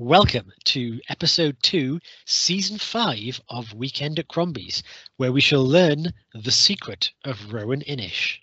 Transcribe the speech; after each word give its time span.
Welcome 0.00 0.50
to 0.64 1.00
episode 1.08 1.56
two, 1.62 2.00
season 2.26 2.78
five 2.78 3.40
of 3.48 3.72
Weekend 3.74 4.18
at 4.18 4.26
Crombie's, 4.26 4.82
where 5.18 5.30
we 5.30 5.40
shall 5.40 5.64
learn 5.64 6.12
the 6.34 6.50
secret 6.50 7.12
of 7.24 7.52
Roan 7.52 7.80
Inish. 7.82 8.40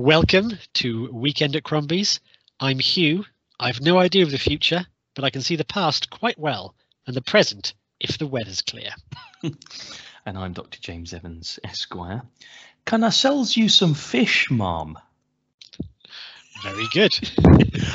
Welcome 0.00 0.52
to 0.76 1.10
Weekend 1.12 1.56
at 1.56 1.62
Crombie's. 1.62 2.20
I'm 2.58 2.78
Hugh. 2.78 3.26
I've 3.60 3.82
no 3.82 3.98
idea 3.98 4.22
of 4.22 4.30
the 4.30 4.38
future, 4.38 4.86
but 5.14 5.24
I 5.24 5.30
can 5.30 5.42
see 5.42 5.56
the 5.56 5.64
past 5.66 6.08
quite 6.08 6.38
well, 6.38 6.74
and 7.06 7.14
the 7.14 7.20
present 7.20 7.74
if 8.00 8.16
the 8.16 8.26
weather's 8.26 8.62
clear. 8.62 8.92
and 9.42 10.38
I'm 10.38 10.54
Dr. 10.54 10.80
James 10.80 11.12
Evans, 11.12 11.58
Esquire. 11.64 12.22
Can 12.86 13.04
I 13.04 13.10
sells 13.10 13.58
you 13.58 13.68
some 13.68 13.92
fish, 13.92 14.50
Mom? 14.50 14.98
Very 16.62 16.86
good. 16.92 17.18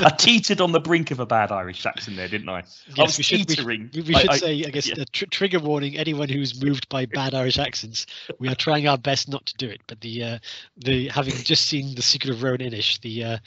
I 0.04 0.10
teetered 0.10 0.60
on 0.60 0.72
the 0.72 0.80
brink 0.80 1.10
of 1.10 1.20
a 1.20 1.26
bad 1.26 1.52
Irish 1.52 1.86
accent 1.86 2.16
there, 2.16 2.28
didn't 2.28 2.48
I? 2.48 2.64
Yes, 2.88 2.98
I 2.98 3.02
was 3.02 3.18
we 3.18 3.22
should, 3.24 3.48
teetering. 3.48 3.90
We, 3.94 4.00
we 4.02 4.14
should 4.14 4.30
I- 4.30 4.36
say, 4.38 4.64
I 4.64 4.70
guess, 4.70 4.88
yeah. 4.88 5.02
a 5.02 5.04
tr- 5.04 5.26
trigger 5.26 5.60
warning: 5.60 5.96
anyone 5.96 6.28
who's 6.28 6.60
moved 6.62 6.88
by 6.88 7.06
bad 7.06 7.34
Irish 7.34 7.58
accents, 7.58 8.06
we 8.38 8.48
are 8.48 8.54
trying 8.54 8.88
our 8.88 8.98
best 8.98 9.28
not 9.28 9.46
to 9.46 9.54
do 9.56 9.68
it. 9.68 9.80
But 9.86 10.00
the 10.00 10.22
uh, 10.24 10.38
the 10.78 11.08
having 11.08 11.34
just 11.34 11.66
seen 11.68 11.94
the 11.94 12.02
Secret 12.02 12.30
of 12.30 12.42
Roan 12.42 12.58
Inish, 12.58 13.00
the 13.02 13.24
uh, 13.24 13.38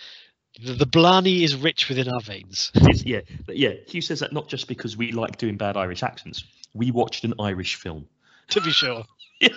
the, 0.64 0.74
the 0.74 0.86
Blarney 0.86 1.44
is 1.44 1.56
rich 1.56 1.90
within 1.90 2.08
our 2.08 2.22
veins. 2.22 2.72
It's- 2.76 3.04
yeah, 3.06 3.22
but 3.46 3.58
yeah. 3.58 3.74
Hugh 3.88 4.02
says 4.02 4.20
that 4.22 4.32
not 4.32 4.48
just 4.48 4.68
because 4.68 4.96
we 4.96 5.12
like 5.12 5.38
doing 5.38 5.58
bad 5.58 5.76
Irish 5.76 6.04
accents. 6.04 6.44
We 6.74 6.92
watched 6.92 7.24
an 7.24 7.34
Irish 7.40 7.76
film. 7.76 8.08
to 8.50 8.62
be 8.62 8.72
sure. 8.72 9.04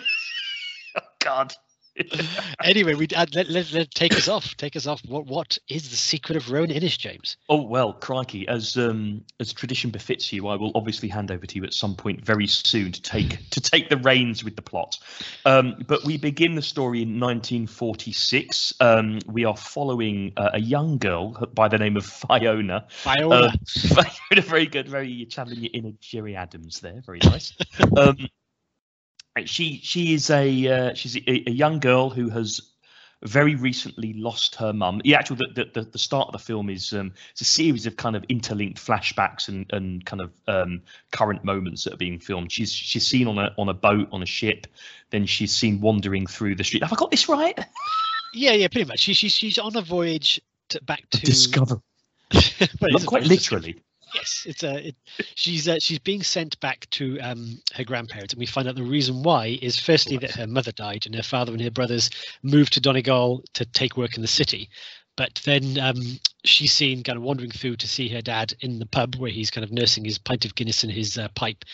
Oh 0.94 1.00
God. 1.20 1.54
Anyway, 2.62 2.94
we 2.94 3.08
uh, 3.16 3.26
let, 3.34 3.48
let, 3.48 3.72
let 3.72 3.90
take 3.90 4.14
us 4.14 4.28
off. 4.28 4.56
Take 4.56 4.76
us 4.76 4.86
off. 4.86 5.02
What 5.06 5.26
what 5.26 5.58
is 5.68 5.90
the 5.90 5.96
secret 5.96 6.36
of 6.36 6.50
Roan 6.50 6.68
Inish, 6.68 6.96
James? 6.98 7.36
Oh 7.48 7.62
well, 7.62 7.92
crikey! 7.92 8.46
As 8.46 8.76
um, 8.76 9.24
as 9.40 9.52
tradition 9.52 9.90
befits 9.90 10.32
you, 10.32 10.46
I 10.46 10.54
will 10.54 10.70
obviously 10.74 11.08
hand 11.08 11.30
over 11.30 11.44
to 11.44 11.56
you 11.56 11.64
at 11.64 11.74
some 11.74 11.96
point 11.96 12.24
very 12.24 12.46
soon 12.46 12.92
to 12.92 13.02
take 13.02 13.50
to 13.50 13.60
take 13.60 13.88
the 13.88 13.96
reins 13.96 14.44
with 14.44 14.56
the 14.56 14.62
plot. 14.62 14.98
Um, 15.44 15.82
but 15.86 16.04
we 16.04 16.18
begin 16.18 16.54
the 16.54 16.62
story 16.62 17.02
in 17.02 17.18
1946. 17.20 18.74
Um, 18.80 19.18
we 19.26 19.44
are 19.44 19.56
following 19.56 20.32
uh, 20.36 20.50
a 20.54 20.60
young 20.60 20.98
girl 20.98 21.30
by 21.52 21.68
the 21.68 21.78
name 21.78 21.96
of 21.96 22.06
Fiona. 22.06 22.86
Viola. 23.02 23.48
Um, 23.48 23.58
Fiona, 23.66 24.42
very 24.42 24.66
good, 24.66 24.88
very 24.88 25.26
channeling 25.26 25.62
your 25.62 25.70
inner 25.74 25.92
Gerry 26.00 26.36
Adams 26.36 26.80
there. 26.80 27.02
Very 27.04 27.20
nice. 27.24 27.54
she 29.44 29.80
she 29.82 30.14
is 30.14 30.30
a 30.30 30.68
uh, 30.68 30.94
she's 30.94 31.16
a, 31.16 31.48
a 31.48 31.50
young 31.50 31.78
girl 31.80 32.10
who 32.10 32.28
has 32.30 32.60
very 33.22 33.54
recently 33.54 34.12
lost 34.14 34.56
her 34.56 34.72
mum. 34.72 35.00
The 35.04 35.14
actual 35.14 35.36
the, 35.36 35.88
the, 35.90 35.98
start 35.98 36.26
of 36.28 36.32
the 36.32 36.38
film 36.38 36.68
is 36.68 36.92
um, 36.92 37.12
it's 37.30 37.40
a 37.40 37.44
series 37.44 37.86
of 37.86 37.96
kind 37.96 38.16
of 38.16 38.24
interlinked 38.24 38.84
flashbacks 38.84 39.48
and, 39.48 39.64
and 39.72 40.04
kind 40.04 40.20
of 40.22 40.32
um, 40.48 40.82
current 41.12 41.44
moments 41.44 41.84
that 41.84 41.94
are 41.94 41.98
being 41.98 42.18
filmed. 42.18 42.50
She's 42.50 42.72
she's 42.72 43.06
seen 43.06 43.28
on 43.28 43.38
a 43.38 43.54
on 43.58 43.68
a 43.68 43.74
boat 43.74 44.08
on 44.12 44.22
a 44.22 44.26
ship, 44.26 44.66
then 45.10 45.26
she's 45.26 45.54
seen 45.54 45.80
wandering 45.80 46.26
through 46.26 46.56
the 46.56 46.64
street. 46.64 46.82
Have 46.82 46.92
I 46.92 46.96
got 46.96 47.10
this 47.10 47.28
right? 47.28 47.58
yeah, 48.34 48.52
yeah, 48.52 48.68
pretty 48.68 48.88
much. 48.88 49.00
She, 49.00 49.14
she, 49.14 49.28
she's 49.28 49.58
on 49.58 49.76
a 49.76 49.82
voyage 49.82 50.40
to, 50.70 50.82
back 50.82 51.08
to 51.10 51.20
Discover, 51.20 51.80
Well, 52.80 52.90
not 52.90 53.06
quite 53.06 53.24
literally. 53.24 53.80
Yes, 54.14 54.44
it's 54.46 54.62
a. 54.62 54.88
It, 54.88 54.96
she's 55.34 55.68
uh, 55.68 55.78
she's 55.80 55.98
being 55.98 56.22
sent 56.22 56.58
back 56.60 56.88
to 56.90 57.18
um, 57.20 57.58
her 57.74 57.84
grandparents, 57.84 58.32
and 58.34 58.40
we 58.40 58.46
find 58.46 58.68
out 58.68 58.74
the 58.74 58.82
reason 58.82 59.22
why 59.22 59.58
is 59.62 59.78
firstly 59.78 60.16
that 60.18 60.32
her 60.32 60.46
mother 60.46 60.72
died, 60.72 61.06
and 61.06 61.14
her 61.14 61.22
father 61.22 61.52
and 61.52 61.60
her 61.60 61.70
brothers 61.70 62.10
moved 62.42 62.74
to 62.74 62.80
Donegal 62.80 63.42
to 63.54 63.64
take 63.64 63.96
work 63.96 64.16
in 64.16 64.22
the 64.22 64.28
city. 64.28 64.68
But 65.16 65.40
then 65.44 65.78
um, 65.78 66.02
she's 66.44 66.72
seen 66.72 67.02
kind 67.02 67.16
of 67.16 67.22
wandering 67.22 67.50
through 67.50 67.76
to 67.76 67.88
see 67.88 68.08
her 68.08 68.22
dad 68.22 68.52
in 68.60 68.78
the 68.78 68.86
pub 68.86 69.16
where 69.16 69.30
he's 69.30 69.50
kind 69.50 69.64
of 69.64 69.72
nursing 69.72 70.04
his 70.04 70.18
pint 70.18 70.44
of 70.44 70.54
Guinness 70.54 70.82
and 70.82 70.92
his 70.92 71.16
uh, 71.18 71.28
pipe, 71.34 71.64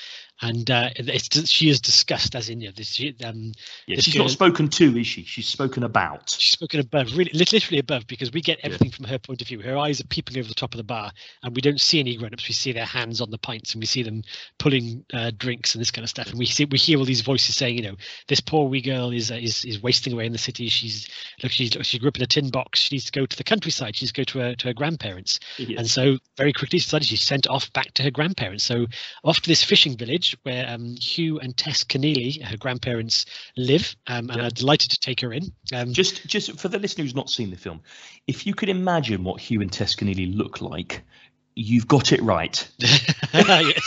and 0.40 0.70
uh, 0.70 0.90
it's 0.96 1.48
she 1.48 1.68
is 1.68 1.80
discussed 1.80 2.36
as 2.36 2.48
in 2.48 2.60
you 2.60 2.68
know, 2.68 2.72
this. 2.76 2.92
she- 2.92 3.14
Um, 3.24 3.52
Yeah, 3.86 3.96
This 3.96 4.04
she's 4.04 4.14
girl- 4.14 4.24
not 4.24 4.30
spoken 4.30 4.68
to, 4.68 4.96
is 4.98 5.06
she? 5.06 5.24
She's 5.24 5.48
spoken 5.48 5.82
about. 5.82 6.30
she's 6.30 6.52
spoken 6.52 6.78
above, 6.80 7.16
really, 7.16 7.32
literally 7.34 7.78
above, 7.80 8.06
because 8.06 8.30
we 8.32 8.40
get 8.40 8.60
everything 8.62 8.90
from 8.90 9.06
her 9.06 9.18
point 9.18 9.40
of 9.42 9.48
view. 9.48 9.60
Her 9.60 9.76
eyes 9.76 10.00
are 10.00 10.06
peeping 10.06 10.38
over 10.38 10.46
the 10.46 10.54
top 10.54 10.74
of 10.74 10.78
the 10.78 10.84
bar, 10.84 11.10
and 11.42 11.56
we 11.56 11.60
don't 11.60 11.80
see 11.80 11.98
any 11.98 12.16
grown-ups. 12.16 12.46
We 12.46 12.54
see 12.54 12.70
their 12.72 12.84
hands 12.84 13.20
on 13.20 13.30
the 13.30 13.38
pints, 13.38 13.72
and 13.74 13.80
we 13.82 13.86
see 13.86 14.02
them 14.04 14.22
pulling 14.58 15.04
uh, 15.12 15.32
drinks 15.36 15.74
and 15.74 15.80
this 15.80 15.90
kind 15.90 16.04
of 16.04 16.10
stuff. 16.10 16.28
And 16.28 16.38
we 16.38 16.46
see, 16.46 16.66
we 16.66 16.78
hear 16.78 16.98
all 16.98 17.04
these 17.04 17.22
voices 17.22 17.56
saying, 17.56 17.76
you 17.76 17.82
know, 17.82 17.96
this 18.28 18.40
poor 18.40 18.68
wee 18.68 18.80
girl 18.80 19.10
is 19.10 19.32
uh, 19.32 19.34
is 19.34 19.64
is 19.64 19.82
wasting 19.82 20.12
away 20.12 20.26
in 20.26 20.32
the 20.32 20.38
city. 20.38 20.68
She's 20.68 21.08
look, 21.42 21.50
she's 21.50 21.72
she 21.82 21.98
grew 21.98 22.08
up 22.10 22.16
in 22.16 22.22
a 22.22 22.26
tin 22.26 22.50
box. 22.50 22.78
She 22.80 22.94
needs 22.94 23.06
to 23.06 23.12
go 23.12 23.26
to 23.26 23.36
the 23.36 23.44
countryside. 23.44 23.96
She 23.96 24.04
needs 24.04 24.12
to 24.12 24.20
go 24.20 24.24
to 24.24 24.54
her 24.58 24.68
to 24.68 24.68
her 24.68 24.74
grandparents. 24.74 25.40
Yes. 25.58 25.78
And 25.78 25.90
so 25.90 26.18
very 26.36 26.52
quickly 26.52 26.78
she 26.78 26.84
decided 26.84 27.08
she's 27.08 27.22
sent 27.22 27.46
off 27.46 27.72
back 27.72 27.94
to 27.94 28.02
her 28.02 28.10
grandparents. 28.10 28.64
So 28.64 28.86
off 29.24 29.40
to 29.40 29.48
this 29.48 29.64
fishing 29.64 29.96
village 29.96 30.36
where 30.42 30.68
um, 30.68 30.96
Hugh 30.96 31.38
and 31.40 31.56
Tess 31.56 31.84
Coneelly, 31.84 32.42
her 32.42 32.56
grandparents, 32.56 33.26
live, 33.56 33.96
um, 34.06 34.30
and 34.30 34.40
Yeah. 34.40 34.46
are 34.46 34.50
delighted 34.50 34.90
to 34.90 35.00
take 35.00 35.20
her 35.20 35.32
in. 35.32 35.52
Um, 35.74 35.92
Just, 35.92 36.26
just 36.26 36.58
for 36.58 36.68
the 36.68 36.78
listener 36.78 37.04
who's 37.04 37.14
not 37.14 37.30
seen 37.30 37.50
the 37.50 37.56
film, 37.56 37.80
if 38.26 38.46
you 38.46 38.54
could 38.54 38.68
imagine 38.68 39.24
what 39.24 39.40
Hugh 39.40 39.60
and 39.60 39.72
Tess 39.72 39.94
Coneelly 39.94 40.34
look 40.34 40.60
like, 40.60 41.02
you've 41.58 41.88
got 41.88 42.12
it 42.12 42.22
right. 42.22 42.68
yes. 42.78 43.82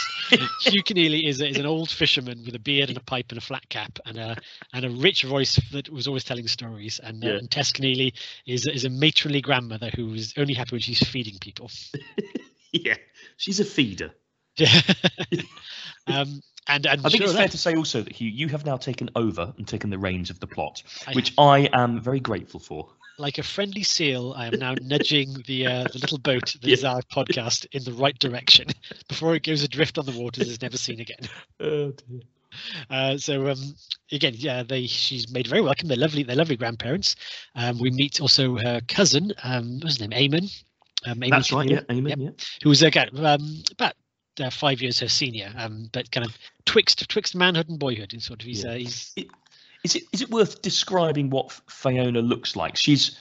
Hugh 0.61 0.83
Coneelly 0.83 1.27
is, 1.27 1.41
is 1.41 1.57
an 1.57 1.65
old 1.65 1.89
fisherman 1.89 2.43
with 2.45 2.53
a 2.55 2.59
beard 2.59 2.89
and 2.89 2.97
a 2.97 3.01
pipe 3.01 3.27
and 3.29 3.37
a 3.37 3.41
flat 3.41 3.67
cap 3.69 3.97
and 4.05 4.17
a 4.17 4.37
and 4.73 4.85
a 4.85 4.89
rich 4.89 5.23
voice 5.23 5.59
that 5.71 5.89
was 5.89 6.07
always 6.07 6.23
telling 6.23 6.47
stories. 6.47 6.99
And, 7.01 7.23
uh, 7.23 7.37
and 7.37 7.49
Tess 7.49 7.71
Coneelly 7.71 8.13
is 8.45 8.67
is 8.67 8.85
a 8.85 8.89
matronly 8.89 9.41
grandmother 9.41 9.89
who 9.95 10.13
is 10.13 10.33
only 10.37 10.53
happy 10.53 10.75
when 10.75 10.81
she's 10.81 10.99
feeding 10.99 11.37
people. 11.39 11.69
Yeah, 12.73 12.95
she's 13.35 13.59
a 13.59 13.65
feeder. 13.65 14.11
um, 16.07 16.41
and 16.67 16.85
and 16.85 17.01
I 17.05 17.09
think 17.09 17.15
sure 17.15 17.23
it's 17.23 17.33
fair 17.33 17.49
to 17.49 17.57
say 17.57 17.75
also 17.75 18.01
that 18.01 18.13
Hugh, 18.13 18.29
you 18.29 18.47
have 18.47 18.65
now 18.65 18.77
taken 18.77 19.09
over 19.15 19.53
and 19.57 19.67
taken 19.67 19.89
the 19.89 19.97
reins 19.97 20.29
of 20.29 20.39
the 20.39 20.47
plot, 20.47 20.81
I 21.05 21.11
which 21.11 21.33
I 21.37 21.69
am 21.73 21.99
very 21.99 22.21
grateful 22.21 22.61
for. 22.61 22.87
Like 23.17 23.37
a 23.37 23.43
friendly 23.43 23.83
seal, 23.83 24.33
I 24.35 24.47
am 24.47 24.59
now 24.59 24.75
nudging 24.81 25.43
the 25.47 25.67
uh, 25.67 25.83
the 25.91 25.99
little 25.99 26.17
boat 26.17 26.55
that 26.61 26.69
is 26.69 26.83
our 26.83 27.01
podcast 27.03 27.65
in 27.71 27.83
the 27.83 27.93
right 27.93 28.17
direction 28.19 28.67
before 29.07 29.35
it 29.35 29.43
goes 29.43 29.63
adrift 29.63 29.97
on 29.97 30.05
the 30.05 30.11
waters 30.19 30.43
and 30.43 30.51
is 30.51 30.61
never 30.61 30.77
seen 30.77 30.99
again. 30.99 31.19
Oh 31.59 31.91
dear. 31.91 32.21
Uh, 32.89 33.17
so 33.17 33.47
um, 33.49 33.75
again, 34.11 34.33
yeah, 34.35 34.63
they 34.63 34.85
she's 34.87 35.31
made 35.31 35.47
very 35.47 35.61
welcome. 35.61 35.87
They're 35.87 35.97
lovely. 35.97 36.23
They're 36.23 36.35
lovely 36.35 36.57
grandparents. 36.57 37.15
Um, 37.55 37.77
we 37.77 37.91
meet 37.91 38.19
also 38.19 38.57
her 38.57 38.81
cousin. 38.87 39.31
Um, 39.43 39.79
what's 39.79 39.97
his 39.97 40.07
name? 40.07 40.31
Eamon. 40.31 40.63
Um, 41.05 41.19
Eamon 41.19 41.29
That's 41.29 41.51
right. 41.53 41.69
Yeah, 41.69 41.81
amen. 41.89 42.19
Yep. 42.19 42.19
Yeah. 42.19 42.45
Who 42.63 42.69
was 42.69 42.81
again 42.83 43.09
um, 43.25 43.63
about 43.71 43.93
uh, 44.39 44.49
five 44.49 44.81
years 44.81 44.99
her 44.99 45.07
senior, 45.07 45.53
um, 45.55 45.89
but 45.93 46.11
kind 46.11 46.25
of 46.25 46.37
twixt 46.65 47.07
twixt 47.07 47.35
manhood 47.35 47.69
and 47.69 47.79
boyhood. 47.79 48.11
And 48.11 48.21
sort 48.21 48.41
of 48.41 48.47
he's 48.47 48.63
Yeah. 48.65 48.71
uh, 48.71 48.75
he's 48.75 49.15
Is 49.83 49.95
it 49.95 50.03
is 50.11 50.21
it 50.21 50.29
worth 50.29 50.61
describing 50.61 51.29
what 51.29 51.51
Fiona 51.67 52.21
looks 52.21 52.55
like? 52.55 52.75
She's 52.75 53.17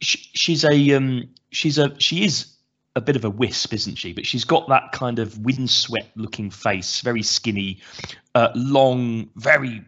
she, 0.00 0.18
she's 0.34 0.64
a 0.64 0.92
um 0.94 1.28
she's 1.50 1.78
a 1.78 1.98
she 1.98 2.24
is 2.24 2.52
a 2.96 3.00
bit 3.00 3.16
of 3.16 3.24
a 3.24 3.30
wisp, 3.30 3.74
isn't 3.74 3.96
she? 3.96 4.12
But 4.12 4.26
she's 4.26 4.44
got 4.44 4.68
that 4.68 4.92
kind 4.92 5.18
of 5.18 5.38
windswept 5.38 6.16
looking 6.16 6.50
face, 6.50 7.02
very 7.02 7.22
skinny, 7.22 7.80
uh, 8.34 8.48
long, 8.54 9.28
very 9.36 9.84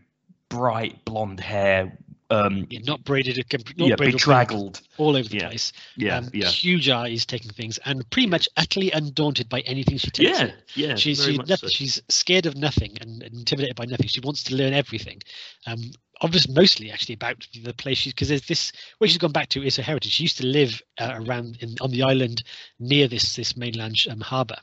bright 0.50 1.04
blonde 1.06 1.40
hair. 1.40 1.96
Um, 2.30 2.66
yeah, 2.68 2.80
not 2.84 3.02
braided, 3.04 3.38
not 3.78 3.88
yeah, 3.88 3.96
braided, 3.96 4.14
bedraggled. 4.16 4.82
all 4.98 5.16
over 5.16 5.28
the 5.28 5.36
Yeah. 5.36 5.48
place. 5.48 5.72
Yeah, 5.96 6.18
um, 6.18 6.28
yeah, 6.34 6.48
Huge 6.48 6.88
eyes 6.90 7.24
taking 7.24 7.50
things, 7.50 7.78
and 7.86 8.08
pretty 8.10 8.28
much 8.28 8.48
utterly 8.56 8.90
undaunted 8.90 9.48
by 9.48 9.60
anything 9.60 9.96
she 9.96 10.10
takes. 10.10 10.38
yeah, 10.38 10.46
in. 10.46 10.52
yeah. 10.74 10.94
she's 10.96 11.26
nothing, 11.26 11.56
so. 11.56 11.68
she's 11.68 12.02
scared 12.10 12.44
of 12.44 12.54
nothing 12.56 12.98
and 13.00 13.22
intimidated 13.22 13.76
by 13.76 13.86
nothing. 13.86 14.08
She 14.08 14.20
wants 14.20 14.42
to 14.44 14.54
learn 14.56 14.74
everything. 14.74 15.22
Um, 15.66 15.80
obviously, 16.20 16.52
mostly 16.52 16.90
actually 16.90 17.14
about 17.14 17.46
the 17.62 17.72
place 17.72 17.96
she's 17.98 18.12
because 18.12 18.28
there's 18.28 18.46
this 18.46 18.72
where 18.98 19.08
she's 19.08 19.18
gone 19.18 19.32
back 19.32 19.48
to 19.50 19.62
is 19.62 19.76
her 19.76 19.82
heritage. 19.82 20.12
She 20.12 20.24
used 20.24 20.38
to 20.38 20.46
live 20.46 20.82
uh, 20.98 21.14
around 21.26 21.58
in, 21.60 21.76
on 21.80 21.90
the 21.90 22.02
island 22.02 22.42
near 22.78 23.08
this 23.08 23.36
this 23.36 23.56
mainland 23.56 23.96
um, 24.10 24.20
harbour. 24.20 24.56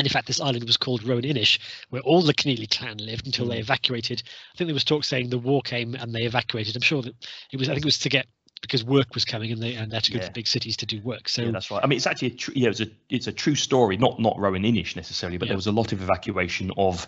And 0.00 0.06
in 0.06 0.12
fact, 0.14 0.26
this 0.26 0.40
island 0.40 0.64
was 0.64 0.78
called 0.78 1.04
Roan 1.04 1.20
Inish, 1.24 1.58
where 1.90 2.00
all 2.00 2.22
the 2.22 2.32
Coneelly 2.32 2.66
clan 2.70 2.96
lived 2.96 3.26
until 3.26 3.46
they 3.46 3.58
Mm. 3.58 3.60
evacuated. 3.60 4.22
I 4.54 4.56
think 4.56 4.66
there 4.68 4.72
was 4.74 4.82
talk 4.82 5.04
saying 5.04 5.28
the 5.28 5.36
war 5.38 5.60
came 5.60 5.94
and 5.94 6.14
they 6.14 6.22
evacuated. 6.22 6.74
I'm 6.74 6.80
sure 6.80 7.02
that 7.02 7.14
it 7.52 7.58
was. 7.58 7.68
I 7.68 7.74
think 7.74 7.84
it 7.84 7.92
was 7.92 7.98
to 7.98 8.08
get 8.08 8.26
because 8.62 8.82
work 8.82 9.12
was 9.12 9.26
coming 9.26 9.52
and 9.52 9.62
they 9.62 9.74
and 9.74 9.90
they 9.92 9.96
had 9.96 10.04
to 10.04 10.12
go 10.12 10.18
to 10.18 10.24
Yeah. 10.24 10.28
the 10.28 10.32
big 10.32 10.46
cities 10.46 10.78
to 10.78 10.86
do 10.86 11.02
work. 11.02 11.28
So 11.28 11.42
yeah, 11.42 11.50
that's 11.50 11.70
right. 11.70 11.84
I 11.84 11.86
mean, 11.86 11.98
it's 11.98 12.06
actually 12.06 12.28
a 12.28 12.34
tr- 12.34 12.52
yeah, 12.54 12.70
it's 12.70 12.80
a 12.80 12.88
it's 13.10 13.26
a 13.26 13.32
true 13.32 13.54
story, 13.54 13.98
not 13.98 14.18
not 14.18 14.38
Roan 14.38 14.62
Inish 14.62 14.96
necessarily, 14.96 15.36
but 15.36 15.48
Yeah. 15.48 15.50
there 15.50 15.58
was 15.58 15.66
a 15.66 15.72
lot 15.72 15.92
of 15.92 16.00
evacuation 16.02 16.70
of 16.78 17.06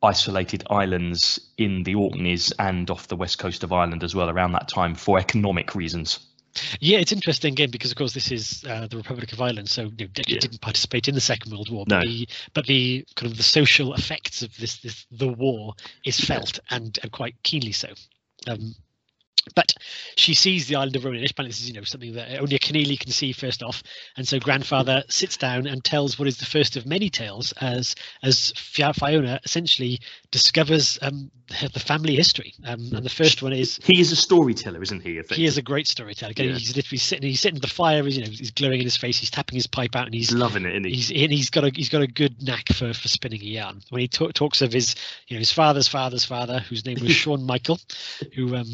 isolated 0.00 0.62
islands 0.70 1.40
in 1.56 1.82
the 1.82 1.96
Orkneys 1.96 2.52
and 2.60 2.88
off 2.88 3.08
the 3.08 3.16
west 3.16 3.38
coast 3.38 3.64
of 3.64 3.72
Ireland 3.72 4.04
as 4.04 4.14
well 4.14 4.30
around 4.30 4.52
that 4.52 4.68
time 4.68 4.94
for 4.94 5.18
economic 5.18 5.74
reasons. 5.74 6.20
Yeah, 6.80 6.98
it's 6.98 7.12
interesting 7.12 7.52
again 7.52 7.70
because, 7.70 7.90
of 7.90 7.96
course, 7.96 8.12
this 8.14 8.30
is 8.30 8.64
uh, 8.68 8.86
the 8.86 8.96
Republic 8.96 9.32
of 9.32 9.40
Ireland, 9.40 9.68
so 9.68 9.82
you 9.98 10.06
know, 10.06 10.10
Yeah. 10.26 10.38
didn't 10.40 10.60
participate 10.60 11.08
in 11.08 11.14
the 11.14 11.20
Second 11.20 11.52
World 11.52 11.70
War. 11.70 11.84
No. 11.88 11.98
But 12.00 12.06
the 12.06 12.28
but 12.54 12.66
the 12.66 13.04
kind 13.16 13.30
of 13.30 13.36
the 13.36 13.42
social 13.44 13.94
effects 13.94 14.42
of 14.42 14.56
this 14.56 14.78
this 14.78 15.06
the 15.10 15.28
war 15.28 15.74
is 16.04 16.18
felt 16.20 16.58
and, 16.70 16.98
and 17.02 17.12
quite 17.12 17.34
keenly 17.42 17.72
so. 17.72 17.88
Um, 18.46 18.74
but 19.54 19.72
she 20.16 20.34
sees 20.34 20.66
the 20.66 20.76
island 20.76 20.96
of 20.96 21.04
Ronan. 21.04 21.24
Apparently, 21.24 21.50
this 21.50 21.60
is 21.60 21.68
you 21.68 21.74
know 21.74 21.84
something 21.84 22.12
that 22.14 22.38
only 22.40 22.56
a 22.56 22.58
Coneelly 22.58 22.98
can 22.98 23.10
see 23.10 23.32
first 23.32 23.62
off, 23.62 23.82
and 24.16 24.26
so 24.26 24.38
grandfather 24.38 25.02
sits 25.08 25.36
down 25.36 25.66
and 25.66 25.82
tells 25.84 26.18
what 26.18 26.28
is 26.28 26.38
the 26.38 26.46
first 26.46 26.76
of 26.76 26.86
many 26.86 27.10
tales 27.10 27.52
as 27.60 27.94
as 28.22 28.52
Fiona 28.56 29.40
essentially 29.44 30.00
discovers 30.30 30.98
um, 31.02 31.30
the 31.72 31.80
family 31.80 32.14
history. 32.14 32.54
Um, 32.64 32.90
and 32.94 33.04
the 33.04 33.08
first 33.10 33.42
one 33.42 33.52
is 33.52 33.78
He 33.84 34.00
is 34.00 34.12
a 34.12 34.16
storyteller, 34.16 34.82
isn't 34.82 35.00
he? 35.00 35.20
he 35.30 35.46
is 35.46 35.56
a 35.56 35.62
great 35.62 35.86
storyteller. 35.86 36.30
Again, 36.32 36.48
Yeah. 36.50 36.52
He's 36.58 36.76
literally 36.76 36.98
sitting. 36.98 37.28
He's 37.28 37.40
sitting 37.40 37.56
at 37.56 37.62
the 37.62 37.68
fire. 37.68 38.02
He's 38.04 38.18
you 38.18 38.24
know 38.24 38.30
he's 38.30 38.50
glowing 38.50 38.80
in 38.80 38.84
his 38.84 38.96
face. 38.96 39.18
He's 39.18 39.30
tapping 39.30 39.56
his 39.56 39.66
pipe 39.66 39.96
out, 39.96 40.06
and 40.06 40.14
he's 40.14 40.32
loving 40.32 40.64
it, 40.66 40.72
isn't 40.72 40.84
he? 40.84 40.94
he's 40.94 41.10
and 41.10 41.32
he's 41.32 41.50
got 41.50 41.64
a 41.64 41.70
he's 41.74 41.88
got 41.88 42.02
a 42.02 42.06
good 42.06 42.42
knack 42.42 42.68
for 42.72 42.92
for 42.92 43.08
spinning 43.08 43.40
a 43.40 43.44
yarn. 43.44 43.80
When 43.90 44.00
he 44.00 44.08
ta- 44.08 44.30
talks 44.34 44.60
of 44.62 44.72
his 44.72 44.94
you 45.28 45.36
know 45.36 45.40
his 45.40 45.52
father's 45.52 45.88
father's 45.88 46.24
father, 46.24 46.60
whose 46.60 46.84
name 46.84 46.98
was 47.00 47.12
Sean 47.22 47.44
Michael, 47.44 47.78
who 48.34 48.54
um 48.54 48.66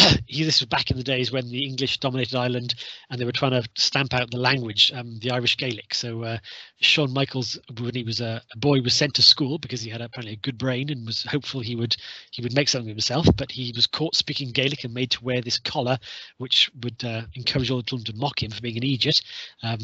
this 0.28 0.60
was 0.60 0.66
back 0.66 0.90
in 0.90 0.96
the 0.96 1.02
days 1.02 1.32
when 1.32 1.48
the 1.48 1.64
English 1.64 1.98
dominated 1.98 2.36
Ireland 2.36 2.74
and 3.10 3.20
they 3.20 3.24
were 3.24 3.32
trying 3.32 3.52
to 3.52 3.68
stamp 3.76 4.14
out 4.14 4.30
the 4.30 4.38
language, 4.38 4.92
um, 4.94 5.18
the 5.20 5.30
Irish 5.30 5.56
Gaelic. 5.56 5.94
So 5.94 6.22
uh, 6.22 6.38
Sean 6.80 7.12
Michaels, 7.12 7.58
when 7.78 7.94
he 7.94 8.02
was 8.02 8.20
a, 8.20 8.42
boy, 8.56 8.80
was 8.80 8.94
sent 8.94 9.14
to 9.14 9.22
school 9.22 9.58
because 9.58 9.82
he 9.82 9.90
had 9.90 10.00
apparently 10.00 10.32
a 10.32 10.36
good 10.36 10.56
brain 10.56 10.90
and 10.90 11.06
was 11.06 11.22
hopeful 11.24 11.60
he 11.60 11.76
would 11.76 11.94
he 12.30 12.42
would 12.42 12.54
make 12.54 12.68
something 12.68 12.90
of 12.90 12.96
himself. 12.96 13.26
But 13.36 13.52
he 13.52 13.72
was 13.76 13.86
caught 13.86 14.16
speaking 14.16 14.50
Gaelic 14.50 14.84
and 14.84 14.94
made 14.94 15.10
to 15.12 15.24
wear 15.24 15.40
this 15.42 15.58
collar, 15.58 15.98
which 16.38 16.70
would 16.82 17.04
uh, 17.04 17.22
encourage 17.34 17.70
all 17.70 17.76
the 17.78 17.82
children 17.82 18.06
to 18.06 18.16
mock 18.20 18.42
him 18.42 18.50
for 18.50 18.62
being 18.62 18.78
an 18.78 18.82
idiot. 18.82 19.20
Um, 19.62 19.78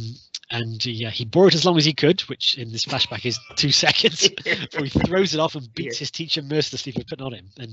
and 0.50 0.82
he, 0.82 1.04
uh, 1.04 1.10
he 1.10 1.24
bore 1.24 1.48
it 1.48 1.54
as 1.54 1.64
long 1.64 1.76
as 1.76 1.84
he 1.84 1.92
could, 1.92 2.20
which 2.22 2.56
in 2.56 2.70
this 2.70 2.84
flashback 2.84 3.26
is 3.26 3.38
two 3.56 3.72
seconds. 3.72 4.28
before 4.44 4.84
he 4.84 4.90
throws 4.90 5.34
it 5.34 5.40
off 5.40 5.54
and 5.54 5.72
beats 5.74 5.96
Yeah. 5.96 6.00
his 6.00 6.10
teacher 6.12 6.40
mercilessly 6.40 6.92
for 6.92 7.02
putting 7.04 7.26
on 7.26 7.34
him, 7.34 7.50
and 7.58 7.70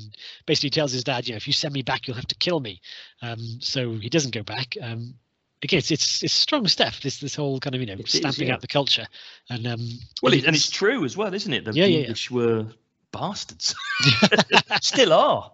basically 0.48 0.72
tells 0.72 0.92
his 0.92 1.04
dad, 1.04 1.28
you 1.28 1.34
know, 1.34 1.38
if 1.38 1.48
you 1.48 1.54
send 1.54 1.74
me 1.74 1.82
back, 1.84 2.08
you'll 2.08 2.16
have 2.16 2.28
to 2.28 2.36
kill 2.36 2.60
me. 2.60 2.82
Um, 3.22 3.38
so 3.60 3.94
he 3.94 4.10
doesn't 4.10 4.34
go 4.34 4.44
back. 4.44 4.76
Um, 4.82 5.14
again, 5.64 5.80
it's, 5.80 5.92
it's 5.92 6.24
it's 6.24 6.34
strong 6.34 6.68
stuff. 6.68 7.02
This 7.02 7.18
this 7.18 7.36
whole 7.36 7.60
kind 7.60 7.76
of 7.76 7.82
you 7.82 7.88
know 7.88 7.94
It 7.94 8.08
is, 8.08 8.20
stamping 8.20 8.48
yeah. 8.48 8.56
out 8.56 8.62
the 8.62 8.68
culture, 8.68 9.08
and 9.50 9.66
um, 9.66 9.88
Well, 10.22 10.34
you 10.34 10.40
it, 10.40 10.46
and 10.46 10.56
it's 10.56 10.70
true 10.70 11.04
as 11.06 11.18
well, 11.18 11.34
isn't 11.34 11.54
it? 11.54 11.66
The 11.66 11.74
Yeah, 11.74 11.86
yeah, 11.86 12.08
yeah. 12.08 12.14
Were 12.32 12.68
bastards. 13.12 13.76
Still 14.82 15.14
are. 15.14 15.52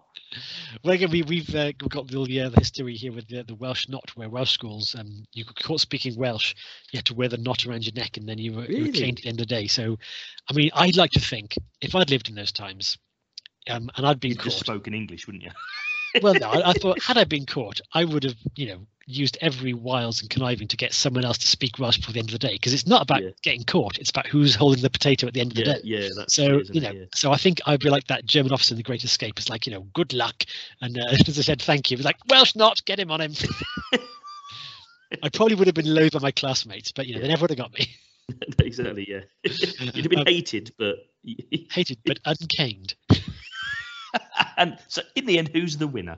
Well, 0.84 0.94
again, 0.94 1.10
we, 1.10 1.22
we've 1.22 1.54
uh, 1.54 1.72
we've 1.80 1.90
got 1.90 2.06
the, 2.08 2.40
uh, 2.40 2.48
the 2.48 2.58
history 2.58 2.94
here 2.94 3.12
with 3.12 3.28
the, 3.28 3.42
the 3.42 3.54
Welsh 3.56 3.88
knot, 3.88 4.12
where 4.14 4.28
Welsh 4.28 4.52
schools, 4.52 4.94
um, 4.98 5.24
you 5.32 5.44
could 5.44 5.62
caught 5.62 5.80
speaking 5.80 6.14
Welsh, 6.16 6.54
you 6.92 6.98
had 6.98 7.04
to 7.06 7.14
wear 7.14 7.28
the 7.28 7.36
knot 7.36 7.66
around 7.66 7.84
your 7.84 7.94
neck, 7.94 8.16
and 8.16 8.28
then 8.28 8.38
you 8.38 8.52
were, 8.52 8.64
you 8.64 8.86
were 8.86 8.92
caned 8.92 9.18
at 9.18 9.22
the 9.24 9.28
end 9.28 9.40
of 9.40 9.48
the 9.48 9.54
day. 9.54 9.66
So, 9.66 9.98
I 10.48 10.52
mean, 10.52 10.70
I'd 10.74 10.96
like 10.96 11.10
to 11.12 11.20
think 11.20 11.56
if 11.80 11.94
I'd 11.94 12.10
lived 12.10 12.28
in 12.28 12.36
those 12.36 12.52
times, 12.52 12.96
um, 13.68 13.90
and 13.96 14.06
I'd 14.06 14.20
been 14.20 14.30
You'd 14.30 14.42
just 14.42 14.58
caught. 14.58 14.66
spoken 14.66 14.94
English, 14.94 15.26
wouldn't 15.26 15.42
you? 15.42 15.50
well, 16.22 16.34
no, 16.34 16.48
I, 16.48 16.70
I 16.70 16.72
thought 16.80 17.02
had 17.02 17.18
I 17.18 17.24
been 17.24 17.46
caught, 17.46 17.80
I 17.92 18.04
would 18.04 18.22
have, 18.22 18.36
you 18.54 18.66
know, 18.66 18.86
used 19.10 19.36
every 19.40 19.74
wiles 19.74 20.20
and 20.20 20.30
conniving 20.30 20.68
to 20.68 20.76
get 20.76 20.92
someone 20.94 21.24
else 21.24 21.38
to 21.38 21.46
speak 21.46 21.78
Welsh 21.78 21.98
before 21.98 22.12
the 22.12 22.18
end 22.20 22.28
of 22.28 22.32
the 22.32 22.38
day, 22.46 22.52
because 22.54 22.72
it's 22.72 22.86
not 22.86 23.02
about 23.02 23.22
Yeah. 23.22 23.30
getting 23.42 23.64
caught; 23.64 23.98
it's 23.98 24.10
about 24.10 24.26
who's 24.26 24.54
holding 24.54 24.82
the 24.82 24.90
potato 24.90 25.26
at 25.26 25.34
the 25.34 25.40
end 25.40 25.52
of 25.52 25.56
the 25.56 25.64
day. 25.64 25.80
yeah. 25.84 26.08
That's 26.16 26.34
So 26.34 26.58
it, 26.58 26.74
you 26.74 26.80
it? 26.80 26.82
know, 26.82 26.92
Yeah. 26.92 27.04
so 27.14 27.32
I 27.32 27.36
think 27.36 27.60
I'd 27.66 27.80
be 27.80 27.90
like 27.90 28.06
that 28.08 28.24
German 28.24 28.52
officer 28.52 28.74
in 28.74 28.76
The 28.76 28.82
Great 28.82 29.04
Escape. 29.04 29.38
It's 29.38 29.48
like 29.50 29.66
you 29.66 29.72
know, 29.72 29.82
good 29.94 30.12
luck, 30.12 30.44
and 30.80 30.98
uh, 30.98 31.04
as 31.28 31.38
I 31.38 31.42
said, 31.42 31.60
thank 31.62 31.90
you. 31.90 31.96
It's 31.96 32.04
like 32.04 32.16
Welsh 32.28 32.54
not, 32.56 32.84
get 32.84 32.98
him 32.98 33.10
on 33.10 33.20
him. 33.20 33.32
I 35.22 35.28
probably 35.28 35.56
would 35.56 35.66
have 35.66 35.74
been 35.74 35.92
loathed 35.92 36.12
by 36.12 36.20
my 36.20 36.30
classmates, 36.30 36.92
but 36.92 37.06
you 37.06 37.14
know, 37.14 37.20
they 37.20 37.28
never 37.28 37.42
would 37.42 37.50
have 37.50 37.58
got 37.58 37.72
me. 37.76 37.88
exactly. 38.60 39.06
Yeah. 39.08 39.20
You'd 39.42 40.04
have 40.04 40.08
been 40.10 40.20
Um, 40.20 40.26
hated, 40.26 40.72
but 40.78 40.98
Hated 41.72 41.98
but 42.04 42.20
uncaned. 42.24 42.94
and 44.56 44.78
so 44.88 45.02
in 45.16 45.26
the 45.26 45.36
end, 45.38 45.50
who's 45.52 45.76
the 45.78 45.86
winner? 45.88 46.16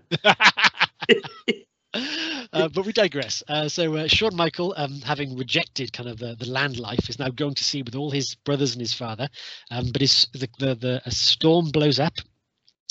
uh, 2.52 2.68
but 2.68 2.86
we 2.86 2.92
digress. 2.92 3.42
Uh, 3.48 3.68
so 3.68 3.94
uh, 3.96 4.08
Sean 4.08 4.34
Michael, 4.34 4.74
um, 4.76 5.00
having 5.02 5.36
rejected 5.36 5.92
kind 5.92 6.08
of 6.08 6.18
the, 6.18 6.34
the 6.36 6.48
land 6.48 6.78
life, 6.78 7.10
is 7.10 7.18
now 7.18 7.28
going 7.28 7.54
to 7.54 7.64
sea 7.64 7.82
with 7.82 7.94
all 7.94 8.10
his 8.10 8.34
brothers 8.34 8.72
and 8.72 8.80
his 8.80 8.94
father. 8.94 9.28
Um, 9.70 9.90
but 9.92 10.00
his 10.00 10.26
the, 10.32 10.48
the 10.58 10.74
the 10.74 11.02
a 11.04 11.10
storm 11.10 11.70
blows 11.70 11.98
up 11.98 12.14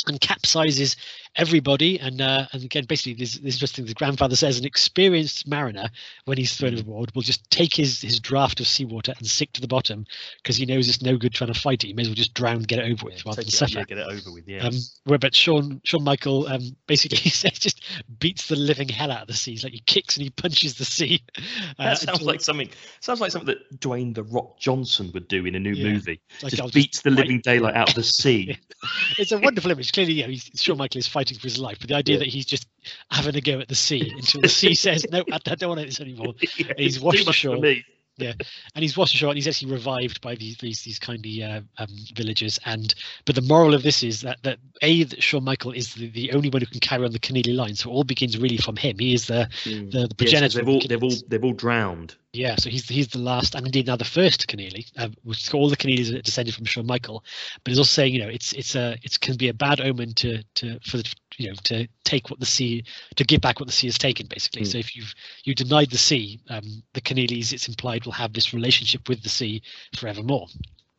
and 0.08 0.20
capsizes 0.20 0.96
everybody. 1.36 2.00
And 2.00 2.22
uh, 2.22 2.48
and 2.52 2.64
again, 2.64 2.86
basically, 2.86 3.14
this, 3.14 3.36
this 3.40 3.56
is 3.56 3.60
just 3.60 3.76
thing 3.76 3.86
the 3.86 3.94
grandfather 3.94 4.36
says: 4.36 4.60
an 4.60 4.66
experienced 4.66 5.48
mariner, 5.48 5.90
when 6.26 6.38
he's 6.38 6.56
thrown 6.56 6.74
overboard, 6.74 7.12
will 7.16 7.22
just 7.22 7.50
take 7.52 7.76
his 7.76 8.02
his 8.02 8.20
draft 8.20 8.60
of 8.60 8.68
seawater 8.68 9.14
and 9.18 9.28
sink 9.28 9.52
to 9.54 9.62
the 9.62 9.68
bottom 9.68 10.06
because 10.42 10.58
he 10.58 10.66
knows 10.66 10.88
it's 10.88 11.02
no 11.02 11.18
good 11.18 11.34
trying 11.34 11.54
to 11.54 11.60
fight 11.60 11.84
it. 11.84 11.88
He 11.88 11.94
may 11.94 12.02
as 12.04 12.08
well 12.10 12.16
just 12.16 12.34
drown, 12.34 12.64
get 12.64 12.80
it 12.80 12.92
over 12.92 13.06
with, 13.06 13.26
rather 13.26 13.42
than 13.42 13.48
it- 13.48 13.52
suffer. 13.54 13.80
yeah, 13.80 13.86
get 13.86 13.98
it 13.98 14.08
over 14.08 14.32
with. 14.32 14.48
Yeah. 14.48 14.66
Um, 14.68 14.74
where 15.06 15.20
but 15.20 15.36
Sean 15.36 15.82
Sean 15.84 16.04
Michael 16.04 16.48
um, 16.48 16.62
basically 16.88 17.18
says 17.30 17.54
just 17.60 17.84
beats 18.20 18.48
the 18.48 18.56
living 18.56 18.90
hell 18.90 19.12
out 19.12 19.22
of 19.24 19.28
the 19.28 19.34
sea. 19.34 19.52
He's 19.52 19.64
like 19.64 19.74
he 19.74 19.80
kicks 19.86 20.18
and 20.18 20.24
he 20.24 20.30
punches 20.30 20.76
the 20.76 20.86
sea. 20.86 21.24
Uh, 21.80 21.86
that 21.86 21.98
sounds 22.00 22.22
like 22.22 22.42
something. 22.42 22.70
Sounds 23.00 23.22
like 23.22 23.32
something 23.32 23.56
that 23.56 23.80
Dwayne 23.80 24.14
the 24.14 24.24
Rock 24.24 24.60
Johnson 24.60 25.10
would 25.14 25.28
do 25.28 25.46
in 25.46 25.56
a 25.56 25.60
new 25.60 25.74
Yeah. 25.74 25.92
movie. 25.94 26.22
like, 26.44 26.52
just 26.52 26.62
I'll 26.62 26.70
beats 26.70 27.02
the 27.02 27.10
fight- 27.10 27.20
living 27.20 27.40
daylight 27.44 27.76
out 27.76 27.90
of 27.90 27.96
the 27.96 28.04
sea. 28.04 28.58
It's 29.18 29.32
a 29.32 29.38
wonderful 29.38 29.70
image. 29.72 29.92
Clearly, 29.92 30.22
know, 30.24 30.30
he's, 30.30 30.50
Sean 30.56 30.78
Michael 30.78 31.00
is 31.00 31.08
fighting 31.08 31.21
for 31.30 31.44
his 31.48 31.60
life, 31.60 31.78
but 31.80 31.90
the 31.90 31.96
idea 31.96 32.16
Yeah. 32.16 32.20
that 32.20 32.28
he's 32.28 32.46
just 32.46 32.68
having 33.10 33.36
a 33.36 33.42
go 33.42 33.60
at 33.60 33.68
the 33.68 33.76
sea 33.76 34.12
until 34.18 34.42
the 34.42 34.50
sea 34.50 34.74
says, 34.74 35.06
"No, 35.10 35.24
I, 35.32 35.36
I 35.46 35.56
don't 35.56 35.70
want 35.70 35.82
this 35.86 36.00
anymore." 36.02 36.34
Yeah, 36.58 36.74
He's 36.78 37.00
washed 37.00 37.28
ashore. 37.28 37.58
me. 37.58 37.84
And 38.30 38.84
he's 38.84 38.96
washed 38.98 39.14
ashore 39.16 39.30
and 39.30 39.38
he's 39.38 39.48
actually 39.48 39.72
revived 39.72 40.22
by 40.22 40.36
these 40.36 40.58
these 40.58 40.82
these 40.84 41.00
kindly 41.00 41.44
uh, 41.44 41.62
um, 41.78 41.88
villagers. 42.16 42.60
And 42.66 42.94
but 43.26 43.36
the 43.36 43.42
moral 43.42 43.74
of 43.74 43.84
this 43.84 44.04
is 44.04 44.22
that 44.22 44.42
that 44.44 44.60
a 44.82 45.04
that 45.04 45.22
Sean 45.24 45.44
Michael 45.44 45.72
is 45.72 45.94
the, 45.96 46.10
the 46.10 46.32
only 46.34 46.50
one 46.50 46.62
who 46.62 46.68
can 46.68 46.80
carry 46.80 47.06
on 47.06 47.12
the 47.12 47.20
Coneelly 47.20 47.56
line. 47.56 47.76
So 47.76 47.90
it 47.90 47.94
all 47.94 48.04
begins 48.04 48.38
really 48.38 48.58
from 48.58 48.76
him. 48.76 48.98
He 49.00 49.14
is 49.14 49.28
the 49.28 49.42
Mm. 49.66 49.92
the, 49.92 50.08
the 50.08 50.16
Yes, 50.26 50.42
'cause 50.42 50.54
progenitor 50.54 50.58
they've 50.60 50.70
all 50.70 50.82
they've 50.88 51.04
all 51.04 51.14
they've 51.28 51.44
all 51.44 51.54
drowned. 51.54 52.16
yeah 52.34 52.56
so 52.56 52.70
he's 52.70 52.88
he's 52.88 53.10
the 53.10 53.20
last 53.20 53.56
and 53.56 53.66
indeed 53.66 53.88
now 53.88 53.96
the 53.98 54.06
first 54.06 54.48
Coneelly 54.48 54.86
uh, 54.98 55.10
all 55.54 55.70
the 55.70 55.76
Coneellys 55.78 56.14
are 56.16 56.22
descended 56.22 56.56
from 56.56 56.66
Sean 56.66 56.86
Michael. 56.86 57.24
But 57.64 57.72
he's 57.72 57.78
also 57.80 57.90
saying 57.90 58.14
you 58.14 58.22
know 58.22 58.30
it's 58.30 58.54
it's 58.54 58.76
a 58.76 58.98
it 59.04 59.20
can 59.20 59.36
be 59.38 59.50
a 59.50 59.54
bad 59.54 59.82
omen 59.82 60.14
to 60.16 60.44
to 60.56 60.80
for 60.86 60.98
the 60.98 61.14
you 61.42 61.50
know 61.50 61.56
to 61.64 61.88
take 62.04 62.30
what 62.30 62.40
the 62.40 62.46
sea 62.46 62.84
to 63.16 63.24
give 63.24 63.42
back 63.42 63.60
what 63.60 63.68
the 63.68 63.74
sea 63.74 63.88
has 63.88 63.98
taken 63.98 64.28
basically 64.28 64.62
Mm. 64.64 64.68
so 64.72 64.78
if 64.78 64.96
you've 64.96 65.14
you 65.44 65.54
denied 65.56 65.90
the 65.92 65.98
sea 65.98 66.40
um 66.50 66.84
the 66.94 67.02
Coneellys 67.02 67.52
it's 67.54 67.68
implied 67.68 68.06
will 68.06 68.14
have 68.14 68.34
this 68.34 68.54
relationship 68.54 69.10
with 69.10 69.24
the 69.24 69.30
sea 69.30 69.62
forevermore 69.96 70.48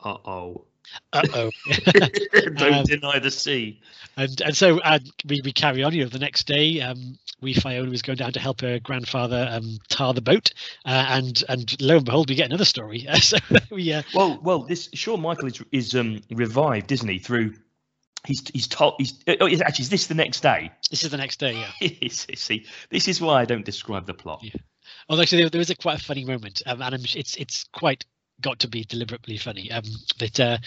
Uh 0.05 0.17
oh. 0.25 0.65
uh-oh 1.13 1.51
Don't 2.57 2.75
Um, 2.75 2.85
deny 2.85 3.19
the 3.19 3.31
sea. 3.31 3.81
and 4.17 4.41
and 4.43 4.57
so 4.57 4.81
uh, 4.81 4.99
we, 5.29 5.41
we 5.45 5.53
carry 5.53 5.83
on 5.83 5.95
you 5.95 6.03
know 6.03 6.09
the 6.09 6.19
next 6.19 6.47
day 6.47 6.81
um 6.81 7.19
we 7.41 7.55
Fiona 7.55 7.91
was 7.91 8.03
going 8.03 8.19
down 8.19 8.33
to 8.33 8.41
help 8.41 8.61
her 8.61 8.79
grandfather 8.81 9.49
um 9.51 9.79
tar 9.89 10.13
the 10.15 10.21
boat 10.21 10.53
uh, 10.85 11.07
and 11.11 11.43
and 11.49 11.81
lo 11.81 11.97
and 11.97 12.05
behold 12.05 12.29
we 12.29 12.35
get 12.37 12.47
another 12.47 12.65
story 12.65 13.07
uh, 13.09 13.17
so 13.31 13.37
we 13.71 13.93
uh, 13.93 14.03
Well, 14.15 14.41
well, 14.43 14.61
this 14.61 14.89
Sean 14.95 15.21
Michael 15.23 15.49
is 15.49 15.63
is 15.73 15.95
um 15.95 16.21
revived, 16.31 16.93
isn't 16.93 17.09
he? 17.09 17.19
Through 17.19 17.55
he's 18.27 18.43
he's 18.53 18.69
told 18.69 18.95
he's 18.99 19.23
oh, 19.41 19.47
is- 19.47 19.61
actually 19.61 19.85
is 19.85 19.91
this 19.91 20.07
the 20.07 20.15
next 20.15 20.41
day? 20.41 20.71
this 20.91 21.05
is 21.05 21.11
the 21.11 21.17
next 21.17 21.39
day 21.39 21.65
yeah 21.81 22.09
See, 22.09 22.67
this 22.91 23.09
is 23.09 23.21
why 23.21 23.41
I 23.41 23.45
don't 23.45 23.65
describe 23.65 24.07
the 24.07 24.15
plot. 24.15 24.41
Yeah. 24.43 24.53
Although 25.09 25.23
actually 25.23 25.43
there, 25.43 25.51
there 25.51 25.61
is 25.61 25.71
a 25.71 25.75
quite 25.75 26.01
a 26.01 26.05
funny 26.05 26.25
moment, 26.25 26.63
um, 26.67 26.83
and 26.83 26.95
I'm, 26.95 27.01
it's 27.15 27.37
it's 27.37 27.65
quite 27.73 28.05
got 28.43 28.59
to 28.61 28.69
be 28.69 28.85
deliberately 28.85 29.39
funny. 29.39 29.71
Um, 29.71 29.85
that 30.19 30.39
uh, 30.41 30.59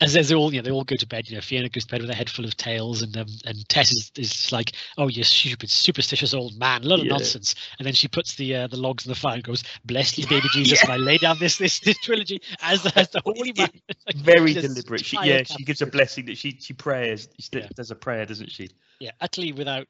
as 0.00 0.16
as 0.16 0.28
they 0.28 0.34
all 0.34 0.52
you 0.52 0.60
know 0.60 0.64
they 0.64 0.70
all 0.70 0.84
go 0.84 0.96
to 0.96 1.06
bed. 1.06 1.28
You 1.28 1.36
know, 1.36 1.40
Fiona 1.40 1.68
goes 1.68 1.84
to 1.84 1.90
bed 1.90 2.02
with 2.02 2.10
a 2.10 2.14
head 2.14 2.30
full 2.30 2.44
of 2.44 2.56
tails, 2.56 3.02
and 3.02 3.16
um, 3.16 3.26
and 3.44 3.68
Tess 3.68 3.90
is, 3.90 4.12
is 4.16 4.52
like, 4.52 4.72
"Oh, 4.98 5.08
you 5.08 5.24
stupid, 5.24 5.70
superstitious 5.70 6.34
old 6.34 6.58
man, 6.58 6.84
a 6.84 6.86
lot 6.86 7.00
of 7.00 7.06
Yeah. 7.06 7.12
nonsense." 7.12 7.54
And 7.78 7.86
then 7.86 7.94
she 7.94 8.08
puts 8.08 8.36
the 8.36 8.54
uh, 8.54 8.66
the 8.68 8.76
logs 8.76 9.06
in 9.06 9.10
the 9.10 9.16
fire 9.16 9.34
and 9.34 9.42
goes, 9.42 9.64
"Bless 9.84 10.16
you, 10.18 10.26
baby 10.26 10.48
Jesus," 10.52 10.82
and 10.82 10.92
I 10.92 10.96
lay 10.96 11.18
down 11.18 11.38
this 11.38 11.56
this 11.56 11.80
this 11.80 11.98
trilogy 11.98 12.40
as 12.62 12.82
the, 12.82 12.96
as 12.98 13.08
the 13.10 13.20
holy 13.24 13.52
man. 13.52 13.70
Like, 14.06 14.16
Very 14.16 14.52
deliberate. 14.54 15.04
She, 15.04 15.16
yeah, 15.22 15.42
she 15.44 15.64
gives 15.64 15.82
a 15.82 15.86
blessing 15.86 16.26
that 16.26 16.38
she 16.38 16.58
she 16.60 16.72
prayers. 16.74 17.28
She 17.38 17.48
Yeah. 17.52 17.68
does 17.74 17.90
a 17.90 17.96
prayer, 17.96 18.26
doesn't 18.26 18.50
she? 18.50 18.68
Yeah, 19.00 19.10
utterly 19.20 19.52
without 19.52 19.86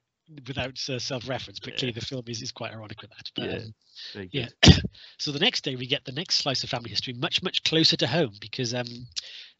without 0.46 0.78
uh, 0.88 0.98
self-reference, 0.98 1.60
but 1.60 1.72
Yeah. 1.72 1.78
clearly 1.78 1.92
the 1.92 2.04
film 2.04 2.24
is, 2.28 2.42
is 2.42 2.50
quite 2.50 2.72
ironic 2.72 3.00
with 3.02 3.10
that. 3.10 3.30
But, 3.34 3.44
Yeah. 3.44 3.56
um, 3.56 3.74
Yeah. 4.30 4.48
so 5.18 5.32
the 5.32 5.38
next 5.38 5.64
day 5.64 5.76
we 5.76 5.86
get 5.86 6.04
the 6.04 6.12
next 6.12 6.36
slice 6.36 6.62
of 6.64 6.70
family 6.70 6.90
history 6.90 7.14
much 7.14 7.42
much 7.42 7.62
closer 7.64 7.96
to 7.96 8.06
home 8.06 8.32
because 8.40 8.74
um 8.74 8.86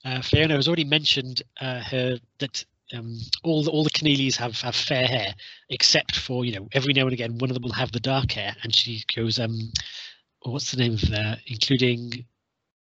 uh, 0.05 0.21
Fiona 0.21 0.57
has 0.57 0.69
already 0.69 0.85
mentioned 0.85 1.43
uh, 1.61 1.81
her 1.81 2.19
that 2.39 2.65
um 2.93 3.17
all 3.43 3.63
the 3.63 3.71
all 3.71 3.85
the 3.85 3.91
Coneellys 3.91 4.37
have 4.37 4.61
have 4.61 4.77
fair 4.77 5.07
hair 5.07 5.35
except 5.71 6.17
for 6.17 6.45
you 6.45 6.53
know 6.53 6.69
every 6.73 6.93
now 6.93 7.03
and 7.03 7.13
again 7.13 7.39
one 7.39 7.51
of 7.51 7.55
them 7.55 7.63
will 7.63 7.73
have 7.73 7.93
the 7.93 8.01
dark 8.01 8.33
hair 8.33 8.55
and 8.63 8.75
she 8.75 9.03
goes 9.17 9.39
um 9.39 9.59
what's 10.43 10.71
the 10.73 10.77
name 10.77 10.95
of 10.95 11.13
uh, 11.13 11.37
including 11.47 12.27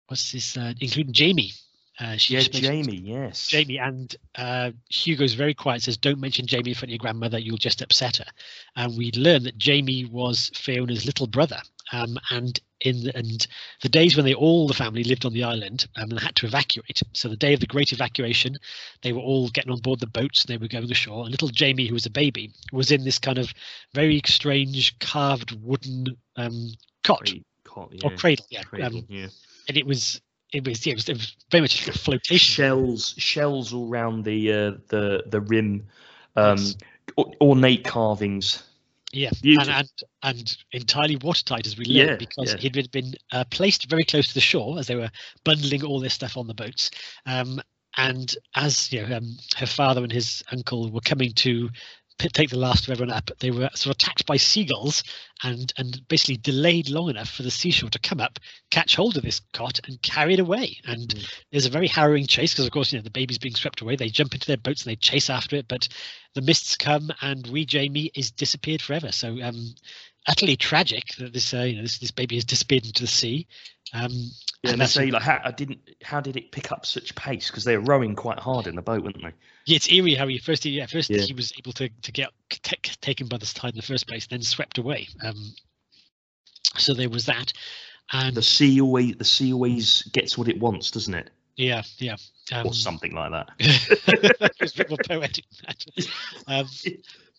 what's 0.08 0.32
this 0.32 0.56
uh, 0.56 0.72
including 0.80 1.12
Jamie 1.12 1.52
Uh, 2.00 2.16
she 2.16 2.34
Yeah, 2.34 2.40
Jamie. 2.40 2.96
Yes. 2.96 3.48
Jamie 3.48 3.78
and 3.78 4.14
uh, 4.36 4.70
Hugo's 4.88 5.34
very 5.34 5.54
quiet. 5.54 5.82
Says, 5.82 5.96
"Don't 5.96 6.20
mention 6.20 6.46
Jamie 6.46 6.70
in 6.70 6.74
front 6.74 6.90
of 6.90 6.90
your 6.90 6.98
grandmother. 6.98 7.38
You'll 7.38 7.56
just 7.56 7.82
upset 7.82 8.18
her." 8.18 8.26
And 8.76 8.96
we 8.96 9.10
learn 9.12 9.42
that 9.44 9.58
Jamie 9.58 10.04
was 10.04 10.50
Fiona's 10.54 11.06
little 11.06 11.26
brother. 11.26 11.60
Um, 11.90 12.18
and 12.30 12.60
in 12.80 13.04
the, 13.04 13.16
and 13.16 13.46
the 13.82 13.88
days 13.88 14.16
when 14.16 14.24
they 14.24 14.34
all 14.34 14.68
the 14.68 14.74
family 14.74 15.02
lived 15.02 15.24
on 15.24 15.32
the 15.32 15.42
island 15.42 15.86
um, 15.96 16.10
and 16.10 16.20
had 16.20 16.36
to 16.36 16.46
evacuate. 16.46 17.02
So 17.14 17.28
the 17.28 17.36
day 17.36 17.54
of 17.54 17.60
the 17.60 17.66
great 17.66 17.92
evacuation, 17.92 18.56
they 19.02 19.12
were 19.12 19.20
all 19.20 19.48
getting 19.48 19.72
on 19.72 19.80
board 19.80 20.00
the 20.00 20.06
boats 20.06 20.42
and 20.42 20.48
they 20.48 20.62
were 20.62 20.68
going 20.68 20.90
ashore. 20.90 21.22
And 21.22 21.30
little 21.30 21.48
Jamie, 21.48 21.86
who 21.86 21.94
was 21.94 22.06
a 22.06 22.10
baby, 22.10 22.52
was 22.72 22.92
in 22.92 23.04
this 23.04 23.18
kind 23.18 23.38
of 23.38 23.52
very 23.94 24.20
strange 24.26 24.98
carved 24.98 25.52
wooden 25.62 26.16
um, 26.36 26.68
cot 27.02 27.32
or 27.74 27.88
yeah, 27.92 28.16
cradle. 28.16 28.46
Yeah, 28.50 28.62
cradle, 28.62 28.98
um, 28.98 29.06
yeah. 29.08 29.28
and 29.68 29.76
it 29.76 29.86
was 29.86 30.20
it 30.52 30.66
was 30.66 30.86
yeah, 30.86 30.92
it 30.92 30.96
was, 30.96 31.08
it 31.08 31.16
was 31.16 31.36
very 31.50 31.62
much 31.62 31.86
like 31.86 31.94
a 31.94 31.98
flotation. 31.98 32.38
Shells, 32.54 33.14
shells 33.18 33.72
all 33.72 33.88
around 33.88 34.24
the 34.24 34.52
uh, 34.52 34.72
the 34.88 35.24
the 35.26 35.40
rim. 35.40 35.86
Um, 36.36 36.56
Yes. 36.56 36.76
or- 37.16 37.32
ornate 37.40 37.84
carvings. 37.84 38.62
Yeah, 39.12 39.30
and, 39.42 39.70
and 39.70 39.90
and 40.22 40.56
entirely 40.72 41.16
watertight 41.16 41.66
as 41.66 41.78
we 41.78 41.86
Yeah, 41.86 42.04
learned 42.04 42.18
because 42.18 42.52
yeah. 42.52 42.60
he'd 42.60 42.90
been, 42.92 43.14
uh, 43.32 43.44
placed 43.50 43.88
very 43.88 44.04
close 44.04 44.28
to 44.28 44.34
the 44.34 44.40
shore 44.40 44.78
as 44.78 44.86
they 44.86 44.96
were 44.96 45.10
bundling 45.44 45.82
all 45.82 45.98
this 45.98 46.12
stuff 46.12 46.36
on 46.36 46.46
the 46.46 46.54
boats. 46.54 46.90
Um, 47.24 47.60
and 47.96 48.34
as 48.54 48.92
you 48.92 49.06
know, 49.06 49.16
um, 49.16 49.38
her 49.56 49.66
father 49.66 50.02
and 50.02 50.12
his 50.12 50.42
uncle 50.52 50.90
were 50.90 51.00
coming 51.00 51.32
to 51.32 51.70
take 52.18 52.50
the 52.50 52.58
last 52.58 52.84
of 52.84 52.90
everyone 52.92 53.16
up, 53.16 53.30
they 53.38 53.50
were 53.50 53.70
sort 53.74 53.86
of 53.86 53.90
attacked 53.92 54.26
by 54.26 54.36
seagulls 54.36 55.04
and 55.44 55.72
and 55.78 56.00
basically 56.08 56.36
delayed 56.36 56.88
long 56.90 57.08
enough 57.10 57.30
for 57.30 57.44
the 57.44 57.50
seashore 57.50 57.90
to 57.90 57.98
come 58.00 58.20
up, 58.20 58.38
catch 58.70 58.96
hold 58.96 59.16
of 59.16 59.22
this 59.22 59.40
cot, 59.52 59.78
and 59.86 60.02
carry 60.02 60.34
it 60.34 60.40
away. 60.40 60.78
And 60.84 61.14
Mm. 61.14 61.32
there's 61.52 61.66
a 61.66 61.70
very 61.70 61.86
harrowing 61.86 62.26
chase 62.26 62.52
because, 62.52 62.66
of 62.66 62.72
course, 62.72 62.92
you 62.92 62.98
know 62.98 63.02
the 63.04 63.10
baby's 63.10 63.38
being 63.38 63.54
swept 63.54 63.80
away. 63.80 63.94
They 63.96 64.08
jump 64.08 64.34
into 64.34 64.46
their 64.46 64.56
boats 64.56 64.82
and 64.84 64.90
they 64.90 64.96
chase 64.96 65.30
after 65.30 65.56
it, 65.56 65.68
but 65.68 65.88
the 66.34 66.42
mists 66.42 66.76
come 66.76 67.10
and 67.20 67.46
wee 67.46 67.64
Jamie 67.64 68.10
is 68.14 68.30
disappeared 68.32 68.82
forever. 68.82 69.12
So 69.12 69.40
um, 69.42 69.74
utterly 70.26 70.56
tragic 70.56 71.14
that 71.18 71.32
this 71.32 71.54
uh, 71.54 71.60
you 71.62 71.76
know 71.76 71.82
this 71.82 71.98
this 71.98 72.10
baby 72.10 72.34
has 72.34 72.44
disappeared 72.44 72.84
into 72.86 73.02
the 73.02 73.06
sea. 73.08 73.46
Um, 73.92 74.10
Yeah, 74.62 74.72
and 74.72 74.72
and 74.72 74.80
they 74.82 74.86
say 74.86 75.10
like, 75.10 75.22
how 75.22 75.40
I 75.44 75.52
didn't. 75.52 75.80
How 76.02 76.20
did 76.20 76.36
it 76.36 76.50
pick 76.52 76.72
up 76.72 76.84
such 76.84 77.14
pace? 77.14 77.48
Because 77.48 77.64
they 77.64 77.76
were 77.76 77.84
rowing 77.84 78.16
quite 78.16 78.38
hard 78.40 78.66
in 78.66 78.74
the 78.74 78.82
boat, 78.82 79.02
weren't 79.04 79.22
they? 79.22 79.32
Yeah, 79.68 79.76
it's 79.76 79.90
eerie 79.92 80.14
how 80.14 80.26
he 80.26 80.38
first 80.38 80.64
yeah 80.64 80.86
first 80.86 81.10
Yeah. 81.10 81.22
he 81.22 81.34
was 81.34 81.52
able 81.58 81.72
to 81.74 81.88
to 82.02 82.12
get 82.12 82.30
t- 82.50 82.76
taken 83.00 83.28
by 83.28 83.36
the 83.36 83.46
tide 83.46 83.74
in 83.74 83.76
the 83.76 83.82
first 83.82 84.06
place, 84.08 84.26
then 84.26 84.42
swept 84.42 84.78
away. 84.78 85.08
Um, 85.22 85.54
so 86.76 86.94
there 86.94 87.10
was 87.10 87.26
that, 87.26 87.52
and 88.12 88.34
The 88.36 88.42
sea 88.42 88.80
always 88.80 89.16
the 89.16 89.24
sea 89.24 89.52
always 89.52 90.02
gets 90.12 90.38
what 90.38 90.48
it 90.48 90.58
wants, 90.58 90.90
doesn't 90.90 91.14
it? 91.14 91.30
yeah 91.56 91.82
yeah 91.98 92.16
um, 92.52 92.68
Or 92.68 92.72
something 92.72 93.12
like 93.14 93.32
that. 93.32 93.48
it's 93.58 94.74
a 94.74 94.76
bit 94.76 94.88
more 94.90 94.98
poetic 95.04 95.44
than 95.50 95.66
that. 95.66 96.06
Um, 96.46 96.66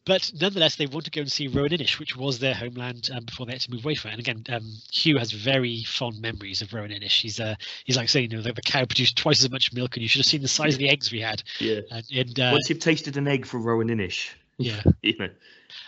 but 0.06 0.32
nonetheless, 0.40 0.76
they 0.76 0.88
want 0.88 1.06
to 1.06 1.12
go 1.12 1.22
and 1.22 1.32
see 1.32 1.48
Roan 1.48 1.70
Inish, 1.70 2.00
which 2.00 2.16
was 2.16 2.40
their 2.40 2.54
homeland 2.54 3.10
um, 3.14 3.26
before 3.26 3.46
they 3.46 3.54
had 3.54 3.62
to 3.62 3.72
move 3.72 3.86
away 3.86 3.96
from 3.96 4.12
it. 4.12 4.14
And 4.14 4.20
again, 4.22 4.44
um, 4.50 4.72
Hugh 4.92 5.18
has 5.18 5.32
very 5.32 5.84
fond 5.84 6.22
memories 6.22 6.62
of 6.62 6.74
Roan 6.74 6.90
Inish. 6.90 7.22
He's 7.22 7.40
uh, 7.40 7.56
he's 7.86 7.98
like 7.98 8.10
saying, 8.10 8.32
you 8.32 8.38
know, 8.38 8.44
the, 8.44 8.54
the 8.54 8.62
cow 8.62 8.86
produced 8.86 9.18
twice 9.18 9.44
as 9.44 9.52
much 9.52 9.74
milk, 9.74 9.96
and 9.96 10.04
you 10.04 10.10
should 10.10 10.20
have 10.20 10.26
seen 10.26 10.42
the 10.42 10.48
size 10.48 10.74
of 10.76 10.80
the 10.80 10.90
eggs 10.90 11.12
we 11.12 11.22
had. 11.22 11.44
Yeah. 11.60 11.82
And, 11.92 12.06
and 12.14 12.40
uh, 12.40 12.50
Once 12.54 12.70
you've 12.70 12.80
tasted 12.80 13.18
an 13.18 13.28
egg 13.28 13.46
from 13.46 13.64
Roan 13.64 13.90
Inish, 13.90 14.30
yeah, 14.58 14.82
you 15.02 15.18
know. 15.18 15.30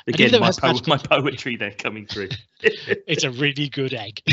Again, 0.08 0.40
my, 0.40 0.52
po- 0.52 0.80
my 0.88 0.98
poetry 0.98 1.56
there 1.56 1.72
coming 1.72 2.06
through. 2.08 2.30
it's 2.62 3.24
a 3.24 3.32
really 3.32 3.70
good 3.70 3.94
egg. 3.94 4.22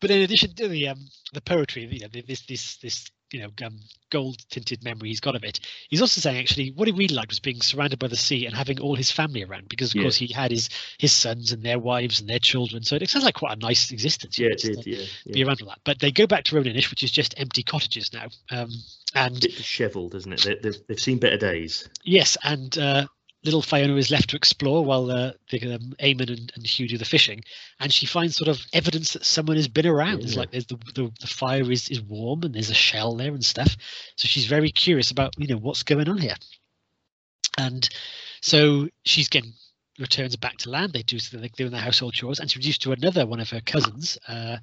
but 0.00 0.10
in 0.10 0.22
addition 0.22 0.54
to 0.54 0.68
the 0.68 0.88
um, 0.88 0.98
the 1.32 1.40
poetry, 1.40 1.86
you 1.86 2.00
know, 2.00 2.08
this 2.26 2.42
this 2.42 2.76
this 2.76 3.10
you 3.32 3.40
know 3.40 3.50
um, 3.66 3.78
gold 4.10 4.38
tinted 4.50 4.82
memory 4.82 5.08
he's 5.08 5.20
got 5.20 5.36
of 5.36 5.44
it, 5.44 5.60
he's 5.88 6.00
also 6.00 6.20
saying 6.20 6.38
actually 6.38 6.70
what 6.72 6.88
he 6.88 6.92
really 6.92 7.14
liked 7.14 7.30
was 7.30 7.40
being 7.40 7.60
surrounded 7.60 7.98
by 7.98 8.08
the 8.08 8.16
sea 8.16 8.46
and 8.46 8.54
having 8.56 8.80
all 8.80 8.94
his 8.94 9.10
family 9.10 9.44
around 9.44 9.68
because 9.68 9.90
of 9.90 9.96
Yeah. 9.96 10.02
course 10.02 10.16
he 10.16 10.32
had 10.32 10.50
his 10.50 10.68
his 10.98 11.12
sons 11.12 11.52
and 11.52 11.62
their 11.62 11.78
wives 11.78 12.20
and 12.20 12.28
their 12.28 12.38
children, 12.38 12.82
so 12.82 12.96
it 12.96 13.08
sounds 13.08 13.24
like 13.24 13.34
quite 13.34 13.56
a 13.56 13.60
nice 13.60 13.90
existence. 13.92 14.38
yeah, 14.38 14.48
it 14.48 14.58
did. 14.58 14.82
to 14.82 14.90
Yeah, 14.90 15.04
Be 15.32 15.44
around 15.44 15.62
all 15.62 15.68
that, 15.68 15.80
but 15.84 15.98
they 16.00 16.10
go 16.12 16.26
back 16.26 16.44
to 16.44 16.56
Roan 16.56 16.64
Inish, 16.64 16.90
which 16.90 17.02
is 17.02 17.10
just 17.10 17.34
empty 17.38 17.62
cottages 17.62 18.12
now. 18.12 18.26
Um, 18.50 18.70
and 19.14 19.40
bit 19.40 19.56
dishevelled, 19.56 20.14
isn't 20.14 20.32
it? 20.32 20.42
They, 20.42 20.54
they've, 20.56 20.86
they've 20.86 21.00
seen 21.00 21.18
better 21.18 21.36
days. 21.36 21.88
Yes, 22.04 22.36
and 22.44 22.76
uh, 22.78 23.06
little 23.44 23.62
Fiona 23.62 23.96
is 23.96 24.10
left 24.10 24.30
to 24.30 24.36
explore 24.36 24.84
while 24.84 25.10
uh, 25.10 25.32
the 25.50 25.74
um, 25.74 25.94
Eamon 25.98 26.28
and, 26.30 26.52
and 26.54 26.66
Hugh 26.66 26.88
do 26.88 26.98
the 26.98 27.04
fishing, 27.04 27.42
and 27.78 27.92
she 27.92 28.06
finds 28.06 28.36
sort 28.36 28.48
of 28.48 28.60
evidence 28.72 29.14
that 29.14 29.24
someone 29.24 29.56
has 29.56 29.68
been 29.68 29.86
around. 29.86 30.20
There's 30.22 30.34
Yeah. 30.34 30.40
like 30.40 30.50
there's 30.50 30.66
the, 30.66 30.76
the 30.94 31.10
the 31.20 31.26
fire 31.26 31.70
is 31.70 31.88
is 31.88 32.00
warm 32.02 32.42
and 32.42 32.54
there's 32.54 32.70
a 32.70 32.74
shell 32.74 33.16
there 33.16 33.32
and 33.32 33.44
stuff. 33.44 33.76
So 34.16 34.28
she's 34.28 34.46
very 34.46 34.70
curious 34.70 35.10
about 35.10 35.32
you 35.38 35.46
know 35.46 35.56
what's 35.56 35.82
going 35.82 36.08
on 36.08 36.18
here, 36.18 36.36
and 37.58 37.88
so 38.40 38.88
she's 39.04 39.28
getting 39.28 39.52
returns 39.98 40.36
back 40.36 40.56
to 40.58 40.70
land. 40.70 40.92
They 40.92 41.02
do 41.02 41.18
so 41.18 41.36
they're 41.36 41.48
doing 41.56 41.72
their 41.72 41.80
household 41.80 42.14
chores, 42.14 42.40
and 42.40 42.50
she's 42.50 42.58
reduced 42.58 42.82
to 42.82 42.92
another 42.92 43.26
one 43.26 43.40
of 43.40 43.50
her 43.50 43.60
cousins. 43.60 44.18
Uh, 44.28 44.58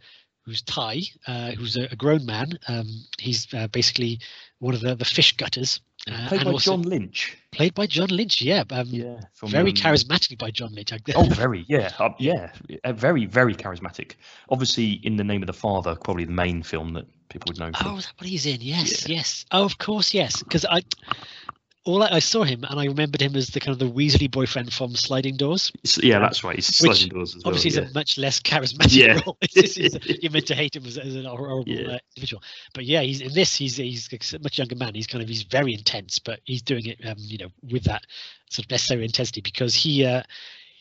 Who's 0.46 0.64
Tadhg, 0.64 1.10
uh, 1.28 1.52
who's 1.52 1.76
a, 1.76 1.90
a 1.92 1.98
grown 1.98 2.26
man. 2.26 2.58
Um, 2.70 2.88
he's 3.20 3.54
uh, 3.54 3.68
basically 3.68 4.22
one 4.60 4.74
of 4.74 4.80
the, 4.80 4.96
the 4.96 5.04
fish 5.04 5.36
gutters. 5.36 5.82
Uh, 6.10 6.28
Played 6.30 6.46
by 6.46 6.52
also- 6.52 6.72
John 6.72 6.82
Lynch. 6.84 7.38
played 7.52 7.74
by 7.74 7.86
John 7.88 8.08
Lynch. 8.10 8.42
Yeah, 8.42 8.64
um, 8.72 8.88
Yeah, 8.90 9.20
from, 9.34 9.50
very 9.50 9.72
um, 9.72 9.76
charismatic 9.76 10.38
by 10.38 10.52
John 10.52 10.74
Lynch. 10.74 10.94
I- 10.94 11.00
Oh, 11.16 11.24
very, 11.26 11.66
yeah, 11.68 11.92
uh, 12.00 12.10
yeah, 12.20 12.52
uh, 12.84 12.94
very, 12.94 13.26
very 13.26 13.54
charismatic. 13.56 14.14
Obviously, 14.50 14.94
in 15.04 15.18
the 15.18 15.24
name 15.24 15.44
of 15.44 15.48
the 15.48 15.54
father, 15.54 15.96
probably 15.96 16.26
the 16.26 16.32
main 16.32 16.64
film 16.64 16.94
that 16.94 17.06
people 17.30 17.50
would 17.50 17.60
know. 17.60 17.72
oh, 17.74 17.84
From. 17.84 17.98
is 17.98 18.06
that 18.06 18.14
what 18.20 18.30
he's 18.30 18.46
in? 18.46 18.62
Yes, 18.62 19.08
yes. 19.10 19.46
Oh, 19.52 19.66
of 19.66 19.78
course, 19.80 20.14
yes. 20.14 20.42
Because 20.44 20.66
I, 20.66 20.82
all 21.88 22.04
I, 22.04 22.10
I 22.14 22.20
saw 22.20 22.44
him 22.44 22.64
and 22.70 22.80
I 22.80 22.86
remembered 22.86 23.22
him 23.22 23.36
as 23.36 23.48
the 23.48 23.60
kind 23.60 23.74
of 23.74 23.80
the 23.80 23.92
Weasley 23.92 24.30
boyfriend 24.30 24.72
from 24.74 24.96
Sliding 24.96 25.38
Doors. 25.38 25.72
Yeah, 26.04 26.20
that's 26.20 26.44
right. 26.44 26.58
Which 26.58 26.66
sliding 26.66 27.10
doors 27.10 27.36
as 27.36 27.44
well. 27.44 27.54
Obviously, 27.54 27.72
yeah. 27.72 27.86
he's 27.86 27.92
a 27.92 27.94
much 27.94 28.18
less 28.18 28.40
charismatic 28.40 28.96
Yeah. 28.96 29.20
role. 29.26 29.38
It's 29.42 29.54
just- 29.54 29.78
it's- 29.80 30.18
you're 30.22 30.32
meant 30.32 30.48
to 30.48 30.56
hate 30.56 30.76
him 30.76 30.86
as, 30.86 30.98
as 30.98 31.16
an 31.16 31.26
horrible 31.26 31.64
Yeah. 31.66 31.94
uh, 31.94 31.98
individual. 32.16 32.44
But 32.74 32.86
yeah, 32.86 33.02
he's 33.02 33.22
in 33.22 33.34
this. 33.34 33.56
He's 33.56 33.78
he's 33.78 34.10
a 34.34 34.40
much 34.40 34.58
younger 34.58 34.76
man. 34.76 34.94
He's 34.94 35.08
kind 35.08 35.22
of 35.24 35.30
he's 35.30 35.44
very 35.44 35.74
intense, 35.74 36.20
but 36.20 36.42
he's 36.44 36.62
doing 36.62 36.86
it, 36.86 37.00
um, 37.06 37.16
you 37.18 37.38
know, 37.38 37.50
with 37.72 37.86
that 37.86 38.04
sort 38.50 38.66
of 38.66 38.72
necessary 38.72 39.04
intensity 39.06 39.42
because 39.42 39.74
he. 39.74 40.06
Uh, 40.06 40.24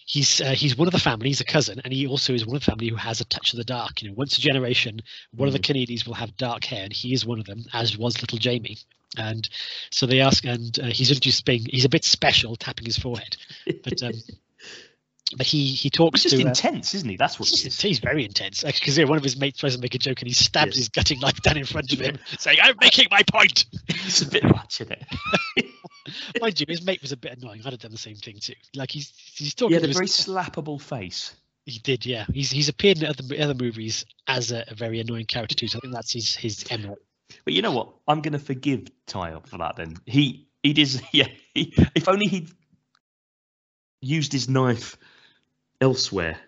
He's 0.07 0.41
uh, 0.41 0.53
he's 0.53 0.79
one 0.79 0.87
of 0.87 0.93
the 0.93 1.01
family. 1.01 1.29
He's 1.29 1.41
a 1.41 1.45
cousin, 1.45 1.81
and 1.83 1.93
he 1.93 2.07
also 2.07 2.33
is 2.33 2.47
one 2.47 2.55
of 2.55 2.63
the 2.63 2.71
family 2.71 2.89
who 2.89 2.97
has 2.97 3.21
a 3.21 3.25
touch 3.25 3.53
of 3.53 3.59
the 3.59 3.65
dark. 3.65 4.03
You 4.03 4.09
know, 4.09 4.15
once 4.17 4.39
a 4.39 4.41
generation, 4.41 5.01
one 5.33 5.49
of 5.49 5.53
the 5.53 5.59
Kennedys 5.59 6.07
will 6.07 6.15
have 6.15 6.37
dark 6.37 6.65
hair, 6.65 6.85
and 6.85 6.93
he 6.93 7.13
is 7.13 7.27
one 7.27 7.41
of 7.41 7.47
them, 7.47 7.65
as 7.73 7.99
was 7.99 8.23
little 8.23 8.39
Jamie. 8.39 8.79
And 9.19 9.49
so 9.91 10.07
they 10.07 10.21
ask, 10.21 10.45
and 10.45 10.79
uh, 10.79 10.87
he's 10.87 11.11
introduced 11.11 11.45
being 11.45 11.67
he's 11.69 11.85
a 11.85 11.91
bit 11.91 12.05
special, 12.05 12.55
tapping 12.55 12.87
his 12.87 12.99
forehead. 12.99 13.37
But 13.83 14.03
um, 14.03 14.13
but 15.37 15.47
he 15.47 15.67
he 15.67 15.91
talks 15.91 16.23
He's 16.23 16.33
just 16.33 16.41
to. 16.43 16.47
uh, 16.47 16.51
intense, 16.51 16.95
isn't 16.95 17.09
he? 17.09 17.17
That's 17.17 17.41
what 17.41 17.49
He's, 17.49 17.65
is. 17.67 17.81
he's 17.81 17.99
very 17.99 18.25
intense 18.25 18.63
because 18.63 18.99
one 19.09 19.19
of 19.19 19.25
his 19.25 19.37
mates 19.39 19.59
tries 19.59 19.75
to 19.75 19.81
make 19.81 19.95
a 19.95 19.99
joke 19.99 20.21
and 20.21 20.29
he 20.29 20.35
stabs 20.35 20.69
Yes. 20.69 20.77
his 20.77 20.89
gutting 20.89 21.19
knife 21.21 21.41
down 21.43 21.57
in 21.57 21.65
front 21.65 21.93
of 21.93 21.99
him, 21.99 22.17
saying, 22.39 22.59
"I'm 22.63 22.77
making 22.81 23.09
my 23.11 23.23
point." 23.25 23.65
It's 23.89 24.23
a 24.23 24.29
bit 24.29 24.45
much, 24.45 24.81
isn't 24.81 24.93
it? 24.93 25.67
Mind 26.41 26.61
you, 26.61 26.67
his 26.69 26.85
mate 26.85 27.03
was 27.03 27.11
a 27.11 27.17
bit 27.17 27.37
annoying. 27.37 27.63
I'd 27.65 27.73
have 27.73 27.81
done 27.81 27.91
the 27.91 27.99
same 27.99 28.15
thing 28.17 28.37
too. 28.41 28.55
Like 28.77 28.93
he's 28.93 29.13
he's 29.35 29.55
talking. 29.55 29.73
Yeah, 29.75 29.79
to 29.81 29.83
the 29.83 29.89
his, 29.89 29.97
very 29.97 30.07
slappable 30.45 30.81
face. 30.81 31.35
he 31.65 31.81
did, 31.81 32.07
yeah. 32.07 32.27
He's 32.33 32.51
he's 32.53 32.69
appeared 32.69 32.99
in 33.03 33.07
other 33.07 33.25
other 33.41 33.55
movies 33.55 34.05
as 34.29 34.53
a, 34.53 34.65
a 34.69 34.75
very 34.75 35.01
annoying 35.01 35.27
character 35.27 35.57
too. 35.57 35.67
So 35.67 35.79
I 35.79 35.81
think 35.81 35.93
that's 35.95 36.13
his 36.13 36.37
his 36.37 36.65
MO. 36.71 36.95
But 37.45 37.55
you 37.55 37.63
know 37.63 37.73
what? 37.73 37.93
I'm 38.07 38.21
going 38.21 38.35
to 38.35 38.39
forgive 38.39 38.85
Tadhg 39.09 39.49
for 39.49 39.59
that. 39.59 39.75
Then 39.75 39.97
he 40.07 40.47
he 40.63 40.73
does. 40.73 41.03
Yeah, 41.13 41.27
he, 41.55 41.75
if 41.97 42.07
only 42.09 42.27
he'd 42.27 42.51
used 44.01 44.33
his 44.33 44.49
knife 44.49 44.97
elsewhere. 45.81 46.39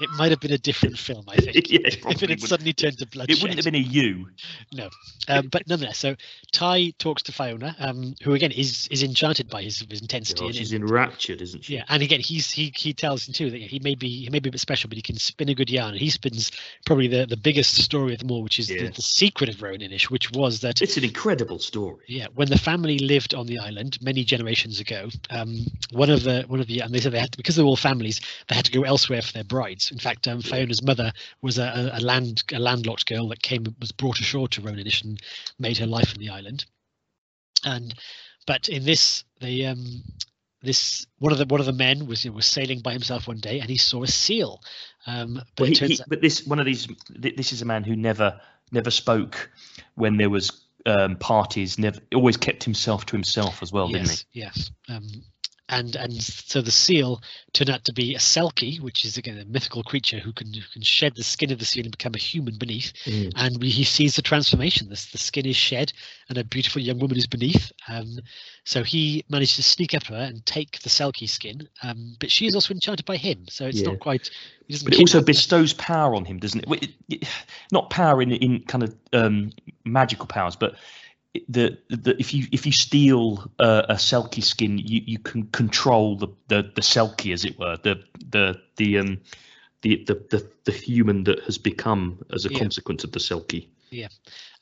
It 0.00 0.10
might 0.16 0.30
have 0.30 0.40
been 0.40 0.52
a 0.52 0.58
different 0.58 0.96
film, 0.98 1.24
I 1.28 1.36
think. 1.36 1.70
Yeah, 1.70 1.80
it 1.84 1.96
if 2.06 2.22
it 2.22 2.30
had 2.30 2.40
would- 2.40 2.48
suddenly 2.48 2.72
turned 2.72 2.98
to 2.98 3.06
bloodshed. 3.06 3.36
It 3.36 3.42
wouldn't 3.42 3.58
have 3.58 3.64
been 3.64 3.74
a 3.74 3.78
you. 3.84 4.28
No, 4.72 4.88
um, 5.28 5.48
but 5.48 5.66
nonetheless, 5.68 5.98
so 5.98 6.14
Tadhg 6.52 6.96
talks 6.98 7.22
to 7.24 7.32
Fiona, 7.32 7.74
um, 7.78 8.14
who 8.22 8.32
again 8.34 8.52
is 8.52 8.86
is 8.90 9.02
enchanted 9.02 9.48
by 9.48 9.62
his, 9.62 9.84
his 9.90 10.00
intensity. 10.00 10.42
Oh, 10.44 10.46
and- 10.46 10.54
she's 10.54 10.72
enraptured, 10.72 11.42
isn't 11.42 11.64
she? 11.64 11.74
Yeah, 11.74 11.84
and 11.88 12.02
again, 12.02 12.20
he's 12.20 12.50
he 12.50 12.72
he 12.76 12.92
tells 12.94 13.26
him 13.26 13.34
too 13.34 13.50
that 13.50 13.60
he 13.60 13.78
may 13.80 13.94
be 13.94 14.08
he 14.24 14.30
may 14.30 14.38
be 14.38 14.48
a 14.48 14.52
bit 14.52 14.60
special, 14.60 14.88
but 14.88 14.96
he 14.96 15.02
can 15.02 15.16
spin 15.16 15.48
a 15.48 15.54
good 15.54 15.68
yarn. 15.70 15.90
And 15.90 16.00
he 16.00 16.10
spins 16.10 16.52
probably 16.86 17.08
the 17.08 17.26
the 17.26 17.36
biggest 17.36 17.74
story 17.82 18.12
of 18.14 18.20
them 18.20 18.30
all, 18.30 18.42
which 18.42 18.58
is 18.58 18.70
Yeah. 18.70 18.84
the, 18.84 18.90
the 18.90 19.02
secret 19.02 19.50
of 19.50 19.60
Roan 19.60 19.78
Inish, 19.80 20.04
which 20.10 20.30
was 20.32 20.60
that 20.60 20.80
It's 20.80 20.96
an 20.96 21.04
incredible 21.04 21.58
story. 21.58 22.04
yeah, 22.06 22.26
when 22.34 22.48
the 22.48 22.58
family 22.58 22.98
lived 22.98 23.34
on 23.34 23.46
the 23.46 23.58
island 23.58 23.98
many 24.00 24.24
generations 24.24 24.80
ago, 24.80 25.08
um, 25.30 25.66
one 25.90 26.08
of 26.10 26.22
the 26.22 26.44
one 26.46 26.60
of 26.60 26.66
the 26.66 26.80
and 26.80 26.94
they 26.94 27.00
said 27.00 27.12
they 27.12 27.18
had 27.20 27.32
to, 27.32 27.36
because 27.36 27.56
they're 27.56 27.64
all 27.66 27.76
families, 27.76 28.20
they 28.48 28.54
had 28.54 28.64
to 28.64 28.72
go 28.72 28.82
elsewhere 28.82 29.22
for 29.22 29.32
their 29.32 29.44
brides. 29.44 29.87
In 29.90 29.98
fact, 29.98 30.28
um, 30.28 30.40
Fiona's 30.40 30.82
mother 30.82 31.12
was 31.42 31.58
a, 31.58 31.90
a, 31.94 32.00
land 32.00 32.42
a 32.52 32.58
landlocked 32.58 33.06
girl 33.06 33.28
that 33.28 33.42
came 33.42 33.64
was 33.80 33.92
brought 33.92 34.20
ashore 34.20 34.48
to 34.48 34.60
Roan 34.60 34.76
Inish 34.76 35.04
and 35.04 35.20
made 35.58 35.78
her 35.78 35.86
life 35.86 36.12
on 36.14 36.20
the 36.20 36.30
island. 36.30 36.64
And 37.64 37.94
but 38.46 38.68
in 38.68 38.84
this, 38.84 39.24
they 39.40 39.64
um, 39.64 40.02
this 40.62 41.06
one 41.18 41.32
of 41.32 41.38
the 41.38 41.46
one 41.46 41.60
of 41.60 41.66
the 41.66 41.72
men 41.72 42.06
was 42.06 42.24
was 42.24 42.46
sailing 42.46 42.80
by 42.80 42.92
himself 42.92 43.28
one 43.28 43.38
day 43.38 43.60
and 43.60 43.68
he 43.68 43.76
saw 43.76 44.02
a 44.02 44.08
seal. 44.08 44.60
Um, 45.06 45.34
but 45.56 45.60
Well, 45.60 45.68
he, 45.68 45.74
turns 45.74 45.98
he, 45.98 46.04
but 46.08 46.20
this 46.20 46.46
one 46.46 46.58
of 46.58 46.66
these. 46.66 46.88
This 47.10 47.52
is 47.52 47.62
a 47.62 47.66
man 47.66 47.84
who 47.84 47.96
never 47.96 48.40
never 48.72 48.90
spoke 48.90 49.50
when 49.94 50.16
there 50.16 50.30
was 50.30 50.66
um, 50.86 51.16
parties. 51.16 51.78
Never 51.78 52.00
always 52.14 52.36
kept 52.36 52.64
himself 52.64 53.06
to 53.06 53.12
himself 53.16 53.62
as 53.62 53.72
well, 53.72 53.88
didn't 53.88 54.10
he? 54.10 54.16
yes, 54.16 54.24
yes. 54.32 54.70
Um, 54.88 55.06
and 55.68 55.96
and 55.96 56.22
so 56.22 56.60
the 56.62 56.70
seal 56.70 57.22
turned 57.52 57.70
out 57.70 57.84
to 57.84 57.92
be 57.92 58.14
a 58.14 58.18
selkie, 58.18 58.80
which 58.80 59.04
is 59.04 59.16
again 59.16 59.38
a 59.38 59.44
mythical 59.44 59.82
creature 59.82 60.18
who 60.18 60.32
can 60.32 60.52
who 60.52 60.62
can 60.72 60.82
shed 60.82 61.14
the 61.16 61.22
skin 61.22 61.50
of 61.52 61.58
the 61.58 61.64
seal 61.64 61.84
and 61.84 61.96
become 61.96 62.14
a 62.14 62.18
human 62.18 62.56
beneath. 62.58 62.92
Mm. 63.04 63.32
And 63.36 63.60
we, 63.60 63.68
he 63.68 63.84
sees 63.84 64.16
the 64.16 64.22
transformation. 64.22 64.88
This 64.88 65.10
the 65.10 65.18
skin 65.18 65.46
is 65.46 65.56
shed, 65.56 65.92
and 66.28 66.38
a 66.38 66.44
beautiful 66.44 66.80
young 66.80 66.98
woman 66.98 67.16
is 67.16 67.26
beneath. 67.26 67.70
Um, 67.88 68.18
so 68.64 68.82
he 68.82 69.24
managed 69.28 69.56
to 69.56 69.62
sneak 69.62 69.94
up 69.94 70.04
to 70.04 70.12
her 70.14 70.24
and 70.24 70.44
take 70.46 70.80
the 70.80 70.90
selkie 70.90 71.28
skin. 71.28 71.68
Um, 71.82 72.16
but 72.20 72.30
she 72.30 72.46
is 72.46 72.54
also 72.54 72.74
enchanted 72.74 73.06
by 73.06 73.16
him, 73.16 73.46
so 73.48 73.66
it's 73.66 73.80
Yeah. 73.80 73.88
not 73.88 74.00
quite. 74.00 74.30
But 74.84 74.92
it 74.94 75.00
also 75.00 75.18
her. 75.20 75.24
bestows 75.24 75.72
power 75.74 76.14
on 76.14 76.24
him, 76.26 76.38
doesn't 76.38 76.60
it? 76.60 76.68
Well, 76.68 76.78
it- 76.82 76.92
it- 77.08 77.28
Not 77.72 77.90
power 77.90 78.20
in 78.22 78.32
in 78.32 78.60
kind 78.64 78.84
of 78.84 78.94
um, 79.12 79.52
magical 79.84 80.26
powers, 80.26 80.56
but 80.56 80.74
the, 81.48 81.78
the 81.88 82.16
if 82.18 82.34
you 82.34 82.46
if 82.52 82.66
you 82.66 82.72
steal 82.72 83.50
uh, 83.58 83.82
a 83.88 83.94
selkie 83.94 84.42
skin, 84.42 84.78
you, 84.78 85.02
you 85.06 85.18
can 85.18 85.46
control 85.48 86.16
the, 86.16 86.28
the 86.48 86.62
the 86.74 86.80
selkie, 86.80 87.32
as 87.32 87.44
it 87.44 87.58
were, 87.58 87.76
the 87.82 88.02
the 88.30 88.60
the 88.76 88.98
um 88.98 89.20
the 89.82 90.04
the 90.06 90.14
the, 90.30 90.50
the 90.64 90.72
human 90.72 91.24
that 91.24 91.40
has 91.44 91.58
become 91.58 92.24
as 92.34 92.44
a 92.44 92.50
Yeah. 92.50 92.58
consequence 92.58 93.04
of 93.04 93.12
the 93.12 93.20
selkie. 93.20 93.68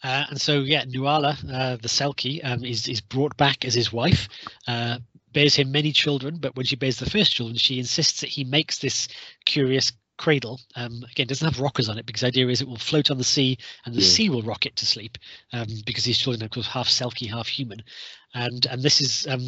Uh, 0.02 0.24
and 0.30 0.40
so, 0.40 0.60
yeah, 0.60 0.84
Nuala, 0.86 1.36
uh, 1.50 1.76
the 1.76 1.88
Selkie, 1.88 2.40
um, 2.44 2.64
is 2.64 2.86
is 2.86 3.00
brought 3.00 3.36
back 3.36 3.64
as 3.64 3.74
his 3.74 3.92
wife. 3.92 4.28
Uh, 4.68 4.98
bears 5.32 5.56
him 5.56 5.72
many 5.72 5.92
children, 5.92 6.38
but 6.38 6.54
when 6.56 6.64
she 6.64 6.76
bears 6.76 6.98
the 6.98 7.10
first 7.10 7.32
children, 7.32 7.56
she 7.56 7.78
insists 7.78 8.20
that 8.20 8.30
he 8.30 8.44
makes 8.44 8.78
this 8.78 9.08
curious 9.44 9.92
cradle. 10.16 10.60
Um, 10.74 11.04
again, 11.10 11.26
doesn't 11.26 11.44
have 11.46 11.60
rockers 11.60 11.88
on 11.88 11.98
it 11.98 12.06
because 12.06 12.20
the 12.22 12.28
idea 12.28 12.48
is 12.48 12.60
it 12.60 12.68
will 12.68 12.76
float 12.76 13.10
on 13.10 13.18
the 13.18 13.24
sea 13.24 13.58
and 13.84 13.94
the 13.94 14.00
Yeah. 14.00 14.08
sea 14.08 14.30
will 14.30 14.42
rock 14.42 14.66
it 14.66 14.76
to 14.76 14.86
sleep 14.86 15.18
um, 15.52 15.66
because 15.84 16.04
these 16.04 16.18
children 16.18 16.42
are 16.42 16.46
of 16.46 16.52
course 16.52 16.66
half 16.66 16.88
Selkie, 16.88 17.28
half 17.28 17.48
human. 17.48 17.82
And 18.34 18.66
and 18.66 18.82
this 18.82 19.00
is 19.00 19.26
um, 19.28 19.42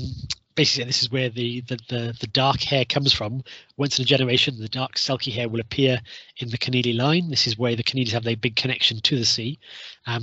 basically 0.54 0.84
this 0.87 1.02
is 1.02 1.10
where 1.10 1.28
the, 1.28 1.60
the 1.62 1.78
the 1.88 2.16
the 2.20 2.26
dark 2.28 2.60
hair 2.62 2.84
comes 2.84 3.12
from. 3.12 3.42
Once 3.76 3.98
in 3.98 4.02
a 4.02 4.06
generation, 4.06 4.58
the 4.58 4.68
dark 4.68 4.94
Selkie 4.96 5.32
hair 5.32 5.48
will 5.48 5.60
appear 5.60 6.00
in 6.38 6.48
the 6.48 6.58
Coneelly 6.58 6.96
line. 6.96 7.28
This 7.28 7.46
is 7.46 7.58
where 7.58 7.76
the 7.76 7.82
Coneellys 7.84 8.12
have 8.12 8.25
their 8.25 8.37
big 8.37 8.56
connection 8.56 9.00
to 9.00 9.16
the 9.18 9.25
sea. 9.25 9.58
Um, 10.06 10.22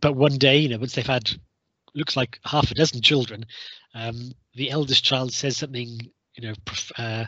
but 0.00 0.14
one 0.16 0.38
day, 0.38 0.58
you 0.58 0.68
know, 0.68 0.78
once 0.78 0.94
they've 0.94 1.06
had 1.06 1.30
looks 1.94 2.16
like 2.16 2.38
half 2.44 2.70
a 2.70 2.74
dozen 2.74 3.02
children, 3.02 3.44
um, 3.94 4.32
the 4.54 4.70
eldest 4.70 5.04
child 5.04 5.32
says 5.32 5.56
something, 5.56 5.88
you 6.34 6.48
know, 6.48 6.54
prof- 6.64 6.92
uh, 6.98 7.24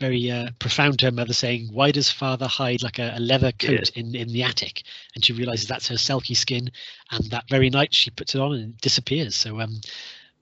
very 0.00 0.30
uh, 0.30 0.50
profound 0.58 0.98
to 0.98 1.06
her 1.06 1.12
mother, 1.12 1.32
saying, 1.32 1.68
"Why 1.72 1.90
does 1.90 2.10
father 2.10 2.46
hide 2.46 2.82
like 2.82 2.98
a, 2.98 3.14
a 3.16 3.20
leather 3.20 3.52
coat 3.52 3.90
in 3.90 4.14
in 4.14 4.28
the 4.28 4.42
attic?" 4.42 4.82
And 5.14 5.24
she 5.24 5.32
realizes 5.32 5.66
that's 5.66 5.88
her 5.88 5.96
selkie 5.96 6.36
skin, 6.36 6.70
and 7.10 7.24
that 7.30 7.48
very 7.48 7.70
night 7.70 7.94
she 7.94 8.10
puts 8.10 8.34
it 8.34 8.40
on 8.40 8.54
and 8.54 8.74
it 8.74 8.80
disappears. 8.80 9.34
So, 9.34 9.60
um, 9.60 9.80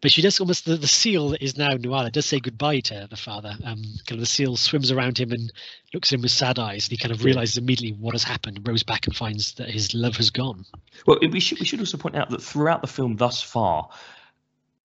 but 0.01 0.11
she 0.11 0.23
does 0.23 0.41
almost 0.41 0.65
the, 0.65 0.77
the 0.77 0.89
seal 0.89 1.31
that 1.31 1.43
is 1.43 1.57
now 1.57 1.69
Nuala 1.79 2.11
does 2.11 2.27
say 2.27 2.41
goodbye 2.41 2.81
to 2.81 3.07
the 3.09 3.17
father. 3.17 3.55
Um, 3.65 3.83
kind 4.07 4.13
of 4.13 4.21
the 4.21 4.27
seal 4.27 4.57
swims 4.57 4.91
around 4.91 5.19
him 5.19 5.31
and 5.33 5.53
looks 5.95 6.11
at 6.13 6.17
him 6.17 6.23
with 6.23 6.33
sad 6.33 6.59
eyes, 6.59 6.87
and 6.87 6.93
he 6.93 6.97
kind 6.97 7.13
of 7.13 7.25
realizes 7.25 7.57
immediately 7.57 7.97
what 7.99 8.15
has 8.15 8.25
happened. 8.25 8.67
Rows 8.67 8.83
back 8.83 9.07
and 9.07 9.15
finds 9.15 9.55
that 9.55 9.71
his 9.71 9.95
love 9.95 10.17
has 10.17 10.31
gone. 10.31 10.65
Well, 11.07 11.19
we 11.31 11.41
should 11.41 11.61
we 11.61 11.67
should 11.67 11.81
also 11.81 11.99
point 11.99 12.17
out 12.17 12.31
that 12.31 12.43
throughout 12.43 12.81
the 12.81 12.89
film 12.89 13.17
thus 13.17 13.43
far, 13.43 13.91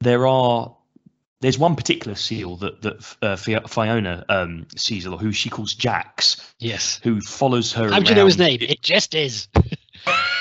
there 0.01 0.27
are 0.27 0.75
there's 1.41 1.59
one 1.59 1.75
particular 1.75 2.15
seal 2.15 2.55
that 2.57 2.81
that 2.81 3.15
uh, 3.21 3.35
Fiona 3.67 4.25
um, 4.29 4.65
sees, 4.75 5.05
or 5.05 5.17
who 5.17 5.31
she 5.31 5.49
calls 5.49 5.73
Jax, 5.73 6.53
Yes. 6.59 6.99
who 7.03 7.21
follows 7.21 7.71
her. 7.73 7.91
How 7.91 7.99
do 7.99 8.09
you 8.09 8.15
know 8.15 8.25
his 8.25 8.37
name? 8.39 8.59
It 8.61 8.81
just 8.81 9.13
is. 9.13 9.47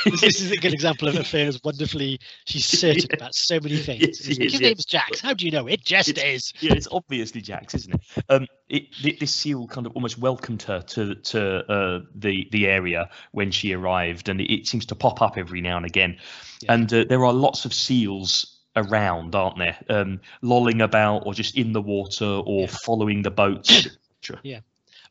this 0.05 0.41
is 0.41 0.53
a 0.53 0.57
good 0.57 0.73
example 0.73 1.09
of 1.09 1.17
affairs 1.17 1.61
wonderfully. 1.65 2.21
She's 2.45 2.65
certain 2.81 3.13
about 3.13 3.35
so 3.35 3.59
many 3.61 3.77
things. 3.79 4.03
Yes, 4.03 4.09
It's 4.21 4.29
is, 4.29 4.39
his 4.39 4.53
yeah. 4.55 4.69
name's 4.69 4.85
Jax. 4.85 5.21
How 5.21 5.35
do 5.35 5.45
you 5.45 5.51
know? 5.51 5.67
It 5.67 5.85
just 5.85 6.17
is. 6.19 6.53
yeah, 6.61 6.73
it's 6.75 6.89
obviously 6.91 7.41
Jax, 7.41 7.75
isn't 7.75 7.95
it? 7.95 8.01
Um, 8.29 8.47
it 8.69 8.85
this 9.21 9.35
seal 9.35 9.67
kind 9.67 9.87
of 9.87 9.93
almost 9.95 10.19
welcomed 10.19 10.63
her 10.63 10.81
to 10.81 11.15
to 11.15 11.71
uh, 11.71 12.01
the 12.15 12.49
the 12.53 12.67
area 12.69 13.11
when 13.33 13.51
she 13.51 13.73
arrived, 13.73 14.29
and 14.29 14.41
it, 14.41 14.53
it 14.53 14.67
seems 14.67 14.87
to 14.87 14.95
pop 14.95 15.21
up 15.21 15.37
every 15.37 15.61
now 15.61 15.77
and 15.77 15.87
again. 15.87 16.19
Yeah. 16.63 16.73
And 16.75 16.93
uh, 16.93 17.05
there 17.09 17.25
are 17.25 17.33
lots 17.33 17.65
of 17.65 17.75
seals 17.75 18.56
around, 18.77 19.35
aren't 19.35 19.59
there? 19.59 19.77
Um, 19.89 20.21
lolling 20.43 20.81
about, 20.83 21.27
or 21.27 21.35
just 21.35 21.57
in 21.57 21.73
the 21.73 21.83
water, 21.83 22.25
or 22.25 22.63
Yeah. 22.63 22.67
following 22.85 23.23
the 23.23 23.31
boats. 23.31 23.87
etc. 24.23 24.63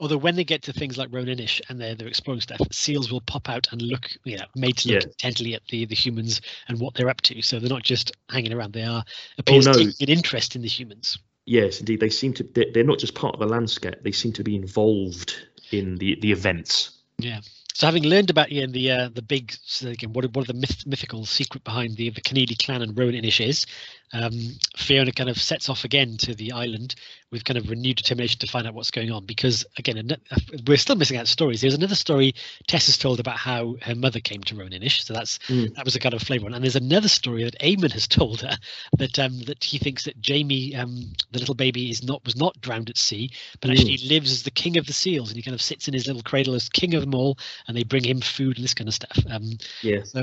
Although 0.02 0.18
when 0.18 0.36
they 0.36 0.44
get 0.44 0.62
to 0.64 0.74
things 0.74 0.98
like 0.98 1.08
Roan 1.14 1.28
Inish 1.28 1.62
and 1.70 1.80
they're 1.80 1.96
they're 1.96 2.10
exploring 2.10 2.42
stuff, 2.42 2.60
seals 2.70 3.12
will 3.12 3.22
pop 3.22 3.48
out 3.50 3.68
and 3.72 3.82
look, 3.82 4.10
you 4.26 4.38
know, 4.38 4.44
made 4.54 4.76
to 4.80 4.90
look 4.90 5.04
Yeah. 5.04 5.08
intently 5.08 5.54
at 5.54 5.66
the 5.70 5.86
the 5.86 5.96
humans 5.96 6.42
and 6.68 6.80
what 6.82 6.96
they're 6.96 7.08
up 7.10 7.22
to. 7.22 7.42
So 7.42 7.60
they're 7.60 7.70
not 7.70 7.84
just 7.84 8.12
hanging 8.30 8.52
around; 8.52 8.74
they 8.74 8.84
are 8.84 9.06
appears 9.38 9.66
no. 9.68 9.74
taking 9.74 9.94
an 10.02 10.10
interest 10.10 10.56
in 10.56 10.62
the 10.62 10.68
humans. 10.68 11.18
Yes, 11.46 11.80
indeed. 11.80 12.02
They 12.02 12.10
seem 12.10 12.34
to. 12.34 12.44
They're, 12.44 12.66
they're 12.74 12.84
not 12.84 13.00
just 13.00 13.16
part 13.16 13.36
of 13.36 13.40
the 13.40 13.48
landscape. 13.48 13.96
They 14.04 14.12
seem 14.12 14.34
to 14.34 14.44
be 14.44 14.56
involved 14.56 15.34
in 15.72 15.96
the 15.96 16.16
the 16.20 16.32
events. 16.32 16.92
Yeah. 17.18 17.40
So 17.76 17.88
having 17.88 18.04
learned 18.04 18.30
about 18.30 18.54
you 18.54 18.62
yeah, 18.62 18.68
the 18.68 18.92
uh, 18.92 19.10
the 19.10 19.22
big 19.22 19.54
so 19.66 19.90
again, 19.90 20.14
what 20.14 20.24
what 20.34 20.44
are 20.50 20.54
the 20.54 20.58
myth, 20.58 20.86
mythical 20.88 21.26
secret 21.26 21.66
behind 21.66 21.98
the 21.98 22.10
the 22.10 22.22
Coneelly 22.22 22.58
clan 22.58 22.82
and 22.82 22.98
Roan 22.98 23.12
Inish 23.12 23.46
is, 23.46 23.66
um, 24.14 24.32
Fiona 24.78 25.12
kind 25.12 25.30
of 25.30 25.38
sets 25.38 25.68
off 25.70 25.84
again 25.84 26.18
to 26.18 26.36
the 26.36 26.52
island 26.52 26.96
with 27.32 27.44
kind 27.44 27.58
of 27.58 27.70
renewed 27.70 27.98
determination 27.98 28.40
to 28.40 28.48
find 28.48 28.66
out 28.68 28.74
what's 28.74 28.92
going 28.92 29.12
on. 29.12 29.26
Because 29.26 29.66
again, 29.78 30.16
we're 30.68 30.78
still 30.78 30.96
missing 30.96 31.18
out 31.18 31.28
stories. 31.28 31.62
There's 31.62 31.74
another 31.74 31.96
story 31.96 32.34
Tess 32.68 32.86
has 32.86 32.98
told 32.98 33.20
about 33.20 33.38
how 33.38 33.76
her 33.82 33.96
mother 33.96 34.20
came 34.20 34.42
to 34.44 34.56
Roan 34.56 34.70
Inish. 34.70 35.02
So 35.04 35.14
that's 35.14 35.40
Mm. 35.50 35.76
that 35.76 35.86
was 35.86 35.96
a 35.96 36.00
kind 36.00 36.14
of 36.14 36.22
flavour 36.22 36.46
one. 36.46 36.54
And 36.54 36.64
there's 36.64 36.76
another 36.76 37.08
story 37.10 37.44
that 37.44 37.60
Eamon 37.60 37.92
has 37.92 38.08
told 38.08 38.42
her 38.42 38.58
that 38.98 39.20
um, 39.20 39.40
that 39.42 39.64
he 39.64 39.78
thinks 39.78 40.04
that 40.06 40.22
Jamie, 40.22 40.76
um, 40.76 41.12
the 41.32 41.40
little 41.40 41.56
baby, 41.56 41.90
is 41.90 42.04
not 42.04 42.24
was 42.26 42.36
not 42.36 42.60
drowned 42.62 42.90
at 42.90 42.98
sea, 42.98 43.32
but 43.60 43.70
Mm. 43.70 43.74
actually 43.74 43.98
lives 44.10 44.32
as 44.32 44.44
the 44.44 44.52
king 44.52 44.78
of 44.78 44.86
the 44.86 44.94
seals, 44.94 45.30
and 45.30 45.36
he 45.36 45.44
kind 45.44 45.56
of 45.56 45.62
sits 45.62 45.88
in 45.88 45.94
his 45.94 46.08
little 46.08 46.24
cradle 46.24 46.54
as 46.54 46.70
king 46.70 46.94
of 46.94 47.02
them 47.02 47.16
all, 47.16 47.38
and 47.68 47.76
they 47.76 47.84
bring 47.84 48.04
him 48.04 48.22
food 48.22 48.58
and 48.58 48.64
this 48.64 48.74
kind 48.74 48.88
of 48.88 48.94
stuff. 48.94 49.18
Um, 49.30 49.58
Yes. 49.82 50.14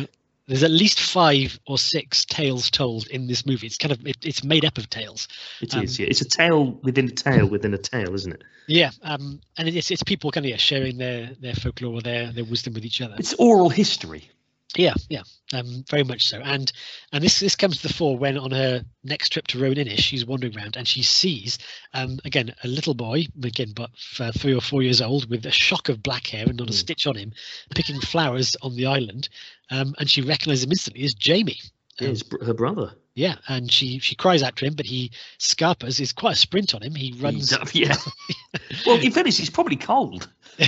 There's 0.46 0.62
at 0.62 0.70
least 0.70 1.00
five 1.00 1.58
or 1.66 1.78
six 1.78 2.24
tales 2.24 2.70
told 2.70 3.06
in 3.08 3.26
this 3.26 3.46
movie. 3.46 3.66
It's 3.66 3.78
kind 3.78 3.92
of 3.92 4.04
it, 4.06 4.16
it's 4.24 4.42
made 4.42 4.64
up 4.64 4.78
of 4.78 4.90
tales. 4.90 5.28
It 5.60 5.74
Um, 5.74 5.84
is. 5.84 5.98
Yeah. 5.98 6.06
It's 6.08 6.20
a 6.20 6.28
tale 6.28 6.78
within 6.82 7.06
a 7.06 7.10
tale 7.12 7.46
within 7.46 7.74
a 7.74 7.78
tale, 7.78 8.14
isn't 8.14 8.32
it? 8.32 8.42
Yeah, 8.66 8.90
um, 9.02 9.40
and 9.58 9.68
it's 9.68 9.90
it's 9.90 10.02
people 10.02 10.30
kind 10.30 10.46
of 10.46 10.50
yeah, 10.50 10.56
sharing 10.56 10.98
their 10.98 11.30
their 11.40 11.54
folklore, 11.54 12.00
their 12.00 12.32
their 12.32 12.44
wisdom 12.44 12.74
with 12.74 12.84
each 12.84 13.00
other. 13.00 13.16
It's 13.18 13.34
oral 13.34 13.68
history. 13.68 14.30
Yeah, 14.76 14.94
yeah, 15.10 15.22
um, 15.52 15.84
very 15.90 16.02
much 16.02 16.26
so. 16.26 16.40
And 16.40 16.72
and 17.12 17.22
this 17.22 17.40
this 17.40 17.54
comes 17.56 17.76
to 17.82 17.88
the 17.88 17.92
fore 17.92 18.16
when 18.16 18.38
on 18.38 18.50
her 18.52 18.82
next 19.04 19.28
trip 19.30 19.46
to 19.48 19.58
Roan 19.58 19.74
Inish, 19.74 19.98
she's 19.98 20.24
wandering 20.24 20.56
around 20.56 20.76
and 20.76 20.88
she 20.88 21.02
sees 21.02 21.58
um, 21.92 22.18
again 22.24 22.54
a 22.64 22.68
little 22.68 22.94
boy, 22.94 23.26
again 23.44 23.72
but 23.76 23.90
uh, 24.18 24.32
three 24.32 24.54
or 24.54 24.62
four 24.62 24.82
years 24.82 25.02
old, 25.02 25.28
with 25.28 25.44
a 25.44 25.50
shock 25.50 25.90
of 25.90 26.02
black 26.02 26.26
hair 26.28 26.46
and 26.46 26.56
not 26.56 26.68
a 26.70 26.72
Mm. 26.72 26.76
stitch 26.76 27.06
on 27.06 27.16
him, 27.16 27.32
picking 27.74 28.00
flowers 28.00 28.56
on 28.62 28.74
the 28.76 28.86
island, 28.86 29.28
um, 29.70 29.94
and 29.98 30.08
she 30.10 30.22
recognises 30.22 30.64
him 30.64 30.70
instantly 30.72 31.04
as 31.04 31.12
Jamie. 31.14 31.60
Yeah, 32.00 32.08
Um, 32.08 32.16
br- 32.30 32.44
her 32.44 32.54
brother. 32.54 32.94
yeah, 33.14 33.36
and 33.48 33.70
she 33.70 33.98
she 33.98 34.14
cries 34.14 34.42
out 34.42 34.56
to 34.56 34.64
him, 34.64 34.72
but 34.74 34.86
he 34.86 35.10
scarpers 35.36 36.00
is 36.00 36.14
quite 36.14 36.32
a 36.36 36.38
sprint 36.38 36.74
on 36.74 36.80
him. 36.82 36.94
He 36.94 37.12
runs. 37.18 37.52
Yeah. 37.74 37.94
well, 38.86 38.98
in 38.98 39.12
fairness, 39.12 39.36
he's 39.36 39.50
probably 39.50 39.76
cold. 39.76 40.30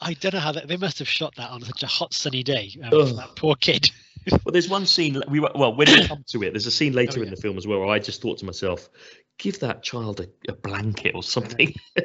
I 0.00 0.14
don't 0.14 0.34
know 0.34 0.40
how 0.40 0.52
that, 0.52 0.68
they 0.68 0.76
must 0.76 0.98
have 0.98 1.08
shot 1.08 1.34
that 1.36 1.50
on 1.50 1.62
such 1.62 1.82
a 1.82 1.86
hot 1.86 2.12
sunny 2.12 2.42
day. 2.42 2.76
Um, 2.82 3.16
that 3.16 3.36
poor 3.36 3.54
kid. 3.56 3.90
Well, 4.28 4.50
there's 4.50 4.68
one 4.68 4.86
scene 4.86 5.22
we 5.28 5.38
were, 5.38 5.52
well 5.54 5.72
when 5.72 5.86
we 5.86 6.04
come 6.04 6.24
to 6.30 6.42
it. 6.42 6.52
There's 6.52 6.66
a 6.66 6.70
scene 6.72 6.94
later 6.94 7.20
Oh, 7.20 7.22
in 7.22 7.30
the 7.30 7.36
film 7.36 7.56
as 7.56 7.64
well 7.64 7.78
where 7.78 7.90
I 7.90 8.00
just 8.00 8.20
thought 8.20 8.38
to 8.38 8.44
myself, 8.44 8.88
give 9.38 9.60
that 9.60 9.84
child 9.84 10.18
a, 10.18 10.26
a 10.48 10.52
blanket 10.52 11.14
or 11.14 11.22
something. 11.22 11.72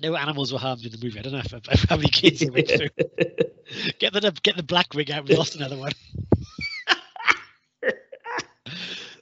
No 0.00 0.16
animals 0.16 0.52
were 0.52 0.58
harmed 0.58 0.84
in 0.84 0.90
the 0.90 0.98
movie. 1.02 1.18
I 1.18 1.22
don't 1.22 1.32
know 1.32 1.40
if, 1.40 1.52
if, 1.52 1.88
how 1.88 1.96
many 1.96 2.08
kids 2.08 2.40
they 2.40 2.50
went 2.50 2.68
through. 2.68 2.88
Get 3.98 4.12
the 4.12 4.32
get 4.42 4.56
the 4.56 4.62
black 4.62 4.94
wig 4.94 5.10
out. 5.10 5.28
We 5.28 5.36
lost 5.36 5.54
another 5.54 5.76
one. 5.76 5.92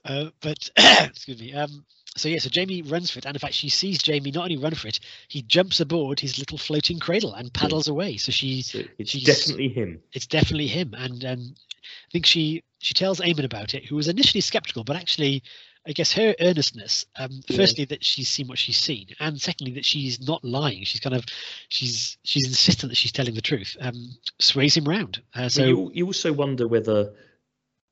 uh, 0.05 0.31
but 0.41 0.71
excuse 0.77 1.41
me. 1.41 1.53
Um, 1.53 1.85
so 2.17 2.29
yeah, 2.29 2.39
so 2.39 2.49
Jamie 2.51 2.83
runs 2.83 3.11
for 3.11 3.19
it, 3.19 3.25
and 3.27 3.35
in 3.37 3.39
fact, 3.41 3.55
she 3.55 3.69
sees 3.69 3.99
Jamie 4.03 4.31
not 4.33 4.45
only 4.45 4.57
run 4.57 4.75
for 4.75 4.89
it, 4.89 5.01
he 5.29 5.43
jumps 5.43 5.81
aboard 5.81 6.21
his 6.21 6.39
little 6.39 6.59
floating 6.59 6.99
cradle 6.99 7.35
and 7.35 7.53
paddles 7.53 7.89
away. 7.89 8.17
So 8.17 8.33
she, 8.33 8.63
So 8.63 8.81
it's 8.99 9.11
She's- 9.13 9.25
definitely 9.25 9.69
him. 9.69 10.01
it's 10.13 10.27
definitely 10.27 10.67
him, 10.69 10.95
and 10.97 11.25
um, 11.25 11.55
I 11.83 12.11
think 12.13 12.27
she 12.27 12.63
she 12.79 12.95
tells 12.95 13.21
Eamon 13.21 13.45
about 13.45 13.75
it, 13.75 13.85
who 13.85 13.97
was 13.97 14.09
initially 14.09 14.41
skeptical, 14.41 14.85
but 14.85 14.97
actually. 14.97 15.43
I 15.89 15.93
guess 15.93 16.13
her 16.13 16.35
earnestness, 16.39 17.07
um, 17.19 17.41
Yeah. 17.49 17.57
firstly 17.57 17.87
that 17.87 18.05
she's 18.05 18.29
seen 18.29 18.49
what 18.49 18.59
she's 18.59 18.77
seen, 18.77 19.07
and 19.19 19.41
secondly 19.41 19.73
that 19.77 19.85
she's 19.87 20.21
not 20.21 20.45
lying. 20.45 20.85
She's 20.85 21.01
kind 21.01 21.17
of, 21.17 21.25
she's 21.71 22.19
she's 22.23 22.47
insistent 22.47 22.91
that 22.91 22.97
she's 22.97 23.13
telling 23.13 23.33
the 23.33 23.41
truth. 23.41 23.79
Um, 23.81 24.11
sways 24.39 24.77
him 24.77 24.85
round. 24.85 25.23
Uh, 25.35 25.49
So 25.49 25.63
so 25.63 25.65
you, 25.67 25.91
you 25.95 26.05
also 26.05 26.35
wonder 26.35 26.69
whether 26.69 27.15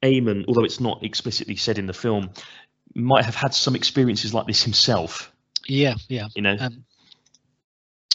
Eamon, 0.02 0.44
although 0.46 0.64
it's 0.64 0.80
not 0.80 1.02
explicitly 1.02 1.56
said 1.56 1.78
in 1.78 1.86
the 1.86 1.94
film, 1.94 2.28
might 2.94 3.24
have 3.24 3.34
had 3.34 3.54
some 3.54 3.74
experiences 3.76 4.32
like 4.34 4.46
this 4.46 4.62
himself. 4.62 5.32
Yeah, 5.66 5.94
yeah. 6.08 6.28
You 6.34 6.42
know, 6.42 6.56
Um, 6.58 6.84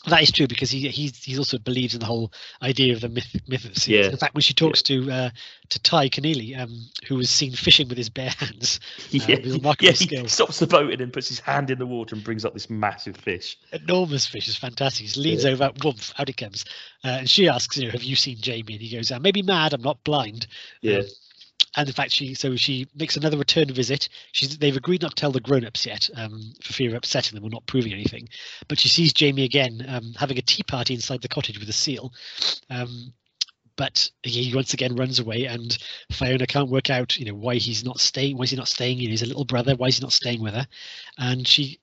that 0.08 0.22
is 0.22 0.34
true 0.34 0.48
because 0.48 0.70
he 0.70 0.90
he's 0.90 1.24
he 1.24 1.38
also 1.38 1.58
believes 1.58 1.94
in 1.94 2.02
the 2.02 2.06
whole 2.06 2.34
idea 2.62 2.92
of 2.94 3.00
the 3.00 3.08
myth 3.08 3.40
myth 3.48 3.64
of 3.64 3.74
the 3.74 3.80
seals. 3.80 4.06
Yeah. 4.08 4.12
In 4.12 4.18
fact, 4.18 4.34
when 4.36 4.42
she 4.42 4.54
talks 4.54 4.82
to 4.84 5.10
uh, 5.10 5.30
to 5.70 5.80
Tadhg 5.80 6.12
Coneelly, 6.12 6.60
um, 6.60 6.78
who 7.08 7.16
was 7.16 7.30
seen 7.30 7.54
fishing 7.54 7.88
with 7.88 7.98
his 7.98 8.10
bare 8.10 8.30
hands, 8.38 8.82
yeah, 9.12 9.36
with 9.38 9.54
remarkable 9.54 9.86
yeah, 9.86 9.92
he 9.92 10.04
skill. 10.06 10.28
stops 10.28 10.60
the 10.60 10.68
boat 10.68 10.92
and 10.92 11.00
then 11.00 11.10
puts 11.12 11.30
his 11.30 11.40
hand 11.40 11.70
in 11.72 11.80
the 11.80 11.86
water 11.86 12.16
and 12.16 12.24
brings 12.24 12.44
up 12.44 12.54
this 12.54 12.70
massive 12.70 13.16
fish. 13.16 13.58
enormous 13.72 14.26
fish 14.28 14.50
is 14.50 14.58
fantastic. 14.58 15.08
He 15.08 15.22
leans 15.22 15.46
Yeah. 15.46 15.52
over, 15.52 15.72
woof, 15.82 16.12
out 16.20 16.28
it 16.28 16.36
comes, 16.36 16.66
uh, 17.06 17.20
and 17.20 17.30
she 17.30 17.48
asks, 17.48 17.78
you 17.78 17.86
know, 17.86 17.92
have 17.92 18.04
you 18.04 18.18
seen 18.18 18.38
Jamie? 18.42 18.74
And 18.74 18.82
he 18.82 18.94
goes, 18.94 19.10
I 19.10 19.20
may 19.20 19.32
be 19.32 19.42
mad, 19.42 19.72
I'm 19.74 19.82
not 19.82 20.04
blind. 20.04 20.48
Yeah, 20.82 20.98
Um, 20.98 21.06
and 21.76 21.88
in 21.88 21.94
fact, 21.94 22.12
she 22.12 22.34
so 22.34 22.56
she 22.56 22.88
makes 22.96 23.18
another 23.18 23.38
return 23.38 23.72
visit. 23.74 24.10
She's 24.32 24.58
they've 24.58 24.76
agreed 24.76 25.02
not 25.02 25.12
to 25.12 25.16
tell 25.16 25.32
the 25.32 25.40
grown-ups 25.40 25.86
yet, 25.86 26.10
um, 26.16 26.54
for 26.62 26.74
fear 26.74 26.90
of 26.90 26.96
upsetting 26.96 27.36
them 27.36 27.44
or 27.44 27.50
not 27.50 27.66
proving 27.66 27.94
anything. 27.94 28.30
But 28.68 28.80
she 28.80 28.90
sees 28.90 29.14
Jamie 29.14 29.44
again 29.44 29.86
um, 29.88 30.14
having 30.18 30.38
a 30.38 30.42
tea 30.42 30.64
party 30.64 30.94
inside 30.94 31.22
the 31.22 31.28
cottage 31.28 31.60
with 31.60 31.70
a 31.70 31.74
seal. 31.74 32.14
Um, 32.70 33.14
but 33.76 34.10
he 34.22 34.54
once 34.54 34.74
again 34.74 34.96
runs 34.96 35.20
away, 35.20 35.46
and 35.46 35.76
Fiona 36.12 36.46
can't 36.46 36.70
work 36.70 36.90
out, 36.92 37.18
you 37.18 37.26
know, 37.26 37.34
why 37.34 37.56
he's 37.56 37.84
not 37.84 38.00
staying. 38.00 38.38
Why 38.38 38.44
is 38.44 38.52
he 38.52 38.56
not 38.56 38.68
staying? 38.68 39.00
You 39.00 39.08
know, 39.08 39.12
he's 39.12 39.24
a 39.24 39.28
little 39.28 39.46
brother. 39.46 39.76
Why 39.76 39.88
is 39.88 39.98
he 39.98 40.04
not 40.04 40.14
staying 40.14 40.44
with 40.44 40.54
her? 40.54 40.68
And 41.18 41.48
she 41.48 41.80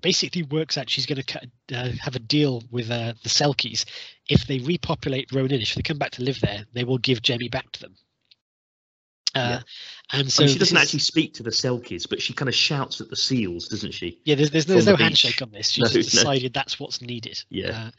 basically 0.00 0.42
works 0.42 0.76
out 0.76 0.90
she's 0.90 1.06
going 1.06 1.22
to 1.22 1.40
uh, 1.74 1.90
have 2.00 2.16
a 2.16 2.20
deal 2.20 2.62
with 2.70 2.90
uh, 2.90 3.12
the 3.22 3.28
Selkies. 3.28 3.84
If 4.28 4.46
they 4.46 4.58
repopulate 4.58 5.32
Ronin, 5.32 5.60
if 5.60 5.74
they 5.74 5.82
come 5.82 5.98
back 5.98 6.12
to 6.12 6.22
live 6.22 6.40
there, 6.40 6.64
they 6.72 6.84
will 6.84 6.98
give 6.98 7.22
Jamie 7.22 7.48
back 7.48 7.70
to 7.72 7.80
them. 7.80 7.94
Uh, 9.34 9.38
Yeah. 9.40 9.60
And 10.12 10.30
so 10.30 10.42
so 10.42 10.52
she 10.52 10.58
doesn't 10.58 10.74
this 10.74 10.82
is- 10.82 10.88
actually 10.88 10.98
speak 11.00 11.32
to 11.34 11.42
the 11.42 11.50
Selkies, 11.50 12.06
but 12.08 12.20
she 12.20 12.34
kind 12.34 12.48
of 12.48 12.54
shouts 12.54 13.00
at 13.00 13.08
the 13.08 13.16
seals, 13.16 13.68
doesn't 13.68 13.92
she? 13.94 14.20
Yeah, 14.26 14.34
there's 14.34 14.50
there's, 14.50 14.66
there's 14.66 14.84
the 14.84 14.90
no 14.92 14.96
beach. 14.98 15.04
handshake 15.22 15.40
on 15.40 15.50
this. 15.50 15.70
She's 15.70 15.82
No, 15.84 15.88
just 15.88 16.14
no. 16.14 16.20
decided 16.20 16.52
that's 16.52 16.78
what's 16.78 17.00
needed. 17.00 17.42
Yeah. 17.48 17.86
Uh, 17.86 17.90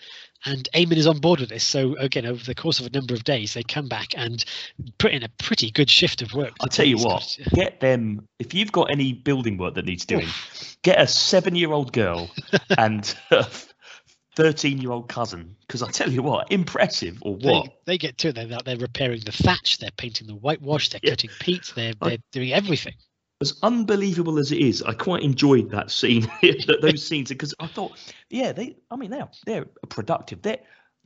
and 0.45 0.69
Eamon 0.76 0.98
is 0.98 1.08
on 1.08 1.17
board 1.17 1.39
with 1.39 1.50
this. 1.50 1.63
So 1.63 1.95
again, 1.98 2.28
over 2.28 2.43
the 2.43 2.54
course 2.54 2.80
of 2.80 2.86
a 2.86 2.91
number 2.91 3.15
of 3.15 3.24
days, 3.24 3.56
they 3.56 3.63
come 3.63 3.88
back 3.88 4.10
and 4.15 4.45
put 5.00 5.13
in 5.13 5.24
a 5.24 5.30
pretty 5.39 5.71
good 5.71 5.89
shift 5.89 6.21
of 6.21 6.32
work. 6.34 6.54
I'll 6.62 6.67
tell 6.67 6.86
you 6.86 6.98
what, 6.98 7.21
cottages. 7.24 7.48
get 7.54 7.80
them. 7.80 8.28
If 8.38 8.54
you've 8.54 8.71
got 8.71 8.91
any 8.91 9.12
building 9.13 9.58
work 9.58 9.74
that 9.74 9.86
needs 9.86 10.06
doing, 10.06 10.28
get 10.84 11.02
a 11.02 11.08
seven-year-old 11.08 11.91
girl 11.91 12.30
and 12.78 13.15
a 14.38 14.41
thirteen-year-old 14.43 15.10
cousin. 15.10 15.56
Because 15.62 15.82
I 15.82 15.89
tell 15.91 16.12
you 16.12 16.21
what, 16.24 16.52
impressive 16.52 17.17
or 17.21 17.36
what? 17.36 17.69
they 17.86 17.98
get 17.98 18.17
to 18.19 18.30
it. 18.30 18.36
They're, 18.36 18.60
they're 18.63 18.78
repairing 18.78 19.21
the 19.26 19.32
thatch. 19.32 19.78
They're 19.80 19.89
painting 19.98 20.28
the 20.28 20.36
whitewash. 20.36 20.89
They're 20.89 21.02
Yeah. 21.04 21.12
cutting 21.12 21.32
peats. 21.39 21.74
They're 21.74 21.93
I- 22.02 22.10
they're 22.10 22.17
doing 22.32 22.54
everything. 22.54 22.93
As 23.41 23.60
unbelievable 23.63 24.39
as 24.39 24.54
it 24.54 24.60
is, 24.60 24.82
I 24.82 24.93
quite 24.93 25.21
enjoyed 25.21 25.69
that 25.71 25.91
scene, 25.91 26.21
that- 26.41 26.80
those 26.82 27.06
scenes, 27.08 27.30
because 27.30 27.54
I 27.60 27.67
thought, 27.67 27.91
yeah, 28.30 28.54
they. 28.54 28.78
I 28.89 28.95
mean, 28.95 29.12
they're 29.12 29.30
they're 29.45 29.65
productive. 29.89 30.41
They're 30.41 30.60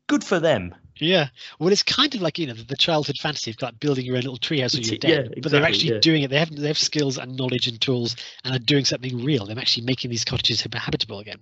good 0.08 0.24
for 0.24 0.40
them. 0.40 0.76
Yeah. 0.98 1.30
Well, 1.60 1.72
it's 1.72 1.84
kind 1.84 2.14
of 2.14 2.22
like 2.22 2.38
you 2.38 2.48
know 2.48 2.54
the, 2.54 2.64
the 2.64 2.76
childhood 2.76 3.18
fantasy 3.18 3.52
of 3.52 3.62
like 3.62 3.80
building 3.80 4.06
your 4.06 4.16
own 4.18 4.22
little 4.24 4.38
treehouse 4.38 4.74
when 4.74 4.84
you're 4.84 4.98
dead, 4.98 5.30
yeah, 5.34 5.40
but 5.42 5.52
they're 5.52 5.64
actually 5.64 5.94
yeah. 5.94 6.00
doing 6.00 6.24
it. 6.24 6.30
They 6.30 6.40
have 6.40 6.54
they 6.56 6.68
have 6.68 6.78
skills 6.78 7.18
and 7.18 7.38
knowledge 7.38 7.68
and 7.68 7.80
tools 7.80 8.16
and 8.44 8.54
are 8.56 8.60
doing 8.60 8.86
something 8.86 9.24
real. 9.24 9.46
They're 9.46 9.58
actually 9.58 9.86
making 9.86 10.12
these 10.12 10.26
cottages 10.26 10.62
habitable 10.62 11.20
again. 11.20 11.40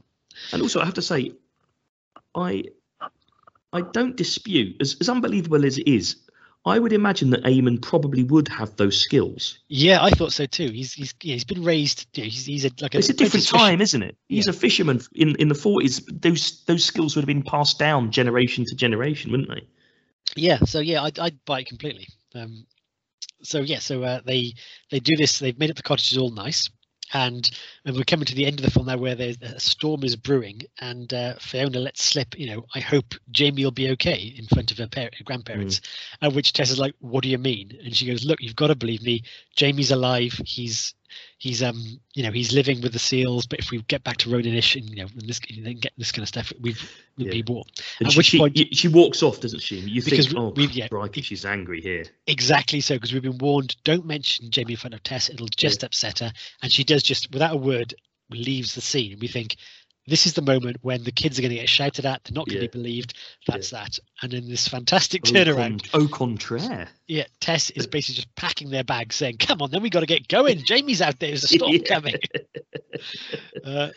And 0.53 0.61
also, 0.61 0.79
I 0.79 0.85
have 0.85 0.93
to 0.95 1.01
say, 1.01 1.31
I 2.37 2.63
I 3.73 3.81
don't 3.81 4.15
dispute 4.15 4.77
as 4.79 4.95
as 5.01 5.09
unbelievable 5.09 5.65
as 5.65 5.77
it 5.77 5.87
is. 5.87 6.15
I 6.65 6.79
would 6.79 6.91
imagine 6.91 7.29
that 7.29 7.43
Eamon 7.43 7.81
probably 7.81 8.23
would 8.23 8.49
have 8.49 8.75
those 8.75 8.99
skills. 8.99 9.59
Yeah, 9.69 10.03
I 10.03 10.09
thought 10.09 10.33
so 10.33 10.45
too. 10.45 10.69
He's 10.69 10.93
he's 10.93 11.13
yeah, 11.21 11.33
he's 11.33 11.45
been 11.45 11.63
raised. 11.63 12.07
You 12.13 12.23
know, 12.23 12.29
he's 12.29 12.45
he's 12.45 12.65
a, 12.65 12.71
like 12.81 12.93
a 12.93 12.97
It's 12.97 13.09
a 13.09 13.13
different 13.13 13.47
time, 13.47 13.79
isn't 13.79 14.03
it? 14.03 14.17
He's 14.27 14.47
a 14.47 14.53
fisherman 14.53 15.01
in 15.15 15.35
in 15.37 15.47
the 15.47 15.55
forties. 15.55 16.05
Those 16.11 16.63
those 16.65 16.83
skills 16.83 17.15
would 17.15 17.21
have 17.21 17.27
been 17.27 17.43
passed 17.43 17.79
down 17.79 18.11
generation 18.11 18.65
to 18.65 18.75
generation, 18.75 19.31
wouldn't 19.31 19.49
they? 19.49 19.65
Yeah, 20.35 20.59
so 20.65 20.79
yeah, 20.79 21.03
I'd, 21.03 21.17
I'd 21.19 21.45
buy 21.45 21.61
it 21.61 21.67
completely. 21.67 22.07
Um, 22.35 22.65
so 23.43 23.61
yeah, 23.61 23.79
so 23.79 24.03
uh, 24.03 24.21
they 24.25 24.53
they 24.91 24.99
do 24.99 25.15
this. 25.15 25.39
They've 25.39 25.57
made 25.57 25.69
up 25.69 25.77
the 25.77 25.83
cottages 25.83 26.17
all 26.17 26.31
nice, 26.31 26.69
and, 27.13 27.49
and 27.85 27.95
we're 27.95 28.03
coming 28.03 28.25
to 28.25 28.35
the 28.35 28.45
end 28.45 28.59
of 28.59 28.65
the 28.65 28.71
film 28.71 28.87
now, 28.87 28.97
where 28.97 29.15
there's 29.15 29.37
a 29.41 29.59
storm 29.59 30.03
is 30.03 30.15
brewing, 30.15 30.63
and 30.79 31.13
uh, 31.13 31.35
Fiona 31.39 31.79
lets 31.79 32.03
slip. 32.03 32.37
You 32.37 32.47
know, 32.47 32.65
I 32.75 32.79
hope 32.79 33.15
Jamie 33.31 33.63
will 33.63 33.71
be 33.71 33.89
okay 33.91 34.33
in 34.37 34.45
front 34.47 34.71
of 34.71 34.77
her, 34.77 34.87
par- 34.87 35.11
her 35.17 35.23
grandparents. 35.23 35.81
At 36.21 36.33
which 36.33 36.53
Tess 36.53 36.71
is 36.71 36.79
like, 36.79 36.95
"What 36.99 37.23
do 37.23 37.29
you 37.29 37.37
mean?" 37.37 37.77
And 37.83 37.95
she 37.95 38.05
goes, 38.07 38.25
"Look, 38.25 38.41
you've 38.41 38.55
got 38.55 38.67
to 38.67 38.75
believe 38.75 39.01
me. 39.01 39.23
Jamie's 39.55 39.91
alive. 39.91 40.39
He's 40.45 40.93
he's 41.37 41.61
um 41.63 41.99
you 42.13 42.23
know 42.23 42.31
he's 42.31 42.53
living 42.53 42.81
with 42.81 42.93
the 42.93 42.99
seals. 42.99 43.45
But 43.45 43.59
if 43.59 43.71
we 43.71 43.81
get 43.83 44.03
back 44.03 44.17
to 44.17 44.29
Roan 44.29 44.43
Inish 44.43 44.75
and 44.75 44.89
you 44.89 44.97
know 44.97 45.07
and 45.13 45.21
this 45.27 45.39
then 45.63 45.77
get 45.79 45.93
this 45.97 46.11
kind 46.11 46.23
of 46.23 46.27
stuff, 46.29 46.51
we've 46.59 46.81
we'd 47.17 47.31
be 47.31 47.37
Yeah. 47.37 47.43
war." 47.47 47.63
And 47.99 48.07
At 48.07 48.13
she, 48.13 48.17
which 48.19 48.25
she, 48.27 48.37
point- 48.37 48.75
she 48.75 48.87
walks 48.87 49.23
off, 49.23 49.39
doesn't 49.39 49.61
she? 49.61 49.77
You 49.79 50.01
Because 50.03 50.27
think, 50.27 50.37
we- 50.37 50.45
oh, 50.45 50.53
we've- 50.55 50.73
yeah, 50.73 50.87
crikey, 50.87 51.21
she's 51.21 51.45
angry 51.45 51.81
here. 51.81 52.05
Exactly 52.27 52.81
so, 52.81 52.95
because 52.95 53.13
we've 53.13 53.21
been 53.23 53.37
warned. 53.37 53.75
Don't 53.83 54.05
mention 54.05 54.49
Jamie 54.51 54.73
in 54.73 54.77
front 54.77 54.93
of 54.93 55.03
Tess; 55.03 55.29
it'll 55.29 55.47
just 55.47 55.83
upset 55.83 56.19
her. 56.19 56.31
And 56.61 56.71
she 56.71 56.83
does 56.83 57.03
just, 57.03 57.31
without 57.31 57.53
a 57.53 57.57
word, 57.57 57.93
leaves 58.29 58.75
the 58.75 58.81
scene. 58.81 59.17
We 59.19 59.27
think 59.27 59.55
this 60.07 60.25
is 60.25 60.33
the 60.33 60.41
moment 60.41 60.77
when 60.81 61.03
the 61.03 61.11
kids 61.11 61.37
are 61.37 61.41
going 61.41 61.51
to 61.51 61.57
get 61.57 61.69
shouted 61.69 62.05
at. 62.05 62.23
They're 62.23 62.33
not 62.33 62.47
going 62.47 62.57
to 62.59 62.63
Yeah. 62.63 62.69
be 62.71 62.77
believed. 62.79 63.13
That's 63.45 63.69
that. 63.71 63.99
And 64.21 64.33
in 64.33 64.47
this 64.47 64.67
fantastic 64.67 65.27
Au 65.27 65.31
turnaround, 65.31 65.91
con- 65.91 66.01
Au 66.03 66.07
contraire. 66.07 66.87
yeah, 67.07 67.25
Tess 67.41 67.69
is 67.71 67.85
basically 67.87 68.15
just 68.15 68.35
packing 68.35 68.69
their 68.69 68.83
bags, 68.83 69.15
saying, 69.17 69.37
"Come 69.37 69.61
on, 69.61 69.69
then 69.71 69.81
we 69.81 69.89
got 69.89 69.99
to 70.01 70.05
get 70.05 70.27
going. 70.27 70.63
Jamie's 70.63 71.01
out 71.01 71.19
there. 71.19 71.29
There's 71.29 71.43
a 71.43 71.47
storm 71.49 71.71
Yeah. 71.75 71.79
coming." 71.87 72.15
Uh, 73.63 73.89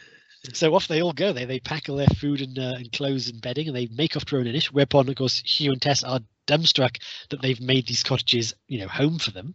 so 0.53 0.75
off 0.75 0.89
they 0.89 1.03
all 1.03 1.13
go. 1.13 1.33
They 1.33 1.45
they 1.45 1.61
pack 1.61 1.89
all 1.89 1.97
their 1.97 2.07
food 2.07 2.41
and, 2.41 2.59
uh, 2.59 2.75
and 2.77 2.91
clothes 2.93 3.29
and 3.29 3.41
bedding, 3.41 3.69
and 3.69 3.77
they 3.77 3.89
make 3.95 4.17
off 4.17 4.25
to 4.27 4.37
Roan 4.37 4.47
Inish. 4.47 4.67
Whereupon, 4.67 5.09
of 5.09 5.15
course, 5.17 5.43
Hugh 5.45 5.73
and 5.73 5.81
Tess 5.83 6.03
are 6.03 6.21
dumbstruck 6.47 6.97
that 7.29 7.43
they've 7.43 7.61
made 7.61 7.87
these 7.87 8.03
cottages, 8.03 8.55
you 8.67 8.79
know, 8.81 8.89
home 8.89 9.19
for 9.19 9.31
them, 9.31 9.55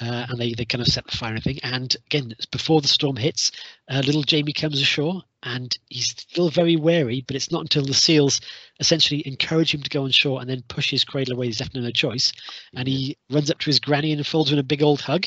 uh, 0.00 0.26
and 0.28 0.38
they 0.38 0.54
they 0.54 0.64
kind 0.64 0.80
of 0.80 0.88
set 0.88 1.06
the 1.06 1.16
fire 1.16 1.30
and 1.30 1.38
everything. 1.38 1.60
And 1.62 1.94
again, 2.06 2.34
before 2.50 2.80
the 2.80 2.88
storm 2.88 3.16
hits, 3.16 3.52
uh, 3.88 4.02
little 4.04 4.22
Jamie 4.22 4.52
comes 4.52 4.80
ashore, 4.80 5.22
and 5.42 5.76
he's 5.88 6.08
still 6.08 6.48
very 6.48 6.76
wary. 6.76 7.22
But 7.26 7.36
it's 7.36 7.50
not 7.50 7.62
until 7.62 7.84
the 7.84 7.94
seals 7.94 8.40
essentially 8.78 9.26
encourage 9.26 9.74
him 9.74 9.82
to 9.82 9.90
go 9.90 10.04
on 10.04 10.10
shore 10.10 10.40
and 10.40 10.48
then 10.48 10.62
push 10.68 10.90
his 10.90 11.04
cradle 11.04 11.34
away. 11.34 11.46
He's 11.46 11.60
left 11.60 11.74
no 11.74 11.90
choice, 11.90 12.32
and 12.74 12.88
he 12.88 13.16
runs 13.30 13.50
up 13.50 13.58
to 13.58 13.66
his 13.66 13.80
granny 13.80 14.12
and 14.12 14.26
folds 14.26 14.50
her 14.50 14.54
in 14.54 14.60
a 14.60 14.64
big 14.64 14.82
old 14.82 15.00
hug. 15.00 15.26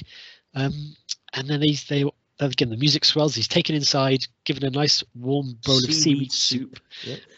Um, 0.56 0.96
and 1.34 1.48
then 1.48 1.62
he's 1.62 1.86
they 1.86 2.06
again 2.40 2.70
the 2.70 2.78
music 2.78 3.06
swells. 3.06 3.36
He's 3.36 3.48
taken 3.48 3.76
inside, 3.76 4.26
given 4.44 4.66
a 4.66 4.70
nice 4.70 5.04
warm 5.14 5.58
bowl 5.66 5.78
of 5.78 5.94
seaweed 5.94 6.32
soup. 6.32 6.80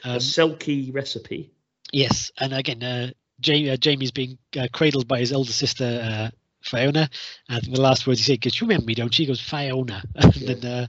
Um, 0.04 0.16
a 0.16 0.18
Selkie 0.18 0.94
recipe. 0.94 1.52
yes, 1.92 2.32
and 2.40 2.54
again, 2.54 2.82
uh, 2.82 3.12
Jamie, 3.42 3.70
uh, 3.70 3.78
Jamie's 3.78 4.12
being 4.12 4.38
uh, 4.58 4.68
cradled 4.72 5.08
by 5.08 5.20
his 5.20 5.34
older 5.34 5.52
sister 5.52 6.02
uh, 6.02 6.30
Fiona. 6.66 7.10
And 7.50 7.64
the 7.64 7.82
last 7.82 8.06
words 8.08 8.20
he 8.20 8.26
said, 8.26 8.40
"Because 8.40 8.60
you 8.60 8.68
remember 8.68 8.86
me, 8.88 8.96
don't 8.96 9.18
you?" 9.18 9.24
He 9.24 9.28
goes, 9.28 9.42
"Fiona," 9.42 10.04
and 10.16 10.36
Yeah. 10.38 10.54
then 10.54 10.72
uh, 10.72 10.88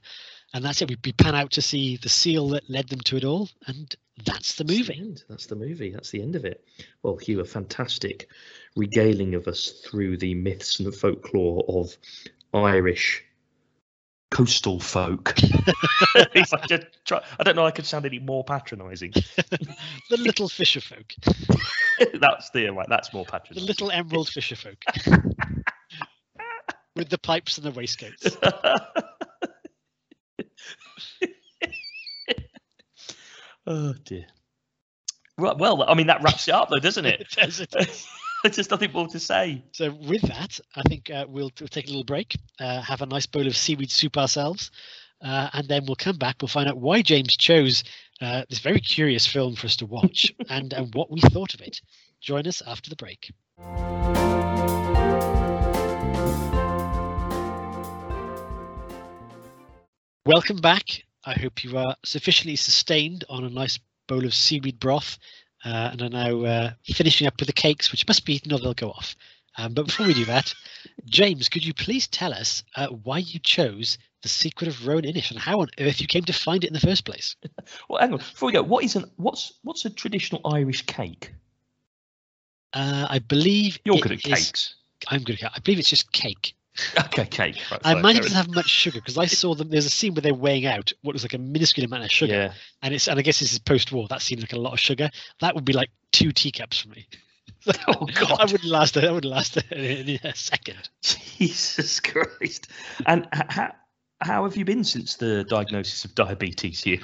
and 0.55 0.65
that's 0.65 0.81
it. 0.83 0.89
We, 0.89 0.97
we 1.05 1.13
pan 1.13 1.35
out 1.35 1.51
to 1.53 1.63
see 1.63 1.97
the 1.97 2.09
seal 2.09 2.49
that 2.51 2.69
led 2.71 2.89
them 2.89 3.01
to 3.01 3.17
it 3.17 3.25
all, 3.25 3.49
and 3.67 3.95
that's 4.25 4.55
the 4.55 4.65
That's 4.65 4.79
movie. 4.79 4.99
end. 5.01 5.25
That's 5.29 5.47
the 5.47 5.57
movie. 5.57 5.91
That's 5.91 6.11
the 6.11 6.23
end 6.23 6.37
of 6.37 6.45
it. 6.45 6.65
Well, 7.03 7.17
Hugh, 7.17 7.41
a 7.41 7.45
fantastic 7.45 8.29
regaling 8.75 9.35
of 9.35 9.47
us 9.49 9.83
through 9.85 10.17
the 10.19 10.35
myths 10.35 10.79
and 10.79 10.87
the 10.87 10.93
folklore 10.97 11.65
of 11.69 11.97
Irish 12.55 13.23
coastal 14.31 14.81
folk. 14.81 15.35
I, 16.17 16.45
try, 17.05 17.23
I 17.39 17.43
don't 17.43 17.57
know. 17.57 17.67
I 17.67 17.71
could 17.71 17.87
sound 17.87 18.07
any 18.07 18.19
more 18.19 18.43
patronising. 18.45 19.13
the 19.13 20.17
little 20.17 20.49
fisher 20.49 20.81
folk, 20.81 21.13
that's 22.21 22.51
the 22.51 22.69
right. 22.71 22.87
That's 22.89 23.13
more 23.13 23.25
patronising. 23.25 23.63
the 23.63 23.67
little 23.67 23.91
emerald 23.91 24.29
fisher 24.29 24.57
folk, 24.57 24.83
with 26.97 27.09
the 27.11 27.19
pipes 27.19 27.59
and 27.59 27.67
the 27.67 27.71
waistcoats. 27.71 28.37
oh 33.67 33.95
dear. 34.05 34.27
Right. 35.39 35.57
Well, 35.59 35.85
I 35.87 35.95
mean 35.95 36.07
that 36.07 36.23
wraps 36.23 36.49
it 36.49 36.55
up, 36.55 36.71
though, 36.71 36.79
doesn't 36.79 37.05
it? 37.05 37.27
Does 37.37 37.61
it? 37.61 37.71
There's 37.71 38.07
just 38.57 38.71
nothing 38.71 38.91
more 38.93 39.07
to 39.09 39.21
say. 39.21 39.63
So 39.73 39.93
with 39.93 40.23
that, 40.23 40.59
I 40.75 40.83
think 40.89 41.11
uh, 41.11 41.27
we'll, 41.29 41.53
we'll 41.61 41.69
take 41.69 41.87
a 41.87 41.91
little 41.91 42.05
break, 42.05 42.37
uh, 42.59 42.81
have 42.81 43.03
a 43.03 43.07
nice 43.07 43.27
bowl 43.27 43.47
of 43.47 43.55
seaweed 43.57 43.91
soup 43.91 44.17
ourselves, 44.17 44.71
uh, 45.23 45.51
and 45.53 45.69
then 45.69 45.85
we'll 45.87 45.97
come 45.97 46.17
back. 46.17 46.37
We'll 46.41 46.49
find 46.49 46.69
out 46.69 46.79
why 46.79 47.03
James 47.03 47.37
chose 47.37 47.85
uh, 48.23 48.45
this 48.49 48.61
very 48.61 48.81
curious 48.81 49.27
film 49.27 49.57
for 49.57 49.67
us 49.67 49.77
to 49.77 49.87
watch 49.87 50.33
and, 50.49 50.73
and 50.73 50.95
what 50.95 51.11
we 51.11 51.21
thought 51.21 51.53
of 51.53 51.61
it. 51.61 51.83
Join 52.23 52.47
us 52.47 52.63
after 52.67 52.89
the 52.89 52.97
break. 52.97 53.31
Welcome 60.27 60.57
back. 60.57 61.05
I 61.25 61.35
hope 61.35 61.63
you 61.63 61.79
are 61.79 61.95
sufficiently 62.05 62.57
sustained 62.57 63.25
on 63.29 63.45
a 63.45 63.49
nice 63.49 63.79
bowl 64.09 64.25
of 64.25 64.35
seaweed 64.35 64.81
broth 64.81 65.19
uh, 65.65 65.91
and 65.93 66.03
are 66.03 66.09
now 66.09 66.41
uh, 66.43 66.71
finishing 66.85 67.29
up 67.29 67.35
with 67.39 67.47
the 67.47 67.53
cakes, 67.53 67.93
which 67.93 68.09
must 68.09 68.25
be 68.25 68.35
eaten 68.35 68.53
or 68.53 68.59
they'll 68.59 68.75
go 68.75 68.91
off. 68.91 69.15
Um, 69.57 69.73
but 69.73 69.87
before 69.87 70.05
we 70.05 70.15
do 70.15 70.25
that, 70.25 70.53
James, 71.05 71.49
could 71.49 71.65
you 71.65 71.73
please 71.73 72.09
tell 72.09 72.33
us 72.33 72.65
uh, 72.75 72.89
why 72.89 73.19
you 73.19 73.39
chose 73.39 73.99
The 74.23 74.29
Secret 74.29 74.67
of 74.67 74.85
Roan 74.85 75.03
Inish 75.03 75.31
and 75.31 75.39
how 75.39 75.61
on 75.61 75.69
earth 75.79 76.01
you 76.01 76.09
came 76.09 76.25
to 76.25 76.33
find 76.33 76.65
it 76.65 76.67
in 76.67 76.75
the 76.75 76.81
first 76.81 77.05
place. 77.05 77.37
Well, 77.89 78.01
hang 78.01 78.13
on. 78.13 78.19
Before 78.19 78.49
we 78.49 78.53
go, 78.53 78.65
what 78.65 78.83
is 78.83 78.97
an 78.97 79.09
what's 79.15 79.53
what's 79.63 79.85
a 79.85 79.91
traditional 79.91 80.41
Irish 80.45 80.83
cake? 80.87 81.33
Uh, 82.73 83.07
I 83.09 83.21
believe 83.21 83.79
You're 83.85 83.99
good 83.99 84.11
at 84.11 84.27
is- 84.27 84.47
cakes. 84.47 84.75
I'm 85.07 85.23
good 85.23 85.35
at 85.35 85.41
cake. 85.41 85.51
I 85.55 85.61
believe 85.61 85.79
it's 85.79 85.91
just 85.91 86.11
cake. 86.11 86.57
Okay, 87.07 87.25
cake. 87.27 87.57
Right, 87.71 87.81
I 87.85 87.93
so 87.93 87.99
imagine 87.99 88.19
it 88.21 88.23
doesn't 88.25 88.37
have 88.37 88.55
much 88.55 88.69
sugar 88.69 89.01
because 89.01 89.17
I 89.19 89.27
saw 89.27 89.55
them. 89.55 89.69
There's 89.71 89.87
a 89.87 89.91
scene 89.91 90.15
where 90.15 90.23
they're 90.23 90.35
weighing 90.35 90.67
out 90.67 90.93
what 91.03 91.13
was 91.15 91.23
like 91.25 91.35
a 91.35 91.39
minuscule 91.39 91.85
amount 91.87 92.05
of 92.05 92.11
sugar, 92.11 92.33
Yeah. 92.35 92.53
and 92.83 92.95
it's 92.95 93.09
and 93.09 93.19
I 93.19 93.23
guess 93.23 93.41
this 93.41 93.53
is 93.53 93.59
post-war. 93.59 94.07
That 94.09 94.23
seemed 94.23 94.43
like 94.43 94.53
a 94.53 94.59
lot 94.59 94.73
of 94.73 94.81
sugar. 94.81 95.11
That 95.41 95.55
would 95.55 95.65
be 95.65 95.73
like 95.73 95.91
two 96.13 96.33
teacups 96.33 96.79
for 96.81 96.89
me. 96.91 97.07
Oh 97.89 98.07
God! 98.07 98.37
I 98.41 98.45
wouldn't 98.45 98.65
last. 98.65 98.97
I 98.97 99.11
wouldn't 99.11 99.33
last 99.33 99.57
in 99.73 100.19
a 100.25 100.35
second. 100.35 100.89
Jesus 101.03 101.99
Christ. 102.01 102.69
And 103.07 103.27
how 103.33 103.73
how 104.21 104.45
have 104.45 104.57
you 104.57 104.65
been 104.65 104.85
since 104.85 105.17
the 105.17 105.43
diagnosis 105.45 106.05
of 106.05 106.15
diabetes 106.15 106.83
here? 106.85 106.99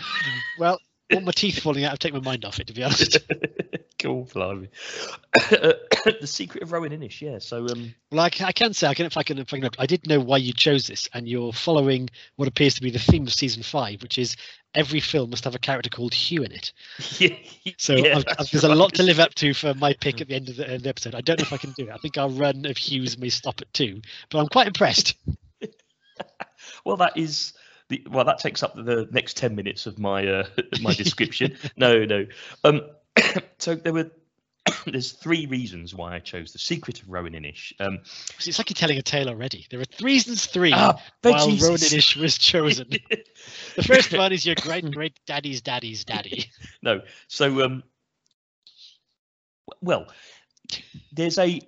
Well, 0.59 0.79
all 1.13 1.21
my 1.21 1.33
teeth 1.33 1.59
falling 1.61 1.85
out. 1.85 1.93
I've 1.93 1.99
taken 1.99 2.21
my 2.23 2.25
mind 2.31 2.45
off 2.45 2.61
it. 2.61 2.69
To 2.69 2.73
be 2.75 2.83
honest. 2.85 3.19
cool, 3.99 4.29
blimey. 4.33 4.69
Uh, 5.51 5.73
the 6.21 6.27
secret 6.27 6.63
of 6.63 6.73
Roan 6.73 6.89
Inish, 6.91 7.21
yeah. 7.21 7.39
So 7.39 7.67
um 7.69 7.95
Well, 8.11 8.21
I 8.21 8.31
can, 8.31 8.47
I 8.47 8.53
can 8.53 8.75
say 8.75 8.87
I 8.89 8.95
can 8.95 9.07
if 9.07 9.17
I 9.17 9.23
can 9.23 9.39
if 9.39 9.53
I 9.53 9.61
can. 9.61 9.71
I 9.79 9.87
did 9.87 10.07
know 10.07 10.21
why 10.21 10.37
you 10.39 10.53
chose 10.53 10.87
this, 10.87 11.09
and 11.15 11.29
you're 11.29 11.53
following 11.53 12.09
what 12.37 12.49
appears 12.49 12.75
to 12.75 12.81
be 12.83 12.91
the 12.91 12.99
theme 12.99 13.27
of 13.27 13.33
season 13.33 13.63
five, 13.63 14.03
which 14.03 14.19
is 14.19 14.37
every 14.75 15.01
film 15.01 15.31
must 15.31 15.45
have 15.45 15.55
a 15.55 15.59
character 15.59 15.91
called 15.91 16.15
Hugh 16.15 16.43
in 16.43 16.53
it. 16.53 16.73
yeah, 17.19 17.37
So 17.79 17.95
yeah, 17.95 18.17
I've, 18.17 18.25
I've- 18.39 18.49
there's 18.53 18.65
a 18.65 18.75
lot 18.75 18.95
to 18.95 19.03
live 19.03 19.21
up 19.21 19.35
to 19.35 19.53
for 19.55 19.75
my 19.75 19.93
pick 19.95 20.21
at 20.21 20.29
the 20.29 20.35
end 20.37 20.49
of 20.49 20.57
the, 20.57 20.75
of 20.75 20.83
the 20.83 20.89
episode. 20.89 21.15
I 21.15 21.21
don't 21.21 21.39
know 21.39 21.45
if 21.47 21.53
I 21.53 21.59
can 21.59 21.73
do 21.77 21.85
it. 21.89 21.91
I 21.93 21.99
think 21.99 22.17
our 22.19 22.29
run 22.31 22.65
of 22.67 22.77
Hughes 22.77 23.19
may 23.19 23.29
stop 23.29 23.61
at 23.61 23.73
two, 23.73 24.01
but 24.31 24.39
I'm 24.41 24.49
quite 24.49 24.67
impressed. 24.67 25.15
Well, 26.85 26.97
that 26.99 27.17
is 27.17 27.53
the 27.89 28.05
well. 28.11 28.25
That 28.25 28.39
takes 28.39 28.63
up 28.63 28.75
the 28.75 29.09
next 29.11 29.37
ten 29.37 29.55
minutes 29.55 29.87
of 29.87 29.99
my 29.99 30.27
uh, 30.27 30.47
my 30.81 30.95
description. 30.95 31.57
no, 31.77 32.05
no. 32.05 32.27
Um, 32.65 32.83
so 33.59 33.75
there 33.75 33.93
were 33.93 34.11
there's 34.87 35.13
three 35.13 35.47
reasons 35.47 35.95
why 35.95 36.15
I 36.15 36.19
chose 36.19 36.53
the 36.53 36.59
secret 36.59 37.03
of 37.03 37.11
Roan 37.11 37.33
Inish. 37.33 37.73
Um, 37.81 37.99
It's 38.45 38.59
like 38.59 38.71
you're 38.71 38.75
telling 38.75 38.99
a 38.99 39.03
tale 39.03 39.29
already. 39.29 39.67
There 39.71 39.81
are 39.81 39.85
three 39.85 40.13
reasons 40.13 40.47
three 40.47 40.73
bejesus. 40.73 41.63
Roan 41.63 41.77
Inish 41.77 42.17
was 42.17 42.39
chosen. 42.39 42.89
The 43.75 43.83
first 43.83 44.13
one 44.13 44.33
is 44.33 44.47
your 44.47 44.55
great 44.55 44.89
great 44.93 45.19
daddy's 45.27 45.63
daddy's 45.63 46.05
daddy. 46.05 46.51
no. 46.83 47.01
So 47.27 47.65
um 47.65 47.83
well, 49.81 50.07
there's 51.13 51.39
a 51.39 51.61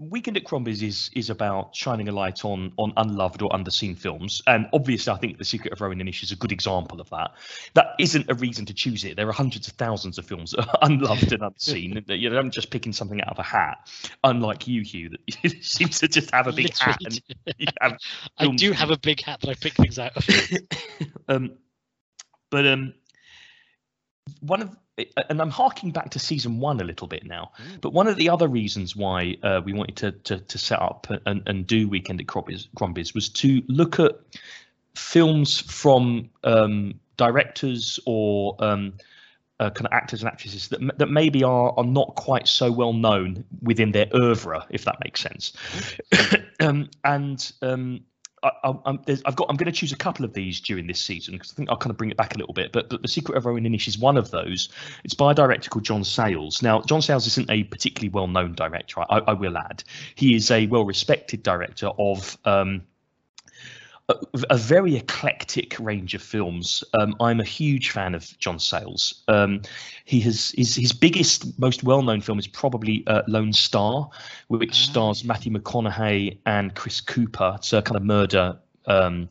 Weekend 0.00 0.38
at 0.38 0.44
Crombie's 0.44 0.82
is 0.82 1.10
is 1.14 1.28
about 1.28 1.76
shining 1.76 2.08
a 2.08 2.12
light 2.12 2.42
on 2.42 2.72
on 2.78 2.94
unloved 2.96 3.42
or 3.42 3.50
underseen 3.50 3.96
films, 3.96 4.40
and 4.46 4.66
obviously, 4.72 5.12
I 5.12 5.18
think 5.18 5.36
The 5.36 5.44
Secret 5.44 5.74
of 5.74 5.80
Roan 5.82 5.96
Inish 5.98 6.22
is 6.22 6.32
a 6.32 6.36
good 6.36 6.52
example 6.52 7.02
of 7.02 7.10
that. 7.10 7.32
That 7.74 7.96
isn't 7.98 8.30
a 8.30 8.34
reason 8.34 8.64
to 8.64 8.72
choose 8.72 9.04
it. 9.04 9.16
There 9.16 9.28
are 9.28 9.32
hundreds 9.32 9.68
of 9.68 9.74
thousands 9.74 10.16
of 10.16 10.24
films 10.24 10.52
that 10.52 10.66
are 10.66 10.78
unloved 10.82 11.32
and 11.32 11.42
unseen. 11.42 12.02
You 12.08 12.36
I'm 12.38 12.50
just 12.50 12.70
picking 12.70 12.92
something 12.94 13.20
out 13.20 13.28
of 13.28 13.38
a 13.38 13.42
hat. 13.42 13.90
Unlike 14.24 14.66
you, 14.66 14.82
Hugh, 14.82 15.10
that 15.10 15.52
seems 15.62 15.98
to 15.98 16.08
just 16.08 16.30
have 16.30 16.46
a 16.46 16.52
big 16.52 16.76
hat 16.78 16.98
Literally. 17.02 17.22
you 17.58 17.66
have 17.80 17.98
I 18.38 18.46
do 18.48 18.72
have 18.72 18.90
a 18.90 18.98
big 18.98 19.22
hat 19.22 19.40
that 19.42 19.50
I 19.50 19.54
pick 19.54 19.74
things 19.74 19.98
out 19.98 20.16
of. 20.16 20.26
um, 21.28 21.58
but 22.50 22.66
um, 22.66 22.94
one 24.40 24.62
of 24.62 24.76
and 25.28 25.40
I'm 25.40 25.50
harking 25.50 25.90
back 25.90 26.10
to 26.10 26.18
season 26.18 26.60
one 26.60 26.80
a 26.80 26.84
little 26.84 27.06
bit 27.06 27.24
now. 27.24 27.52
Mm. 27.58 27.80
But 27.80 27.92
one 27.92 28.06
of 28.06 28.16
the 28.16 28.30
other 28.30 28.48
reasons 28.48 28.96
why 28.96 29.36
uh, 29.42 29.60
we 29.64 29.72
wanted 29.72 29.96
to, 29.96 30.12
to 30.12 30.38
to 30.38 30.58
set 30.58 30.80
up 30.80 31.06
and, 31.26 31.42
and 31.46 31.66
do 31.66 31.88
Weekend 31.88 32.20
at 32.20 32.26
Crombie's, 32.26 32.68
Crombie's 32.76 33.14
was 33.14 33.28
to 33.30 33.62
look 33.68 33.98
at 33.98 34.12
films 34.94 35.60
from 35.60 36.30
um, 36.44 37.00
directors 37.16 38.00
or 38.06 38.56
um, 38.58 38.94
uh, 39.60 39.70
kind 39.70 39.86
of 39.86 39.92
actors 39.92 40.22
and 40.22 40.28
actresses 40.30 40.68
that 40.68 40.80
that 40.98 41.10
maybe 41.10 41.44
are 41.44 41.74
are 41.76 41.84
not 41.84 42.14
quite 42.16 42.48
so 42.48 42.72
well 42.72 42.92
known 42.92 43.44
within 43.62 43.92
their 43.92 44.06
oeuvre, 44.14 44.66
if 44.70 44.84
that 44.84 44.96
makes 45.04 45.20
sense. 45.20 45.52
um, 46.60 46.88
and 47.04 47.52
um, 47.62 48.00
I, 48.42 48.98
there's, 49.04 49.22
I've 49.26 49.36
got. 49.36 49.50
I'm 49.50 49.56
going 49.56 49.66
to 49.66 49.72
choose 49.72 49.92
a 49.92 49.96
couple 49.96 50.24
of 50.24 50.32
these 50.32 50.60
during 50.60 50.86
this 50.86 50.98
season 51.00 51.34
because 51.34 51.52
I 51.52 51.54
think 51.54 51.68
I'll 51.68 51.76
kind 51.76 51.90
of 51.90 51.98
bring 51.98 52.10
it 52.10 52.16
back 52.16 52.34
a 52.34 52.38
little 52.38 52.54
bit. 52.54 52.72
But, 52.72 52.88
but 52.88 53.02
the 53.02 53.08
Secret 53.08 53.36
of 53.36 53.44
Roan 53.44 53.64
Inish 53.64 53.86
is 53.86 53.98
one 53.98 54.16
of 54.16 54.30
those. 54.30 54.70
It's 55.04 55.14
by 55.14 55.32
a 55.32 55.34
director 55.34 55.68
called 55.68 55.84
John 55.84 56.04
Sayles. 56.04 56.62
Now, 56.62 56.80
John 56.80 57.02
Sayles 57.02 57.26
isn't 57.26 57.50
a 57.50 57.64
particularly 57.64 58.08
well-known 58.08 58.54
director. 58.54 59.00
I, 59.00 59.18
I 59.18 59.32
will 59.34 59.58
add, 59.58 59.84
he 60.14 60.34
is 60.34 60.50
a 60.50 60.66
well-respected 60.66 61.42
director 61.42 61.90
of. 61.98 62.38
Um, 62.44 62.82
a, 64.10 64.16
a 64.50 64.56
very 64.56 64.96
eclectic 64.96 65.78
range 65.78 66.14
of 66.14 66.22
films. 66.22 66.82
Um, 67.00 67.14
I'm 67.20 67.40
a 67.40 67.44
huge 67.44 67.90
fan 67.90 68.14
of 68.14 68.26
John 68.38 68.58
Sayles. 68.58 69.22
Um, 69.28 69.62
he 70.04 70.20
has 70.20 70.50
his 70.56 70.74
his 70.76 70.92
biggest, 70.92 71.58
most 71.58 71.82
well-known 71.84 72.20
film 72.20 72.38
is 72.38 72.46
probably 72.46 73.04
uh, 73.06 73.22
Lone 73.28 73.52
Star, 73.52 74.08
which 74.48 74.70
Ah, 74.72 74.90
stars 74.90 75.24
Matthew 75.24 75.52
McConaughey 75.52 76.38
and 76.46 76.74
Chris 76.74 77.00
Cooper. 77.00 77.54
It's 77.56 77.72
a 77.72 77.82
kind 77.82 77.96
of 77.96 78.02
murder 78.04 78.58
um, 78.86 79.28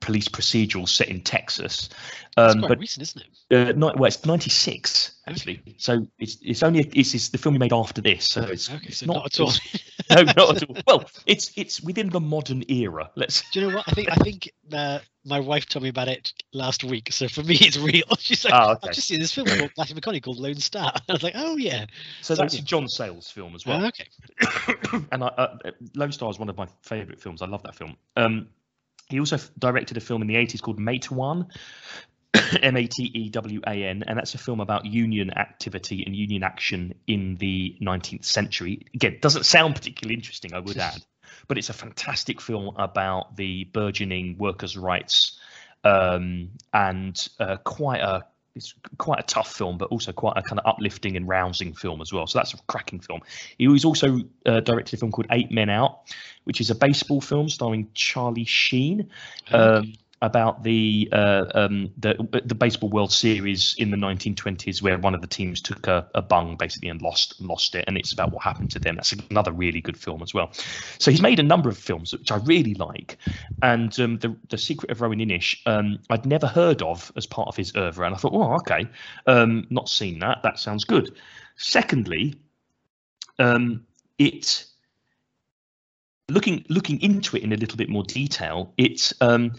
police 0.00 0.28
procedural 0.28 0.88
set 0.88 1.08
in 1.08 1.20
Texas. 1.22 1.88
It's 1.90 2.54
Um, 2.54 2.60
quite 2.60 2.68
but 2.70 2.78
recent, 2.78 3.02
isn't 3.02 3.22
it? 3.22 3.28
uh, 3.52 3.72
ni- 3.72 3.92
well, 3.96 4.04
it's 4.06 4.24
96 4.24 5.12
actually. 5.26 5.62
So 5.76 6.06
it's 6.18 6.38
it's 6.42 6.62
only 6.62 6.80
it's, 6.94 7.14
it's 7.14 7.28
the 7.28 7.38
film 7.38 7.54
he 7.54 7.58
made 7.58 7.72
after 7.72 8.00
this. 8.00 8.24
So 8.28 8.42
it's 8.42 8.70
Okay, 8.70 8.90
so 8.90 9.06
not- 9.06 9.16
not, 9.16 9.26
at 9.26 9.40
all. 9.40 9.52
no, 10.16 10.22
not 10.22 10.62
at 10.62 10.68
all. 10.68 10.76
Well, 10.86 11.10
it's 11.26 11.52
it's 11.56 11.80
within 11.80 12.08
the 12.10 12.20
modern 12.20 12.64
era. 12.68 13.10
Let's 13.16 13.48
Do 13.50 13.60
you 13.60 13.68
know 13.68 13.76
what? 13.76 13.84
I 13.88 13.92
think 13.92 14.10
I 14.10 14.16
think 14.16 14.50
uh, 14.72 14.98
my 15.24 15.40
wife 15.40 15.66
told 15.66 15.82
me 15.82 15.88
about 15.88 16.08
it 16.08 16.32
last 16.52 16.82
week. 16.84 17.12
So 17.12 17.28
for 17.28 17.42
me, 17.42 17.56
it's 17.60 17.78
real. 17.78 18.02
She's 18.18 18.44
like, 18.44 18.54
Oh, 18.54 18.72
okay. 18.72 18.88
I've 18.88 18.94
just 18.94 19.08
seen 19.08 19.20
this 19.20 19.32
film 19.32 19.46
called 19.46 19.70
Matthew 19.78 19.96
McConaughey 19.96 20.22
called 20.22 20.38
Lone 20.38 20.56
Star. 20.56 20.92
I 21.08 21.12
was 21.12 21.22
like, 21.22 21.34
oh 21.36 21.56
yeah. 21.56 21.86
So 22.22 22.34
So 22.34 22.42
that's 22.42 22.54
a. 22.58 22.62
John 22.62 22.88
Sayles 22.88 23.30
film 23.30 23.54
as 23.54 23.64
Oh, 23.66 23.70
well. 23.70 23.86
okay. 23.86 24.06
and 25.12 25.22
I, 25.24 25.28
uh, 25.28 25.56
Lone 25.94 26.12
Star 26.12 26.30
is 26.30 26.38
one 26.38 26.48
of 26.48 26.56
my 26.56 26.66
favourite 26.82 27.20
films. 27.20 27.42
I 27.42 27.46
love 27.46 27.62
that 27.64 27.74
film. 27.74 27.96
Um, 28.16 28.48
he 29.08 29.18
also 29.18 29.36
f- 29.36 29.50
directed 29.58 29.96
a 29.96 30.00
film 30.00 30.22
in 30.22 30.28
the 30.28 30.36
80s 30.36 30.62
called 30.62 30.78
Matewan, 30.78 31.50
M 32.62 32.76
A 32.76 32.86
T 32.86 33.04
E 33.04 33.30
W 33.30 33.60
A 33.66 33.84
N, 33.84 34.04
and 34.06 34.18
that's 34.18 34.34
a 34.34 34.38
film 34.38 34.60
about 34.60 34.86
union 34.86 35.30
activity 35.36 36.04
and 36.04 36.14
union 36.14 36.42
action 36.42 36.94
in 37.06 37.36
the 37.36 37.76
19th 37.80 38.24
century. 38.24 38.86
Again, 38.94 39.18
doesn't 39.20 39.44
sound 39.44 39.74
particularly 39.74 40.14
interesting, 40.14 40.54
I 40.54 40.60
would 40.60 40.76
add, 40.76 41.04
but 41.48 41.58
it's 41.58 41.70
a 41.70 41.74
fantastic 41.74 42.40
film 42.40 42.74
about 42.76 43.36
the 43.36 43.64
burgeoning 43.64 44.36
workers' 44.38 44.76
rights 44.76 45.38
um, 45.84 46.50
and 46.72 47.28
uh, 47.38 47.56
quite 47.58 48.00
a 48.00 48.24
it's 48.56 48.74
quite 48.98 49.20
a 49.20 49.22
tough 49.22 49.52
film, 49.52 49.78
but 49.78 49.90
also 49.90 50.12
quite 50.12 50.36
a 50.36 50.42
kind 50.42 50.58
of 50.58 50.66
uplifting 50.66 51.16
and 51.16 51.28
rousing 51.28 51.72
film 51.72 52.00
as 52.00 52.12
well. 52.12 52.26
So 52.26 52.40
that's 52.40 52.52
a 52.52 52.56
cracking 52.66 52.98
film. 52.98 53.20
He 53.58 53.68
was 53.68 53.84
also 53.84 54.18
uh, 54.44 54.60
directed 54.60 54.94
a 54.94 54.96
film 54.98 55.12
called 55.12 55.28
Eight 55.30 55.52
Men 55.52 55.70
Out, 55.70 56.00
which 56.44 56.60
is 56.60 56.68
a 56.68 56.74
baseball 56.74 57.20
film 57.20 57.48
starring 57.48 57.88
Charlie 57.94 58.44
Sheen 58.44 59.10
um, 59.52 59.92
about 60.22 60.62
the, 60.62 61.08
uh, 61.12 61.46
um, 61.54 61.90
the 61.96 62.42
the 62.44 62.54
baseball 62.54 62.90
World 62.90 63.12
Series 63.12 63.74
in 63.78 63.90
the 63.90 63.96
1920s, 63.96 64.82
where 64.82 64.98
one 64.98 65.14
of 65.14 65.22
the 65.22 65.26
teams 65.26 65.62
took 65.62 65.86
a, 65.86 66.08
a 66.14 66.20
bung 66.20 66.56
basically 66.56 66.88
and 66.88 67.00
lost 67.00 67.40
lost 67.40 67.74
it, 67.74 67.84
and 67.86 67.96
it's 67.96 68.12
about 68.12 68.32
what 68.32 68.42
happened 68.42 68.70
to 68.72 68.78
them. 68.78 68.96
That's 68.96 69.12
another 69.12 69.52
really 69.52 69.80
good 69.80 69.96
film 69.96 70.22
as 70.22 70.34
well. 70.34 70.50
So 70.98 71.10
he's 71.10 71.22
made 71.22 71.40
a 71.40 71.42
number 71.42 71.68
of 71.68 71.78
films 71.78 72.12
which 72.12 72.30
I 72.30 72.36
really 72.36 72.74
like, 72.74 73.16
and 73.62 73.98
um, 73.98 74.18
the 74.18 74.36
the 74.48 74.58
Secret 74.58 74.90
of 74.90 75.00
Roan 75.00 75.16
Inish 75.16 75.56
um, 75.66 75.98
I'd 76.10 76.26
never 76.26 76.46
heard 76.46 76.82
of 76.82 77.10
as 77.16 77.26
part 77.26 77.48
of 77.48 77.56
his 77.56 77.74
oeuvre, 77.76 78.04
and 78.04 78.14
I 78.14 78.18
thought, 78.18 78.32
oh, 78.32 78.54
okay, 78.56 78.86
um, 79.26 79.66
not 79.70 79.88
seen 79.88 80.18
that. 80.18 80.42
That 80.42 80.58
sounds 80.58 80.84
good. 80.84 81.16
Secondly, 81.56 82.34
um, 83.38 83.86
it 84.18 84.66
looking 86.28 86.64
looking 86.68 87.00
into 87.00 87.36
it 87.36 87.42
in 87.42 87.52
a 87.52 87.56
little 87.56 87.76
bit 87.76 87.88
more 87.88 88.04
detail, 88.04 88.72
it 88.76 89.12
um, 89.20 89.52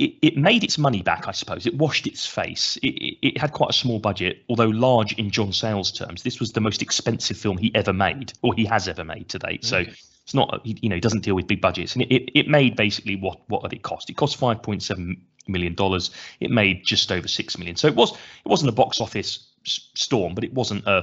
it, 0.00 0.14
it 0.22 0.36
made 0.36 0.64
its 0.64 0.78
money 0.78 1.02
back, 1.02 1.28
I 1.28 1.32
suppose. 1.32 1.66
It 1.66 1.74
washed 1.76 2.06
its 2.06 2.26
face. 2.26 2.76
It, 2.78 2.88
it, 2.88 3.18
it 3.28 3.38
had 3.38 3.52
quite 3.52 3.70
a 3.70 3.74
small 3.74 3.98
budget, 3.98 4.42
although 4.48 4.68
large 4.68 5.12
in 5.14 5.30
John 5.30 5.52
Sayles 5.52 5.92
terms. 5.92 6.22
This 6.22 6.40
was 6.40 6.52
the 6.52 6.60
most 6.60 6.80
expensive 6.80 7.36
film 7.36 7.58
he 7.58 7.70
ever 7.74 7.92
made, 7.92 8.32
or 8.42 8.54
he 8.54 8.64
has 8.64 8.88
ever 8.88 9.04
made 9.04 9.28
to 9.28 9.38
date. 9.38 9.64
So 9.64 9.78
Okay. 9.78 9.90
it's 10.24 10.34
not, 10.34 10.60
you 10.64 10.88
know, 10.88 10.94
he 10.94 11.00
doesn't 11.00 11.22
deal 11.22 11.34
with 11.34 11.46
big 11.46 11.60
budgets, 11.60 11.94
and 11.94 12.02
it, 12.02 12.10
it, 12.14 12.38
it 12.38 12.48
made 12.48 12.76
basically 12.76 13.16
what 13.16 13.40
what 13.48 13.62
did 13.62 13.72
it 13.74 13.82
cost? 13.82 14.08
It 14.08 14.16
cost 14.16 14.36
five 14.36 14.62
point 14.62 14.82
seven 14.82 15.20
million 15.46 15.74
dollars. 15.74 16.10
It 16.40 16.50
made 16.50 16.84
just 16.84 17.12
over 17.12 17.28
six 17.28 17.58
million. 17.58 17.76
So 17.76 17.86
it 17.86 17.94
was 17.94 18.12
it 18.12 18.48
wasn't 18.48 18.70
a 18.70 18.74
box 18.74 19.00
office 19.00 19.48
s- 19.66 19.90
storm, 19.94 20.34
but 20.34 20.44
it 20.44 20.54
wasn't 20.54 20.86
a 20.86 21.02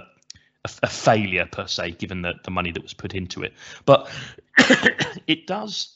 a, 0.65 0.69
a 0.83 0.87
failure 0.87 1.45
per 1.45 1.67
se, 1.67 1.91
given 1.91 2.23
the, 2.23 2.33
the 2.43 2.51
money 2.51 2.71
that 2.71 2.81
was 2.81 2.93
put 2.95 3.13
into 3.13 3.43
it. 3.43 3.53
But 3.85 4.09
it 5.27 5.45
does 5.45 5.93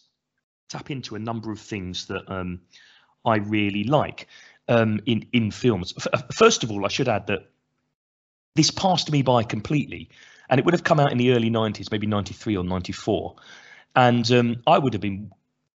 tap 0.70 0.92
into 0.92 1.16
a 1.16 1.20
number 1.20 1.52
of 1.52 1.60
things 1.60 2.06
that 2.08 2.32
um, 2.32 2.62
I 3.26 3.38
really 3.38 3.84
like 3.84 4.28
um, 4.68 5.00
in 5.06 5.26
in 5.34 5.52
films. 5.52 5.94
F- 6.14 6.24
First 6.34 6.64
of 6.64 6.72
all, 6.72 6.86
I 6.86 6.90
should 6.90 7.08
add 7.08 7.28
that 7.28 7.50
this 8.56 8.72
passed 8.72 9.12
me 9.12 9.22
by 9.22 9.44
completely, 9.44 10.10
and 10.50 10.60
it 10.60 10.66
would 10.66 10.74
have 10.74 10.84
come 10.84 11.00
out 11.00 11.12
in 11.12 11.18
the 11.18 11.32
early 11.32 11.50
'90s, 11.50 11.92
maybe 11.92 12.08
'93 12.08 12.58
or 12.58 12.64
'94, 12.64 13.36
and 13.96 14.32
um, 14.32 14.62
I 14.68 14.78
would 14.78 14.94
have 14.94 15.02
been 15.02 15.32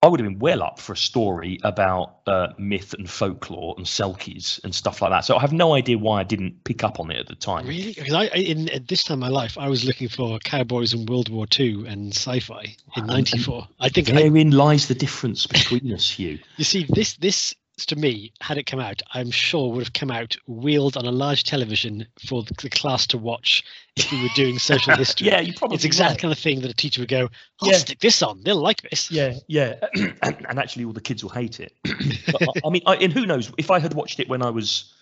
I 0.04 0.08
would 0.08 0.20
have 0.20 0.28
been 0.28 0.40
well 0.40 0.62
up 0.62 0.80
for 0.80 0.92
a 0.92 0.98
story 0.98 1.60
about 1.64 2.18
uh, 2.28 2.48
myth 2.58 2.94
and 2.94 3.10
folklore 3.10 3.76
and 3.78 3.86
selkies 3.86 4.62
and 4.66 4.76
stuff 4.76 5.02
like 5.02 5.12
that. 5.12 5.22
So 5.22 5.38
I 5.38 5.40
have 5.40 5.54
no 5.54 5.76
idea 5.76 5.98
why 5.98 6.20
I 6.20 6.24
didn't 6.24 6.66
pick 6.66 6.84
up 6.84 7.00
on 7.00 7.10
it 7.10 7.20
at 7.20 7.28
the 7.28 7.36
time. 7.36 7.66
Really? 7.66 7.94
Because 7.94 8.14
I, 8.14 8.26
in 8.26 8.68
at 8.68 8.90
this 8.90 9.06
time 9.06 9.16
of 9.16 9.20
my 9.20 9.30
life, 9.30 9.58
I 9.58 9.70
was 9.70 9.86
looking 9.86 10.10
for 10.10 10.40
cowboys 10.40 10.94
in 10.94 11.06
World 11.06 11.30
War 11.30 11.46
II 11.58 11.88
and 11.88 12.14
sci-fi 12.14 12.76
in 12.98 13.06
'94. 13.06 13.66
I 13.80 13.88
think 13.88 14.10
I, 14.10 14.14
Therein 14.14 14.52
lies 14.52 14.90
the 14.90 14.96
difference 14.96 15.48
between 15.48 15.94
us, 15.94 16.10
Hugh. 16.10 16.40
you 16.58 16.66
see 16.66 16.86
this 16.90 17.14
this 17.14 17.56
to 17.78 17.96
me, 17.96 18.32
had 18.40 18.58
it 18.58 18.66
come 18.66 18.80
out, 18.80 19.02
I'm 19.14 19.32
sure 19.32 19.72
would 19.72 19.84
have 19.84 19.94
come 19.94 20.12
out 20.12 20.38
wheeled 20.48 20.96
on 20.96 21.06
a 21.06 21.12
large 21.12 21.44
television 21.44 22.06
for 22.28 22.44
the, 22.44 22.54
the 22.62 22.70
class 22.70 23.08
to 23.08 23.18
watch 23.18 23.64
if 23.96 24.12
we 24.12 24.22
were 24.22 24.30
doing 24.36 24.60
social 24.60 24.94
history. 24.98 25.28
yeah, 25.28 25.40
you 25.40 25.54
probably 25.54 25.76
it's 25.76 25.84
exactly 25.84 26.14
right. 26.14 26.22
kind 26.22 26.32
of 26.32 26.38
thing 26.38 26.62
that 26.62 26.70
a 26.70 26.76
teacher 26.76 27.02
would 27.02 27.10
go, 27.10 27.30
"I'll 27.62 27.72
Yeah. 27.72 27.78
stick 27.78 28.00
this 28.00 28.22
on. 28.22 28.42
They'll 28.44 28.62
like 28.62 28.82
this." 28.90 29.10
Yeah, 29.10 29.34
yeah, 29.48 29.76
and, 30.22 30.46
and 30.48 30.60
actually, 30.60 30.86
all 30.86 30.94
the 30.94 31.02
kids 31.02 31.24
will 31.24 31.32
hate 31.32 31.60
it. 31.60 31.74
But 32.32 32.42
I, 32.44 32.68
I 32.68 32.70
mean, 32.70 32.84
I, 32.86 32.96
and 32.98 33.12
who 33.12 33.26
knows? 33.26 33.52
If 33.58 33.72
I 33.72 33.80
had 33.80 33.94
watched 33.94 34.20
it 34.20 34.30
when 34.30 34.42
I 34.44 34.50
was, 34.52 34.94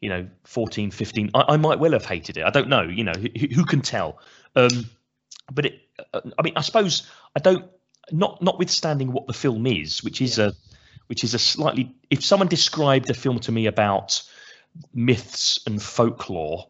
you 0.00 0.08
know, 0.08 0.28
14, 0.44 0.90
15, 0.90 1.30
I, 1.34 1.44
I 1.48 1.56
might 1.56 1.78
well 1.78 1.92
have 1.92 2.04
hated 2.04 2.36
it. 2.36 2.44
I 2.44 2.50
don't 2.50 2.68
know. 2.68 2.82
You 2.82 3.04
know, 3.04 3.12
who, 3.12 3.46
who 3.54 3.64
can 3.64 3.80
tell? 3.80 4.18
Um, 4.56 4.88
but 5.52 5.66
it, 5.66 5.80
uh, 6.12 6.20
I 6.38 6.42
mean, 6.42 6.52
I 6.56 6.60
suppose 6.60 7.10
I 7.34 7.40
don't. 7.40 7.64
Not 8.12 8.42
notwithstanding 8.42 9.12
what 9.12 9.26
the 9.26 9.32
film 9.32 9.66
is, 9.66 10.02
which 10.02 10.20
is 10.20 10.38
Yeah. 10.38 10.46
a, 10.48 10.52
which 11.10 11.24
is 11.24 11.34
a 11.34 11.40
slightly. 11.40 11.92
If 12.08 12.24
someone 12.24 12.46
described 12.46 13.10
a 13.10 13.14
film 13.14 13.40
to 13.40 13.50
me 13.50 13.66
about 13.66 14.22
myths 14.94 15.58
and 15.66 15.82
folklore 15.82 16.68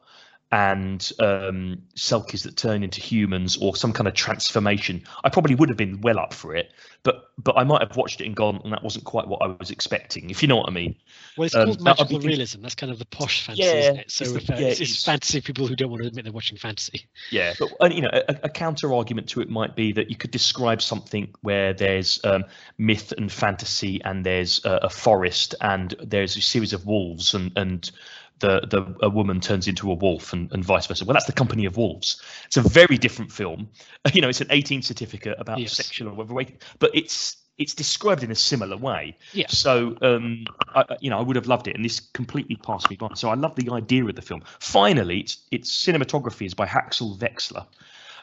and 0.52 1.12
um, 1.20 1.82
selkies 1.96 2.42
that 2.42 2.56
turn 2.56 2.82
into 2.82 3.00
humans 3.00 3.56
or 3.56 3.76
some 3.76 3.92
kind 3.92 4.08
of 4.08 4.14
transformation, 4.14 5.02
I 5.22 5.28
probably 5.28 5.54
would 5.54 5.68
have 5.68 5.78
been 5.78 6.00
well 6.00 6.18
up 6.18 6.34
for 6.34 6.56
it. 6.56 6.72
But 7.02 7.30
but 7.38 7.56
I 7.56 7.64
might 7.64 7.80
have 7.80 7.96
watched 7.96 8.20
it 8.20 8.26
and 8.26 8.36
gone, 8.36 8.60
and 8.64 8.72
that 8.72 8.82
wasn't 8.82 9.04
quite 9.04 9.26
what 9.26 9.40
I 9.42 9.46
was 9.58 9.70
expecting. 9.70 10.28
If 10.28 10.42
you 10.42 10.48
know 10.48 10.56
what 10.56 10.68
I 10.68 10.72
mean. 10.72 10.96
Well, 11.38 11.46
it's 11.46 11.54
Um, 11.54 11.66
called 11.66 11.78
that- 11.78 11.84
magical 11.84 12.06
thinking- 12.06 12.28
realism. 12.28 12.60
That's 12.62 12.74
kind 12.74 12.92
of 12.92 12.98
the 12.98 13.06
posh 13.06 13.42
fantasy, 13.46 13.62
Yeah, 13.66 13.74
isn't 13.74 13.96
it? 14.00 14.10
So 14.10 14.24
it's 14.24 14.32
the- 14.32 14.38
if, 14.40 14.50
uh, 14.50 14.54
yeah, 14.60 14.66
it's, 14.68 14.80
it's 14.80 15.04
fantasy 15.04 15.40
people 15.40 15.66
who 15.66 15.76
don't 15.76 15.88
want 15.90 16.02
to 16.02 16.08
admit 16.08 16.24
they're 16.24 16.32
watching 16.32 16.58
fantasy. 16.58 17.06
Yeah, 17.30 17.54
but 17.58 17.70
and, 17.80 17.94
you 17.94 18.02
know, 18.02 18.10
a, 18.12 18.36
a 18.42 18.48
counter 18.50 18.92
argument 18.92 19.28
to 19.30 19.40
it 19.40 19.48
might 19.48 19.74
be 19.76 19.92
that 19.92 20.10
you 20.10 20.16
could 20.16 20.30
describe 20.30 20.82
something 20.82 21.32
where 21.40 21.72
there's 21.72 22.20
um, 22.24 22.44
myth 22.76 23.12
and 23.16 23.32
fantasy, 23.32 24.02
and 24.04 24.26
there's 24.26 24.62
a, 24.66 24.80
a 24.82 24.90
forest, 24.90 25.54
and 25.62 25.94
there's 26.02 26.36
a 26.36 26.40
series 26.42 26.72
of 26.74 26.84
wolves, 26.84 27.32
and 27.32 27.52
and 27.56 27.90
the 28.40 28.60
the 28.68 28.96
a 29.06 29.08
woman 29.08 29.40
turns 29.40 29.68
into 29.68 29.90
a 29.90 29.94
wolf, 29.94 30.32
and, 30.32 30.50
and 30.52 30.64
vice 30.64 30.86
versa. 30.86 31.04
Well, 31.04 31.14
that's 31.14 31.26
the 31.26 31.32
Company 31.32 31.64
of 31.66 31.76
Wolves. 31.76 32.20
It's 32.46 32.56
a 32.56 32.62
very 32.62 32.98
different 32.98 33.32
film. 33.32 33.68
You 34.14 34.22
know, 34.22 34.28
it's 34.28 34.40
an 34.40 34.48
18 34.50 34.82
certificate 34.82 35.36
about 35.38 35.58
Yes. 35.58 35.74
sexual 35.74 36.08
awakening, 36.08 36.60
but 36.78 36.90
it's 36.94 37.36
it's 37.58 37.74
described 37.74 38.22
in 38.22 38.30
a 38.30 38.34
similar 38.34 38.76
way. 38.76 39.16
Yeah. 39.34 39.46
So, 39.48 39.94
um, 40.00 40.46
I, 40.74 40.96
you 41.00 41.10
know, 41.10 41.18
I 41.18 41.22
would 41.22 41.36
have 41.36 41.46
loved 41.46 41.68
it, 41.68 41.76
and 41.76 41.84
this 41.84 42.00
completely 42.00 42.56
passed 42.56 42.88
me 42.88 42.96
by. 42.96 43.10
So 43.14 43.28
I 43.28 43.34
love 43.34 43.54
the 43.54 43.70
idea 43.70 44.04
of 44.06 44.14
the 44.16 44.22
film. 44.22 44.42
Finally, 44.58 45.20
its 45.20 45.46
its 45.50 45.86
cinematography 45.86 46.46
is 46.46 46.54
by 46.54 46.66
Haxel 46.66 47.18
Wexler, 47.18 47.66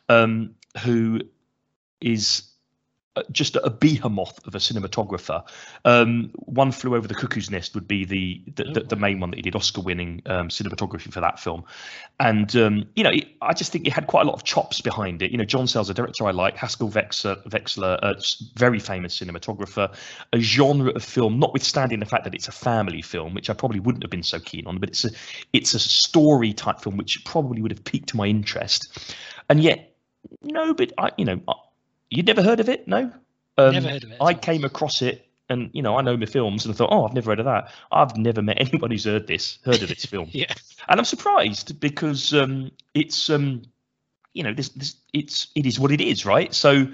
um, 0.10 0.56
who 0.84 1.22
is 2.02 2.47
just 3.32 3.56
a 3.56 3.70
behemoth 3.70 4.46
of 4.46 4.56
a 4.56 4.58
cinematographer. 4.58 5.44
Um, 5.86 6.32
one 6.36 6.72
flew 6.72 6.96
over 6.96 7.08
the 7.08 7.16
cuckoo's 7.16 7.50
nest 7.50 7.76
would 7.76 7.88
be 7.88 8.06
the 8.06 8.42
the, 8.56 8.64
the, 8.74 8.80
the 8.82 8.96
main 8.96 9.20
one 9.20 9.30
that 9.32 9.38
he 9.38 9.42
did 9.42 9.56
Oscar-winning 9.56 10.22
um, 10.26 10.50
cinematography 10.50 11.12
for 11.12 11.22
that 11.22 11.40
film, 11.40 11.64
and 12.20 12.56
um, 12.56 12.86
you 12.96 13.04
know 13.04 13.12
it, 13.12 13.28
I 13.42 13.54
just 13.54 13.72
think 13.72 13.88
it 13.88 13.94
had 13.94 14.08
quite 14.08 14.22
a 14.22 14.26
lot 14.26 14.36
of 14.36 14.44
chops 14.44 14.82
behind 14.82 15.22
it. 15.22 15.32
You 15.32 15.38
know, 15.38 15.46
John 15.46 15.68
Sayles, 15.68 15.90
a 15.90 15.94
director 15.94 16.26
I 16.26 16.32
like, 16.32 16.56
Haskell 16.58 16.90
Vexler, 16.90 17.44
Wexler, 17.50 18.00
a 18.02 18.16
very 18.58 18.80
famous 18.80 19.20
cinematographer, 19.20 19.94
a 20.34 20.40
genre 20.40 20.92
of 20.92 21.04
film, 21.04 21.40
notwithstanding 21.40 22.00
the 22.00 22.06
fact 22.06 22.24
that 22.24 22.34
it's 22.34 22.48
a 22.48 22.52
family 22.52 23.02
film, 23.02 23.34
which 23.34 23.50
I 23.50 23.54
probably 23.54 23.80
wouldn't 23.80 24.04
have 24.04 24.12
been 24.12 24.24
so 24.24 24.40
keen 24.40 24.68
on, 24.68 24.80
but 24.80 24.90
it's 24.90 25.06
a 25.06 25.10
it's 25.54 25.74
a 25.74 25.80
story 25.80 26.54
type 26.54 26.82
film 26.82 26.98
which 26.98 27.24
probably 27.26 27.62
would 27.62 27.72
have 27.72 27.84
piqued 27.84 28.16
my 28.16 28.26
interest, 28.26 29.16
and 29.50 29.62
yet 29.62 29.94
no, 30.42 30.74
but 30.74 30.92
I 30.98 31.12
you 31.18 31.26
know. 31.26 31.42
I, 31.48 31.54
You'd 32.10 32.28
never 32.28 32.42
heard 32.42 32.60
of 32.60 32.70
it? 32.70 32.88
No. 32.88 33.12
Um, 33.58 33.74
Never 33.74 33.90
heard 33.90 34.04
of 34.04 34.12
it. 34.12 34.18
I 34.22 34.34
came 34.34 34.64
across 34.64 35.02
it, 35.02 35.26
and 35.50 35.70
you 35.74 35.82
know, 35.82 35.98
I 35.98 36.02
know 36.02 36.16
my 36.16 36.26
films, 36.26 36.66
and 36.66 36.74
I 36.74 36.78
thought, 36.78 36.90
oh, 36.92 37.06
I've 37.06 37.14
never 37.14 37.32
heard 37.32 37.40
of 37.40 37.46
that. 37.46 37.72
I've 37.92 38.16
never 38.18 38.42
met 38.42 38.58
anyone 38.62 38.92
who's 38.92 39.06
heard 39.06 39.28
this, 39.28 39.60
heard 39.66 39.82
of 39.82 39.90
this 39.90 40.06
film, 40.14 40.30
Yeah. 40.32 40.54
and 40.88 41.00
I'm 41.00 41.06
surprised 41.06 41.80
because 41.80 42.34
um, 42.34 42.72
it's, 42.94 43.30
um, 43.30 43.64
you 44.34 44.44
know, 44.44 44.54
this, 44.54 44.70
this, 44.70 44.96
it's, 45.14 45.48
it 45.56 45.66
is 45.66 45.80
what 45.80 45.92
it 45.92 46.00
is, 46.02 46.26
right? 46.26 46.54
So, 46.54 46.88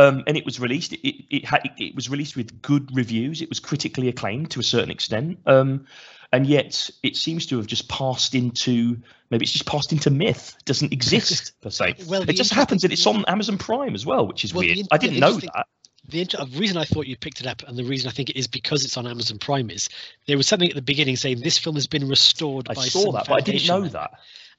um, 0.00 0.22
and 0.26 0.36
it 0.36 0.44
was 0.44 0.58
released. 0.60 0.92
It, 0.92 1.06
it, 1.08 1.24
it, 1.30 1.44
had, 1.44 1.70
it 1.78 1.94
was 1.94 2.08
released 2.08 2.36
with 2.36 2.62
good 2.62 2.88
reviews. 2.94 3.42
It 3.42 3.48
was 3.48 3.60
critically 3.60 4.08
acclaimed 4.08 4.50
to 4.52 4.60
a 4.60 4.62
certain 4.62 4.90
extent. 4.90 5.38
Um, 5.46 5.86
and 6.32 6.46
yet 6.46 6.88
it 7.02 7.16
seems 7.16 7.46
to 7.46 7.56
have 7.56 7.66
just 7.66 7.88
passed 7.88 8.34
into 8.34 8.96
maybe 9.30 9.42
it's 9.42 9.52
just 9.52 9.66
passed 9.66 9.92
into 9.92 10.10
myth 10.10 10.56
doesn't 10.64 10.92
exist 10.92 11.52
per 11.60 11.70
se 11.70 11.96
Well, 12.06 12.22
it 12.22 12.34
just 12.34 12.52
happens 12.52 12.82
that 12.82 12.92
it's 12.92 13.06
on 13.06 13.24
amazon 13.26 13.58
prime 13.58 13.94
as 13.96 14.06
well 14.06 14.28
which 14.28 14.44
is 14.44 14.54
Well, 14.54 14.64
weird 14.64 14.78
in- 14.78 14.86
i 14.92 14.98
didn't 14.98 15.18
know 15.18 15.32
that 15.32 15.66
The 16.08 16.20
inter- 16.22 16.44
reason 16.56 16.76
I 16.76 16.84
thought 16.84 17.06
you 17.06 17.16
picked 17.16 17.40
it 17.40 17.46
up, 17.46 17.62
and 17.68 17.76
the 17.76 17.84
reason 17.84 18.08
I 18.08 18.12
think 18.12 18.30
it 18.30 18.36
is 18.38 18.48
because 18.48 18.84
it's 18.84 18.96
on 18.96 19.06
Amazon 19.06 19.38
Prime, 19.38 19.70
is 19.70 19.88
there 20.26 20.36
was 20.36 20.48
something 20.48 20.68
at 20.68 20.74
the 20.74 20.82
beginning 20.82 21.14
saying 21.16 21.40
this 21.40 21.58
film 21.58 21.76
has 21.76 21.86
been 21.86 22.08
restored 22.08 22.68
i 22.70 22.74
by 22.74 22.84
saw 22.86 23.12
that 23.12 23.26
but 23.28 23.34
i 23.34 23.40
didn't 23.40 23.66
know 23.68 23.86
that 23.86 24.10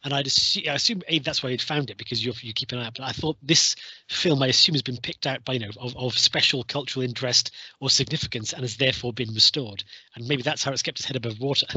And 0.03 0.13
I'd 0.13 0.25
assume, 0.27 0.63
I 0.67 0.73
assume 0.73 1.01
A, 1.09 1.19
that's 1.19 1.43
why 1.43 1.49
you'd 1.49 1.61
found 1.61 1.89
it 1.91 1.97
because 1.97 2.25
you 2.25 2.33
you 2.41 2.53
keep 2.53 2.71
an 2.71 2.79
eye 2.79 2.87
out. 2.87 2.95
But 2.97 3.03
I 3.05 3.11
thought 3.11 3.37
this 3.43 3.75
film, 4.09 4.41
I 4.41 4.47
assume, 4.47 4.73
has 4.73 4.81
been 4.81 4.97
picked 4.97 5.27
out 5.27 5.45
by 5.45 5.53
you 5.53 5.59
know 5.59 5.69
of, 5.79 5.95
of 5.95 6.17
special 6.17 6.63
cultural 6.63 7.03
interest 7.03 7.51
or 7.79 7.89
significance 7.89 8.53
and 8.53 8.61
has 8.63 8.77
therefore 8.77 9.13
been 9.13 9.33
restored. 9.33 9.83
And 10.15 10.27
maybe 10.27 10.41
that's 10.41 10.63
how 10.63 10.71
it's 10.71 10.81
kept 10.81 10.99
its 10.99 11.07
head 11.07 11.15
above 11.17 11.39
water, 11.39 11.67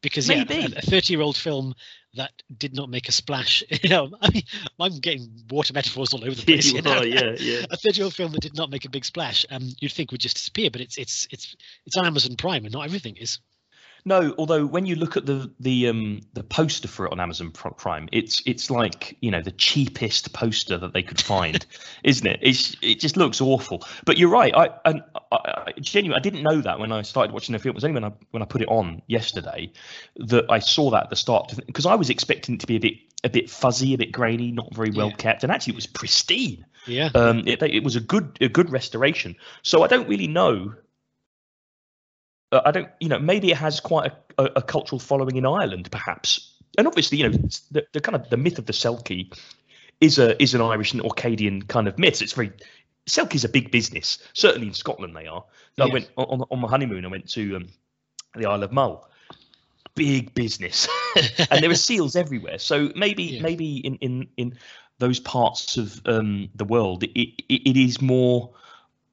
because 0.00 0.28
yeah, 0.28 0.44
Maybe. 0.48 0.62
a- 0.74 0.78
a 0.78 0.82
thirty-year-old 0.82 1.36
film 1.36 1.74
that 2.14 2.30
did 2.58 2.74
not 2.74 2.90
make 2.90 3.08
a 3.08 3.12
splash. 3.12 3.64
You 3.82 3.88
know, 3.88 4.10
I 4.20 4.30
mean, 4.30 4.42
I'm 4.78 4.98
getting 5.00 5.28
water 5.50 5.72
metaphors 5.72 6.12
all 6.12 6.24
over 6.24 6.34
the 6.36 6.44
place. 6.44 6.72
you 6.72 6.82
know? 6.82 7.02
yeah 7.02 7.34
yeah 7.40 7.64
a 7.70 7.76
30 7.76 7.96
year 7.96 8.04
old 8.04 8.14
film 8.14 8.30
that 8.32 8.40
did 8.42 8.54
not 8.56 8.70
make 8.70 8.84
a 8.84 8.88
big 8.90 9.04
splash 9.04 9.44
um 9.50 9.68
you'd 9.80 9.90
think 9.92 10.12
would 10.12 10.20
just 10.20 10.36
disappear 10.36 10.70
but 10.70 10.80
it's 10.80 10.98
it's 10.98 11.26
it's 11.30 11.56
it's 11.86 11.96
on 11.96 12.06
amazon 12.06 12.36
prime 12.36 12.64
and 12.64 12.72
not 12.72 12.84
everything 12.84 13.16
is 13.16 13.38
No, 14.04 14.34
although 14.36 14.66
when 14.66 14.84
you 14.84 14.96
look 14.96 15.16
at 15.16 15.26
the 15.26 15.50
the 15.60 15.86
um 15.88 16.22
the 16.32 16.42
poster 16.42 16.88
for 16.88 17.06
it 17.06 17.12
on 17.12 17.20
Amazon 17.20 17.52
Prime, 17.52 18.08
it's 18.10 18.42
it's 18.46 18.68
like 18.68 19.16
you 19.20 19.30
know 19.30 19.40
the 19.42 19.52
cheapest 19.52 20.32
poster 20.32 20.76
that 20.76 20.92
they 20.92 21.02
could 21.04 21.20
find, 21.20 21.64
isn't 22.04 22.26
it? 22.26 22.40
It's 22.42 22.76
it 22.82 22.98
just 22.98 23.16
looks 23.16 23.40
awful. 23.40 23.84
But 24.04 24.18
you're 24.18 24.28
right. 24.30 24.52
I 24.54 24.70
and 24.84 25.02
I, 25.30 25.36
I, 25.36 25.72
genuinely, 25.80 26.16
I 26.16 26.20
didn't 26.20 26.42
know 26.42 26.60
that 26.60 26.80
when 26.80 26.90
I 26.90 27.02
started 27.02 27.32
watching 27.32 27.52
the 27.52 27.60
film. 27.60 27.72
It 27.72 27.76
was 27.76 27.84
only 27.84 27.94
when 28.00 28.04
I 28.10 28.12
when 28.32 28.42
I 28.42 28.46
put 28.46 28.60
it 28.60 28.68
on 28.68 29.02
yesterday 29.06 29.70
that 30.16 30.46
I 30.50 30.58
saw 30.58 30.90
that 30.90 31.04
at 31.04 31.10
the 31.10 31.16
start 31.16 31.54
because 31.66 31.86
I 31.86 31.94
was 31.94 32.10
expecting 32.10 32.56
it 32.56 32.60
to 32.62 32.66
be 32.66 32.76
a 32.76 32.80
bit 32.80 32.94
a 33.24 33.28
bit 33.28 33.48
fuzzy, 33.48 33.94
a 33.94 33.98
bit 33.98 34.10
grainy, 34.10 34.50
not 34.50 34.74
very 34.74 34.90
well 34.90 35.10
Yeah. 35.10 35.16
kept, 35.16 35.44
and 35.44 35.52
actually 35.52 35.74
it 35.74 35.76
was 35.76 35.86
pristine. 35.86 36.66
yeah 36.88 37.08
Um, 37.14 37.46
it, 37.46 37.62
it 37.62 37.84
was 37.84 37.94
a 37.94 38.00
good 38.00 38.36
a 38.40 38.48
good 38.48 38.70
restoration. 38.70 39.36
So 39.62 39.84
I 39.84 39.86
don't 39.86 40.08
really 40.08 40.26
know. 40.26 40.74
Uh, 42.52 42.60
I 42.64 42.70
don't, 42.70 42.88
you 43.00 43.08
know, 43.08 43.18
maybe 43.18 43.50
it 43.50 43.56
has 43.56 43.80
quite 43.80 44.12
a, 44.38 44.42
a, 44.42 44.50
a 44.56 44.62
cultural 44.62 44.98
following 44.98 45.36
in 45.36 45.46
Ireland, 45.46 45.90
perhaps. 45.90 46.52
And 46.78 46.86
obviously, 46.86 47.18
you 47.18 47.28
know, 47.28 47.38
the, 47.70 47.86
the 47.92 48.00
kind 48.00 48.14
of 48.14 48.28
the 48.30 48.36
myth 48.36 48.58
of 48.58 48.66
the 48.66 48.72
Selkie 48.72 49.34
is 50.00 50.18
a 50.18 50.40
is 50.42 50.54
an 50.54 50.60
Irish 50.60 50.92
and 50.92 51.02
Orcadian 51.02 51.66
kind 51.66 51.88
of 51.88 51.98
myth. 51.98 52.22
It's 52.22 52.32
very 52.32 52.52
Selkie's 53.06 53.44
a 53.44 53.48
big 53.48 53.70
business. 53.70 54.18
Certainly 54.34 54.68
in 54.68 54.74
Scotland 54.74 55.16
they 55.16 55.26
are. 55.26 55.44
So 55.76 55.84
I 55.84 55.92
went 55.92 56.10
on 56.16 56.44
on 56.50 56.60
my 56.60 56.68
honeymoon. 56.68 57.04
I 57.04 57.08
went 57.08 57.28
to 57.30 57.56
um, 57.56 57.68
the 58.34 58.46
Isle 58.46 58.62
of 58.62 58.72
Mull. 58.72 59.08
Big 59.94 60.32
business, 60.32 60.88
and 61.50 61.62
there 61.62 61.70
are 61.70 61.74
seals 61.74 62.16
everywhere. 62.16 62.58
So 62.58 62.90
maybe 62.96 63.24
Yeah. 63.24 63.42
maybe 63.42 63.76
in 63.78 63.96
in 63.96 64.28
in 64.38 64.58
those 64.98 65.20
parts 65.20 65.76
of 65.76 66.00
um, 66.06 66.48
the 66.54 66.64
world, 66.64 67.02
it, 67.02 67.10
it, 67.48 67.70
it 67.70 67.76
is 67.76 68.00
more 68.00 68.50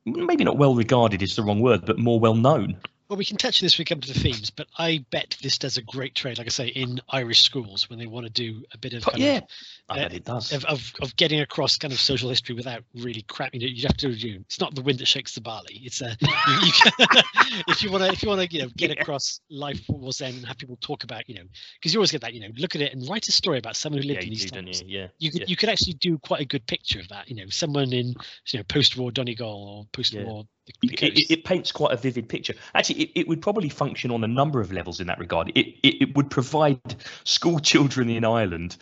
maybe 0.06 0.46
not 0.46 0.58
well 0.58 0.76
regarded 0.76 1.22
is 1.22 1.36
the 1.36 1.44
wrong 1.44 1.60
word, 1.60 1.86
but 1.86 2.00
more 2.00 2.20
well 2.20 2.36
known. 2.36 2.78
Well 3.10 3.18
we 3.18 3.26
can 3.26 3.38
touch 3.38 3.62
on 3.62 3.66
this 3.66 3.78
when 3.78 3.82
we 3.82 3.86
come 3.86 4.00
to 4.00 4.14
the 4.14 4.20
themes 4.20 4.50
but 4.50 4.68
i 4.78 5.04
bet 5.12 5.36
this 5.42 5.58
does 5.58 5.78
a 5.78 5.82
great 5.82 6.16
trade 6.16 6.38
like 6.38 6.48
i 6.48 6.50
say 6.50 6.68
in 6.68 7.00
irish 7.10 7.42
schools 7.42 7.90
when 7.90 7.98
they 7.98 8.06
want 8.06 8.26
to 8.26 8.32
do 8.32 8.64
a 8.74 8.78
bit 8.78 8.94
of 8.94 9.04
kind 9.04 9.20
yeah, 9.20 9.38
of, 9.38 9.44
I 9.90 9.94
uh, 9.94 9.96
bet 10.04 10.14
it 10.14 10.26
does. 10.26 10.54
of, 10.54 10.66
of, 10.66 10.94
of 11.02 11.16
getting 11.16 11.42
across 11.42 11.78
kind 11.78 11.92
of 11.92 12.00
social 12.00 12.30
history 12.30 12.56
without 12.56 12.84
really 12.96 13.24
crap 13.24 13.54
you 13.54 13.60
know 13.60 13.68
you 13.68 13.84
have 13.88 13.98
to 13.98 14.16
do 14.16 14.40
it's 14.42 14.60
not 14.60 14.76
the 14.76 14.82
wind 14.82 15.00
that 15.00 15.08
shakes 15.08 15.34
the 15.34 15.42
barley 15.42 15.82
it's 15.84 16.02
a 16.02 16.16
you, 16.22 16.30
you 16.64 16.72
can, 16.72 16.92
if 17.68 17.84
you 17.84 17.92
want 17.92 18.04
to 18.04 18.12
if 18.12 18.22
you 18.22 18.30
want 18.30 18.42
to 18.42 18.56
you 18.56 18.64
know 18.64 18.70
get 18.78 18.90
Yeah. 18.90 19.02
across 19.02 19.42
life 19.50 19.82
what 19.88 20.02
was 20.02 20.18
then 20.20 20.36
and 20.36 20.46
have 20.46 20.58
people 20.58 20.78
talk 20.82 21.04
about 21.04 21.28
you 21.28 21.36
know 21.36 21.44
because 21.76 21.94
you 21.94 22.00
always 22.00 22.12
get 22.12 22.22
that 22.22 22.34
you 22.34 22.42
know 22.42 22.50
look 22.58 22.76
at 22.76 22.82
it 22.82 22.94
and 22.94 23.08
write 23.10 23.28
a 23.28 23.32
story 23.32 23.58
about 23.58 23.76
someone 23.76 24.02
who 24.02 24.08
yeah, 24.08 24.14
lived 24.14 24.24
in 24.26 24.30
these 24.30 24.52
do, 24.52 24.62
times 24.62 24.82
you? 24.82 25.00
Yeah, 25.00 25.08
you 25.18 25.32
could 25.32 25.42
yeah. 25.42 25.48
you 25.48 25.56
could 25.56 25.70
actually 25.70 25.94
do 25.94 26.18
quite 26.20 26.42
a 26.42 26.46
good 26.46 26.66
picture 26.68 27.00
of 27.00 27.08
that. 27.10 27.30
You 27.30 27.36
know, 27.36 27.50
someone 27.50 27.92
in 27.94 28.14
you 28.52 28.60
know 28.60 28.64
post-war 28.64 29.12
Donegal 29.12 29.48
or 29.48 29.86
post-war 29.92 30.44
the, 30.44 30.44
the 30.44 30.59
It, 30.82 31.32
it, 31.32 31.44
paints 31.44 31.72
quite 31.72 31.94
a 31.94 31.98
vivid 31.98 32.30
picture. 32.30 32.54
Actually, 32.74 33.04
it, 33.04 33.12
it 33.22 33.28
would 33.28 33.42
probably 33.42 33.70
function 33.70 34.12
on 34.12 34.24
a 34.24 34.28
number 34.28 34.62
of 34.62 34.72
levels 34.72 35.00
in 35.00 35.08
that 35.08 35.20
regard. 35.20 35.52
It, 35.56 35.68
it, 35.84 36.02
it 36.02 36.16
would 36.16 36.30
provide 36.30 36.96
school 37.24 37.60
children 37.72 38.10
in 38.10 38.26
Ireland 38.26 38.78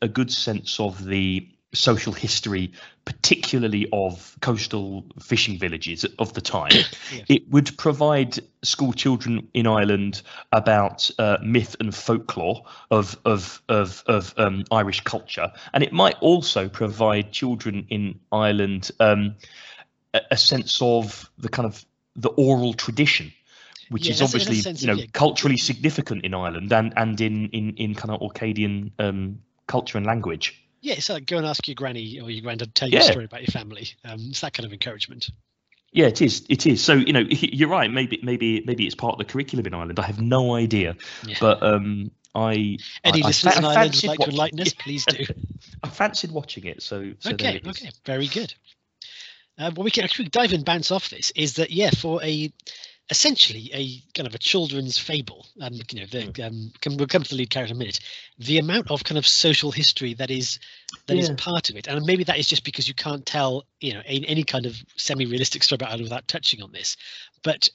a 0.00 0.08
good 0.08 0.32
sense 0.32 0.78
of 0.78 1.04
the 1.04 1.48
social 1.74 2.12
history, 2.12 2.72
particularly 3.04 3.88
of 3.92 4.36
coastal 4.40 5.04
fishing 5.20 5.58
villages 5.58 6.04
of 6.18 6.32
the 6.34 6.40
time. 6.40 6.72
Yeah. 7.10 7.24
It 7.28 7.50
would 7.50 7.76
provide 7.78 8.38
school 8.62 8.92
children 8.92 9.48
in 9.54 9.66
Ireland 9.66 10.20
about 10.52 11.10
uh, 11.18 11.38
myth 11.42 11.74
and 11.80 11.94
folklore 11.94 12.64
of 12.90 13.18
of 13.24 13.62
of, 13.68 14.02
of 14.06 14.34
um, 14.36 14.64
Irish 14.70 15.00
culture, 15.00 15.50
and 15.72 15.82
it 15.82 15.92
might 15.92 16.16
also 16.20 16.68
provide 16.68 17.32
children 17.32 17.86
in 17.88 18.20
Ireland 18.30 18.90
um, 19.00 19.36
a, 20.14 20.20
a 20.32 20.36
sense 20.36 20.78
of 20.82 21.30
the 21.38 21.48
kind 21.48 21.66
of 21.66 21.84
the 22.16 22.28
oral 22.30 22.74
tradition 22.74 23.32
which 23.90 24.06
Yeah, 24.06 24.12
is 24.12 24.18
that's- 24.18 24.34
in 24.34 24.40
a 24.40 24.44
obviously 24.44 24.72
you 24.86 24.86
know 24.94 25.00
yeah. 25.00 25.06
culturally 25.12 25.56
significant 25.56 26.24
in 26.24 26.34
Ireland 26.34 26.72
and 26.72 26.92
and 26.96 27.20
in 27.20 27.48
in 27.50 27.74
in 27.76 27.94
kind 27.94 28.10
of 28.10 28.20
Orcadian 28.20 28.90
um, 28.98 29.40
culture 29.66 29.96
and 29.98 30.06
language. 30.06 30.62
Yeah, 30.80 30.94
it's 30.94 31.08
like 31.08 31.26
go 31.26 31.38
and 31.38 31.46
ask 31.46 31.66
your 31.66 31.74
granny 31.74 32.20
or 32.20 32.30
your 32.30 32.42
granddad 32.42 32.74
to 32.74 32.80
tell 32.80 32.88
you 32.88 32.98
a 32.98 33.02
story 33.02 33.24
about 33.24 33.40
your 33.40 33.50
family. 33.52 33.88
Um, 34.04 34.18
it's 34.30 34.40
that 34.42 34.52
kind 34.52 34.66
of 34.66 34.72
encouragement. 34.72 35.30
Yeah, 35.90 36.06
it 36.06 36.20
is. 36.20 36.44
It 36.50 36.66
is. 36.66 36.84
So 36.84 36.92
you 36.94 37.12
know, 37.14 37.20
you're 37.30 37.68
right. 37.70 37.90
Maybe 37.90 38.20
maybe 38.22 38.62
maybe 38.66 38.84
it's 38.86 38.94
part 38.94 39.14
of 39.14 39.18
the 39.18 39.24
curriculum 39.24 39.66
in 39.66 39.72
Ireland. 39.74 39.98
I 39.98 40.04
have 40.06 40.20
no 40.20 40.54
idea, 40.54 40.94
Yeah. 41.26 41.36
but 41.40 41.62
um, 41.62 42.10
I 42.34 42.76
Any 43.04 43.22
I- 43.22 43.24
I 43.24 43.28
listeners 43.28 43.54
fa- 43.54 43.58
in 43.60 43.64
Ireland 43.64 43.94
would 43.94 44.04
like 44.04 44.18
to 44.20 44.30
enlighten 44.30 44.60
us, 44.60 44.74
please 44.74 45.04
do. 45.06 45.24
I 45.82 45.88
fancied 45.88 46.30
watching 46.30 46.66
it. 46.66 46.82
So, 46.82 47.12
so 47.20 47.30
okay, 47.32 47.60
okay, 47.66 47.90
very 48.04 48.26
good. 48.26 48.52
Uh, 49.58 49.70
what 49.72 49.84
we 49.84 49.90
can 49.90 50.04
actually 50.04 50.28
dive 50.28 50.52
and 50.52 50.64
bounce 50.64 50.90
off 50.92 51.10
this 51.10 51.32
is 51.34 51.54
that 51.54 51.70
yeah, 51.70 51.90
for 51.90 52.22
a 52.22 52.52
essentially 53.10 53.70
a 53.72 54.02
kind 54.14 54.26
of 54.26 54.34
a 54.34 54.38
children's 54.38 54.98
fable, 54.98 55.46
um, 55.62 55.72
you 55.90 56.00
know, 56.00 56.06
the, 56.06 56.46
um, 56.46 56.70
can, 56.80 56.96
we'll 56.96 57.06
come 57.06 57.22
to 57.22 57.30
the 57.30 57.36
lead 57.36 57.50
character 57.50 57.72
in 57.72 57.76
a 57.76 57.78
minute. 57.78 58.00
The 58.38 58.58
amount 58.58 58.90
of 58.90 59.02
kind 59.02 59.16
of 59.18 59.26
social 59.26 59.70
history 59.72 60.14
that 60.14 60.30
is 60.30 60.58
that 61.06 61.16
is 61.16 61.28
Yeah. 61.30 61.34
part 61.36 61.70
of 61.70 61.76
it, 61.76 61.86
and 61.88 62.04
maybe 62.04 62.22
that 62.24 62.38
is 62.38 62.46
just 62.46 62.64
because 62.64 62.86
you 62.86 62.94
can't 62.94 63.24
tell, 63.24 63.64
you 63.80 63.94
know, 63.94 64.00
a, 64.00 64.24
any 64.26 64.44
kind 64.44 64.66
of 64.66 64.76
semi-realistic 64.96 65.62
story 65.62 65.76
about 65.76 65.88
Ireland 65.88 66.04
without 66.04 66.28
touching 66.28 66.62
on 66.62 66.72
this, 66.72 66.96
but. 67.42 67.68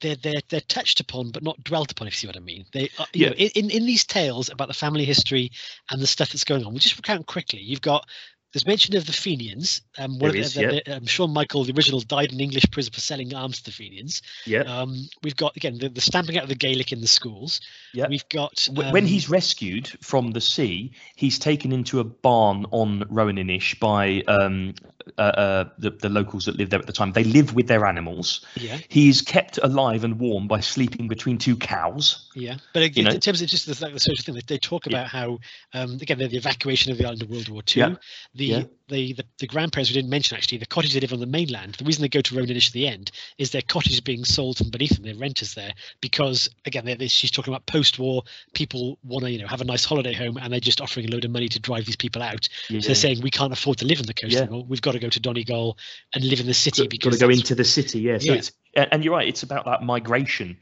They're, 0.00 0.14
they're 0.14 0.40
they're 0.48 0.60
touched 0.60 1.00
upon 1.00 1.32
but 1.32 1.42
not 1.42 1.64
dwelt 1.64 1.90
upon 1.90 2.06
if 2.06 2.12
you 2.12 2.18
see 2.18 2.26
what 2.28 2.36
I 2.36 2.38
mean. 2.38 2.64
They 2.72 2.88
are, 3.00 3.06
you 3.12 3.24
Yeah. 3.24 3.30
know 3.30 3.34
in, 3.34 3.50
in 3.56 3.70
in 3.70 3.84
these 3.84 4.04
tales 4.04 4.48
about 4.48 4.68
the 4.68 4.74
family 4.74 5.04
history 5.04 5.50
and 5.90 6.00
the 6.00 6.06
stuff 6.06 6.30
that's 6.30 6.44
going 6.44 6.64
on. 6.64 6.70
We'll 6.70 6.78
just 6.78 6.96
recount 6.96 7.26
quickly. 7.26 7.58
You've 7.58 7.80
got 7.80 8.08
there's 8.52 8.66
mention 8.66 8.96
of 8.96 9.04
the 9.06 9.12
Fenians. 9.12 9.82
Um, 9.98 10.12
one 10.18 10.30
There 10.32 10.40
of 10.40 10.46
is, 10.46 10.54
the, 10.54 10.82
yeah. 10.86 10.94
um, 10.94 11.06
Sean 11.06 11.32
Michael, 11.32 11.64
the 11.64 11.72
original, 11.74 12.00
died 12.00 12.32
in 12.32 12.40
English 12.40 12.64
prison 12.70 12.92
for 12.92 13.00
selling 13.00 13.34
arms 13.34 13.58
to 13.58 13.64
the 13.64 13.72
Fenians. 13.72 14.22
Yeah, 14.46 14.60
Um, 14.62 15.08
we've 15.22 15.36
got 15.36 15.56
again 15.56 15.78
the, 15.78 15.88
the 15.88 16.00
stamping 16.00 16.36
out 16.38 16.44
of 16.44 16.48
the 16.48 16.54
Gaelic 16.54 16.92
in 16.92 17.00
the 17.00 17.06
schools. 17.06 17.60
Yeah. 17.92 18.06
We've 18.08 18.28
got 18.30 18.66
Wh- 18.74 18.92
when 18.92 19.04
um, 19.04 19.06
he's 19.06 19.28
rescued 19.28 19.88
from 20.02 20.30
the 20.32 20.40
sea, 20.40 20.92
he's 21.16 21.38
taken 21.38 21.72
into 21.72 22.00
a 22.00 22.04
barn 22.04 22.64
on 22.70 23.04
Roan 23.10 23.36
Inish 23.36 23.78
by 23.78 24.22
um, 24.28 24.74
uh, 25.18 25.20
uh, 25.20 25.64
the 25.78 25.90
the 25.90 26.08
locals 26.08 26.44
that 26.46 26.56
live 26.56 26.70
there 26.70 26.80
at 26.80 26.86
the 26.86 26.92
time. 26.92 27.12
They 27.12 27.24
live 27.24 27.54
with 27.54 27.66
their 27.68 27.84
animals. 27.86 28.44
yeah 28.56 28.78
He 28.88 29.08
is 29.08 29.20
kept 29.22 29.58
alive 29.62 30.04
and 30.04 30.18
warm 30.18 30.48
by 30.48 30.60
sleeping 30.60 31.08
between 31.08 31.38
two 31.38 31.56
cows. 31.56 32.28
yeah, 32.34 32.56
but 32.72 32.82
again, 32.82 33.04
know? 33.04 33.10
in 33.10 33.20
terms 33.20 33.42
of 33.42 33.48
just 33.48 33.66
the, 33.66 33.84
like 33.84 33.92
the 33.94 34.00
social 34.00 34.24
thing, 34.24 34.34
they, 34.34 34.42
they 34.46 34.58
talk 34.58 34.86
Yeah. 34.86 34.98
about 35.00 35.08
how 35.08 35.38
um, 35.74 35.98
again 36.00 36.18
the, 36.18 36.28
the 36.28 36.36
evacuation 36.36 36.92
of 36.92 36.98
the 36.98 37.04
island 37.04 37.22
of 37.22 37.30
World 37.30 37.48
War 37.48 37.62
Two. 37.62 37.80
Yeah. 37.80 37.94
The, 38.38 38.46
Yeah. 38.46 38.62
the 38.88 39.12
the 39.14 39.24
the 39.40 39.46
grandparents 39.48 39.90
we 39.90 39.94
didn't 39.94 40.10
mention 40.10 40.36
actually 40.36 40.58
the 40.58 40.66
cottage 40.66 40.94
they 40.94 41.00
live 41.00 41.12
on 41.12 41.18
the 41.20 41.26
mainland. 41.26 41.74
The 41.74 41.84
reason 41.84 42.02
they 42.02 42.08
go 42.08 42.20
to 42.20 42.36
Roan 42.36 42.46
Inish 42.46 42.68
at 42.68 42.72
the 42.72 42.86
end 42.86 43.10
is 43.36 43.50
their 43.50 43.62
cottage 43.62 43.92
is 43.92 44.00
being 44.00 44.24
sold 44.24 44.58
from 44.58 44.70
beneath 44.70 44.94
them. 44.94 45.02
They're 45.04 45.14
renters 45.16 45.54
there 45.54 45.72
because 46.00 46.48
again 46.64 46.84
they, 46.84 46.94
they, 46.94 47.08
she's 47.08 47.30
talking 47.32 47.52
about 47.52 47.66
post-war 47.66 48.22
people 48.54 48.98
want 49.02 49.24
to 49.24 49.30
you 49.30 49.40
know 49.40 49.48
have 49.48 49.60
a 49.60 49.64
nice 49.64 49.84
holiday 49.84 50.12
home 50.12 50.36
and 50.38 50.52
they're 50.52 50.60
just 50.60 50.80
offering 50.80 51.06
a 51.08 51.10
load 51.10 51.24
of 51.24 51.32
money 51.32 51.48
to 51.48 51.58
drive 51.60 51.84
these 51.84 51.96
people 51.96 52.22
out. 52.22 52.48
Yeah. 52.70 52.80
So 52.80 52.86
they're 52.86 52.94
saying 52.94 53.20
we 53.22 53.30
can't 53.30 53.52
afford 53.52 53.78
to 53.78 53.84
live 53.86 53.98
on 53.98 54.06
the 54.06 54.14
coast 54.14 54.34
Yeah. 54.34 54.42
anymore. 54.42 54.64
We've 54.68 54.80
got 54.80 54.92
to 54.92 55.00
go 55.00 55.08
to 55.08 55.20
Donegal 55.20 55.76
and 56.14 56.24
live 56.24 56.40
in 56.40 56.46
the 56.46 56.54
city 56.54 56.82
got 56.82 56.90
because 56.90 57.10
got 57.18 57.26
to 57.26 57.26
go 57.26 57.30
into 57.30 57.54
the 57.54 57.64
city. 57.64 58.00
Yeah. 58.00 58.18
So 58.18 58.32
it's 58.32 58.52
and 58.74 59.04
you're 59.04 59.14
right. 59.14 59.26
It's 59.28 59.42
about 59.42 59.64
that 59.66 59.82
migration. 59.82 60.58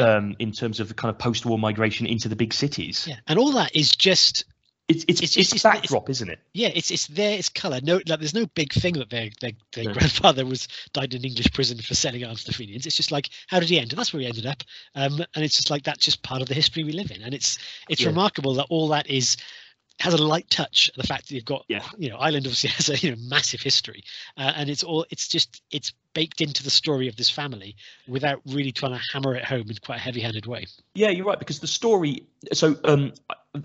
Um, 0.00 0.34
in 0.40 0.50
terms 0.50 0.80
of 0.80 0.88
the 0.88 0.94
kind 0.94 1.10
of 1.14 1.18
post-war 1.20 1.58
migration 1.60 2.06
into 2.06 2.28
the 2.28 2.34
big 2.34 2.52
cities, 2.52 3.06
yeah, 3.08 3.18
and 3.28 3.38
all 3.38 3.52
that 3.52 3.76
is 3.76 3.92
just 3.92 4.44
it's 4.88 5.04
it's 5.08 5.20
It's- 5.20 5.22
it's, 5.22 5.36
it's- 5.36 5.52
it's- 5.54 5.62
backdrop, 5.62 6.08
isn't 6.10 6.28
it? 6.30 6.38
yeah, 6.54 6.68
it's 6.74 6.90
it's 6.90 7.06
there, 7.08 7.36
it's 7.38 7.48
colour. 7.48 7.80
No, 7.82 8.00
like, 8.06 8.20
there's 8.20 8.34
no 8.34 8.46
big 8.46 8.72
thing 8.72 8.94
that 8.94 9.10
their 9.10 9.30
their, 9.40 9.52
their 9.72 9.84
No. 9.84 9.92
grandfather 9.94 10.46
was 10.46 10.68
died 10.92 11.12
in 11.14 11.20
an 11.22 11.26
English 11.28 11.52
prison 11.52 11.78
for 11.78 11.94
selling 11.94 12.24
arms 12.24 12.44
to 12.44 12.52
the 12.52 12.56
Fenians. 12.56 12.86
It's 12.86 12.96
just 12.96 13.10
like 13.10 13.30
how 13.48 13.58
did 13.60 13.68
he 13.68 13.80
end? 13.80 13.92
And 13.92 13.98
that's 13.98 14.12
where 14.12 14.20
he 14.20 14.26
ended 14.28 14.46
up. 14.46 14.62
Um, 14.94 15.20
and 15.34 15.44
it's 15.44 15.56
just 15.56 15.70
like 15.70 15.82
that's 15.84 16.04
just 16.04 16.22
part 16.22 16.42
of 16.42 16.48
the 16.48 16.54
history 16.54 16.84
we 16.84 16.92
live 16.92 17.10
in. 17.10 17.22
And 17.22 17.34
it's 17.34 17.58
it's 17.88 18.00
Yeah. 18.02 18.08
remarkable 18.08 18.54
that 18.54 18.66
all 18.70 18.88
that 18.88 19.08
is 19.10 19.36
has 19.98 20.14
a 20.14 20.22
light 20.22 20.48
touch. 20.50 20.90
The 20.96 21.06
fact 21.06 21.28
that 21.28 21.34
you've 21.34 21.44
got 21.44 21.64
Yeah. 21.68 21.82
you 21.96 22.10
know 22.10 22.16
Ireland 22.16 22.46
obviously 22.46 22.70
has 22.76 22.88
a 22.88 22.96
you 22.98 23.10
know 23.10 23.16
massive 23.28 23.60
history, 23.60 24.04
uh, 24.36 24.52
and 24.56 24.68
it's 24.70 24.82
all 24.84 25.06
it's 25.10 25.28
just 25.28 25.62
it's 25.70 25.92
baked 26.14 26.40
into 26.40 26.62
the 26.62 26.70
story 26.70 27.08
of 27.08 27.16
this 27.16 27.28
family 27.28 27.76
without 28.08 28.40
really 28.46 28.72
trying 28.72 28.92
to 28.92 29.00
hammer 29.12 29.34
it 29.34 29.44
home 29.44 29.68
in 29.68 29.76
quite 29.82 29.96
a 29.96 30.00
heavy-handed 30.00 30.46
way. 30.46 30.66
Yeah, 30.94 31.10
you're 31.10 31.26
right 31.26 31.38
because 31.38 31.60
the 31.60 31.66
story. 31.66 32.26
So 32.52 32.76
um, 32.84 33.12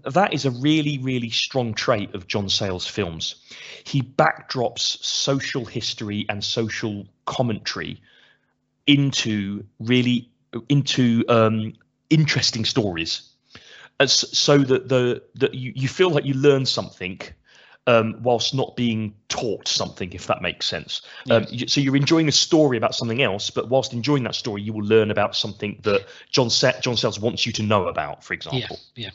that 0.05 0.33
is 0.33 0.45
a 0.45 0.51
really, 0.51 0.97
really 0.97 1.29
strong 1.29 1.73
trait 1.73 2.13
of 2.13 2.27
John 2.27 2.49
Sayles' 2.49 2.87
films. 2.87 3.35
He 3.83 4.01
backdrops 4.01 5.03
social 5.03 5.65
history 5.65 6.25
and 6.29 6.43
social 6.43 7.07
commentary 7.25 8.01
into 8.87 9.65
really 9.79 10.29
into 10.69 11.23
um, 11.29 11.73
interesting 12.09 12.65
stories, 12.65 13.30
As, 14.01 14.13
so 14.37 14.57
that 14.57 14.89
the 14.89 15.23
that 15.35 15.53
you, 15.53 15.71
you 15.75 15.87
feel 15.87 16.09
like 16.09 16.25
you 16.25 16.33
learn 16.33 16.65
something. 16.65 17.21
Um, 17.87 18.17
whilst 18.21 18.53
not 18.53 18.75
being 18.75 19.15
taught 19.27 19.67
something, 19.67 20.13
if 20.13 20.27
that 20.27 20.43
makes 20.43 20.67
sense. 20.67 21.01
Um, 21.31 21.47
you, 21.49 21.67
so 21.67 21.81
you're 21.81 21.95
enjoying 21.95 22.29
a 22.29 22.31
story 22.31 22.77
about 22.77 22.93
something 22.93 23.23
else, 23.23 23.49
but 23.49 23.69
whilst 23.69 23.91
enjoying 23.93 24.23
that 24.25 24.35
story, 24.35 24.61
you 24.61 24.71
will 24.71 24.85
learn 24.85 25.09
about 25.09 25.35
something 25.35 25.79
that 25.81 26.05
John 26.29 26.51
Sa- 26.51 26.79
John 26.79 26.95
Sayles 26.95 27.19
wants 27.19 27.47
you 27.47 27.51
to 27.53 27.63
know 27.63 27.87
about, 27.87 28.23
for 28.23 28.35
example. 28.35 28.77
Yeah, 28.95 29.09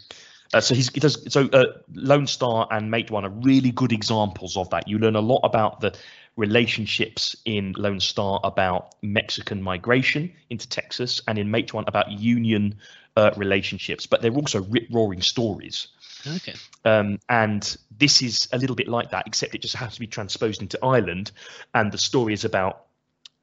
Uh, 0.52 0.60
so 0.60 0.74
he's, 0.74 0.90
he 0.90 0.98
does 0.98 1.32
so. 1.32 1.48
Uh, 1.52 1.64
Lone 1.94 2.26
Star 2.26 2.66
and 2.70 2.92
Matewan 2.92 3.22
are 3.22 3.30
really 3.30 3.70
good 3.70 3.92
examples 3.92 4.56
of 4.56 4.68
that. 4.70 4.88
You 4.88 4.98
learn 4.98 5.14
a 5.14 5.20
lot 5.20 5.40
about 5.44 5.80
the 5.80 5.94
relationships 6.34 7.36
in 7.44 7.72
Lone 7.76 8.00
Star 8.00 8.40
about 8.42 8.96
Mexican 9.02 9.62
migration 9.62 10.32
into 10.50 10.68
Texas, 10.68 11.20
and 11.28 11.38
in 11.38 11.48
Matewan 11.48 11.84
about 11.86 12.10
Union 12.10 12.76
uh, 13.16 13.30
relationships. 13.36 14.06
But 14.06 14.22
they're 14.22 14.32
also 14.34 14.62
rip 14.64 14.86
roaring 14.90 15.22
stories. 15.22 15.88
Okay. 16.26 16.54
Um, 16.84 17.18
and 17.28 17.76
this 17.98 18.22
is 18.22 18.48
a 18.52 18.58
little 18.58 18.76
bit 18.76 18.88
like 18.88 19.10
that, 19.10 19.26
except 19.26 19.54
it 19.54 19.62
just 19.62 19.76
has 19.76 19.94
to 19.94 20.00
be 20.00 20.06
transposed 20.06 20.60
into 20.62 20.78
Ireland, 20.84 21.32
and 21.74 21.92
the 21.92 21.98
story 21.98 22.32
is 22.32 22.44
about 22.44 22.86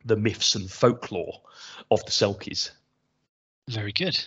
the 0.05 0.15
myths 0.17 0.55
and 0.55 0.69
folklore 0.69 1.41
of 1.91 2.03
the 2.05 2.11
Selkies. 2.11 2.71
Very 3.69 3.93
good. 3.93 4.21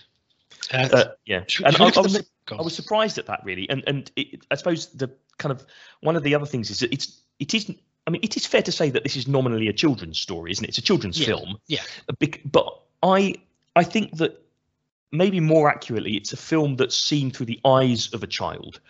Uh, 0.73 0.89
Uh, 0.93 1.05
yeah, 1.27 1.45
and 1.65 1.77
I, 1.77 1.85
I 1.95 2.01
was, 2.01 2.25
I 2.51 2.63
was 2.63 2.75
surprised 2.75 3.19
at 3.19 3.27
that 3.27 3.41
really, 3.45 3.69
and 3.69 3.85
and 3.87 4.11
it, 4.17 4.47
I 4.51 4.55
suppose 4.55 4.87
the 4.87 5.11
kind 5.37 5.53
of 5.53 5.67
one 6.01 6.17
of 6.17 6.23
the 6.23 6.35
other 6.35 6.47
things 6.47 6.71
is 6.71 6.79
that 6.81 6.93
it's 6.93 7.21
it 7.39 7.53
is. 7.53 7.71
I 8.07 8.11
mean, 8.11 8.21
it 8.23 8.37
is 8.37 8.47
fair 8.47 8.63
to 8.63 8.73
say 8.73 8.89
that 8.91 9.03
this 9.03 9.17
is 9.17 9.27
nominally 9.29 9.69
a 9.69 9.73
children's 9.73 10.19
story, 10.19 10.53
isn't 10.53 10.65
it? 10.65 10.69
It's 10.69 10.79
a 10.79 10.83
children's 10.83 11.19
Yeah, 11.21 11.27
film. 11.27 11.59
yeah. 11.67 11.83
Big- 12.19 12.41
But 12.51 12.81
I 13.03 13.35
I 13.75 13.85
think 13.85 14.17
that 14.17 14.41
maybe 15.13 15.41
more 15.41 15.69
accurately, 15.69 16.17
it's 16.17 16.33
a 16.33 16.37
film 16.37 16.77
that's 16.77 16.97
seen 16.97 17.31
through 17.31 17.47
the 17.47 17.61
eyes 17.65 18.13
of 18.13 18.23
a 18.23 18.27
child, 18.27 18.81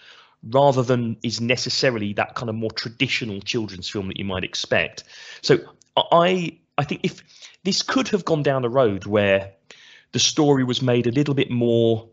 rather 0.51 0.83
than 0.83 1.17
is 1.23 1.41
necessarily 1.41 2.13
that 2.13 2.35
kind 2.35 2.49
of 2.49 2.55
more 2.55 2.71
traditional 2.71 3.41
children's 3.41 3.89
film 3.89 4.09
that 4.09 4.19
you 4.19 4.25
might 4.25 4.45
expect. 4.45 5.05
So 5.43 5.59
I 5.97 6.59
I 6.79 6.85
think 6.85 7.01
if 7.05 7.23
this 7.65 7.83
could 7.83 8.09
have 8.09 8.25
gone 8.25 8.43
down 8.43 8.65
a 8.65 8.69
road 8.69 9.07
where 9.07 9.53
the 10.13 10.19
story 10.19 10.65
was 10.65 10.83
made 10.83 11.07
a 11.07 11.11
little 11.13 11.35
bit 11.35 11.51
more 11.51 12.09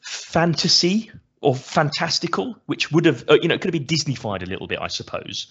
fantasy 0.00 1.10
or 1.40 1.54
fantastical, 1.54 2.56
which 2.66 2.90
would 2.90 3.04
have, 3.04 3.22
uh, 3.28 3.34
you 3.34 3.48
know, 3.48 3.54
it 3.54 3.60
could 3.60 3.74
have 3.74 3.86
been 3.86 3.96
Disneyfied 3.96 4.42
a 4.42 4.46
little 4.46 4.66
bit, 4.66 4.78
I 4.80 4.88
suppose. 4.88 5.48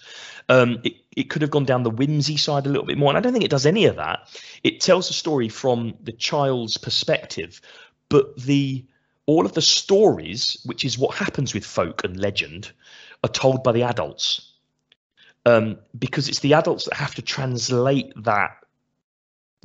Um, 0.48 0.78
it, 0.82 0.94
it 1.16 1.30
could 1.30 1.40
have 1.42 1.52
gone 1.52 1.64
down 1.64 1.84
the 1.84 1.90
whimsy 1.90 2.36
side 2.36 2.66
a 2.66 2.68
little 2.68 2.86
bit 2.86 2.98
more. 2.98 3.10
And 3.10 3.18
I 3.18 3.20
don't 3.20 3.32
think 3.32 3.44
it 3.44 3.50
does 3.50 3.64
any 3.64 3.84
of 3.84 3.94
that. 3.94 4.28
It 4.64 4.80
tells 4.80 5.06
the 5.06 5.14
story 5.14 5.48
from 5.48 5.94
the 6.02 6.10
child's 6.10 6.76
perspective, 6.78 7.60
but 8.14 8.36
the 8.36 8.84
all 9.26 9.44
of 9.44 9.54
the 9.54 9.60
stories, 9.60 10.56
which 10.64 10.84
is 10.84 10.96
what 10.96 11.16
happens 11.16 11.52
with 11.52 11.64
folk 11.64 12.04
and 12.04 12.16
legend, 12.16 12.70
are 13.24 13.28
told 13.28 13.64
by 13.64 13.72
the 13.72 13.82
adults. 13.82 14.52
Um, 15.44 15.78
because 15.98 16.28
it's 16.28 16.38
the 16.38 16.54
adults 16.54 16.84
that 16.84 16.94
have 16.94 17.16
to 17.16 17.22
translate 17.22 18.12
that 18.22 18.58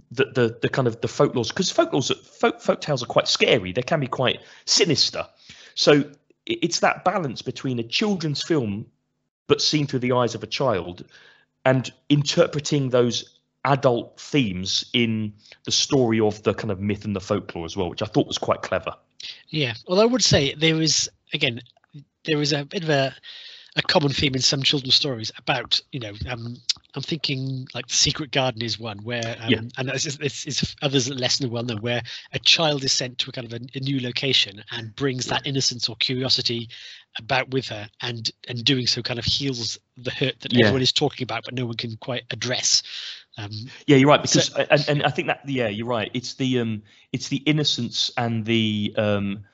the 0.10 0.26
the, 0.34 0.58
the 0.64 0.70
kind 0.70 0.88
of 0.88 1.00
the 1.02 1.08
folklores 1.08 1.50
because 1.50 1.72
folklores 1.72 2.12
folk 2.26 2.60
folk 2.60 2.82
tales 2.82 3.04
are 3.04 3.14
quite 3.18 3.28
scary. 3.28 3.72
They 3.72 3.84
can 3.84 4.00
be 4.00 4.08
quite 4.08 4.40
sinister. 4.66 5.28
So 5.76 6.06
it's 6.48 6.80
that 6.80 7.06
balance 7.06 7.44
between 7.44 7.78
a 7.78 7.84
children's 7.84 8.42
film 8.42 8.88
but 9.46 9.62
seen 9.62 9.86
through 9.86 10.00
the 10.00 10.14
eyes 10.14 10.34
of 10.34 10.42
a 10.42 10.48
child 10.48 11.06
and 11.66 11.92
interpreting 12.10 12.90
those 12.90 13.39
adult 13.66 14.20
themes 14.20 14.86
in 14.94 15.34
the 15.66 15.72
story 15.72 16.20
of 16.20 16.42
the 16.44 16.54
kind 16.54 16.72
of 16.72 16.80
myth 16.80 17.06
and 17.06 17.16
the 17.16 17.20
folklore 17.20 17.66
as 17.66 17.76
well 17.76 17.90
which 17.90 18.02
i 18.02 18.06
thought 18.06 18.28
was 18.28 18.38
quite 18.38 18.62
clever. 18.62 18.94
Yeah, 19.50 19.74
although 19.88 20.04
I 20.04 20.06
would 20.06 20.24
say 20.24 20.54
there 20.54 20.82
is 20.82 21.10
again 21.34 21.62
there 22.26 22.42
is 22.42 22.54
a 22.54 22.66
bit 22.66 22.84
of 22.84 22.90
a 22.90 23.16
a 23.80 23.82
common 23.82 24.12
theme 24.12 24.36
in 24.36 24.42
some 24.42 24.62
children's 24.62 24.96
stories 24.96 25.32
about 25.38 25.82
you 25.92 26.00
know 26.00 26.14
um, 26.30 26.56
I'm 26.96 27.02
thinking 27.02 27.68
like 27.74 27.88
the 27.88 27.94
Secret 27.94 28.32
Garden 28.32 28.62
is 28.62 28.80
one 28.80 29.00
where 29.00 29.38
um, 29.42 29.50
Yeah. 29.50 29.62
and 29.78 29.90
it's, 29.90 30.06
it's, 30.06 30.46
it's 30.46 30.76
others 30.82 31.10
less 31.10 31.38
than 31.40 31.50
well 31.50 31.64
known 31.64 31.82
where 31.82 32.02
a 32.34 32.40
child 32.40 32.84
is 32.84 32.92
sent 32.94 33.18
to 33.20 33.30
a 33.30 33.34
kind 33.34 33.48
of 33.48 33.54
a, 33.54 33.60
a 33.76 33.80
new 33.80 34.00
location 34.00 34.64
and 34.72 34.96
brings 34.96 35.26
that 35.28 35.48
innocence 35.48 35.88
or 35.90 35.96
curiosity 35.98 36.70
about 37.18 37.50
with 37.52 37.68
her 37.70 37.88
and 38.02 38.32
and 38.48 38.64
doing 38.64 38.86
so 38.86 39.02
kind 39.02 39.18
of 39.20 39.26
heals 39.26 39.80
the 39.98 40.12
hurt 40.12 40.40
that 40.42 40.54
Yeah. 40.54 40.66
everyone 40.66 40.82
is 40.82 40.94
talking 40.94 41.24
about 41.24 41.46
but 41.46 41.54
no 41.54 41.66
one 41.66 41.76
can 41.78 41.96
quite 41.98 42.24
address. 42.32 42.84
Um, 43.38 43.52
Yeah, 43.88 43.98
you're 43.98 44.10
right 44.10 44.28
So- 44.30 44.40
because 44.40 44.68
and, 44.70 44.90
and 44.90 45.04
I 45.04 45.10
think 45.10 45.28
that 45.28 45.42
yeah, 45.48 45.68
you're 45.70 45.88
right. 45.88 46.12
It's 46.14 46.34
the 46.36 46.60
um 46.60 46.84
it's 47.14 47.30
the 47.30 47.38
innocence 47.38 48.12
and 48.18 48.46
the 48.46 48.94
um 48.98 49.46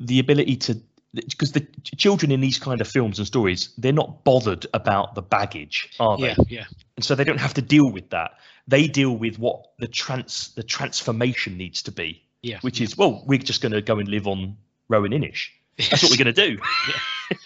the 0.00 0.18
ability 0.20 0.56
to 0.56 0.80
because 1.14 1.52
the 1.52 1.66
children 1.96 2.32
in 2.32 2.40
these 2.40 2.58
kind 2.58 2.80
of 2.80 2.88
films 2.88 3.18
and 3.18 3.26
stories 3.26 3.72
they're 3.78 3.92
not 3.92 4.24
bothered 4.24 4.66
about 4.72 5.14
the 5.14 5.22
baggage, 5.22 5.90
are 6.00 6.16
they? 6.16 6.28
yeah, 6.28 6.34
yeah, 6.48 6.64
And 6.96 7.04
so 7.04 7.14
they 7.14 7.24
don't 7.24 7.40
have 7.40 7.54
to 7.54 7.62
deal 7.62 7.90
with 7.90 8.10
that. 8.10 8.32
They 8.66 8.86
deal 8.86 9.16
with 9.16 9.38
what 9.38 9.66
the 9.78 9.88
trans 9.88 10.54
the 10.54 10.62
transformation 10.62 11.56
needs 11.58 11.82
to 11.82 11.92
be, 11.92 12.22
yeah. 12.42 12.58
which 12.62 12.80
is 12.80 12.96
well, 12.96 13.22
we're 13.26 13.38
just 13.38 13.60
going 13.60 13.72
to 13.72 13.82
go 13.82 13.98
and 13.98 14.08
live 14.08 14.26
on 14.26 14.56
Roan 14.88 15.10
Inish. 15.10 15.48
That's 15.78 16.02
what 16.02 16.10
we're 16.10 16.22
going 16.22 16.34
to 16.34 16.56
do, 16.56 16.58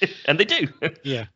and 0.26 0.38
they 0.38 0.44
do. 0.44 0.68
Yeah. 1.02 1.26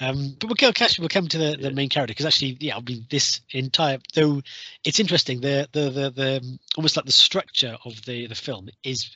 Um, 0.00 0.36
but 0.40 0.48
we'll 0.48 0.56
go, 0.56 0.72
Cash, 0.72 0.98
we'll 0.98 1.08
come 1.08 1.28
to 1.28 1.38
the, 1.38 1.56
the 1.56 1.70
main 1.70 1.88
character 1.88 2.10
because 2.10 2.26
actually, 2.26 2.56
yeah, 2.58 2.76
I 2.76 2.80
mean, 2.80 3.06
this 3.10 3.40
entire 3.50 3.98
though 4.14 4.42
it's 4.84 4.98
interesting. 4.98 5.40
The 5.40 5.68
the 5.70 5.90
the 5.90 6.10
the 6.10 6.58
almost 6.76 6.96
like 6.96 7.06
the 7.06 7.12
structure 7.12 7.76
of 7.84 8.04
the 8.04 8.26
the 8.26 8.34
film 8.34 8.68
is 8.82 9.14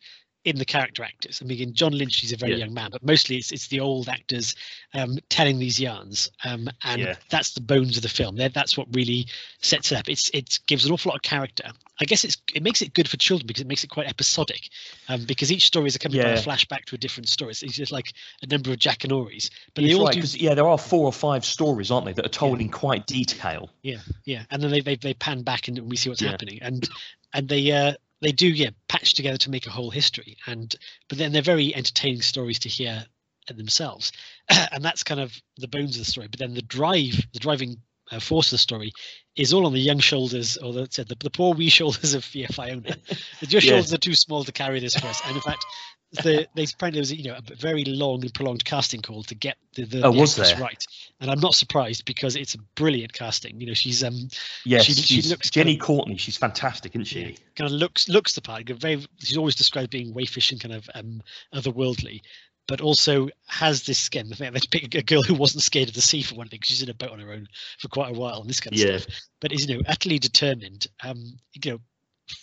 in 0.49 0.57
the 0.57 0.65
character 0.65 1.03
actors. 1.05 1.41
I 1.43 1.45
mean, 1.45 1.75
John 1.75 1.93
Lynch 1.93 2.25
is 2.25 2.33
a 2.33 2.37
very 2.37 2.53
Yeah. 2.53 2.65
young 2.65 2.73
man, 2.73 2.89
but 2.91 3.05
mostly 3.05 3.37
it's 3.37 3.53
it's 3.53 3.69
the 3.69 3.81
old 3.81 4.09
actors 4.09 4.55
um, 4.95 5.19
telling 5.29 5.59
these 5.59 5.79
yarns, 5.79 6.31
um, 6.45 6.69
and 6.85 7.03
Yeah. 7.03 7.17
that's 7.29 7.53
the 7.53 7.61
bones 7.61 7.97
of 7.97 8.03
the 8.03 8.09
film. 8.09 8.37
That 8.37 8.55
that's 8.55 8.77
what 8.79 8.89
really 8.93 9.27
sets 9.61 9.93
it 9.93 9.99
up. 9.99 10.09
It's 10.09 10.31
it 10.33 10.59
gives 10.67 10.87
an 10.87 10.93
awful 10.93 11.11
lot 11.11 11.17
of 11.17 11.23
character. 11.23 11.71
I 12.01 12.05
guess 12.07 12.25
it's 12.25 12.39
it 12.55 12.63
makes 12.63 12.81
it 12.81 12.95
good 12.95 13.09
for 13.09 13.19
children 13.19 13.47
because 13.47 13.61
it 13.61 13.67
makes 13.67 13.85
it 13.85 13.91
quite 13.91 14.09
episodic, 14.09 14.71
um, 15.09 15.25
because 15.27 15.53
each 15.53 15.67
story 15.67 15.87
is 15.87 15.97
accompanied 15.97 16.23
by 16.23 16.31
a 16.31 16.35
flashback 16.35 16.85
to 16.87 16.95
a 16.95 16.99
different 16.99 17.29
story. 17.29 17.53
So 17.55 17.67
it's 17.67 17.77
just 17.77 17.93
like 17.93 18.15
a 18.43 18.47
number 18.47 18.71
of 18.71 18.79
Jackanories, 18.79 19.51
but 19.75 19.85
It's 19.85 19.93
they 19.93 20.01
all 20.01 20.07
right, 20.07 20.21
do 20.21 20.39
yeah, 20.39 20.55
there 20.55 20.69
are 20.69 20.79
four 20.79 21.05
or 21.05 21.13
five 21.13 21.45
stories, 21.45 21.91
aren't 21.91 22.07
they, 22.07 22.15
that 22.15 22.25
are 22.25 22.31
told 22.31 22.61
in 22.63 22.71
quite 22.71 23.07
detail. 23.07 23.69
Yeah, 23.83 23.99
yeah, 24.25 24.45
and 24.51 24.63
then 24.63 24.71
they 24.71 24.81
they, 24.81 24.97
they 24.97 25.15
pan 25.15 25.43
back 25.43 25.69
and 25.69 25.79
we 25.91 25.97
see 25.97 26.09
what's 26.09 26.23
Yeah. 26.23 26.31
happening, 26.31 26.61
and 26.63 26.89
and 27.35 27.49
they 27.49 27.71
uh 27.73 27.95
they 28.21 28.33
do 28.33 28.49
yeah 28.49 28.71
patch 28.89 29.14
together 29.14 29.39
to 29.39 29.51
make 29.51 29.66
a 29.66 29.71
whole 29.71 29.91
history, 29.91 30.37
and 30.47 30.75
but 31.09 31.19
then 31.19 31.33
they're 31.33 31.43
very 31.43 31.75
entertaining 31.75 32.23
stories 32.23 32.59
to 32.61 32.69
hear 32.69 33.05
themselves, 33.49 34.12
and 34.49 34.85
that's 34.85 35.03
kind 35.03 35.21
of 35.21 35.35
the 35.57 35.69
bones 35.69 35.97
of 35.97 36.05
the 36.05 36.11
story. 36.11 36.29
But 36.29 36.39
then 36.39 36.55
the 36.55 36.62
drive, 36.62 37.27
the 37.33 37.39
driving 37.39 37.77
uh, 38.11 38.21
force 38.21 38.49
of 38.49 38.53
the 38.53 38.59
story, 38.59 38.93
is 39.37 39.53
all 39.53 39.66
on 39.66 39.73
the 39.73 39.81
young 39.81 39.99
shoulders, 39.99 40.57
or 40.57 40.73
the 40.73 41.05
the, 41.09 41.16
the 41.21 41.31
poor 41.31 41.55
wee 41.55 41.69
shoulders 41.79 42.14
of 42.14 42.35
yeah, 42.35 42.49
Fiona. 42.49 42.97
Your 43.41 43.61
shoulders 43.61 43.93
are 43.93 43.99
too 43.99 44.14
small 44.14 44.45
to 44.45 44.53
carry 44.53 44.81
this 44.81 44.95
for 44.95 45.07
us, 45.07 45.21
and 45.27 45.37
in 45.37 45.43
fact. 45.43 45.64
The, 46.13 46.49
they 46.55 46.63
apparently 46.65 46.93
there 46.93 47.03
was 47.03 47.13
you 47.13 47.25
know 47.25 47.37
a 47.37 47.55
very 47.57 47.85
long 47.85 48.23
and 48.23 48.33
prolonged 48.33 48.65
casting 48.65 49.03
call 49.03 49.23
to 49.25 49.35
get 49.35 49.59
the, 49.75 49.85
the, 49.85 50.03
Oh, 50.07 50.11
the 50.13 50.21
was 50.21 50.37
there? 50.37 50.57
right, 50.59 50.83
and 51.21 51.31
I'm 51.31 51.39
not 51.41 51.55
surprised 51.55 52.07
because 52.07 52.35
it's 52.35 52.55
a 52.55 52.59
brilliant 52.77 53.13
casting. 53.13 53.61
You 53.61 53.67
know, 53.67 53.75
she's 53.75 54.03
um 54.03 54.29
Yes, 54.65 54.87
She- 54.87 54.95
she 54.95 55.23
looks 55.29 55.51
Jenny 55.51 55.73
kind 55.77 55.83
Courtney. 55.83 56.17
She's 56.17 56.39
fantastic, 56.39 56.93
isn't 56.95 57.05
she? 57.05 57.21
yeah, 57.21 57.37
kind 57.57 57.71
of 57.71 57.73
looks 57.73 58.09
looks 58.09 58.35
the 58.35 58.41
part. 58.41 58.67
Very, 58.71 59.07
she's 59.19 59.37
always 59.37 59.55
described 59.55 59.91
being 59.91 60.15
waifish 60.15 60.51
and 60.51 60.59
kind 60.61 60.75
of 60.75 60.89
um, 60.95 61.21
otherworldly, 61.55 62.23
but 62.67 62.81
also 62.81 63.29
has 63.47 63.83
this 63.83 63.99
skin. 63.99 64.31
I 64.33 64.35
think 64.37 64.55
they 64.55 64.61
pick 64.81 64.95
a 64.95 65.03
girl 65.03 65.23
who 65.23 65.35
wasn't 65.35 65.63
scared 65.63 65.89
of 65.91 65.95
the 65.95 66.01
sea 66.01 66.23
for 66.23 66.37
one 66.37 66.49
thing. 66.49 66.61
She's 66.63 66.83
in 66.83 66.89
a 66.89 66.95
boat 66.95 67.11
on 67.11 67.19
her 67.21 67.33
own 67.35 67.49
for 67.81 67.89
quite 67.89 68.17
a 68.17 68.19
while 68.19 68.41
and 68.41 68.49
this 68.49 68.61
kind 68.61 68.73
of 68.75 68.81
Yeah. 68.81 68.97
stuff. 68.97 69.15
But 69.41 69.53
is 69.53 69.67
you 69.69 69.77
know 69.77 69.83
utterly 69.87 70.19
determined. 70.19 70.87
Um, 71.05 71.39
you 71.53 71.73
know, 71.73 71.81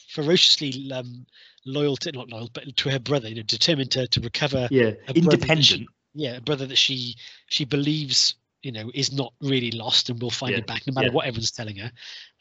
ferociously 0.10 0.92
um, 0.92 1.26
loyal 1.66 1.98
to 1.98 2.12
not 2.12 2.30
loyal, 2.30 2.50
but 2.54 2.76
to 2.78 2.90
her 2.90 3.00
brother. 3.00 3.30
You 3.30 3.36
know, 3.36 3.44
determined 3.44 3.92
to 3.92 4.08
to 4.08 4.20
recover. 4.22 4.68
Yeah, 4.72 4.92
that 4.92 5.16
she- 5.16 5.20
independent. 5.22 5.90
Yeah, 6.14 6.38
a 6.38 6.42
brother 6.42 6.66
that 6.68 6.78
she 6.78 7.16
she 7.48 7.66
believes 7.66 8.36
you 8.64 8.72
know 8.72 8.90
is 8.94 9.12
not 9.12 9.34
really 9.42 9.72
lost 9.72 10.10
and 10.10 10.22
will 10.22 10.30
find 10.32 10.54
Yeah, 10.54 10.60
him 10.60 10.66
back 10.66 10.88
no 10.88 10.94
matter 10.94 11.08
yeah. 11.08 11.14
what 11.14 11.26
everyone's 11.26 11.52
telling 11.52 11.76
her. 11.78 11.92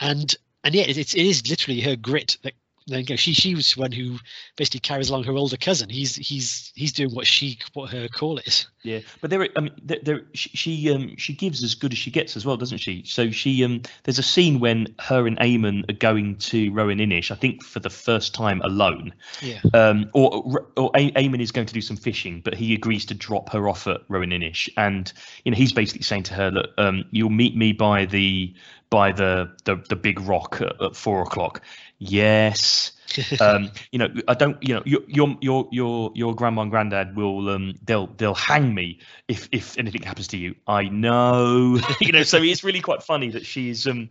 And 0.01 0.35
and 0.63 0.75
yeah, 0.75 0.85
it's 0.87 1.15
it 1.15 1.27
is 1.27 1.49
literally 1.49 1.81
her 1.81 1.97
grit 1.97 2.39
that 2.43 2.55
then 2.87 3.05
go. 3.05 3.17
She 3.17 3.33
she 3.33 3.55
was 3.55 3.77
one 3.77 3.93
who 3.93 4.19
basically 4.57 4.81
carries 4.81 5.09
along 5.09 5.25
her 5.25 5.33
older 5.33 5.57
cousin. 5.57 5.89
He's 5.89 6.17
he's 6.17 6.73
he's 6.75 6.93
doing 6.93 7.15
what 7.15 7.27
she 7.27 7.59
what 7.73 7.91
her 7.91 8.09
call 8.09 8.39
is. 8.39 8.67
Yeah, 8.83 9.01
but 9.23 9.31
there, 9.31 9.49
I 9.57 9.61
mean, 9.61 9.73
there, 9.83 9.99
there 10.03 10.21
she, 10.35 10.51
she 10.51 10.91
um 10.93 11.17
she 11.17 11.33
gives 11.33 11.65
as 11.65 11.75
good 11.75 11.93
as 11.93 11.99
she 11.99 12.11
gets 12.11 12.37
as 12.37 12.45
well, 12.45 12.59
doesn't 12.59 12.79
she? 12.79 13.03
So 13.07 13.31
she 13.31 13.65
um 13.65 13.83
there's 14.03 14.19
a 14.19 14.23
scene 14.23 14.61
when 14.61 14.95
her 15.01 15.27
and 15.27 15.39
Eamon 15.39 15.89
are 15.89 15.95
going 15.95 16.37
to 16.37 16.71
Roan 16.73 16.99
Inish, 16.99 17.31
I 17.31 17.37
think 17.37 17.65
for 17.65 17.81
the 17.81 17.91
first 17.91 18.35
time 18.35 18.61
alone. 18.61 19.15
Yeah, 19.41 19.61
Um, 19.73 20.11
or 20.13 20.69
or 20.77 20.93
Eamon 20.93 21.41
is 21.41 21.53
going 21.53 21.67
to 21.67 21.75
do 21.75 21.81
some 21.81 21.97
fishing, 21.97 22.43
but 22.45 22.55
he 22.55 22.75
agrees 22.75 23.07
to 23.07 23.15
drop 23.15 23.51
her 23.53 23.69
off 23.69 23.87
at 23.87 24.03
Roan 24.09 24.29
Inish, 24.29 24.69
and 24.77 25.11
you 25.45 25.51
know 25.51 25.57
he's 25.57 25.73
basically 25.73 26.03
saying 26.03 26.25
to 26.25 26.35
her, 26.35 26.51
"Look, 26.51 26.71
um, 26.77 27.05
you'll 27.11 27.31
meet 27.31 27.57
me 27.57 27.73
by 27.73 28.05
the 28.05 28.53
by 28.95 29.11
the 29.11 29.51
the, 29.65 29.77
the 29.89 29.97
big 29.97 30.21
rock 30.21 30.61
at, 30.61 30.81
at 30.81 30.97
four 30.97 31.23
o'clock." 31.23 31.63
Yes. 31.99 32.93
um, 33.41 33.71
you 33.93 33.99
know, 33.99 34.09
I 34.29 34.35
don't. 34.35 34.57
You 34.63 34.75
know, 34.77 34.83
your 34.85 35.01
your 35.09 35.37
your 35.41 35.69
your 35.73 36.13
your 36.15 36.35
grandma 36.35 36.63
and 36.63 36.71
granddad 36.71 37.17
will 37.17 37.49
um 37.49 37.75
they'll 37.85 38.07
they'll 38.07 38.35
hang 38.35 38.75
me 38.75 39.01
if 39.29 39.49
if 39.53 39.77
anything 39.79 40.03
happens 40.03 40.29
to 40.29 40.37
you. 40.37 40.55
I 40.67 40.85
know. 40.85 41.79
you 42.01 42.13
know, 42.13 42.23
so 42.23 42.39
it's 42.43 42.65
really 42.65 42.81
quite 42.81 43.03
funny 43.03 43.31
that 43.31 43.45
she's 43.45 43.87
um 43.87 44.11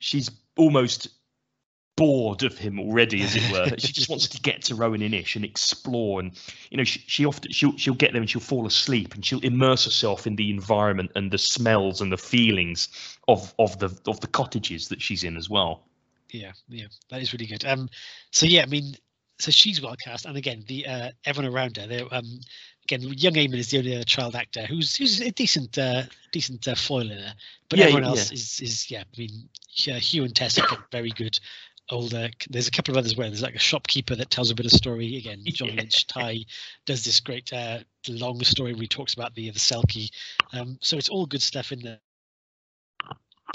she's 0.00 0.30
almost 0.56 1.08
bored 1.98 2.42
of 2.44 2.56
him 2.56 2.78
already, 2.80 3.22
as 3.22 3.36
it 3.36 3.52
were. 3.52 3.76
she 3.78 3.92
just 3.92 4.08
wants 4.08 4.28
to 4.28 4.40
get 4.40 4.62
to 4.62 4.74
Roan 4.74 5.00
Inish 5.00 5.36
and 5.36 5.44
explore, 5.44 6.20
and 6.20 6.32
you 6.70 6.76
know, 6.78 6.84
she, 6.84 7.00
she 7.06 7.26
often 7.26 7.50
she'll 7.52 7.76
she'll 7.76 7.94
get 7.94 8.12
there 8.12 8.22
and 8.22 8.30
she'll 8.30 8.40
fall 8.40 8.66
asleep 8.66 9.14
and 9.14 9.24
she'll 9.26 9.40
immerse 9.40 9.84
herself 9.84 10.26
in 10.26 10.36
the 10.36 10.50
environment 10.50 11.10
and 11.16 11.30
the 11.30 11.38
smells 11.38 12.00
and 12.00 12.12
the 12.12 12.16
feelings 12.18 12.88
of 13.26 13.52
of 13.58 13.78
the 13.80 13.90
of 14.06 14.20
the 14.20 14.28
cottages 14.28 14.88
that 14.88 15.02
she's 15.02 15.24
in 15.24 15.36
as 15.36 15.50
well. 15.50 15.82
yeah, 16.32 16.52
yeah. 16.68 16.86
That 17.10 17.20
is 17.22 17.32
really 17.32 17.46
good. 17.46 17.64
Um, 17.64 17.88
so 18.30 18.46
yeah, 18.46 18.62
I 18.62 18.66
mean, 18.66 18.94
so 19.38 19.50
she's 19.50 19.80
well 19.82 19.96
cast, 19.96 20.26
and 20.26 20.36
again, 20.36 20.64
the 20.66 20.86
uh, 20.86 21.10
everyone 21.24 21.52
around 21.52 21.76
her. 21.76 21.86
They're 21.86 22.06
um, 22.12 22.40
again, 22.84 23.02
young 23.02 23.34
Eamon 23.34 23.58
is 23.58 23.70
the 23.70 23.78
only 23.78 23.96
uh, 23.96 24.04
child 24.04 24.34
actor 24.34 24.66
who's 24.66 24.96
who's 24.96 25.20
a 25.20 25.30
decent 25.30 25.78
uh, 25.78 26.02
decent 26.32 26.66
uh, 26.68 26.74
foil 26.74 27.10
in 27.10 27.18
her, 27.18 27.34
but 27.68 27.78
Yeah, 27.78 27.86
everyone 27.86 28.04
yeah. 28.04 28.08
else 28.10 28.32
is 28.32 28.60
is 28.60 28.90
yeah. 28.90 29.02
I 29.02 29.18
mean, 29.18 29.48
yeah, 29.74 29.98
Hugh 29.98 30.24
and 30.24 30.34
Tess 30.34 30.58
are 30.58 30.84
very 30.92 31.10
good. 31.10 31.38
Older, 31.90 32.28
there's 32.50 32.68
a 32.68 32.70
couple 32.70 32.92
of 32.92 32.98
others 32.98 33.16
where 33.16 33.28
there's 33.28 33.42
like 33.42 33.54
a 33.54 33.58
shopkeeper 33.58 34.14
that 34.14 34.30
tells 34.30 34.50
a 34.50 34.54
bit 34.54 34.66
of 34.66 34.72
story. 34.72 35.16
Again, 35.16 35.42
John 35.46 35.68
Yeah. 35.68 35.74
Lynch, 35.76 36.06
Tadhg 36.06 36.46
does 36.84 37.04
this 37.04 37.20
great 37.20 37.52
uh, 37.52 37.78
long 38.08 38.42
story 38.44 38.72
where 38.72 38.82
he 38.82 38.88
talks 38.88 39.14
about 39.14 39.34
the 39.34 39.50
the 39.50 39.58
Selkie. 39.58 40.10
Um, 40.52 40.78
so 40.82 40.96
it's 40.96 41.08
all 41.08 41.24
good 41.26 41.42
stuff 41.42 41.72
in 41.72 41.80
there. 41.80 41.98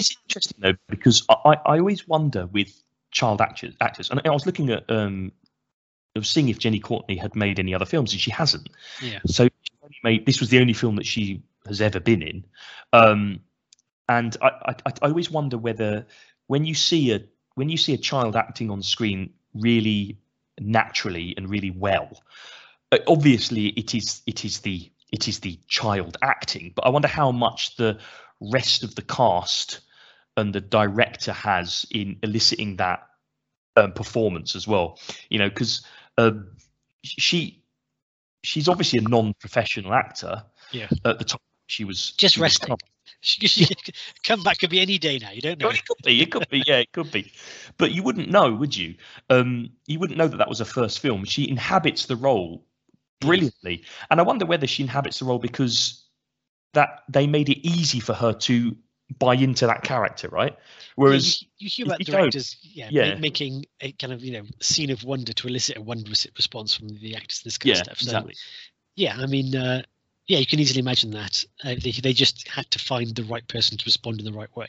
It's 0.00 0.16
interesting 0.26 0.58
though 0.60 0.74
because 0.88 1.24
I, 1.28 1.56
I 1.64 1.78
always 1.78 2.08
wonder 2.08 2.46
with 2.46 2.82
child 3.12 3.40
actors 3.40 3.74
actors, 3.80 4.10
and 4.10 4.20
I 4.24 4.30
was 4.30 4.46
looking 4.46 4.70
at 4.70 4.90
um, 4.90 5.30
I 6.16 6.18
was 6.18 6.28
seeing 6.30 6.48
if 6.48 6.58
Jeni 6.58 6.82
Courtney 6.82 7.16
had 7.16 7.36
made 7.36 7.60
any 7.60 7.74
other 7.74 7.86
films, 7.86 8.12
and 8.12 8.20
she 8.20 8.32
hasn't. 8.32 8.68
Yeah, 9.00 9.20
So 9.26 9.44
she 9.44 9.72
only 9.82 9.96
made 10.02 10.26
this 10.26 10.40
was 10.40 10.50
the 10.50 10.58
only 10.58 10.72
film 10.72 10.96
that 10.96 11.06
she 11.06 11.42
has 11.68 11.80
ever 11.80 12.00
been 12.00 12.22
in, 12.22 12.44
um, 12.92 13.40
and 14.08 14.36
I, 14.42 14.48
I 14.66 14.74
I 15.02 15.08
always 15.08 15.30
wonder 15.30 15.56
whether 15.56 16.06
when 16.48 16.64
you 16.64 16.74
see 16.74 17.12
a 17.12 17.20
when 17.54 17.68
you 17.68 17.76
see 17.76 17.94
a 17.94 17.98
child 17.98 18.36
acting 18.36 18.70
on 18.70 18.82
screen 18.82 19.30
really 19.54 20.18
naturally 20.58 21.34
and 21.36 21.48
really 21.48 21.70
well, 21.70 22.22
uh, 22.92 22.98
obviously 23.06 23.68
it 23.68 23.94
is 23.94 24.22
it 24.26 24.44
is 24.44 24.60
the 24.60 24.90
it 25.12 25.28
is 25.28 25.40
the 25.40 25.58
child 25.68 26.16
acting, 26.22 26.72
but 26.74 26.86
I 26.86 26.90
wonder 26.90 27.08
how 27.08 27.30
much 27.30 27.76
the 27.76 27.98
rest 28.40 28.82
of 28.82 28.94
the 28.94 29.02
cast 29.02 29.80
and 30.36 30.52
the 30.52 30.60
director 30.60 31.32
has 31.32 31.86
in 31.90 32.18
eliciting 32.22 32.76
that 32.76 33.06
um, 33.76 33.92
performance 33.92 34.56
as 34.56 34.66
well. 34.66 34.98
You 35.28 35.38
know, 35.38 35.48
because 35.48 35.84
um, 36.18 36.48
she 37.02 37.62
she's 38.42 38.68
obviously 38.68 38.98
a 38.98 39.08
non-professional 39.08 39.94
actor. 39.94 40.44
Yeah. 40.72 40.88
At 41.04 41.18
the 41.18 41.24
time, 41.24 41.38
she 41.66 41.84
was 41.84 42.12
Just 42.12 42.34
she 42.36 42.40
resting. 42.40 42.68
come- 42.68 42.78
she, 43.20 43.46
she 43.46 43.66
come 44.24 44.42
back 44.42 44.58
could 44.58 44.70
be 44.70 44.80
any 44.80 44.98
day 44.98 45.18
now. 45.18 45.30
You 45.30 45.40
don't 45.40 45.60
know. 45.60 45.70
It 45.70 45.86
could 45.86 45.96
be. 46.04 46.22
It 46.22 46.30
could 46.30 46.48
be. 46.48 46.62
Yeah, 46.66 46.78
it 46.78 46.92
could 46.92 47.10
be. 47.10 47.32
But 47.78 47.92
you 47.92 48.02
wouldn't 48.02 48.30
know, 48.30 48.54
would 48.54 48.76
you? 48.76 48.94
Um, 49.30 49.70
you 49.86 49.98
wouldn't 49.98 50.18
know 50.18 50.28
that 50.28 50.36
that 50.36 50.48
was 50.48 50.58
her 50.58 50.64
first 50.64 51.00
film. 51.00 51.24
She 51.24 51.48
inhabits 51.48 52.06
the 52.06 52.16
role 52.16 52.66
brilliantly, 53.20 53.84
and 54.10 54.20
I 54.20 54.22
wonder 54.22 54.46
whether 54.46 54.66
she 54.66 54.82
inhabits 54.82 55.18
the 55.18 55.24
role 55.26 55.38
because 55.38 56.04
that 56.74 57.02
they 57.08 57.26
made 57.26 57.48
it 57.48 57.66
easy 57.66 58.00
for 58.00 58.14
her 58.14 58.32
to 58.32 58.76
buy 59.18 59.34
into 59.34 59.66
that 59.66 59.82
character, 59.82 60.28
right? 60.28 60.56
Whereas 60.96 61.42
you, 61.42 61.48
you 61.58 61.70
hear 61.70 61.86
about 61.86 62.00
you 62.00 62.06
directors, 62.06 62.56
yeah, 62.62 62.88
yeah. 62.90 63.14
making 63.16 63.64
a 63.80 63.92
kind 63.92 64.12
of 64.12 64.22
you 64.24 64.32
know 64.32 64.44
scene 64.60 64.90
of 64.90 65.04
wonder 65.04 65.32
to 65.32 65.48
elicit 65.48 65.76
a 65.76 65.82
wondrous 65.82 66.26
response 66.36 66.74
from 66.74 66.88
the 66.88 67.16
actors. 67.16 67.42
This 67.42 67.58
kind 67.58 67.74
yeah, 67.74 67.80
of 67.80 67.84
stuff. 67.84 67.98
So 67.98 68.10
exactly. 68.10 68.34
yeah, 68.96 69.16
I 69.18 69.26
mean, 69.26 69.56
uh, 69.56 69.82
Yeah, 70.26 70.38
you 70.38 70.46
can 70.46 70.58
easily 70.58 70.80
imagine 70.80 71.10
that. 71.10 71.44
Uh, 71.62 71.74
they, 71.82 71.90
they 71.90 72.12
just 72.12 72.48
had 72.48 72.70
to 72.70 72.78
find 72.78 73.14
the 73.14 73.24
right 73.24 73.46
person 73.48 73.76
to 73.76 73.84
respond 73.84 74.18
in 74.20 74.24
the 74.24 74.32
right 74.32 74.54
way. 74.56 74.68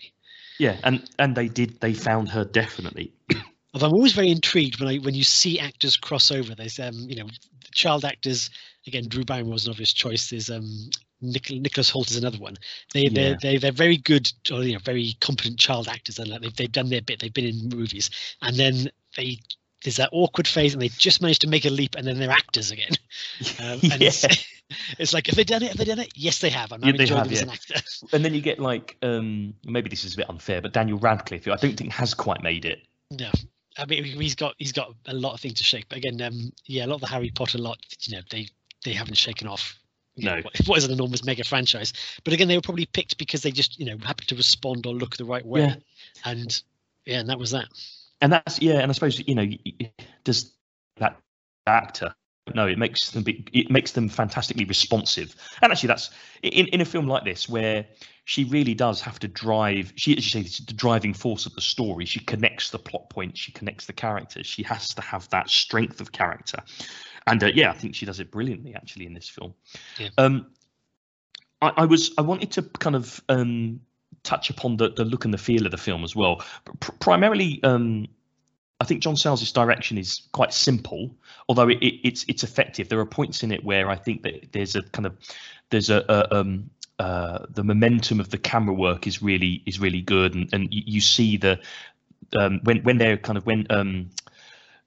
Yeah, 0.59 0.77
and 0.83 1.09
and 1.19 1.35
they 1.35 1.47
did. 1.47 1.79
They 1.81 1.93
found 1.93 2.29
her 2.29 2.43
definitely. 2.45 3.13
Although 3.73 3.87
I'm 3.87 3.93
always 3.93 4.13
very 4.13 4.29
intrigued 4.31 4.79
when 4.79 4.89
I 4.89 4.97
when 4.97 5.13
you 5.15 5.23
see 5.23 5.59
actors 5.59 5.97
cross 5.97 6.31
over. 6.31 6.55
There's 6.55 6.79
um 6.79 6.95
you 7.09 7.15
know 7.15 7.27
child 7.73 8.05
actors 8.05 8.49
again. 8.87 9.07
Drew 9.07 9.23
Barrymore 9.25 9.53
was 9.53 9.65
an 9.65 9.71
obvious 9.71 9.93
choice. 9.93 10.29
There's 10.29 10.49
um 10.49 10.89
Nic- 11.21 11.51
Nicholas 11.51 11.89
Hoult 11.91 12.11
is 12.11 12.17
another 12.17 12.37
one. 12.37 12.55
They 12.93 13.07
they're, 13.09 13.31
Yeah. 13.31 13.37
they 13.41 13.57
they're 13.57 13.71
very 13.71 13.97
good 13.97 14.31
or 14.51 14.63
you 14.63 14.73
know 14.73 14.79
very 14.79 15.15
competent 15.19 15.59
child 15.59 15.87
actors 15.87 16.19
and 16.19 16.29
like 16.29 16.41
they've 16.41 16.55
they've 16.55 16.71
done 16.71 16.89
their 16.89 17.01
bit. 17.01 17.19
They've 17.19 17.33
been 17.33 17.45
in 17.45 17.69
movies 17.69 18.09
and 18.41 18.55
then 18.55 18.89
they 19.17 19.39
there's 19.83 19.97
that 19.97 20.09
awkward 20.13 20.47
phase 20.47 20.73
and 20.73 20.81
they 20.81 20.89
just 20.89 21.21
manage 21.21 21.39
to 21.39 21.47
make 21.47 21.65
a 21.65 21.69
leap 21.69 21.95
and 21.95 22.07
then 22.07 22.17
they're 22.17 22.31
actors 22.31 22.71
again. 22.71 22.91
Um, 23.59 23.79
and 23.91 24.01
yeah. 24.01 24.11
It's, 24.97 25.13
like 25.13 25.28
have 25.28 25.36
they 25.36 25.43
done 25.43 25.63
it? 25.63 25.70
Have 25.70 25.78
they 25.78 25.86
done 25.86 25.99
it? 25.99 26.11
Yes, 26.16 26.39
they 26.39 26.49
have. 26.49 26.70
Yeah, 26.72 26.76
I'm 26.76 26.82
they 26.97 27.03
enjoying 27.03 27.18
have, 27.20 27.26
them 27.28 27.34
as 27.34 27.41
an 27.41 27.49
actor. 27.49 27.76
and 28.13 28.24
then 28.26 28.34
you 28.34 28.41
get 28.41 28.59
like 28.59 28.97
um 29.01 29.53
maybe 29.66 29.89
this 29.89 30.03
is 30.03 30.13
a 30.13 30.18
bit 30.18 30.30
unfair, 30.30 30.61
but 30.61 30.74
Daniel 30.74 30.97
Radcliffe, 30.97 31.45
who 31.45 31.51
I 31.51 31.57
don't 31.57 31.76
think 31.78 31.91
has 31.91 32.13
quite 32.13 32.41
made 32.43 32.66
it. 32.66 32.80
No, 33.11 33.30
I 33.78 33.86
mean 33.86 34.03
he's 34.03 34.36
got 34.36 34.55
he's 34.57 34.72
got 34.72 34.93
a 35.07 35.13
lot 35.13 35.34
of 35.34 35.39
things 35.39 35.55
to 35.55 35.63
shake. 35.63 35.88
But 35.89 35.97
again, 35.99 36.22
um, 36.22 36.51
yeah, 36.66 36.86
a 36.86 36.88
lot 36.88 36.95
of 36.95 37.01
the 37.01 37.07
Harry 37.07 37.32
Potter 37.34 37.57
lot, 37.57 37.78
you 38.01 38.16
know, 38.16 38.22
they 38.32 38.47
they 38.84 38.93
haven't 38.93 39.16
shaken 39.16 39.47
off. 39.47 39.78
you 40.16 40.26
know, 40.26 40.36
No. 40.38 40.41
what, 40.41 40.57
what 40.68 40.78
is 40.78 40.86
an 40.86 40.91
enormous 40.91 41.24
mega 41.24 41.43
franchise? 41.43 41.93
But 42.24 42.34
again, 42.34 42.47
they 42.47 42.57
were 42.57 42.61
probably 42.61 42.86
picked 42.88 43.18
because 43.18 43.41
they 43.41 43.51
just 43.51 43.80
you 43.80 43.86
know 43.86 43.97
happened 44.03 44.28
to 44.30 44.36
respond 44.36 44.86
or 44.86 44.93
look 44.93 45.18
the 45.18 45.26
right 45.26 45.45
way, 45.45 45.61
Yeah. 45.61 45.76
and 46.26 46.61
yeah, 47.05 47.20
and 47.20 47.30
that 47.30 47.38
was 47.39 47.51
that. 47.51 47.68
and 48.22 48.32
that's 48.34 48.59
yeah 48.61 48.80
and 48.80 48.89
i 48.89 48.93
suppose 48.93 49.22
you 49.28 49.36
know 49.36 49.45
does 50.24 50.51
that 50.97 51.18
actor 51.68 52.16
no 52.53 52.67
it 52.67 52.77
makes 52.77 53.11
them 53.11 53.23
be, 53.23 53.43
it 53.53 53.71
makes 53.71 53.91
them 53.91 54.07
fantastically 54.07 54.65
responsive. 54.65 55.35
And 55.61 55.71
actually 55.71 55.87
that's 55.87 56.11
in, 56.43 56.67
in 56.67 56.81
a 56.81 56.85
film 56.85 57.07
like 57.07 57.23
this 57.23 57.49
where 57.49 57.85
she 58.25 58.43
really 58.43 58.73
does 58.73 59.01
have 59.01 59.19
to 59.19 59.27
drive 59.27 59.93
she 59.95 60.15
as 60.17 60.33
you 60.33 60.43
say 60.43 60.63
the 60.65 60.73
driving 60.73 61.13
force 61.13 61.45
of 61.45 61.55
the 61.55 61.61
story. 61.61 62.05
She 62.05 62.19
connects 62.19 62.69
the 62.69 62.79
plot 62.79 63.09
points 63.09 63.39
she 63.39 63.51
connects 63.51 63.85
the 63.85 63.93
characters. 63.93 64.45
She 64.45 64.63
has 64.63 64.93
to 64.93 65.01
have 65.01 65.27
that 65.29 65.49
strength 65.49 66.01
of 66.01 66.11
character. 66.11 66.59
And 67.27 67.43
uh, 67.43 67.47
yeah 67.47 67.71
i 67.71 67.73
think 67.73 67.95
she 67.95 68.05
does 68.05 68.19
it 68.19 68.31
brilliantly 68.31 68.75
actually 68.75 69.05
in 69.07 69.13
this 69.13 69.27
film. 69.27 69.53
Yeah. 69.97 70.09
um 70.17 70.47
I, 71.61 71.71
I 71.77 71.85
was 71.85 72.13
i 72.17 72.21
wanted 72.21 72.51
to 72.51 72.61
kind 72.61 72.95
of 72.95 73.21
um 73.29 73.81
touch 74.23 74.49
upon 74.49 74.75
the, 74.77 74.89
the 74.89 75.05
look 75.05 75.25
and 75.25 75.33
the 75.33 75.37
feel 75.37 75.65
of 75.65 75.71
the 75.71 75.77
film 75.77 76.03
as 76.03 76.15
well. 76.15 76.43
Pr- 76.79 76.91
primarily 76.99 77.59
um 77.63 78.07
I 78.82 78.86
think 78.86 79.01
John 79.01 79.15
Sayles' 79.15 79.51
direction 79.53 79.97
is 79.97 80.28
quite 80.34 80.53
simple, 80.53 81.15
although 81.47 81.69
it, 81.69 81.78
it, 81.82 82.07
it's 82.07 82.26
it's 82.28 82.43
effective. 82.43 82.89
There 82.89 82.99
are 82.99 83.05
points 83.05 83.43
in 83.43 83.51
it 83.51 83.63
where 83.63 83.89
I 83.89 83.95
think 83.95 84.23
that 84.23 84.51
there's 84.51 84.76
a 84.76 84.84
kind 84.84 85.05
of 85.05 85.17
there's 85.69 85.89
a, 85.89 86.03
a 86.09 86.36
um 86.36 86.69
uh 86.99 87.45
the 87.49 87.63
momentum 87.63 88.19
of 88.19 88.30
the 88.30 88.38
camera 88.38 88.73
work 88.73 89.07
is 89.07 89.21
really 89.21 89.63
is 89.65 89.80
really 89.80 90.01
good, 90.01 90.36
and 90.36 90.49
and 90.53 90.73
you, 90.73 90.84
you 90.86 91.01
see 91.01 91.38
the 91.38 91.59
um 92.38 92.59
when 92.63 92.84
when 92.84 92.97
they're 92.97 93.17
kind 93.17 93.38
of 93.38 93.45
when 93.45 93.65
um 93.69 94.09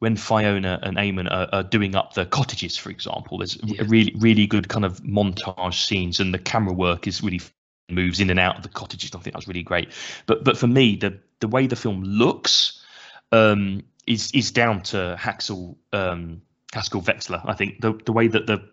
when 0.00 0.16
Fiona 0.16 0.78
and 0.82 0.96
Eamon 0.96 1.28
are, 1.30 1.48
are 1.52 1.62
doing 1.64 1.96
up 1.96 2.14
the 2.14 2.24
cottages, 2.26 2.76
for 2.76 2.90
example, 2.90 3.38
there's 3.38 3.58
Yeah. 3.64 3.82
a 3.82 3.84
really 3.84 4.14
really 4.18 4.46
good 4.46 4.68
kind 4.68 4.84
of 4.84 5.00
montage 5.00 5.86
scenes, 5.86 6.20
and 6.20 6.34
the 6.34 6.38
camera 6.38 6.74
work 6.74 7.06
is 7.06 7.22
really 7.22 7.40
moves 7.88 8.20
in 8.20 8.28
and 8.28 8.38
out 8.38 8.56
of 8.58 8.62
the 8.62 8.68
cottages. 8.68 9.14
I 9.14 9.18
think 9.20 9.32
that 9.32 9.38
was 9.38 9.48
really 9.48 9.62
great. 9.62 9.88
But 10.26 10.44
but 10.44 10.58
for 10.58 10.66
me, 10.66 10.96
the 10.96 11.18
the 11.40 11.48
way 11.48 11.66
the 11.66 11.76
film 11.76 12.02
looks 12.04 12.77
um, 13.32 13.82
is 14.06 14.30
is 14.32 14.50
down 14.50 14.82
to 14.82 15.16
Haxel 15.18 15.76
um, 15.92 16.42
Haskell 16.72 17.02
Wexler. 17.02 17.42
I 17.44 17.54
think 17.54 17.80
the 17.80 17.98
the 18.04 18.12
way 18.12 18.28
that 18.28 18.46
the 18.46 18.68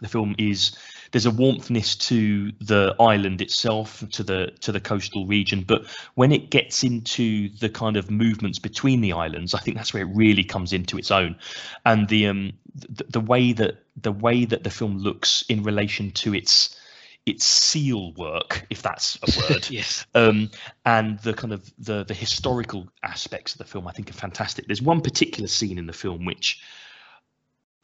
the 0.00 0.08
film 0.08 0.34
is 0.38 0.76
there's 1.10 1.26
a 1.26 1.30
warmthness 1.30 1.98
to 1.98 2.52
the 2.60 2.94
island 3.00 3.40
itself 3.40 4.04
to 4.12 4.22
the 4.22 4.52
to 4.60 4.72
the 4.72 4.80
coastal 4.80 5.26
region 5.26 5.64
but 5.66 5.86
when 6.14 6.32
it 6.32 6.50
gets 6.50 6.84
into 6.84 7.48
the 7.58 7.68
kind 7.68 7.96
of 7.96 8.10
movements 8.10 8.58
between 8.58 9.00
the 9.00 9.12
islands 9.12 9.54
i 9.54 9.58
think 9.58 9.76
that's 9.76 9.92
where 9.92 10.02
it 10.02 10.14
really 10.14 10.44
comes 10.44 10.72
into 10.72 10.98
its 10.98 11.10
own 11.10 11.36
and 11.84 12.08
the 12.08 12.26
um 12.26 12.52
the, 12.74 13.04
the 13.08 13.20
way 13.20 13.52
that 13.52 13.82
the 13.96 14.12
way 14.12 14.44
that 14.44 14.62
the 14.62 14.70
film 14.70 14.98
looks 14.98 15.42
in 15.48 15.62
relation 15.62 16.10
to 16.12 16.34
its 16.34 16.77
its 17.26 17.44
seal 17.44 18.12
work 18.14 18.66
if 18.70 18.82
that's 18.82 19.18
a 19.22 19.40
word. 19.52 19.68
Yes, 19.70 20.06
um, 20.14 20.50
and 20.84 21.18
the 21.20 21.34
kind 21.34 21.52
of 21.52 21.70
the 21.78 22.04
the 22.04 22.14
historical 22.14 22.88
aspects 23.02 23.52
of 23.52 23.58
the 23.58 23.64
film 23.64 23.86
I 23.86 23.92
think 23.92 24.10
are 24.10 24.14
fantastic. 24.14 24.66
There's 24.66 24.82
one 24.82 25.00
particular 25.00 25.48
scene 25.48 25.78
in 25.78 25.86
the 25.86 25.92
film 25.92 26.24
which 26.24 26.62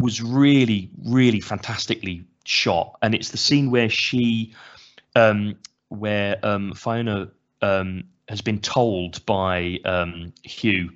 was 0.00 0.22
really 0.22 0.90
really 1.04 1.40
fantastically 1.40 2.24
shot, 2.44 2.98
and 3.02 3.14
it's 3.14 3.30
the 3.30 3.36
scene 3.36 3.70
where 3.70 3.88
she, 3.88 4.54
um, 5.14 5.56
where 5.88 6.38
um, 6.42 6.72
Fiona 6.74 7.30
um, 7.62 8.04
has 8.28 8.40
been 8.40 8.60
told 8.60 9.24
by 9.26 9.78
um, 9.84 10.32
Hugh 10.42 10.90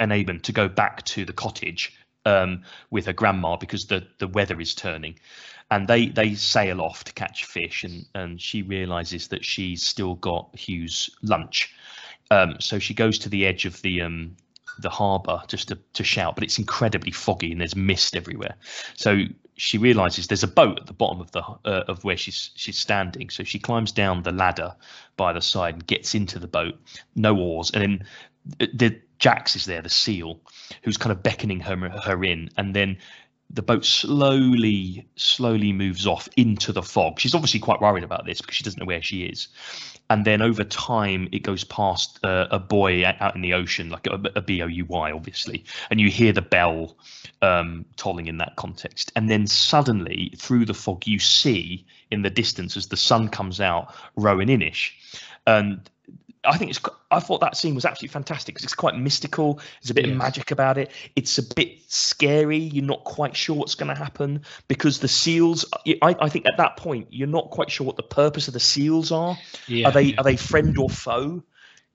and 0.00 0.12
Eamon 0.12 0.42
to 0.42 0.52
go 0.52 0.68
back 0.68 1.04
to 1.04 1.24
the 1.24 1.32
cottage 1.32 1.92
um, 2.26 2.62
with 2.90 3.06
her 3.06 3.12
grandma 3.12 3.56
because 3.56 3.86
the 3.86 4.06
the 4.18 4.28
weather 4.28 4.60
is 4.60 4.74
turning 4.74 5.18
and 5.70 5.88
they 5.88 6.06
they 6.06 6.34
sail 6.34 6.80
off 6.80 7.04
to 7.04 7.12
catch 7.12 7.44
fish 7.44 7.84
and 7.84 8.06
and 8.14 8.40
she 8.40 8.62
realizes 8.62 9.28
that 9.28 9.44
she's 9.44 9.82
still 9.82 10.14
got 10.14 10.48
Hugh's 10.54 11.10
lunch. 11.22 11.74
Um, 12.30 12.56
so 12.60 12.78
she 12.78 12.94
goes 12.94 13.18
to 13.20 13.28
the 13.28 13.46
edge 13.46 13.64
of 13.64 13.80
the 13.82 14.02
um 14.02 14.36
the 14.80 14.90
harbor 14.90 15.40
just 15.46 15.68
to, 15.68 15.78
to 15.92 16.02
shout 16.02 16.34
but 16.34 16.42
it's 16.42 16.58
incredibly 16.58 17.12
foggy 17.12 17.52
and 17.52 17.60
there's 17.60 17.76
mist 17.76 18.16
everywhere. 18.16 18.56
So 18.96 19.24
she 19.56 19.78
realizes 19.78 20.26
there's 20.26 20.42
a 20.42 20.48
boat 20.48 20.80
at 20.80 20.86
the 20.86 20.92
bottom 20.92 21.20
of 21.20 21.30
the 21.30 21.42
uh, 21.42 21.84
of 21.88 22.04
where 22.04 22.16
she's 22.16 22.50
she's 22.54 22.78
standing. 22.78 23.30
So 23.30 23.44
she 23.44 23.58
climbs 23.58 23.92
down 23.92 24.22
the 24.22 24.32
ladder 24.32 24.74
by 25.16 25.32
the 25.32 25.40
side 25.40 25.74
and 25.74 25.86
gets 25.86 26.14
into 26.14 26.38
the 26.38 26.48
boat. 26.48 26.74
No 27.14 27.36
oars. 27.36 27.70
And 27.70 27.82
then 27.82 28.06
the, 28.58 28.66
the 28.74 29.00
Jax 29.18 29.54
is 29.56 29.64
there 29.64 29.80
the 29.80 29.90
seal 29.90 30.40
who's 30.82 30.96
kind 30.96 31.12
of 31.12 31.22
beckoning 31.22 31.60
her 31.60 31.76
her 31.76 32.24
in. 32.24 32.50
And 32.56 32.74
then 32.74 32.98
the 33.54 33.62
boat 33.62 33.84
slowly 33.84 35.06
slowly 35.14 35.72
moves 35.72 36.06
off 36.06 36.28
into 36.36 36.72
the 36.72 36.82
fog. 36.82 37.20
She's 37.20 37.34
obviously 37.34 37.60
quite 37.60 37.80
worried 37.80 38.02
about 38.02 38.26
this 38.26 38.40
because 38.40 38.56
she 38.56 38.64
doesn't 38.64 38.80
know 38.80 38.86
where 38.86 39.02
she 39.02 39.24
is. 39.24 39.48
And 40.10 40.24
then 40.24 40.42
over 40.42 40.64
time 40.64 41.28
it 41.30 41.44
goes 41.44 41.62
past 41.62 42.18
uh, 42.24 42.48
a 42.50 42.58
boy 42.58 43.06
out 43.06 43.36
in 43.36 43.42
the 43.42 43.54
ocean 43.54 43.90
like 43.90 44.06
a, 44.08 44.20
a 44.34 44.42
b-o-u-y 44.42 45.12
obviously. 45.12 45.64
And 45.88 46.00
you 46.00 46.10
hear 46.10 46.32
the 46.32 46.42
bell 46.42 46.96
um, 47.42 47.84
tolling 47.96 48.26
in 48.26 48.38
that 48.38 48.56
context. 48.56 49.12
And 49.14 49.30
then 49.30 49.46
suddenly 49.46 50.32
through 50.36 50.66
the 50.66 50.74
fog 50.74 51.06
you 51.06 51.20
see 51.20 51.86
in 52.10 52.22
the 52.22 52.30
distance 52.30 52.76
as 52.76 52.88
the 52.88 52.96
sun 52.96 53.28
comes 53.28 53.60
out 53.60 53.94
Roan 54.16 54.48
Inish. 54.48 54.90
And 55.46 55.88
I 56.46 56.56
think 56.58 56.70
it's. 56.70 56.80
I 57.10 57.20
thought 57.20 57.40
that 57.40 57.56
scene 57.56 57.74
was 57.74 57.84
absolutely 57.84 58.12
fantastic 58.12 58.54
because 58.54 58.64
it's 58.64 58.74
quite 58.74 58.96
mystical. 58.96 59.60
There's 59.80 59.90
a 59.90 59.94
bit 59.94 60.06
Yes. 60.06 60.12
of 60.12 60.18
magic 60.18 60.50
about 60.50 60.78
it. 60.78 60.90
It's 61.16 61.38
a 61.38 61.42
bit 61.54 61.78
scary. 61.88 62.58
You're 62.58 62.84
not 62.84 63.04
quite 63.04 63.36
sure 63.36 63.56
what's 63.56 63.74
going 63.74 63.88
to 63.88 63.94
happen 63.94 64.42
because 64.68 64.98
the 65.00 65.08
seals. 65.08 65.64
I, 65.86 66.16
I 66.20 66.28
think 66.28 66.46
at 66.46 66.56
that 66.56 66.76
point 66.76 67.08
you're 67.10 67.28
not 67.28 67.50
quite 67.50 67.70
sure 67.70 67.86
what 67.86 67.96
the 67.96 68.02
purpose 68.02 68.48
of 68.48 68.54
the 68.54 68.60
seals 68.60 69.12
are. 69.12 69.38
yeah. 69.66 69.88
are 69.88 69.92
they 69.92 70.02
yeah. 70.02 70.14
are 70.18 70.24
they 70.24 70.36
friend 70.36 70.76
or 70.78 70.88
foe? 70.90 71.42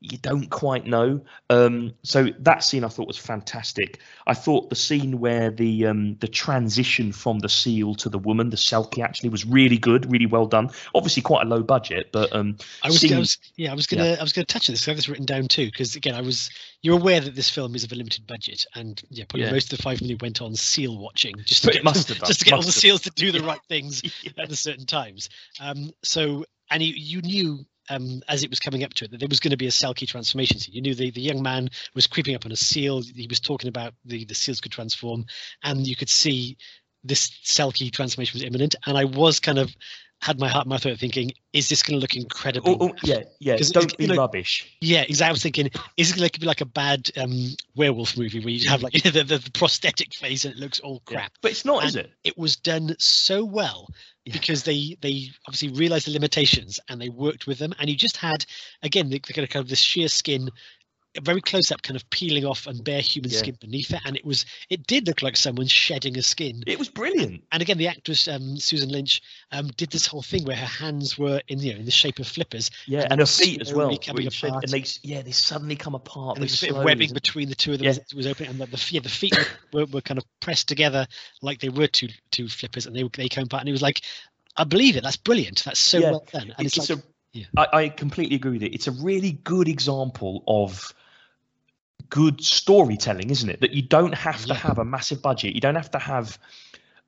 You 0.02 0.18
don't 0.20 0.50
quite 0.50 0.86
know. 0.86 1.22
Um, 1.50 1.93
so 2.04 2.30
that 2.39 2.64
scene 2.64 2.86
I 2.86 2.88
thought 2.88 3.06
was 3.08 3.18
fantastic. 3.18 4.00
I 4.28 4.34
thought 4.34 4.70
the 4.70 4.76
scene 4.76 5.20
where 5.20 5.52
the 5.52 5.88
um, 5.88 6.16
the 6.20 6.28
transition 6.28 7.12
from 7.12 7.39
the 7.39 7.50
seal 7.50 7.95
to 7.95 8.08
the 8.10 8.18
woman, 8.18 8.50
the 8.50 8.56
Selkie, 8.56 9.04
actually 9.04 9.28
was 9.30 9.45
really 9.45 9.78
good, 9.78 10.10
really 10.10 10.26
well 10.26 10.45
done. 10.45 10.70
Obviously 10.95 11.22
quite 11.22 11.45
a 11.45 11.50
low 11.50 11.62
budget, 11.64 12.12
but 12.14 12.34
um, 12.34 12.56
I 12.82 12.88
was, 12.88 13.12
I 13.12 13.20
was 13.20 13.38
yeah 13.58 13.72
I 13.72 13.76
was 13.76 13.88
gonna 13.88 14.16
I 14.20 14.24
was 14.24 14.32
gonna 14.32 14.45
touch 14.45 14.70
on 14.70 14.74
this. 14.74 14.88
I 14.88 14.91
have 14.91 14.97
this 14.97 15.10
written 15.10 15.26
down 15.26 15.47
too 15.50 15.66
because 15.66 15.95
again 15.97 16.16
I 16.16 16.22
was 16.22 16.50
you're 16.82 16.97
aware 16.97 17.20
that 17.20 17.36
this 17.36 17.50
film 17.50 17.76
is 17.76 17.84
of 17.84 17.91
a 17.91 17.95
limited 17.95 18.26
budget 18.26 18.66
and 18.76 19.02
yeah 19.10 19.26
probably 19.28 19.47
Yeah. 19.47 19.52
most 19.52 19.72
of 19.74 19.78
the 19.78 19.84
five 19.84 20.00
million 20.00 20.18
went 20.22 20.41
on 20.41 20.56
seal 20.56 20.97
watching 20.97 21.36
just 21.45 21.64
to 21.64 21.68
But 21.68 21.74
get 21.74 21.84
must 21.84 22.08
have 22.08 22.20
done, 22.20 22.28
just 22.28 22.39
to 22.39 22.45
get 22.45 22.54
all 22.54 22.60
must 22.60 22.68
the 22.70 22.74
have. 22.74 22.82
seals 22.82 23.02
to 23.02 23.10
do 23.12 23.34
the 23.34 23.41
right 23.41 23.60
things 23.68 24.02
yeah. 24.24 24.32
at 24.43 24.47
the 24.50 24.56
certain 24.56 24.86
times. 24.86 25.28
Um, 25.60 25.91
so 26.04 26.45
and 26.72 26.82
you, 26.84 26.93
you 26.95 27.22
knew 27.22 27.66
um, 27.89 28.21
as 28.27 28.43
it 28.43 28.49
was 28.49 28.59
coming 28.59 28.83
up 28.83 28.93
to 28.95 29.05
it 29.05 29.11
that 29.11 29.19
there 29.19 29.27
was 29.29 29.39
going 29.39 29.51
to 29.51 29.57
be 29.57 29.67
a 29.67 29.71
Selkie 29.71 30.07
transformation. 30.07 30.59
You 30.71 30.81
knew 30.81 30.95
the, 30.95 31.11
the 31.11 31.21
young 31.21 31.41
man 31.41 31.69
was 31.95 32.07
creeping 32.07 32.35
up 32.35 32.45
on 32.45 32.51
a 32.51 32.55
seal. 32.55 33.01
He 33.01 33.27
was 33.27 33.39
talking 33.39 33.67
about 33.67 33.93
the 34.05 34.25
the 34.25 34.35
seals 34.35 34.61
could 34.61 34.71
transform, 34.71 35.25
and 35.63 35.85
you 35.85 35.95
could 35.95 36.09
see 36.09 36.57
this 37.03 37.29
Selkie 37.43 37.91
transformation 37.91 38.37
was 38.37 38.43
imminent. 38.43 38.75
And 38.85 38.97
I 38.97 39.05
was 39.05 39.39
kind 39.39 39.57
of 39.57 39.75
had 40.22 40.39
my 40.39 40.49
heart 40.49 40.65
in 40.65 40.70
my 40.70 40.78
throat 40.78 40.99
thinking, 40.99 41.32
is 41.53 41.70
this 41.70 41.82
going 41.82 41.97
to 41.97 42.01
look 42.01 42.15
incredible? 42.15 42.78
Oh, 42.80 42.89
oh, 42.89 42.95
yeah, 43.03 43.22
yeah. 43.39 43.55
Don't 43.72 43.97
be 43.97 44.05
you 44.05 44.13
rubbish. 44.15 44.78
Yeah, 44.82 45.01
exactly. 45.01 45.30
I 45.30 45.32
was 45.32 45.41
thinking, 45.43 45.70
is 45.95 46.11
it 46.11 46.17
going 46.17 46.30
to 46.30 46.39
be 46.39 46.45
like 46.45 46.61
a 46.61 46.65
bad 46.65 47.09
um, 47.17 47.55
werewolf 47.76 48.17
movie 48.17 48.39
where 48.39 48.49
you 48.49 48.70
have 48.70 48.84
like 48.84 48.93
the, 49.03 49.11
the, 49.11 49.38
the 49.38 49.51
prosthetic 49.53 50.13
face 50.13 50.43
and 50.43 50.53
it 50.53 50.59
looks 50.59 50.80
all 50.82 51.01
Yeah. 51.09 51.15
crap? 51.20 51.32
But 51.41 51.51
it's 51.51 51.63
not, 51.65 51.86
is 51.86 51.95
it? 51.95 52.11
It 52.24 52.38
was 52.38 52.57
done 52.57 52.95
so 52.99 53.45
well 53.45 53.88
Yeah. 54.26 54.34
because 54.34 54.63
they 54.63 54.97
they 55.01 55.30
obviously 55.47 55.70
realized 55.70 56.07
the 56.07 56.11
limitations 56.11 56.80
and 56.89 56.99
they 56.99 57.09
worked 57.09 57.47
with 57.47 57.57
them. 57.59 57.74
And 57.80 57.89
you 57.89 57.95
just 57.95 58.17
had 58.17 58.45
again 58.84 59.09
the, 59.09 59.20
the 59.26 59.34
kind 59.34 59.43
of 59.43 59.49
kind 59.49 59.63
of 59.63 59.70
this 59.70 59.80
sheer 59.80 60.09
skin 60.09 60.49
very 61.22 61.41
close 61.41 61.72
up, 61.72 61.82
kind 61.82 61.95
of 61.95 62.07
peeling 62.12 62.45
off 62.45 62.68
and 62.68 62.84
bare 62.84 63.01
human 63.01 63.32
Yeah. 63.32 63.39
skin 63.39 63.57
beneath 63.60 63.91
it, 63.91 63.99
and 64.05 64.16
it 64.16 64.24
was 64.24 64.45
it 64.70 64.86
did 64.86 65.07
look 65.07 65.22
like 65.22 65.36
someone 65.36 65.68
shedding 65.68 66.18
a 66.18 66.22
skin. 66.22 66.64
It 66.68 66.78
was 66.78 66.88
brilliant. 66.89 67.43
And 67.51 67.62
again, 67.62 67.78
the 67.78 67.88
actress 67.88 68.28
um, 68.28 68.57
Susan 68.57 68.89
Lynch 68.89 69.22
um, 69.51 69.68
did 69.78 69.89
this 69.89 70.05
whole 70.05 70.22
thing 70.22 70.43
where 70.45 70.55
her 70.55 70.66
hands 70.66 71.18
were 71.18 71.41
in 71.47 71.60
you 71.60 71.74
know 71.74 71.80
in 71.80 71.86
the 71.86 71.91
shape 71.91 72.20
of 72.20 72.28
flippers, 72.28 72.70
Yeah, 72.88 73.01
And 73.03 73.14
and 73.14 73.22
her 73.22 73.26
feet 73.26 73.62
as 73.62 73.74
well. 73.74 73.97
coming 73.97 74.26
which- 74.26 74.43
and 74.43 74.62
they 74.70 74.86
yeah 75.03 75.22
they 75.22 75.32
suddenly 75.32 75.76
come 75.76 75.95
apart. 75.95 76.38
and 76.38 76.43
there 76.43 76.45
was 76.51 76.62
a 76.64 76.68
bit 76.68 76.76
of 76.76 76.84
webbing 76.84 77.14
between 77.14 77.49
the 77.49 77.55
two 77.55 77.72
of 77.74 77.80
them 77.80 77.86
Yeah. 77.86 77.91
as 77.91 77.97
it 77.97 78.14
was 78.14 78.28
open, 78.28 78.45
and 78.47 78.60
the, 78.60 78.68
the, 78.68 78.88
yeah, 78.91 78.99
the 79.01 79.10
feet 79.10 79.36
were, 79.74 79.86
were 79.88 80.01
kind 80.01 80.18
of 80.18 80.26
pressed 80.39 80.68
together 80.68 81.07
like 81.41 81.60
they 81.60 81.70
were 81.70 81.88
two 81.88 82.10
two 82.32 82.47
flippers, 82.47 82.86
and 82.86 82.95
they 82.95 83.03
they 83.16 83.30
came 83.30 83.45
apart, 83.45 83.62
and 83.62 83.70
it 83.70 83.74
was 83.74 83.82
like, 83.82 84.01
I 84.57 84.64
believe 84.64 84.97
it. 84.97 85.03
That's 85.03 85.18
brilliant. 85.18 85.64
That's 85.64 85.80
so 85.80 85.99
Yeah. 85.99 86.12
well 86.12 86.26
done. 86.32 86.53
And 86.57 86.68
it's, 86.68 86.78
it's, 86.78 86.89
like, 86.89 86.99
a, 86.99 87.03
yeah. 87.34 87.45
I, 87.57 87.67
I 87.73 87.89
completely 87.89 88.36
agree 88.36 88.51
with 88.53 88.63
it. 88.63 88.73
It's 88.73 88.88
a 88.88 88.91
really 88.91 89.34
good 89.43 89.67
example 89.67 90.43
of 90.47 90.93
good 92.09 92.43
storytelling, 92.43 93.30
isn't 93.30 93.49
it? 93.49 93.61
That 93.61 93.71
you 93.71 93.82
don't 93.82 94.13
have 94.15 94.41
to 94.45 94.53
Yeah. 94.53 94.55
have 94.55 94.77
a 94.80 94.86
massive 94.86 95.21
budget. 95.21 95.53
You 95.53 95.61
don't 95.61 95.75
have 95.75 95.91
to 95.91 95.99
have 95.99 96.39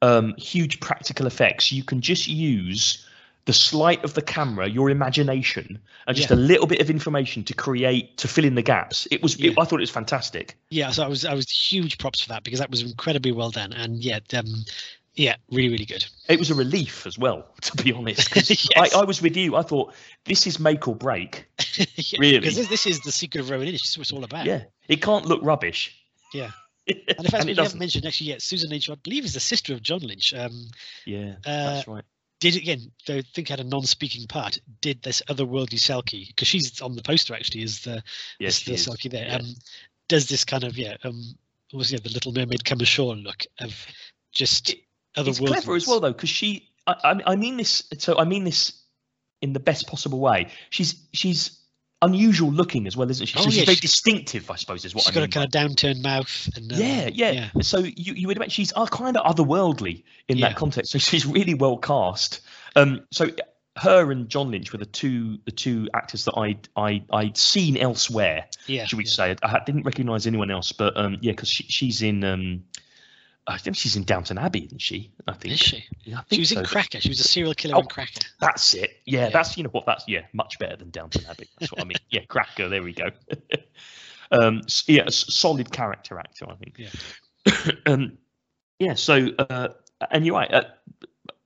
um, 0.01 0.35
huge 0.37 0.79
practical 0.79 1.27
effects. 1.27 1.71
You 1.71 1.83
can 1.83 2.01
just 2.01 2.27
use 2.27 3.05
the 3.45 3.53
sleight 3.53 4.03
of 4.03 4.13
the 4.13 4.21
camera, 4.21 4.67
your 4.69 4.89
imagination, 4.91 5.79
and 6.07 6.15
just 6.15 6.29
Yeah. 6.29 6.35
a 6.35 6.37
little 6.37 6.67
bit 6.67 6.79
of 6.81 6.89
information 6.91 7.43
to 7.45 7.53
create 7.55 8.17
to 8.17 8.27
fill 8.27 8.45
in 8.45 8.53
the 8.55 8.61
gaps. 8.61 9.07
It 9.09 9.23
was. 9.23 9.39
Yeah. 9.39 9.51
It, 9.51 9.57
I 9.59 9.65
thought 9.65 9.79
it 9.79 9.81
was 9.81 9.89
fantastic. 9.89 10.57
yeah. 10.69 10.91
So 10.91 11.03
I 11.03 11.07
was 11.07 11.25
I 11.25 11.33
was 11.33 11.49
huge 11.49 11.97
props 11.97 12.21
for 12.21 12.29
that 12.29 12.43
because 12.43 12.59
that 12.59 12.69
was 12.69 12.81
incredibly 12.83 13.31
well 13.31 13.49
done, 13.49 13.73
and 13.73 14.03
yeah, 14.03 14.19
um, 14.35 14.45
yeah, 15.15 15.35
really 15.51 15.69
really 15.69 15.85
good. 15.85 16.05
It 16.29 16.39
was 16.39 16.49
a 16.51 16.55
relief 16.55 17.05
as 17.05 17.17
well, 17.19 17.45
to 17.61 17.83
be 17.83 17.91
honest. 17.93 18.29
Yes. 18.49 18.67
I, 18.95 18.99
I 18.99 19.03
was 19.03 19.21
with 19.21 19.35
you. 19.37 19.55
I 19.55 19.61
thought 19.61 19.93
this 20.25 20.47
is 20.47 20.59
make 20.59 20.87
or 20.87 20.95
break. 20.95 21.47
yeah, 21.95 22.17
Really? 22.19 22.39
because 22.39 22.55
this, 22.55 22.67
this 22.69 22.85
is 22.87 22.99
the 23.01 23.11
secret 23.11 23.41
of 23.41 23.49
Roan 23.49 23.61
Inish. 23.65 23.81
This 23.81 23.89
is 23.91 23.97
what 23.97 24.01
it's 24.03 24.13
all 24.13 24.23
about. 24.23 24.45
Yeah, 24.45 24.63
it 24.87 25.01
can't 25.01 25.25
look 25.25 25.41
rubbish. 25.43 25.97
Yeah. 26.33 26.51
and 26.87 26.97
in 27.19 27.25
fact, 27.25 27.45
we 27.45 27.53
haven't 27.53 27.77
mentioned 27.79 28.05
actually 28.05 28.27
yet, 28.27 28.41
Susan 28.41 28.69
Lynch, 28.69 28.89
I 28.89 28.95
believe, 28.95 29.25
is 29.25 29.33
the 29.33 29.39
sister 29.39 29.73
of 29.73 29.81
John 29.83 29.99
Lynch. 29.99 30.33
Um, 30.33 30.67
Yeah, 31.05 31.35
uh, 31.45 31.75
that's 31.75 31.87
right. 31.87 32.03
did 32.39 32.55
again, 32.55 32.91
though 33.05 33.17
I 33.17 33.23
think 33.35 33.49
had 33.49 33.59
a 33.59 33.63
non-speaking 33.65 34.27
part. 34.27 34.57
Did 34.81 35.01
this 35.03 35.21
otherworldly 35.29 35.79
Selkie 35.79 36.27
because 36.27 36.47
she's 36.47 36.81
on 36.81 36.95
the 36.95 37.03
poster 37.03 37.33
actually 37.35 37.63
is 37.63 37.81
the 37.81 38.01
Yes, 38.39 38.63
the. 38.63 38.73
Selkie 38.73 39.11
there. 39.11 39.25
Yeah. 39.27 39.35
Um, 39.35 39.55
does 40.09 40.27
this 40.27 40.43
kind 40.43 40.63
of 40.63 40.77
yeah 40.77 40.95
um 41.03 41.21
was 41.73 41.91
yeah 41.91 41.99
the 42.03 42.09
Little 42.09 42.33
Mermaid 42.33 42.65
come 42.65 42.81
ashore 42.81 43.15
look 43.15 43.43
of 43.59 43.85
just 44.33 44.71
It- 44.71 44.79
it's 45.15 45.39
clever 45.39 45.75
as 45.75 45.87
well 45.87 45.99
though 45.99 46.11
because 46.13 46.29
she 46.29 46.69
I, 46.87 46.95
I 47.03 47.21
I 47.33 47.35
mean 47.35 47.57
this 47.57 47.83
so 47.97 48.17
I 48.17 48.23
mean 48.25 48.43
this 48.43 48.81
in 49.41 49.53
the 49.53 49.59
best 49.59 49.87
possible 49.87 50.19
way. 50.19 50.47
She's 50.69 50.95
she's 51.13 51.57
unusual 52.03 52.51
looking 52.51 52.87
as 52.87 52.97
well, 52.97 53.09
isn't 53.11 53.27
she? 53.27 53.37
Oh, 53.37 53.43
so 53.43 53.49
she's 53.49 53.59
yeah, 53.59 53.65
very 53.65 53.75
she- 53.75 53.81
distinctive, 53.81 54.49
I 54.49 54.55
suppose, 54.55 54.85
is 54.85 54.95
what 54.95 55.03
She's 55.03 55.11
I 55.11 55.13
got 55.13 55.19
mean. 55.21 55.29
a 55.29 55.31
kind 55.31 55.45
of 55.45 55.51
downturned 55.51 56.01
mouth 56.01 56.49
and 56.55 56.71
um, 56.73 56.79
yeah, 56.79 57.09
yeah, 57.13 57.49
So 57.61 57.79
you, 57.79 58.13
you 58.15 58.27
would 58.27 58.37
imagine 58.37 58.49
she's 58.51 58.73
uh, 58.75 58.87
kind 58.87 59.15
of 59.17 59.23
otherworldly 59.35 60.03
in 60.27 60.37
Yeah. 60.39 60.49
that 60.49 60.57
context. 60.57 60.91
So 60.91 60.97
she's 60.97 61.25
really 61.27 61.53
well 61.53 61.77
cast. 61.77 62.41
Um, 62.75 63.01
so 63.11 63.27
her 63.77 64.11
and 64.11 64.27
John 64.29 64.49
Lynch 64.51 64.71
were 64.71 64.79
the 64.79 64.85
two 64.85 65.37
the 65.45 65.51
two 65.51 65.87
actors 65.93 66.25
that 66.25 66.33
I'd 66.37 66.67
I, 66.75 67.03
I'd 67.11 67.37
seen 67.37 67.77
elsewhere. 67.77 68.47
yeah, 68.67 68.85
should 68.85 68.97
we 68.97 69.05
yeah. 69.05 69.11
say? 69.11 69.35
I 69.43 69.47
ha- 69.47 69.63
didn't 69.65 69.83
recognise 69.83 70.25
anyone 70.25 70.49
else, 70.49 70.71
but 70.71 70.97
um, 70.97 71.17
yeah, 71.21 71.33
because 71.33 71.49
she, 71.49 71.63
she's 71.63 72.01
in 72.01 72.23
um, 72.23 72.63
I 73.47 73.57
think 73.57 73.75
she's 73.75 73.95
in 73.95 74.03
Downton 74.03 74.37
Abbey, 74.37 74.65
isn't 74.65 74.81
she? 74.81 75.11
I 75.27 75.33
think. 75.33 75.55
Is 75.55 75.59
she? 75.59 75.83
Yeah, 76.03 76.19
I 76.19 76.23
She 76.35 76.39
was 76.41 76.49
so, 76.49 76.59
in 76.59 76.65
Cracker. 76.65 77.01
She 77.01 77.09
was 77.09 77.19
a 77.19 77.23
serial 77.23 77.53
killer 77.53 77.75
Oh, 77.75 77.79
in 77.79 77.87
Cracker. 77.87 78.21
That's 78.39 78.73
it. 78.73 78.97
Yeah, 79.05 79.21
Yeah. 79.25 79.29
that's 79.29 79.57
you 79.57 79.63
know 79.63 79.69
what 79.71 79.85
that's 79.85 80.03
yeah, 80.07 80.25
much 80.33 80.59
better 80.59 80.75
than 80.75 80.91
Downton 80.91 81.25
Abbey. 81.29 81.47
That's 81.59 81.71
what 81.71 81.81
I 81.81 81.85
mean. 81.85 81.97
Yeah, 82.09 82.21
Cracker. 82.27 82.69
There 82.69 82.83
we 82.83 82.93
go. 82.93 83.09
um, 84.31 84.61
yeah, 84.87 85.05
solid 85.09 85.71
character 85.71 86.19
actor, 86.19 86.45
I 86.49 86.55
think. 86.55 86.77
Yeah. 86.77 87.71
um, 87.87 88.17
yeah. 88.79 88.93
So, 88.93 89.27
uh, 89.37 89.69
and 90.11 90.25
you're 90.25 90.35
right. 90.35 90.53
Uh, 90.53 90.63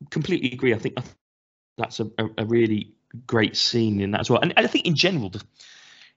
completely 0.10 0.52
agree. 0.52 0.74
I 0.74 0.78
think 0.78 0.98
that's 1.78 2.00
a, 2.00 2.06
a, 2.18 2.28
a 2.40 2.46
really 2.46 2.94
great 3.26 3.56
scene 3.56 4.02
in 4.02 4.12
that 4.12 4.22
as 4.22 4.30
well. 4.30 4.42
And, 4.42 4.54
and 4.58 4.66
I 4.66 4.70
think 4.70 4.86
in 4.86 4.96
general, 4.96 5.30
the 5.30 5.44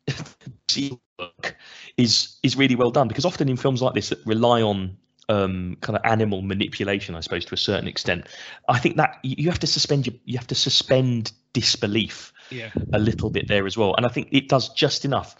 seal 0.68 1.00
work 1.18 1.56
is 1.96 2.38
is 2.42 2.56
really 2.56 2.74
well 2.76 2.90
done 2.90 3.08
because 3.08 3.24
often 3.24 3.48
in 3.48 3.56
films 3.56 3.80
like 3.82 3.94
this 3.94 4.08
that 4.10 4.24
rely 4.26 4.62
on 4.62 4.96
um, 5.28 5.76
kind 5.80 5.96
of 5.96 6.02
animal 6.04 6.42
manipulation, 6.42 7.14
I 7.14 7.20
suppose, 7.20 7.44
to 7.46 7.54
a 7.54 7.58
certain 7.58 7.88
extent. 7.88 8.26
I 8.68 8.78
think 8.78 8.96
that 8.96 9.18
you 9.22 9.48
have 9.50 9.58
to 9.60 9.66
suspend 9.66 10.06
your, 10.06 10.16
you 10.24 10.38
have 10.38 10.46
to 10.48 10.54
suspend 10.54 11.32
disbelief 11.52 12.32
Yeah, 12.50 12.70
a 12.92 12.98
little 12.98 13.30
bit 13.30 13.48
there 13.48 13.66
as 13.66 13.76
well, 13.76 13.94
and 13.96 14.06
I 14.06 14.08
think 14.08 14.28
it 14.32 14.48
does 14.48 14.70
just 14.70 15.04
enough. 15.04 15.36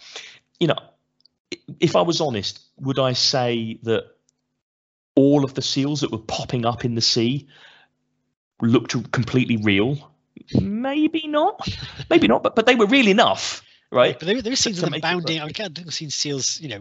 You 0.59 0.67
know, 0.67 0.79
if 1.79 1.95
I 1.95 2.01
was 2.01 2.21
honest, 2.21 2.59
would 2.77 2.99
I 2.99 3.13
say 3.13 3.79
that 3.83 4.05
all 5.15 5.43
of 5.43 5.53
the 5.53 5.61
seals 5.61 6.01
that 6.01 6.11
were 6.11 6.17
popping 6.19 6.65
up 6.65 6.85
in 6.85 6.95
the 6.95 7.01
sea 7.01 7.47
looked 8.61 9.11
completely 9.11 9.57
real? 9.57 10.11
Maybe 10.53 11.27
not. 11.27 11.67
Maybe 12.09 12.27
not. 12.27 12.43
But 12.43 12.55
but 12.55 12.65
they 12.65 12.75
were 12.75 12.85
real 12.85 13.07
enough, 13.07 13.63
right? 13.91 14.17
But 14.17 14.27
there, 14.27 14.41
there 14.41 14.53
are 14.53 14.55
scenes 14.55 14.77
of 14.77 14.83
them 14.83 14.91
make 14.91 15.03
it 15.03 15.07
work. 15.07 15.25
bounding. 15.25 15.41
I 15.41 15.51
can't 15.51 15.75
think 15.75 15.87
I've 15.87 15.93
seen 15.93 16.09
seals, 16.09 16.59
you 16.61 16.69
know, 16.69 16.79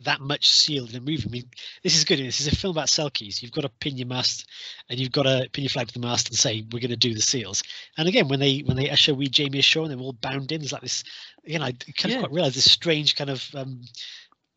that 0.00 0.20
much 0.20 0.50
sealed 0.50 0.90
in 0.90 0.96
a 0.96 1.00
movie. 1.00 1.24
I 1.26 1.30
mean, 1.30 1.50
this 1.82 1.96
is 1.96 2.04
good. 2.04 2.18
This 2.18 2.40
is 2.40 2.46
a 2.48 2.56
film 2.56 2.72
about 2.76 2.88
selkies. 2.88 3.42
You've 3.42 3.52
got 3.52 3.62
to 3.62 3.68
pin 3.68 3.96
your 3.96 4.06
mast, 4.06 4.46
and 4.88 4.98
you've 4.98 5.12
got 5.12 5.24
to 5.24 5.48
pin 5.52 5.64
your 5.64 5.70
flag 5.70 5.88
to 5.88 5.94
the 5.94 6.06
mast 6.06 6.28
and 6.28 6.36
say 6.38 6.64
wee're 6.72 6.80
going 6.80 6.90
to 6.90 6.96
do 6.96 7.14
the 7.14 7.20
seals. 7.22 7.62
And 7.98 8.08
again, 8.08 8.28
when 8.28 8.40
they 8.40 8.58
when 8.60 8.76
they 8.76 8.90
usher 8.90 9.14
we 9.14 9.28
Jamie 9.28 9.58
ashore 9.58 9.84
and 9.84 9.92
they're 9.92 10.00
all 10.00 10.12
bound 10.12 10.52
in, 10.52 10.60
there's 10.60 10.72
like 10.72 10.82
this. 10.82 11.04
Again, 11.44 11.62
I 11.62 11.72
kind 11.72 12.10
Yeah. 12.12 12.16
of 12.16 12.20
quite 12.22 12.32
realize 12.32 12.54
this 12.54 12.70
strange 12.70 13.16
kind 13.16 13.30
of. 13.30 13.44
um 13.54 13.82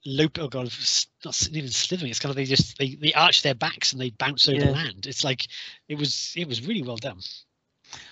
lope 0.06 0.38
oh 0.40 0.48
god 0.48 0.72
not 1.26 1.48
even 1.52 1.70
slithering 1.70 2.10
it's 2.10 2.22
kind 2.22 2.30
of 2.30 2.38
they 2.38 2.46
just 2.46 2.78
they, 2.78 2.96
they 2.96 3.12
arch 3.14 3.42
their 3.42 3.54
backs 3.54 3.92
and 3.92 4.02
they 4.02 4.10
bounce 4.12 4.48
over 4.48 4.58
Yeah. 4.58 4.72
land 4.72 5.06
it's 5.06 5.26
like 5.26 5.46
it 5.90 5.98
was 5.98 6.32
it 6.38 6.48
was 6.48 6.66
really 6.66 6.82
well 6.82 6.96
done 6.96 7.20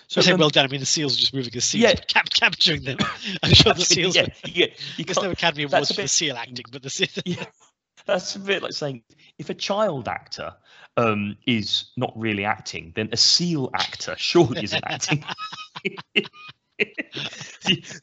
So 0.08 0.20
I 0.20 0.24
say 0.24 0.34
well 0.34 0.48
done 0.50 0.64
I 0.64 0.68
mean 0.68 0.80
the 0.80 0.86
seals 0.86 1.16
are 1.16 1.20
just 1.20 1.34
moving 1.34 1.54
as 1.56 1.64
seals 1.64 1.82
Yeah. 1.82 1.94
cap- 1.94 2.30
capturing 2.30 2.82
them 2.82 2.96
I'm 3.42 3.52
sure 3.52 3.74
the 3.74 3.80
seals 3.82 4.16
yeah, 4.16 4.26
yeah, 4.44 4.66
you 4.96 5.04
there's 5.04 5.20
no 5.20 5.30
Academy 5.30 5.64
Awards 5.64 5.90
a 5.90 5.94
for 5.94 6.02
the 6.02 6.08
seal 6.08 6.36
acting, 6.36 6.64
but 6.72 6.82
the 6.82 6.90
seal. 6.90 7.08
Yeah, 7.24 7.44
that's 8.06 8.34
a 8.36 8.38
bit 8.38 8.62
like 8.62 8.72
saying 8.72 9.02
if 9.38 9.50
a 9.50 9.54
child 9.54 10.08
actor 10.08 10.54
um, 10.96 11.36
is 11.46 11.92
not 11.96 12.12
really 12.16 12.44
acting, 12.44 12.92
then 12.96 13.08
a 13.12 13.16
seal 13.16 13.70
actor 13.74 14.14
surely 14.18 14.64
isn't 14.64 14.82
acting. 14.84 15.24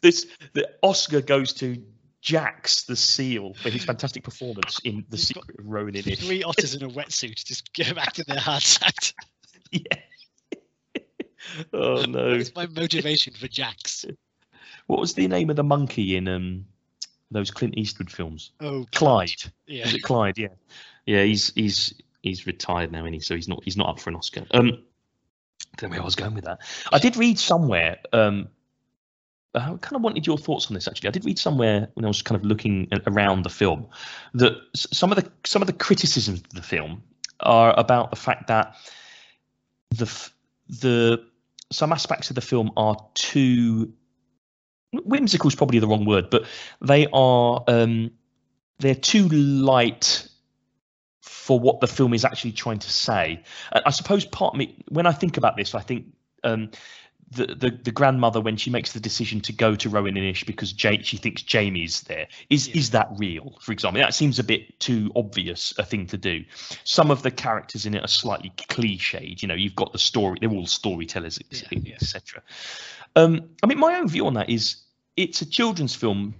this 0.01 0.27
the 0.53 0.69
Oscar 0.81 1.21
goes 1.21 1.53
to 1.53 1.83
Jax 2.21 2.83
the 2.85 2.95
seal 2.95 3.53
for 3.53 3.69
his 3.69 3.83
fantastic 3.85 4.23
performance 4.23 4.79
in 4.83 5.05
The 5.09 5.17
Secret 5.17 5.59
of 5.59 5.65
Ronan. 5.67 5.95
in. 5.95 6.15
Three 6.15 6.43
otters 6.43 6.73
in 6.73 6.83
a 6.83 6.89
wetsuit 6.89 7.43
just 7.43 7.71
get 7.73 7.93
back 7.95 8.13
to 8.13 8.23
their 8.23 8.39
hearts 8.39 8.81
out. 8.81 9.13
Yeah. 9.71 9.81
oh 11.73 12.03
no! 12.07 12.33
It's 12.33 12.55
my 12.55 12.67
motivation 12.67 13.33
for 13.33 13.47
Jax. 13.47 14.05
What 14.87 14.99
was 14.99 15.13
the 15.13 15.27
name 15.27 15.49
of 15.49 15.55
the 15.55 15.63
monkey 15.63 16.15
in 16.15 16.27
um, 16.27 16.65
those 17.31 17.51
Clint 17.51 17.77
Eastwood 17.77 18.11
films? 18.11 18.51
Oh, 18.59 18.85
Clyde. 18.91 19.41
Yeah. 19.65 19.87
Is 19.87 19.95
it 19.95 20.03
Clyde? 20.03 20.37
Yeah, 20.37 20.49
yeah. 21.05 21.23
He's 21.23 21.53
he's 21.55 21.93
he's 22.21 22.45
retired 22.45 22.91
now, 22.91 22.99
isn't 22.99 23.13
he? 23.13 23.19
So 23.19 23.35
he's 23.35 23.47
not 23.47 23.63
he's 23.63 23.77
not 23.77 23.89
up 23.89 23.99
for 23.99 24.09
an 24.09 24.15
Oscar. 24.15 24.45
Um, 24.51 24.83
I 25.59 25.77
don't 25.77 25.89
know 25.89 25.95
where 25.95 26.01
I 26.01 26.05
was 26.05 26.15
going 26.15 26.35
with 26.35 26.45
that. 26.45 26.59
I 26.91 26.99
did 26.99 27.17
read 27.17 27.39
somewhere. 27.39 27.97
Um, 28.13 28.49
I 29.55 29.77
kind 29.81 29.95
of 29.95 30.01
wanted 30.01 30.27
your 30.27 30.37
thoughts 30.37 30.67
on 30.67 30.73
this. 30.73 30.87
Actually, 30.87 31.09
I 31.09 31.11
did 31.11 31.25
read 31.25 31.39
somewhere 31.39 31.89
when 31.93 32.05
I 32.05 32.07
was 32.07 32.21
kind 32.21 32.39
of 32.39 32.45
looking 32.45 32.89
around 33.07 33.43
the 33.43 33.49
film 33.49 33.87
that 34.33 34.53
some 34.75 35.11
of 35.11 35.17
the 35.17 35.31
some 35.45 35.61
of 35.61 35.67
the 35.67 35.73
criticisms 35.73 36.41
of 36.41 36.49
the 36.49 36.61
film 36.61 37.03
are 37.39 37.73
about 37.77 38.09
the 38.09 38.15
fact 38.15 38.47
that 38.47 38.75
the 39.91 40.29
the 40.67 41.25
some 41.71 41.91
aspects 41.91 42.29
of 42.29 42.35
the 42.35 42.41
film 42.41 42.71
are 42.77 42.97
too 43.13 43.93
whimsical 44.91 45.47
is 45.47 45.55
probably 45.55 45.79
the 45.79 45.87
wrong 45.87 46.05
word, 46.05 46.29
but 46.29 46.45
they 46.81 47.07
are 47.11 47.63
um, 47.67 48.11
they're 48.79 48.95
too 48.95 49.27
light 49.29 50.27
for 51.21 51.59
what 51.59 51.79
the 51.79 51.87
film 51.87 52.13
is 52.13 52.25
actually 52.25 52.51
trying 52.51 52.79
to 52.79 52.89
say. 52.89 53.43
I 53.71 53.91
suppose 53.91 54.25
part 54.25 54.55
me, 54.55 54.83
when 54.89 55.05
I 55.05 55.11
think 55.11 55.37
about 55.37 55.57
this, 55.57 55.75
I 55.75 55.81
think 55.81 56.07
um, 56.43 56.71
the, 57.31 57.47
the 57.47 57.71
the 57.83 57.91
grandmother 57.91 58.39
when 58.39 58.55
she 58.55 58.69
makes 58.69 58.93
the 58.93 58.99
decision 58.99 59.41
to 59.41 59.51
go 59.53 59.75
to 59.75 59.89
Roan 59.89 60.13
Inish 60.13 60.45
because 60.45 60.71
ja- 60.81 61.01
she 61.01 61.17
thinks 61.17 61.41
Jamie's 61.41 62.01
there 62.01 62.27
is 62.49 62.67
Yeah. 62.67 62.77
is 62.77 62.91
that 62.91 63.09
real? 63.17 63.57
For 63.61 63.71
example, 63.71 64.01
that 64.01 64.13
seems 64.13 64.37
a 64.39 64.43
bit 64.43 64.79
too 64.79 65.11
obvious 65.15 65.73
a 65.79 65.83
thing 65.83 66.05
to 66.07 66.17
do. 66.17 66.43
Some 66.83 67.09
of 67.11 67.23
the 67.23 67.31
characters 67.31 67.85
in 67.85 67.95
it 67.95 68.03
are 68.03 68.07
slightly 68.07 68.51
cliched. 68.69 69.41
You 69.41 69.47
know, 69.47 69.55
you've 69.55 69.75
got 69.75 69.91
the 69.91 69.99
story; 69.99 70.37
they're 70.39 70.49
all 70.51 70.67
storytellers, 70.67 71.39
Yeah, 71.49 71.61
yeah. 71.71 71.95
etc. 71.95 72.43
Um, 73.15 73.49
I 73.63 73.67
mean, 73.67 73.79
my 73.79 73.95
own 73.95 74.07
view 74.07 74.27
on 74.27 74.35
that 74.35 74.49
is 74.49 74.77
it's 75.17 75.41
a 75.41 75.45
children's 75.49 75.95
film 75.95 76.35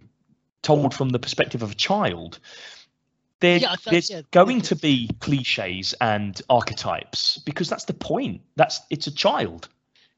told 0.62 0.94
from 0.94 1.10
the 1.10 1.20
perspective 1.20 1.64
of 1.64 1.72
a 1.72 1.76
child. 1.76 2.40
There, 3.42 3.58
Yeah, 3.58 3.76
there's 3.86 4.10
yeah, 4.10 4.22
going 4.32 4.62
to 4.62 4.76
be 4.76 5.10
cliches 5.20 5.94
and 6.00 6.42
archetypes 6.50 7.38
because 7.40 7.70
that's 7.70 7.86
the 7.86 7.94
point. 7.94 8.42
That's 8.56 8.82
it's 8.90 9.08
a 9.08 9.12
child. 9.14 9.68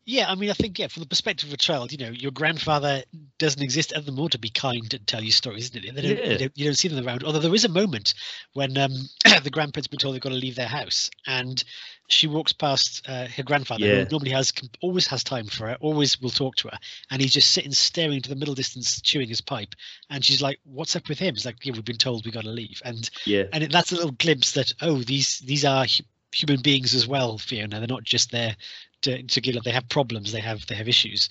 Yeah, 0.10 0.32
I 0.32 0.36
mean, 0.36 0.50
I 0.50 0.54
think 0.54 0.80
yeah, 0.80 0.88
from 0.88 1.02
the 1.02 1.10
perspective 1.10 1.50
of 1.50 1.54
a 1.54 1.58
child, 1.58 1.92
you 1.92 1.98
know, 1.98 2.12
your 2.12 2.32
grandfather 2.32 3.04
doesn't 3.40 3.62
exist 3.62 3.92
other 3.92 4.06
than 4.06 4.16
more 4.16 4.30
to 4.30 4.40
be 4.40 4.48
kind 4.50 4.94
and 4.94 5.06
tell 5.06 5.22
you 5.22 5.32
stories, 5.32 5.66
isn't 5.66 5.84
it? 5.84 5.96
They 5.96 6.02
don't, 6.02 6.18
Yeah. 6.18 6.32
you, 6.32 6.38
don't, 6.38 6.52
you 6.56 6.64
don't 6.64 6.76
see 6.76 6.88
them 6.88 7.06
around. 7.06 7.26
Although 7.26 7.40
there 7.40 7.54
is 7.54 7.66
a 7.66 7.70
moment 7.70 8.14
when 8.54 8.78
um, 8.78 8.94
the 9.44 9.50
grandparents 9.50 9.88
been 9.90 10.00
told 10.00 10.16
they've 10.16 10.22
got 10.22 10.30
to 10.30 10.36
leave 10.36 10.56
their 10.56 10.66
house, 10.66 11.10
and 11.28 11.62
she 12.08 12.26
walks 12.26 12.54
past 12.54 13.06
uh, 13.10 13.28
her 13.28 13.44
grandfather, 13.44 13.86
Yeah. 13.86 14.04
who 14.06 14.10
normally 14.10 14.32
has 14.32 14.54
always 14.82 15.08
has 15.08 15.26
time 15.26 15.46
for 15.46 15.68
her, 15.68 15.76
always 15.82 16.22
will 16.22 16.30
talk 16.30 16.56
to 16.56 16.70
her, 16.70 16.78
and 17.12 17.22
he's 17.22 17.34
just 17.34 17.52
sitting 17.52 17.74
staring 17.74 18.14
into 18.14 18.30
the 18.30 18.38
middle 18.38 18.56
distance, 18.56 19.02
chewing 19.02 19.28
his 19.28 19.42
pipe, 19.42 19.76
and 20.10 20.24
she's 20.24 20.42
like, 20.42 20.58
"What's 20.64 20.96
up 20.96 21.10
with 21.10 21.20
him?" 21.20 21.36
It's 21.36 21.44
like, 21.46 21.66
"Yeah, 21.66 21.74
we've 21.74 21.84
been 21.84 21.98
told 21.98 22.24
we've 22.24 22.34
got 22.34 22.46
to 22.46 22.50
leave," 22.50 22.82
and 22.86 23.10
Yeah. 23.26 23.44
and 23.52 23.62
it, 23.62 23.74
that's 23.74 23.92
a 23.92 23.96
little 23.96 24.12
glimpse 24.12 24.54
that 24.54 24.72
oh, 24.82 25.00
these 25.00 25.40
these 25.40 25.66
are 25.66 25.86
human 26.32 26.62
beings 26.62 26.94
as 26.94 27.08
well, 27.08 27.38
Fiona. 27.38 27.80
They're 27.80 27.88
not 27.88 28.04
just 28.04 28.32
there 28.32 28.56
to 29.02 29.24
to 29.24 29.42
give. 29.42 29.56
Like, 29.56 29.64
they 29.64 29.72
have 29.72 29.90
problems. 29.90 30.32
They 30.32 30.42
have 30.42 30.66
they 30.68 30.76
have 30.76 30.88
issues, 30.88 31.30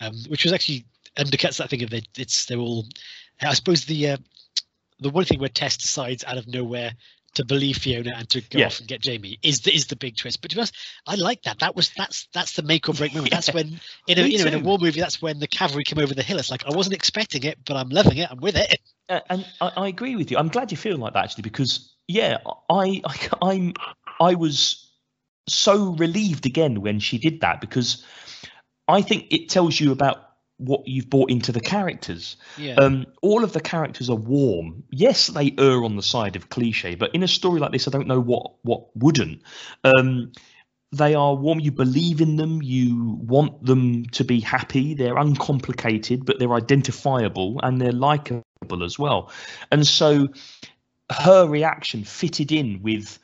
um, 0.00 0.14
which 0.28 0.44
was 0.44 0.52
actually 0.52 0.84
undercuts 1.16 1.58
that 1.58 1.70
thing 1.70 1.82
of 1.82 1.92
it. 1.92 2.06
It's 2.16 2.46
they're 2.46 2.58
all. 2.58 2.86
I 3.42 3.54
suppose 3.54 3.84
the 3.84 4.10
uh, 4.10 4.16
the 5.00 5.10
one 5.10 5.24
thing 5.24 5.40
where 5.40 5.48
Tess 5.48 5.76
decides 5.76 6.24
out 6.24 6.38
of 6.38 6.46
nowhere 6.46 6.92
to 7.34 7.44
believe 7.44 7.78
Fiona 7.78 8.12
and 8.16 8.28
to 8.30 8.40
go 8.42 8.60
Yeah. 8.60 8.66
off 8.66 8.78
and 8.78 8.86
get 8.86 9.00
Jamie 9.00 9.38
is 9.42 9.62
the 9.62 9.74
is 9.74 9.86
the 9.86 9.96
big 9.96 10.16
twist. 10.16 10.40
But 10.40 10.50
to 10.52 10.56
be 10.56 10.60
honest, 10.60 10.76
I 11.06 11.16
like 11.16 11.42
that. 11.42 11.58
That 11.58 11.74
was 11.74 11.90
that's 11.96 12.28
that's 12.32 12.52
the 12.54 12.62
make 12.62 12.88
or 12.88 12.94
break 12.94 13.12
moment. 13.12 13.32
That's 13.32 13.52
when 13.54 13.80
in 14.06 14.18
a 14.18 14.22
you 14.22 14.38
know 14.38 14.46
in 14.46 14.54
a 14.54 14.58
war 14.60 14.78
movie, 14.78 15.00
that's 15.00 15.20
when 15.20 15.40
the 15.40 15.48
cavalry 15.48 15.84
come 15.84 15.98
over 15.98 16.14
the 16.14 16.22
hill. 16.22 16.38
It's 16.38 16.50
like 16.50 16.64
I 16.66 16.70
wasn't 16.70 16.94
expecting 16.94 17.42
it, 17.42 17.58
but 17.64 17.76
I'm 17.76 17.88
loving 17.88 18.18
it. 18.18 18.30
I'm 18.30 18.40
with 18.40 18.56
it. 18.56 18.78
Uh, 19.08 19.20
and 19.28 19.46
I, 19.60 19.72
I 19.76 19.88
agree 19.88 20.16
with 20.16 20.30
you. 20.30 20.38
I'm 20.38 20.48
glad 20.48 20.70
you 20.70 20.76
feel 20.76 20.96
like 20.96 21.12
that 21.14 21.24
actually, 21.24 21.42
because 21.42 21.92
yeah, 22.06 22.38
I, 22.70 23.02
I 23.04 23.28
I'm 23.42 23.74
I 24.20 24.34
was 24.34 24.90
so 25.46 25.94
relieved 25.94 26.46
again 26.46 26.80
when 26.80 27.00
she 27.00 27.18
did 27.18 27.40
that 27.40 27.60
because 27.60 28.04
I 28.88 29.02
think 29.02 29.26
it 29.30 29.48
tells 29.48 29.78
you 29.78 29.92
about 29.92 30.30
what 30.58 30.86
you've 30.86 31.10
brought 31.10 31.30
into 31.30 31.52
the 31.52 31.60
characters. 31.60 32.36
Yeah. 32.56 32.74
Um, 32.74 33.06
all 33.22 33.44
of 33.44 33.52
the 33.52 33.60
characters 33.60 34.08
are 34.08 34.16
warm. 34.16 34.84
Yes, 34.90 35.26
they 35.26 35.54
err 35.58 35.84
on 35.84 35.96
the 35.96 36.02
side 36.02 36.36
of 36.36 36.48
cliche, 36.48 36.94
but 36.94 37.14
in 37.14 37.22
a 37.22 37.28
story 37.28 37.60
like 37.60 37.72
this, 37.72 37.88
I 37.88 37.90
don't 37.90 38.06
know 38.06 38.20
what 38.20 38.52
what 38.62 38.96
wouldn't. 38.96 39.42
Um, 39.82 40.32
they 40.92 41.14
are 41.14 41.34
warm. 41.34 41.58
You 41.58 41.72
believe 41.72 42.20
in 42.20 42.36
them. 42.36 42.62
You 42.62 43.18
want 43.20 43.64
them 43.64 44.04
to 44.06 44.24
be 44.24 44.38
happy. 44.38 44.94
They're 44.94 45.16
uncomplicated, 45.16 46.24
but 46.24 46.38
they're 46.38 46.54
identifiable 46.54 47.58
and 47.62 47.80
they're 47.80 47.92
likable 47.92 48.44
as 48.82 48.98
well. 48.98 49.32
And 49.72 49.84
so, 49.84 50.28
her 51.10 51.48
reaction 51.48 52.04
fitted 52.04 52.52
in 52.52 52.80
with 52.80 53.18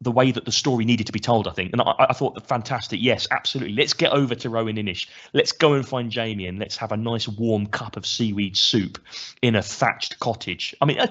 the 0.00 0.12
way 0.12 0.30
that 0.30 0.44
the 0.44 0.52
story 0.52 0.84
needed 0.84 1.06
to 1.06 1.12
be 1.12 1.18
told, 1.18 1.48
I 1.48 1.52
think. 1.52 1.72
And 1.72 1.82
I, 1.82 1.92
I 1.98 2.12
thought 2.12 2.34
that 2.34 2.46
fantastic. 2.46 3.00
Yes, 3.02 3.26
absolutely. 3.30 3.74
Let's 3.74 3.94
get 3.94 4.12
over 4.12 4.34
to 4.36 4.48
Roan 4.48 4.76
Inish. 4.76 5.08
Let's 5.32 5.50
go 5.52 5.72
and 5.74 5.86
find 5.86 6.10
Jamie 6.10 6.46
and 6.46 6.58
let's 6.58 6.76
have 6.76 6.92
a 6.92 6.96
nice 6.96 7.26
warm 7.26 7.66
cup 7.66 7.96
of 7.96 8.06
seaweed 8.06 8.56
soup 8.56 8.98
in 9.42 9.56
a 9.56 9.62
thatched 9.62 10.20
cottage. 10.20 10.74
I 10.80 10.84
mean, 10.84 11.00
uh, 11.00 11.08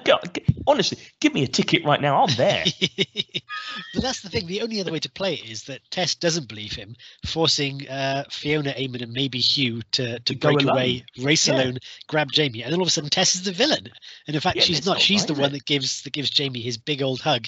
honestly, 0.66 0.98
give 1.20 1.34
me 1.34 1.42
a 1.44 1.48
ticket 1.48 1.84
right 1.84 2.00
now. 2.00 2.24
I'm 2.24 2.34
there. 2.36 2.64
but 3.94 4.02
that's 4.02 4.22
the 4.22 4.30
thing. 4.30 4.46
The 4.46 4.62
only 4.62 4.80
other 4.80 4.92
way 4.92 5.00
to 5.00 5.10
play 5.10 5.34
it 5.34 5.50
is 5.50 5.64
that 5.64 5.80
Tess 5.90 6.14
doesn't 6.14 6.48
believe 6.48 6.72
him, 6.72 6.96
forcing 7.26 7.86
uh, 7.88 8.24
Fiona, 8.30 8.72
Eamon, 8.72 9.02
and 9.02 9.12
maybe 9.12 9.38
Hugh 9.38 9.82
to 9.92 10.18
to 10.20 10.34
go 10.34 10.52
break 10.52 10.62
alone. 10.62 10.74
away, 10.76 11.04
race 11.22 11.46
Yeah. 11.46 11.54
alone, 11.54 11.78
grab 12.06 12.32
Jamie, 12.32 12.62
and 12.62 12.72
then 12.72 12.78
all 12.78 12.84
of 12.84 12.88
a 12.88 12.90
sudden 12.90 13.10
Tess 13.10 13.34
is 13.34 13.42
the 13.42 13.52
villain. 13.52 13.88
And 14.26 14.34
in 14.34 14.40
fact, 14.40 14.56
Yeah, 14.56 14.62
she's 14.62 14.86
not. 14.86 14.92
not 14.94 15.00
She's 15.02 15.22
right, 15.22 15.28
the 15.28 15.34
one 15.34 15.52
that 15.52 15.64
gives 15.66 16.02
that 16.02 16.12
gives 16.12 16.30
Jamie 16.30 16.60
his 16.62 16.78
big 16.78 17.02
old 17.02 17.20
hug 17.20 17.46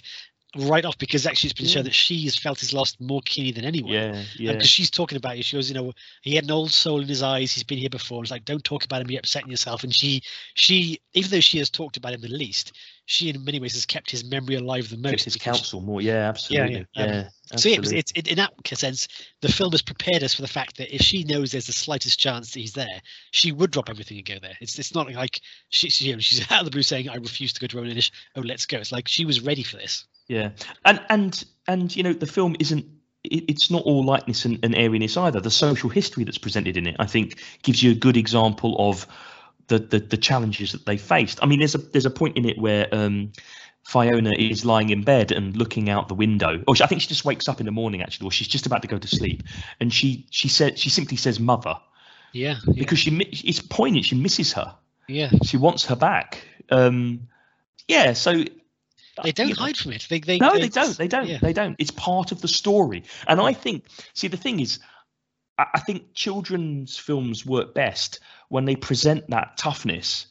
right 0.56 0.84
off 0.84 0.98
because 0.98 1.26
actually 1.26 1.48
it's 1.50 1.58
been 1.60 1.68
shown 1.68 1.84
that 1.84 1.94
she 1.94 2.24
has 2.24 2.36
felt 2.36 2.58
his 2.58 2.72
loss 2.72 2.96
more 2.98 3.20
keenly 3.24 3.52
than 3.52 3.64
anyone. 3.64 3.92
yeah, 3.92 4.22
yeah. 4.36 4.52
Because 4.52 4.68
she's 4.68 4.90
talking 4.90 5.16
about 5.16 5.36
it, 5.36 5.44
she 5.44 5.56
goes, 5.56 5.70
you 5.70 5.74
know, 5.74 5.92
he 6.22 6.34
had 6.34 6.44
an 6.44 6.50
old 6.50 6.72
soul 6.72 7.00
in 7.00 7.08
his 7.08 7.22
eyes. 7.22 7.52
He's 7.52 7.62
been 7.62 7.78
here 7.78 7.90
before. 7.90 8.22
It's 8.22 8.30
like, 8.30 8.44
don't 8.44 8.64
talk 8.64 8.84
about 8.84 9.00
him. 9.00 9.10
You're 9.10 9.20
upsetting 9.20 9.50
yourself. 9.50 9.84
And 9.84 9.94
she, 9.94 10.22
she, 10.54 11.00
even 11.14 11.30
though 11.30 11.40
she 11.40 11.58
has 11.58 11.70
talked 11.70 11.96
about 11.96 12.14
him 12.14 12.20
the 12.20 12.28
least, 12.28 12.72
she 13.06 13.28
in 13.28 13.44
many 13.44 13.58
ways 13.58 13.74
has 13.74 13.86
kept 13.86 14.10
his 14.10 14.24
memory 14.24 14.54
alive 14.54 14.88
the 14.88 14.96
most. 14.96 15.24
His 15.24 15.36
counsel 15.36 15.80
more. 15.80 16.00
Yeah, 16.00 16.28
absolutely. 16.28 16.86
yeah. 16.94 17.06
Yeah, 17.06 17.28
Um, 17.52 17.58
So 17.58 17.68
yeah, 17.68 17.76
it 17.76 17.80
was, 17.80 17.92
absolutely. 17.92 17.98
it's 17.98 18.12
it, 18.14 18.28
in 18.28 18.36
that 18.36 18.78
sense, 18.78 19.08
the 19.40 19.50
film 19.50 19.72
has 19.72 19.82
prepared 19.82 20.22
us 20.22 20.34
for 20.34 20.42
the 20.42 20.48
fact 20.48 20.76
that 20.76 20.94
if 20.94 21.02
she 21.02 21.24
knows 21.24 21.52
there's 21.52 21.66
the 21.66 21.72
slightest 21.72 22.18
chance 22.20 22.52
that 22.52 22.60
he's 22.60 22.74
there, 22.74 23.00
she 23.32 23.52
would 23.52 23.70
drop 23.70 23.90
everything 23.90 24.18
and 24.18 24.26
go 24.26 24.38
there. 24.40 24.54
It's 24.60 24.78
it's 24.78 24.94
not 24.94 25.12
like 25.12 25.40
she, 25.70 25.90
she 25.90 26.06
you 26.06 26.14
know, 26.14 26.20
she's 26.20 26.40
out 26.52 26.60
of 26.60 26.64
the 26.66 26.70
blue 26.70 26.82
saying, 26.82 27.08
"I 27.08 27.16
refuse 27.16 27.52
to 27.54 27.60
go 27.60 27.66
to 27.66 27.76
Roan 27.76 27.88
Inish." 27.88 28.10
Oh, 28.36 28.40
let's 28.40 28.66
go. 28.66 28.78
It's 28.78 28.92
like 28.92 29.08
she 29.08 29.24
was 29.24 29.40
ready 29.40 29.62
for 29.62 29.76
this. 29.76 30.06
Yeah, 30.28 30.50
and 30.84 31.00
and 31.08 31.44
and 31.66 31.94
you 31.94 32.02
know 32.02 32.12
the 32.12 32.26
film 32.26 32.54
isn't. 32.60 32.86
It's 33.22 33.70
not 33.70 33.82
all 33.82 34.02
lightness 34.02 34.46
and, 34.46 34.58
and 34.62 34.74
airiness 34.74 35.16
either. 35.18 35.40
The 35.40 35.50
social 35.50 35.90
history 35.90 36.24
that's 36.24 36.38
presented 36.38 36.78
in 36.78 36.86
it, 36.86 36.96
I 36.98 37.04
think, 37.04 37.38
gives 37.62 37.82
you 37.82 37.90
a 37.90 37.94
good 37.94 38.16
example 38.16 38.76
of 38.78 39.06
the 39.70 39.78
the, 39.78 39.98
the 40.00 40.16
challenges 40.18 40.72
that 40.72 40.84
they 40.84 40.98
faced. 40.98 41.38
I 41.42 41.46
mean, 41.46 41.60
there's 41.60 41.74
a 41.74 41.78
there's 41.78 42.06
a 42.06 42.10
point 42.10 42.36
in 42.36 42.44
it 42.44 42.58
where 42.58 42.86
um, 42.92 43.32
Fiona 43.84 44.32
is 44.36 44.64
lying 44.64 44.90
in 44.90 45.02
bed 45.02 45.32
and 45.32 45.56
looking 45.56 45.88
out 45.88 46.08
the 46.08 46.14
window. 46.14 46.62
Or 46.68 46.76
she, 46.76 46.84
I 46.84 46.86
think 46.86 47.00
she 47.00 47.08
just 47.08 47.24
wakes 47.24 47.48
up 47.48 47.60
in 47.60 47.66
the 47.66 47.72
morning 47.72 48.02
actually, 48.02 48.26
or 48.26 48.30
she's 48.30 48.48
just 48.48 48.66
about 48.66 48.82
to 48.82 48.88
go 48.88 48.98
to 48.98 49.08
sleep, 49.08 49.42
and 49.80 49.92
she 49.92 50.26
she 50.30 50.48
said 50.48 50.78
she 50.78 50.90
simply 50.90 51.16
says 51.16 51.40
"mother" 51.40 51.76
Yeah, 52.32 52.56
yeah, 52.66 52.74
because 52.76 52.98
she 52.98 53.10
it's 53.48 53.60
poignant. 53.60 54.04
She 54.04 54.14
misses 54.16 54.52
her. 54.52 54.74
yeah. 55.08 55.30
She 55.44 55.56
wants 55.56 55.86
her 55.86 55.96
back. 55.96 56.44
Um, 56.70 57.28
yeah, 57.88 58.12
so 58.12 58.44
They 59.24 59.32
don't 59.32 59.48
know, 59.48 59.54
hide 59.64 59.76
from 59.76 59.92
it. 59.92 60.06
They 60.08 60.20
they 60.20 60.38
no, 60.38 60.52
they 60.58 60.68
don't. 60.68 60.96
They 60.96 61.08
don't. 61.08 61.26
yeah. 61.26 61.38
They 61.42 61.52
don't. 61.52 61.74
It's 61.78 61.90
part 61.90 62.32
of 62.32 62.40
the 62.40 62.48
story. 62.48 63.02
And 63.26 63.40
I 63.40 63.52
think, 63.52 63.84
see, 64.14 64.28
the 64.28 64.36
thing 64.36 64.60
is, 64.60 64.78
I, 65.74 65.80
think 65.80 66.14
children's 66.14 66.96
films 66.96 67.44
work 67.44 67.74
best 67.74 68.20
when 68.48 68.64
they 68.64 68.76
present 68.76 69.28
that 69.30 69.56
toughness. 69.56 70.26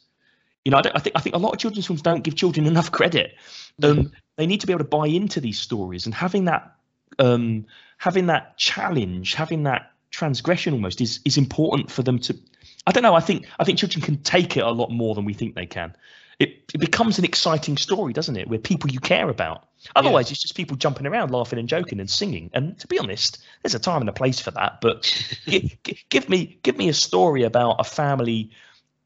You 0.64 0.72
know, 0.72 0.78
I, 0.78 0.90
I 0.94 0.98
think 1.00 1.16
I 1.16 1.20
think 1.20 1.36
a 1.36 1.38
lot 1.38 1.52
of 1.52 1.58
children's 1.58 1.86
films 1.86 2.02
don't 2.02 2.22
give 2.22 2.36
children 2.36 2.66
enough 2.74 2.92
credit. 2.92 3.34
Um, 3.82 4.12
they 4.36 4.46
need 4.46 4.60
to 4.60 4.66
be 4.66 4.72
able 4.72 4.84
to 4.84 4.88
buy 4.88 5.06
into 5.06 5.40
these 5.40 5.58
stories, 5.58 6.06
and 6.06 6.14
having 6.14 6.46
that, 6.46 6.74
um, 7.18 7.66
having 7.98 8.26
that 8.26 8.56
challenge, 8.58 9.34
having 9.34 9.64
that 9.64 9.92
transgression 10.10 10.74
almost 10.74 11.00
is 11.00 11.20
is 11.24 11.36
important 11.36 11.90
for 11.90 12.02
them 12.02 12.18
to. 12.20 12.38
I 12.86 12.92
don't 12.92 13.02
know. 13.02 13.14
I 13.14 13.20
think 13.20 13.46
I 13.58 13.64
think 13.64 13.78
children 13.78 14.02
can 14.02 14.22
take 14.22 14.56
it 14.56 14.64
a 14.64 14.70
lot 14.70 14.90
more 14.90 15.14
than 15.14 15.24
we 15.24 15.34
think 15.34 15.54
they 15.54 15.66
can. 15.66 15.94
It, 16.38 16.72
it 16.72 16.78
becomes 16.78 17.18
an 17.18 17.24
exciting 17.26 17.76
story, 17.76 18.14
doesn't 18.14 18.36
it? 18.36 18.48
Where 18.48 18.58
people 18.58 18.90
you 18.90 19.00
care 19.00 19.28
about. 19.28 19.68
Otherwise, 19.96 20.30
it's 20.30 20.40
just 20.40 20.54
people 20.54 20.76
jumping 20.76 21.06
around, 21.06 21.30
laughing 21.30 21.58
and 21.58 21.68
joking 21.68 22.00
and 22.00 22.10
singing. 22.10 22.50
And 22.52 22.78
to 22.80 22.86
be 22.86 22.98
honest, 22.98 23.38
there's 23.62 23.74
a 23.74 23.78
time 23.78 24.02
and 24.02 24.08
a 24.08 24.12
place 24.12 24.40
for 24.40 24.50
that. 24.52 24.80
But 24.80 25.02
gi- 25.46 25.78
gi- 25.84 26.04
give 26.08 26.28
me 26.28 26.58
give 26.62 26.76
me 26.76 26.88
a 26.88 26.94
story 26.94 27.44
about 27.44 27.76
a 27.78 27.84
family 27.84 28.50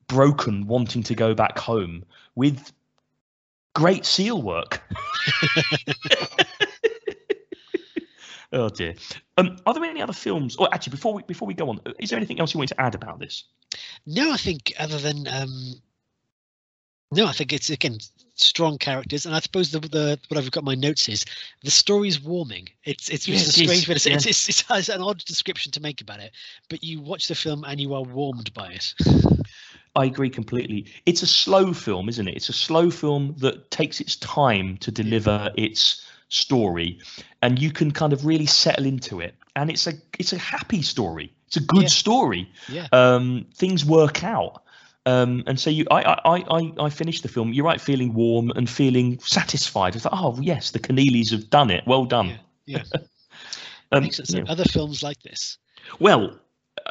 broken, 0.07 0.67
wanting 0.67 1.03
to 1.05 1.15
go 1.15 1.35
back 1.35 1.59
home 1.59 2.05
with 2.35 2.73
great 3.75 4.05
seal 4.05 4.41
work. 4.41 4.83
oh 8.53 8.69
dear. 8.69 8.95
Um, 9.37 9.59
are 9.67 9.75
there 9.75 9.85
any 9.85 10.03
other 10.03 10.13
films? 10.13 10.57
Or 10.57 10.69
actually, 10.73 10.93
before 10.93 11.15
we 11.15 11.23
before 11.23 11.47
we 11.47 11.55
go 11.55 11.71
on, 11.71 11.81
is 11.99 12.11
there 12.11 12.17
anything 12.17 12.41
else 12.41 12.55
you 12.55 12.59
want 12.59 12.69
to 12.71 12.81
add 12.81 12.95
about 12.95 13.19
this? 13.19 13.45
No, 14.07 14.33
I 14.33 14.37
think 14.37 14.73
other 14.79 14.99
than 14.99 15.27
um, 15.29 15.75
no, 17.11 17.27
I 17.27 17.33
think 17.33 17.53
it's 17.53 17.71
again 17.71 17.99
strong 18.37 18.79
characters, 18.79 19.27
and 19.27 19.35
I 19.35 19.41
suppose 19.41 19.71
the 19.71 19.81
the 19.81 20.19
what 20.29 20.39
I've 20.39 20.51
got 20.51 20.65
my 20.65 20.75
notes 20.75 21.09
is 21.09 21.25
the 21.63 21.71
story's 21.71 22.21
warming. 22.21 22.69
It's 22.85 23.09
it's 23.09 23.27
Yeah, 23.27 23.35
just 23.35 23.49
a 23.49 23.53
strange 23.53 23.89
way 23.89 23.95
to 23.95 24.01
say 24.01 24.11
yeah. 24.11 24.17
It's, 24.17 24.27
it's, 24.27 24.49
it 24.49 24.67
has 24.69 24.89
an 24.89 25.03
odd 25.03 25.19
description 25.25 25.73
to 25.73 25.81
make 25.81 26.01
about 26.01 26.21
it, 26.21 26.33
but 26.69 26.83
you 26.83 27.01
watch 27.01 27.29
the 27.29 27.35
film 27.35 27.65
and 27.65 27.81
you 27.81 27.95
are 27.95 28.03
warmed 28.03 28.53
by 28.55 28.73
it. 28.73 28.95
I 29.97 30.07
agree 30.07 30.31
completely. 30.31 30.87
It's 31.07 31.23
a 31.23 31.27
slow 31.27 31.73
film, 31.73 32.09
isn't 32.09 32.27
it? 32.27 32.35
It's 32.37 32.49
a 32.49 32.53
slow 32.53 32.91
film 32.91 33.35
that 33.39 33.71
takes 33.71 34.01
its 34.01 34.17
time 34.17 34.77
to 34.79 34.91
deliver 34.91 35.53
its 35.57 36.05
story, 36.29 36.99
and 37.43 37.61
you 37.61 37.71
can 37.71 37.93
kind 37.93 38.13
of 38.13 38.27
really 38.27 38.47
settle 38.47 38.87
into 38.87 39.21
it. 39.21 39.35
And 39.55 39.71
it's 39.71 39.87
a 39.87 39.93
it's 40.19 40.33
a 40.33 40.39
happy 40.39 40.83
story. 40.83 41.33
It's 41.47 41.57
a 41.57 41.61
good 41.61 41.83
Yeah. 41.83 41.89
story. 41.89 42.51
Yeah, 42.69 42.89
Um, 42.91 43.47
things 43.55 43.85
work 43.85 44.25
out. 44.25 44.63
Um, 45.07 45.45
and 45.47 45.61
so 45.61 45.69
you, 45.71 45.85
I, 45.91 46.03
I, 46.25 46.45
I, 46.51 46.73
I- 46.79 46.91
finished 46.91 47.23
the 47.23 47.29
film. 47.29 47.53
You're 47.53 47.67
right, 47.67 47.81
feeling 47.81 48.15
warm 48.15 48.51
and 48.57 48.69
feeling 48.69 49.19
satisfied. 49.21 49.95
It's 49.97 50.05
like, 50.07 50.15
oh 50.17 50.39
yes, 50.41 50.71
the 50.71 50.79
Coneelly's 50.79 51.31
have 51.31 51.51
done 51.51 51.71
it. 51.71 51.85
Well 51.87 52.05
done. 52.07 52.39
yeah, 52.67 52.83
yeah. 52.95 52.99
Um, 53.93 54.09
yeah. 54.29 54.43
other 54.49 54.65
films 54.65 55.03
like 55.05 55.23
this. 55.23 55.59
Well, 56.01 56.37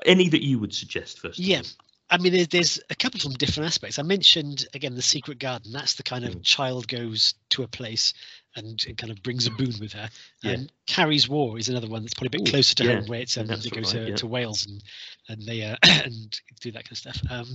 any 0.05 0.29
that 0.29 0.41
you 0.41 0.57
would 0.59 0.73
suggest 0.73 1.19
first? 1.19 1.37
of 1.39 1.43
Yeah. 1.45 1.61
I 2.09 2.17
mean, 2.17 2.31
there's, 2.31 2.47
there's 2.47 2.79
a 2.89 2.95
couple 2.95 3.19
from 3.19 3.33
different 3.33 3.67
aspects. 3.67 3.97
I 3.99 4.03
mentioned 4.03 4.67
again 4.73 4.95
the 4.95 5.01
Secret 5.01 5.39
Garden. 5.39 5.71
That's 5.73 5.95
the 5.95 6.03
kind 6.03 6.23
of 6.23 6.35
Mm. 6.35 6.43
child 6.43 6.87
goes 6.87 7.33
to 7.49 7.63
a 7.63 7.67
place 7.67 8.13
and 8.55 8.81
it 8.87 8.97
kind 8.97 9.11
of 9.11 9.21
brings 9.23 9.47
a 9.47 9.51
boon 9.51 9.73
with 9.81 9.93
her. 9.93 10.07
Yeah. 10.43 10.51
And 10.51 10.71
Carrie's 10.85 11.27
War 11.27 11.57
is 11.57 11.67
another 11.69 11.87
one 11.89 12.03
that's 12.03 12.13
probably 12.13 12.27
a 12.27 12.39
bit 12.41 12.47
Ooh, 12.47 12.51
closer 12.51 12.75
to 12.75 12.83
yeah, 12.85 12.95
home, 12.97 13.05
where 13.07 13.21
it's 13.21 13.35
um, 13.37 13.47
they 13.47 13.55
go 13.69 13.77
right, 13.77 13.85
to, 13.87 14.09
yeah. 14.09 14.15
to 14.15 14.27
Wales 14.27 14.65
and 14.67 14.81
and 15.27 15.41
they 15.45 15.63
uh, 15.63 15.75
and 16.05 16.39
do 16.61 16.71
that 16.71 16.85
kind 16.85 16.91
of 16.91 16.97
stuff. 16.99 17.19
Um, 17.31 17.47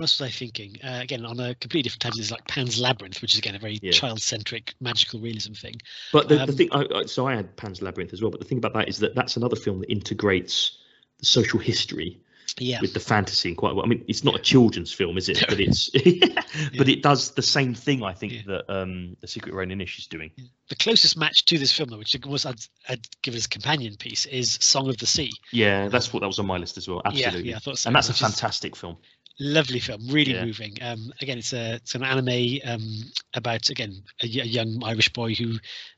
else 0.00 0.20
was 0.20 0.28
I 0.28 0.30
thinking? 0.30 0.76
Uh, 0.82 1.00
again, 1.02 1.24
on 1.24 1.40
a 1.40 1.54
completely 1.56 1.82
different 1.82 2.02
tangent, 2.02 2.20
is 2.24 2.30
like 2.30 2.46
Pan's 2.46 2.80
Labyrinth, 2.80 3.20
which 3.20 3.32
is 3.34 3.38
again 3.38 3.54
a 3.54 3.58
very 3.58 3.78
Yeah. 3.82 3.92
child-centric 3.92 4.74
magical 4.80 5.20
realism 5.20 5.52
thing. 5.54 5.74
But 6.12 6.28
the, 6.28 6.36
the 6.36 6.42
Um, 6.42 6.52
thing, 6.56 6.68
I, 6.72 6.86
I, 6.94 7.06
so 7.06 7.26
I 7.26 7.34
had 7.34 7.56
Pan's 7.56 7.82
Labyrinth 7.82 8.12
as 8.12 8.22
well. 8.22 8.30
But 8.30 8.40
the 8.40 8.46
thing 8.46 8.58
about 8.58 8.74
that 8.74 8.88
is 8.88 8.98
that 8.98 9.14
that's 9.14 9.36
another 9.36 9.56
film 9.56 9.80
that 9.80 9.90
integrates 9.90 10.78
the 11.18 11.26
social 11.26 11.58
history 11.58 12.20
Yeah, 12.58 12.80
with 12.80 12.94
the 12.94 13.00
fantasy 13.00 13.48
in 13.50 13.56
quite 13.56 13.74
well. 13.74 13.84
I 13.84 13.88
mean, 13.88 14.04
it's 14.08 14.22
not 14.22 14.36
a 14.36 14.38
children's 14.38 14.92
film, 14.92 15.18
is 15.18 15.28
it? 15.28 15.42
But 15.48 15.58
it's, 15.60 15.90
but 16.78 16.88
it 16.88 17.02
does 17.02 17.32
the 17.32 17.42
same 17.42 17.74
thing. 17.74 18.04
I 18.04 18.12
think 18.14 18.32
Yeah. 18.32 18.42
that 18.46 18.70
um, 18.72 19.16
the 19.20 19.26
Secret 19.26 19.52
Roan 19.52 19.68
Inish 19.70 19.98
is 19.98 20.06
doing. 20.06 20.30
the 20.68 20.76
closest 20.76 21.16
match 21.16 21.44
to 21.46 21.58
this 21.58 21.72
film, 21.72 21.88
though, 21.88 21.98
which 21.98 22.16
was 22.24 22.46
I'd, 22.46 22.60
I'd 22.88 23.04
give 23.22 23.34
it 23.34 23.38
as 23.38 23.46
companion 23.48 23.96
piece, 23.96 24.26
is 24.26 24.58
Song 24.60 24.88
of 24.88 24.96
the 24.98 25.06
Sea. 25.06 25.30
Yeah, 25.52 25.88
that's 25.88 26.12
what 26.12 26.20
that 26.20 26.28
was 26.28 26.38
on 26.38 26.46
my 26.46 26.56
list 26.56 26.76
as 26.78 26.86
well. 26.88 27.02
Absolutely, 27.04 27.40
Yeah, 27.40 27.50
yeah, 27.50 27.56
I 27.56 27.58
thought 27.58 27.78
so. 27.78 27.88
and 27.88 27.96
that's 27.96 28.08
a 28.08 28.12
which 28.12 28.22
is 28.22 28.28
fantastic 28.28 28.76
film. 28.76 28.96
Lovely 29.40 29.78
film, 29.78 30.04
really 30.08 30.32
Yeah. 30.32 30.44
moving. 30.44 30.76
Um, 30.82 31.12
again, 31.20 31.38
it's 31.38 31.52
a 31.52 31.74
it's 31.74 31.94
an 31.94 32.02
anime 32.02 32.58
um, 32.64 33.04
about 33.34 33.70
again 33.70 34.02
a 34.20 34.26
young 34.26 34.82
Irish 34.82 35.12
boy 35.12 35.32
who 35.34 35.54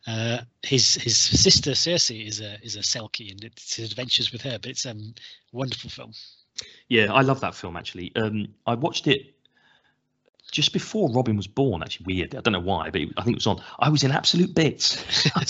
uh, 0.07 0.39
his 0.63 0.97
his 0.97 1.17
sister 1.17 1.71
Saoirse 1.71 2.27
is 2.27 2.41
a 2.43 2.59
is 2.63 2.77
a 2.77 2.81
Selkie, 2.81 3.31
and 3.31 3.43
it's 3.43 3.77
his 3.77 3.91
adventures 3.91 4.31
with 4.31 4.43
her. 4.43 4.59
But 4.59 4.73
it's 4.73 4.85
um 4.85 5.15
wonderful 5.53 5.89
film. 5.89 6.13
Yeah, 6.89 7.13
I 7.13 7.23
love 7.23 7.41
that 7.41 7.55
film 7.55 7.77
actually. 7.77 8.15
Um, 8.17 8.49
I 8.67 8.75
watched 8.75 9.07
it 9.07 9.35
just 10.51 10.73
before 10.73 11.11
Robin 11.13 11.37
was 11.37 11.47
born. 11.47 11.83
Actually, 11.83 12.15
weird. 12.15 12.35
I 12.35 12.41
don't 12.41 12.53
know 12.53 12.61
why, 12.61 12.91
but 12.91 13.01
it, 13.01 13.09
I 13.17 13.23
think 13.23 13.35
it 13.35 13.39
was 13.39 13.47
on. 13.47 13.63
I 13.79 13.89
was 13.89 14.03
in 14.03 14.11
absolute 14.11 14.55
bits. 14.55 15.03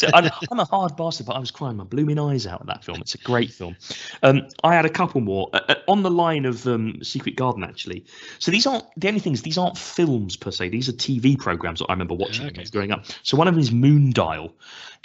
I'm, 0.15 0.31
I'm 0.51 0.61
a 0.61 0.65
hard 0.65 0.97
bastard, 0.97 1.27
but 1.27 1.35
I 1.35 1.39
was 1.39 1.51
crying 1.51 1.77
my 1.77 1.85
blooming 1.85 2.19
eyes 2.19 2.47
out 2.47 2.61
at 2.61 2.67
that 2.67 2.85
film. 2.85 3.01
It's 3.01 3.15
a 3.15 3.19
great 3.19 3.51
film. 3.51 3.77
Um, 4.23 4.49
I 4.65 4.75
had 4.75 4.85
a 4.85 4.91
couple 4.91 5.21
more 5.21 5.51
uh, 5.53 5.61
uh, 5.69 5.75
on 5.89 6.03
the 6.03 6.11
line 6.11 6.45
of 6.45 6.67
um, 6.67 7.03
Secret 7.03 7.37
Garden 7.37 7.65
actually. 7.65 8.05
So 8.39 8.51
these 8.51 8.67
aren't 8.67 8.85
the 8.97 9.09
only 9.09 9.21
things. 9.21 9.43
These 9.43 9.59
aren't 9.59 9.79
films 9.79 10.37
per 10.37 10.51
se. 10.51 10.69
These 10.69 10.89
are 10.89 10.93
TV 10.93 11.39
programs 11.39 11.81
that 11.81 11.87
I 11.89 11.93
remember 11.93 12.15
watching 12.15 12.47
I 12.47 12.49
okay. 12.49 12.65
growing 12.65 12.93
up. 12.93 13.05
So 13.23 13.37
one 13.37 13.49
of 13.49 13.55
them 13.55 13.61
is 13.61 13.71
Moondial. 13.71 14.53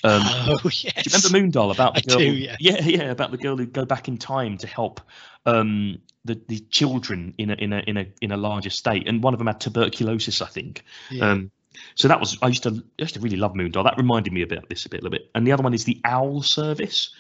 Um, 0.03 0.21
oh 0.23 0.59
yes, 0.63 0.93
do 0.93 1.09
you 1.09 1.31
remember 1.31 1.59
Moondial 1.59 1.73
about 1.73 1.95
the 1.95 2.13
I 2.13 2.17
do, 2.17 2.31
yeah. 2.31 2.57
yeah, 2.59 2.81
yeah, 2.81 3.11
about 3.11 3.31
the 3.31 3.37
girl 3.37 3.57
who 3.57 3.65
go 3.65 3.85
back 3.85 4.07
in 4.07 4.17
time 4.17 4.57
to 4.57 4.67
help 4.67 5.01
um, 5.45 5.99
the 6.23 6.39
the 6.47 6.59
children 6.59 7.33
in 7.37 7.51
a 7.51 7.53
in 7.55 7.73
a 7.73 7.79
in 7.79 7.97
a 7.97 8.07
in 8.21 8.31
a 8.31 8.37
larger 8.37 8.69
state, 8.69 9.07
and 9.07 9.23
one 9.23 9.33
of 9.33 9.37
them 9.37 9.47
had 9.47 9.59
tuberculosis, 9.59 10.41
I 10.41 10.47
think. 10.47 10.83
Yeah. 11.11 11.31
Um, 11.31 11.51
so 11.95 12.07
that 12.07 12.19
was 12.19 12.37
I 12.41 12.47
used 12.47 12.63
to 12.63 12.83
I 12.99 13.01
used 13.03 13.15
to 13.15 13.19
really 13.19 13.37
love 13.37 13.53
Moondial. 13.53 13.83
That 13.83 13.97
reminded 13.97 14.33
me 14.33 14.41
a 14.41 14.47
bit 14.47 14.59
of 14.59 14.69
this 14.69 14.85
a 14.85 14.89
bit 14.89 15.01
a 15.01 15.03
little 15.03 15.17
bit. 15.17 15.29
And 15.35 15.45
the 15.45 15.51
other 15.51 15.63
one 15.63 15.73
is 15.73 15.83
the 15.83 16.01
Owl 16.03 16.41
Service. 16.41 17.13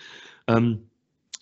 Um, 0.47 0.85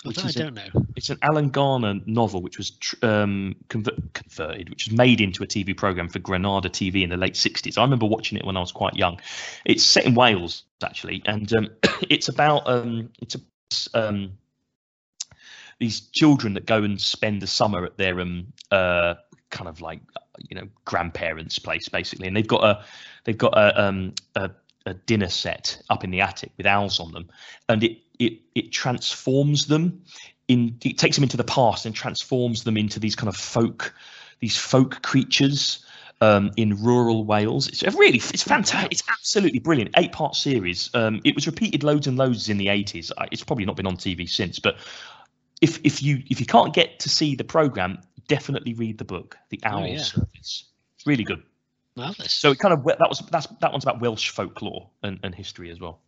which 0.04 0.24
I 0.24 0.32
don't 0.32 0.54
know. 0.54 0.86
it's 0.98 1.10
an 1.10 1.18
Alan 1.22 1.50
Garner 1.50 1.96
novel 2.06 2.42
which 2.42 2.58
was 2.58 2.72
tr- 2.72 2.96
um, 3.04 3.56
convert, 3.70 4.14
converted, 4.14 4.70
which 4.70 4.88
was 4.88 4.98
made 4.98 5.22
into 5.22 5.44
a 5.44 5.48
TV 5.48 5.76
program 5.76 6.10
for 6.10 6.20
Granada 6.20 6.70
TV 6.70 7.04
in 7.04 7.10
the 7.10 7.16
late 7.16 7.36
60s. 7.36 7.78
I 7.78 7.84
remember 7.84 8.06
watching 8.06 8.38
it 8.38 8.46
when 8.46 8.58
I 8.58 8.60
was 8.60 8.74
quite 8.74 8.96
young. 8.96 9.22
It's 9.64 9.84
set 9.84 10.06
in 10.06 10.14
Wales 10.14 10.64
actually, 10.84 11.22
and 11.26 11.52
um, 11.54 11.70
it's 12.10 12.28
about 12.28 12.68
um, 12.68 13.12
it's 13.22 13.36
a, 13.36 14.08
um, 14.08 14.34
these 15.80 16.02
children 16.02 16.54
that 16.54 16.66
go 16.66 16.84
and 16.84 17.00
spend 17.00 17.42
the 17.42 17.48
summer 17.48 17.86
at 17.86 17.98
their 17.98 18.20
um 18.20 18.48
uh 18.72 19.16
kind 19.50 19.68
of 19.68 19.82
like 19.82 20.02
you 20.50 20.56
know 20.56 20.68
grandparents' 20.86 21.60
place 21.60 21.90
basically, 21.90 22.28
and 22.28 22.36
they've 22.36 22.48
got 22.48 22.64
a 22.64 22.84
they've 23.24 23.38
got 23.38 23.58
a 23.58 23.82
um 23.82 24.14
a, 24.36 24.50
a 24.86 24.94
dinner 24.94 25.30
set 25.30 25.82
up 25.90 26.04
in 26.04 26.12
the 26.12 26.22
attic 26.22 26.52
with 26.58 26.66
owls 26.66 27.00
on 27.00 27.12
them, 27.12 27.30
and 27.70 27.84
it 27.84 28.00
it 28.20 28.40
it 28.56 28.72
transforms 28.72 29.68
them 29.68 30.02
in 30.48 30.78
it 30.84 30.98
takes 30.98 31.16
them 31.16 31.24
into 31.24 31.38
the 31.38 31.44
past 31.44 31.86
and 31.86 31.96
transforms 31.96 32.64
them 32.64 32.78
into 32.78 33.00
these 33.00 33.16
kind 33.16 33.30
of 33.30 33.36
folk 33.36 33.94
these 34.40 34.58
folk 34.58 35.02
creatures 35.02 35.86
um, 36.22 36.52
in 36.56 36.82
rural 36.82 37.26
Wales. 37.26 37.68
It's 37.68 37.84
really 37.96 38.18
it's 38.18 38.44
fantastic. 38.44 38.92
It's 38.92 39.04
absolutely 39.10 39.60
brilliant. 39.60 39.92
Eight 39.98 40.14
part 40.14 40.36
series. 40.36 40.90
Um, 40.94 41.20
it 41.24 41.36
was 41.36 41.48
repeated 41.48 41.84
loads 41.84 42.08
and 42.08 42.18
loads 42.18 42.50
in 42.50 42.58
the 42.58 42.68
80s. 42.68 43.12
It's 43.32 43.44
probably 43.44 43.66
not 43.66 43.76
been 43.76 43.88
on 43.88 43.98
TV 43.98 44.30
since, 44.30 44.60
but 44.60 44.78
if 45.64 45.80
if 45.86 46.04
you 46.04 46.22
if 46.30 46.40
you 46.42 46.46
can't 46.46 46.74
get 46.74 47.00
to 47.00 47.10
see 47.10 47.36
the 47.36 47.46
program, 47.46 48.00
definitely 48.28 48.74
read 48.74 48.98
the 48.98 49.06
book, 49.06 49.38
The 49.50 49.60
Owl 49.64 49.84
Oh, 49.84 49.86
yeah. 49.86 50.02
Service. 50.02 50.66
It's 50.98 51.08
really 51.08 51.24
good. 51.24 51.42
Marvelous. 51.96 52.34
So 52.34 52.52
it 52.52 52.60
kind 52.60 52.74
of 52.74 52.84
that 52.84 53.08
was 53.08 53.24
that's 53.32 53.48
that 53.62 53.72
one's 53.72 53.86
about 53.86 54.02
Welsh 54.02 54.30
folklore 54.30 54.90
and, 55.02 55.20
and 55.24 55.34
history 55.34 55.72
as 55.72 55.80
well. 55.80 56.02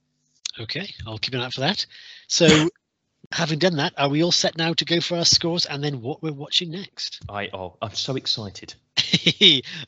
Okay, 0.60 0.94
I'll 1.08 1.18
keep 1.18 1.34
an 1.34 1.40
eye 1.40 1.46
out 1.46 1.54
for 1.54 1.62
that. 1.62 1.86
So, 2.28 2.70
having 3.32 3.60
done 3.60 3.78
that, 3.78 3.94
are 3.98 4.10
we 4.10 4.24
all 4.24 4.32
set 4.32 4.58
now 4.58 4.74
to 4.74 4.86
go 4.86 5.00
for 5.00 5.18
our 5.18 5.26
scores 5.26 5.66
and 5.66 5.84
then 5.84 6.02
what 6.02 6.22
we're 6.22 6.34
watching 6.34 6.72
next? 6.72 7.22
I 7.30 7.50
oh 7.54 7.78
I'm 7.82 7.94
so 7.94 8.16
excited. 8.16 8.74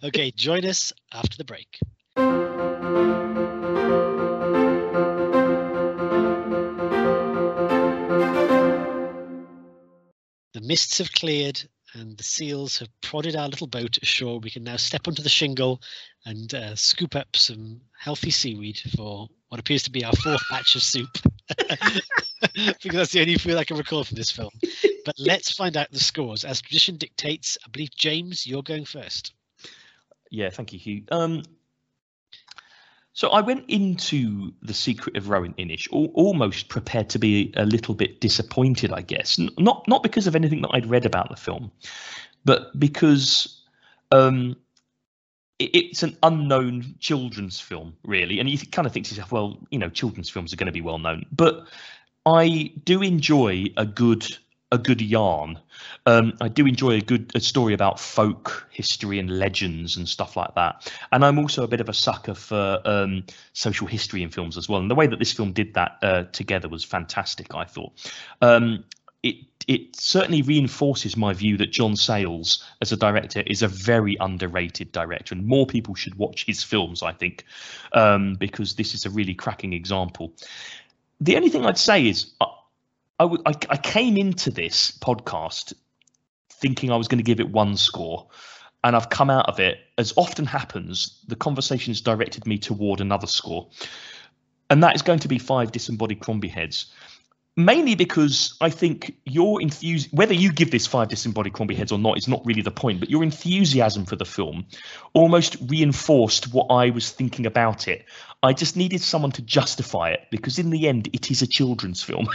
okay, 0.04 0.32
join 0.32 0.66
us 0.66 0.94
after 1.12 1.38
the 1.38 1.46
break. 1.46 1.80
The 10.58 10.66
mists 10.66 10.98
have 10.98 11.12
cleared 11.12 11.62
and 11.94 12.18
the 12.18 12.24
seals 12.24 12.80
have 12.80 12.90
prodded 13.02 13.36
our 13.36 13.48
little 13.48 13.68
boat 13.68 14.00
ashore. 14.02 14.40
We 14.40 14.50
can 14.50 14.64
now 14.64 14.78
step 14.78 15.08
onto 15.08 15.22
the 15.22 15.30
shingle 15.30 15.84
and 16.26 16.52
uh, 16.52 16.76
scoop 16.76 17.16
up 17.16 17.36
some 17.36 17.80
healthy 17.96 18.32
seaweed 18.32 18.82
for 18.96 19.28
what 19.50 19.60
appears 19.60 19.84
to 19.84 19.92
be 19.92 20.04
our 20.04 20.14
fourth 20.14 20.42
batch 20.50 20.74
of 20.74 20.82
soup. 20.82 21.16
because 22.56 22.92
that's 22.92 23.12
the 23.12 23.22
only 23.22 23.38
food 23.38 23.56
I 23.56 23.66
can 23.66 23.78
recall 23.78 24.04
from 24.04 24.16
this 24.16 24.32
film. 24.32 24.50
But 25.06 25.14
let's 25.20 25.52
find 25.52 25.78
out 25.78 25.92
the 25.92 26.00
scores. 26.00 26.44
As 26.44 26.60
tradition 26.60 26.98
dictates, 26.98 27.60
I 27.64 27.70
believe, 27.70 27.92
James, 27.96 28.48
you're 28.48 28.64
going 28.64 28.86
first. 28.86 29.36
Yeah, 30.32 30.50
thank 30.50 30.74
you, 30.74 30.80
Hugh. 30.80 31.04
Um, 31.12 31.44
so 33.18 33.30
I 33.30 33.42
went 33.42 33.68
into 33.68 34.54
the 34.62 34.76
Secret 34.76 35.18
of 35.18 35.28
Roan 35.28 35.56
Inish 35.56 35.92
al- 35.92 36.12
almost 36.14 36.70
prepared 36.70 37.10
to 37.10 37.18
be 37.18 37.52
a 37.58 37.66
little 37.66 37.96
bit 37.96 38.22
disappointed, 38.22 38.94
I 38.94 39.02
guess. 39.02 39.40
N- 39.40 39.50
not 39.58 39.88
not 39.88 40.04
because 40.04 40.28
of 40.28 40.36
anything 40.36 40.62
that 40.62 40.70
I'd 40.72 40.86
read 40.86 41.04
about 41.04 41.32
the 41.32 41.36
film, 41.36 41.72
but 42.46 42.80
because 42.80 43.60
um, 44.12 44.56
it, 45.58 45.72
it's 45.74 46.04
an 46.04 46.16
unknown 46.22 46.94
children's 47.00 47.60
film, 47.60 47.98
really. 48.04 48.40
And 48.40 48.48
you 48.48 48.60
kind 48.60 48.86
of 48.86 48.94
think 48.94 49.08
to 49.08 49.16
yourself, 49.16 49.32
well, 49.32 49.66
you 49.72 49.80
know, 49.80 49.90
children's 49.90 50.30
films 50.30 50.54
are 50.54 50.58
going 50.58 50.68
to 50.68 50.72
be 50.72 50.82
well 50.82 51.00
known, 51.00 51.26
but 51.32 51.66
I 52.28 52.72
do 52.84 53.02
enjoy 53.02 53.66
a 53.78 53.86
good 53.88 54.28
a 54.72 54.78
good 54.78 55.02
yarn. 55.02 55.60
Um, 56.06 56.34
I 56.42 56.50
do 56.50 56.66
enjoy 56.66 56.92
a 56.92 57.02
good 57.02 57.32
a 57.36 57.40
story 57.40 57.74
about 57.74 58.00
folk 58.00 58.68
history 58.72 59.20
and 59.20 59.40
legends 59.40 59.96
and 59.96 60.08
stuff 60.08 60.36
like 60.36 60.56
that. 60.56 60.92
And 61.12 61.24
I'm 61.24 61.40
also 61.40 61.64
a 61.64 61.68
bit 61.68 61.80
of 61.80 61.90
a 61.90 61.94
sucker 61.94 62.34
for 62.34 62.82
um, 62.84 63.24
social 63.54 63.88
history 63.88 64.24
in 64.24 64.30
films 64.30 64.58
as 64.58 64.68
well. 64.68 64.82
And 64.82 64.92
the 64.92 64.96
way 64.96 65.08
that 65.08 65.20
this 65.20 65.32
film 65.32 65.54
did 65.54 65.74
that 65.76 65.98
uh, 66.02 66.24
together 66.32 66.68
was 66.68 66.84
fantastic. 66.84 67.56
I 67.56 67.66
thought. 67.66 67.94
Um, 68.42 68.84
it 69.24 69.36
it 69.68 69.96
certainly 69.96 70.42
reinforces 70.42 71.18
my 71.18 71.34
view 71.34 71.58
that 71.58 71.72
John 71.72 71.96
Sayles 71.96 72.64
as 72.82 72.92
a 72.92 72.98
director 72.98 73.44
is 73.46 73.62
a 73.62 73.68
very 73.68 74.16
underrated 74.20 74.92
director, 74.92 75.34
and 75.34 75.46
more 75.46 75.66
people 75.66 75.96
should 75.96 76.16
watch 76.16 76.46
his 76.46 76.64
films. 76.64 77.04
I 77.04 77.14
think 77.14 77.46
um, 77.94 78.36
because 78.36 78.76
this 78.76 78.94
is 78.94 79.06
a 79.06 79.10
really 79.10 79.34
cracking 79.34 79.74
example. 79.74 80.34
The 81.20 81.36
only 81.36 81.50
thing 81.50 81.66
I'd 81.66 81.80
say 81.80 82.08
is 82.08 82.32
I, 83.20 83.24
w- 83.24 83.42
I, 83.46 83.54
I 83.70 83.78
came 83.78 84.18
into 84.18 84.52
this 84.52 84.92
podcast 84.92 85.74
thinking 86.50 86.92
I 86.92 86.96
was 86.96 87.08
going 87.08 87.20
to 87.20 87.24
give 87.24 87.40
it 87.40 87.50
one 87.50 87.76
score, 87.78 88.28
and 88.84 88.96
I've 88.96 89.10
come 89.10 89.30
out 89.30 89.48
of 89.48 89.60
it. 89.60 89.80
As 89.98 90.14
often 90.16 90.46
happens, 90.46 91.24
the 91.28 91.36
conversation 91.36 91.92
has 91.92 92.02
directed 92.02 92.46
me 92.46 92.58
toward 92.58 93.02
another 93.02 93.28
score, 93.28 93.70
and 94.70 94.84
that 94.84 94.96
is 94.96 95.02
going 95.02 95.20
to 95.20 95.28
be 95.28 95.40
five 95.40 95.72
disembodied 95.72 96.20
Crombie 96.20 96.48
heads. 96.48 96.94
Mainly 97.60 97.96
because 97.96 98.56
I 98.62 98.70
think 98.70 99.16
your 99.26 99.60
enthusiasm, 99.60 100.12
whether 100.16 100.36
you 100.36 100.52
give 100.52 100.70
this 100.70 100.86
five 100.86 101.08
disembodied 101.08 101.54
Crombie 101.54 101.74
heads 101.74 101.92
or 101.92 101.98
not, 101.98 102.18
is 102.18 102.28
not 102.28 102.46
really 102.46 102.62
the 102.62 102.70
point. 102.70 103.00
But 103.00 103.10
your 103.10 103.24
enthusiasm 103.24 104.06
for 104.06 104.16
the 104.16 104.26
film 104.26 104.68
almost 105.14 105.58
reinforced 105.68 106.54
what 106.54 106.68
I 106.70 106.92
was 106.92 107.10
thinking 107.10 107.48
about 107.48 107.88
it. 107.88 108.06
I 108.44 108.54
just 108.54 108.78
needed 108.78 109.02
someone 109.02 109.32
to 109.32 109.42
justify 109.42 110.12
it 110.12 110.28
because, 110.30 110.60
in 110.60 110.70
the 110.70 110.88
end, 110.88 111.10
it 111.14 111.32
is 111.32 111.42
a 111.42 111.48
children's 111.48 112.04
film. 112.04 112.28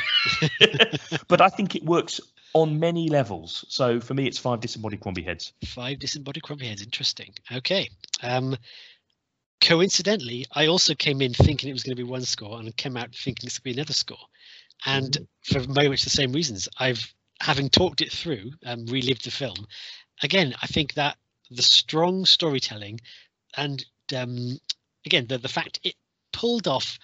but 1.29 1.41
I 1.41 1.49
think 1.49 1.77
it 1.77 1.85
works 1.85 2.21
on 2.53 2.81
many 2.81 3.09
levels. 3.09 3.65
So 3.69 4.01
for 4.01 4.15
me, 4.15 4.27
it's 4.27 4.39
five 4.39 4.59
disembodied 4.59 5.01
Crombie 5.01 5.23
heads. 5.23 5.53
Five 5.65 6.01
disembodied 6.01 6.43
Crombie 6.43 6.67
heads. 6.67 6.83
Interesting. 6.83 7.33
Okay. 7.51 7.89
Um, 8.23 8.57
coincidentally, 9.61 10.47
I 10.53 10.67
also 10.67 10.95
came 10.95 11.23
in 11.23 11.33
thinking 11.33 11.71
it 11.71 11.73
was 11.73 11.85
going 11.85 11.97
to 11.97 12.03
be 12.03 12.09
one 12.09 12.23
score 12.23 12.59
and 12.59 12.77
came 12.77 12.97
out 12.97 13.15
thinking 13.15 13.47
it's 13.47 13.61
going 13.61 13.73
to 13.73 13.77
be 13.77 13.81
another 13.81 13.93
score. 13.93 14.19
And 14.87 15.17
for 15.45 15.61
very 15.61 15.89
much 15.89 16.03
the 16.05 16.11
same 16.11 16.33
reasons, 16.33 16.69
I've 16.79 17.13
having 17.41 17.71
talked 17.71 18.01
it 18.01 18.13
through 18.13 18.53
and 18.63 18.91
relived 18.91 19.25
the 19.25 19.31
film. 19.31 19.67
Again, 20.23 20.55
I 20.63 20.67
think 20.67 20.95
that 20.95 21.17
the 21.51 21.63
strong 21.63 22.25
storytelling 22.25 23.01
and 23.57 23.85
um, 24.17 24.59
again 25.07 25.27
the 25.29 25.39
the 25.39 25.49
fact 25.49 25.81
it 25.85 25.95
pulled 26.33 26.67
off 26.69 26.99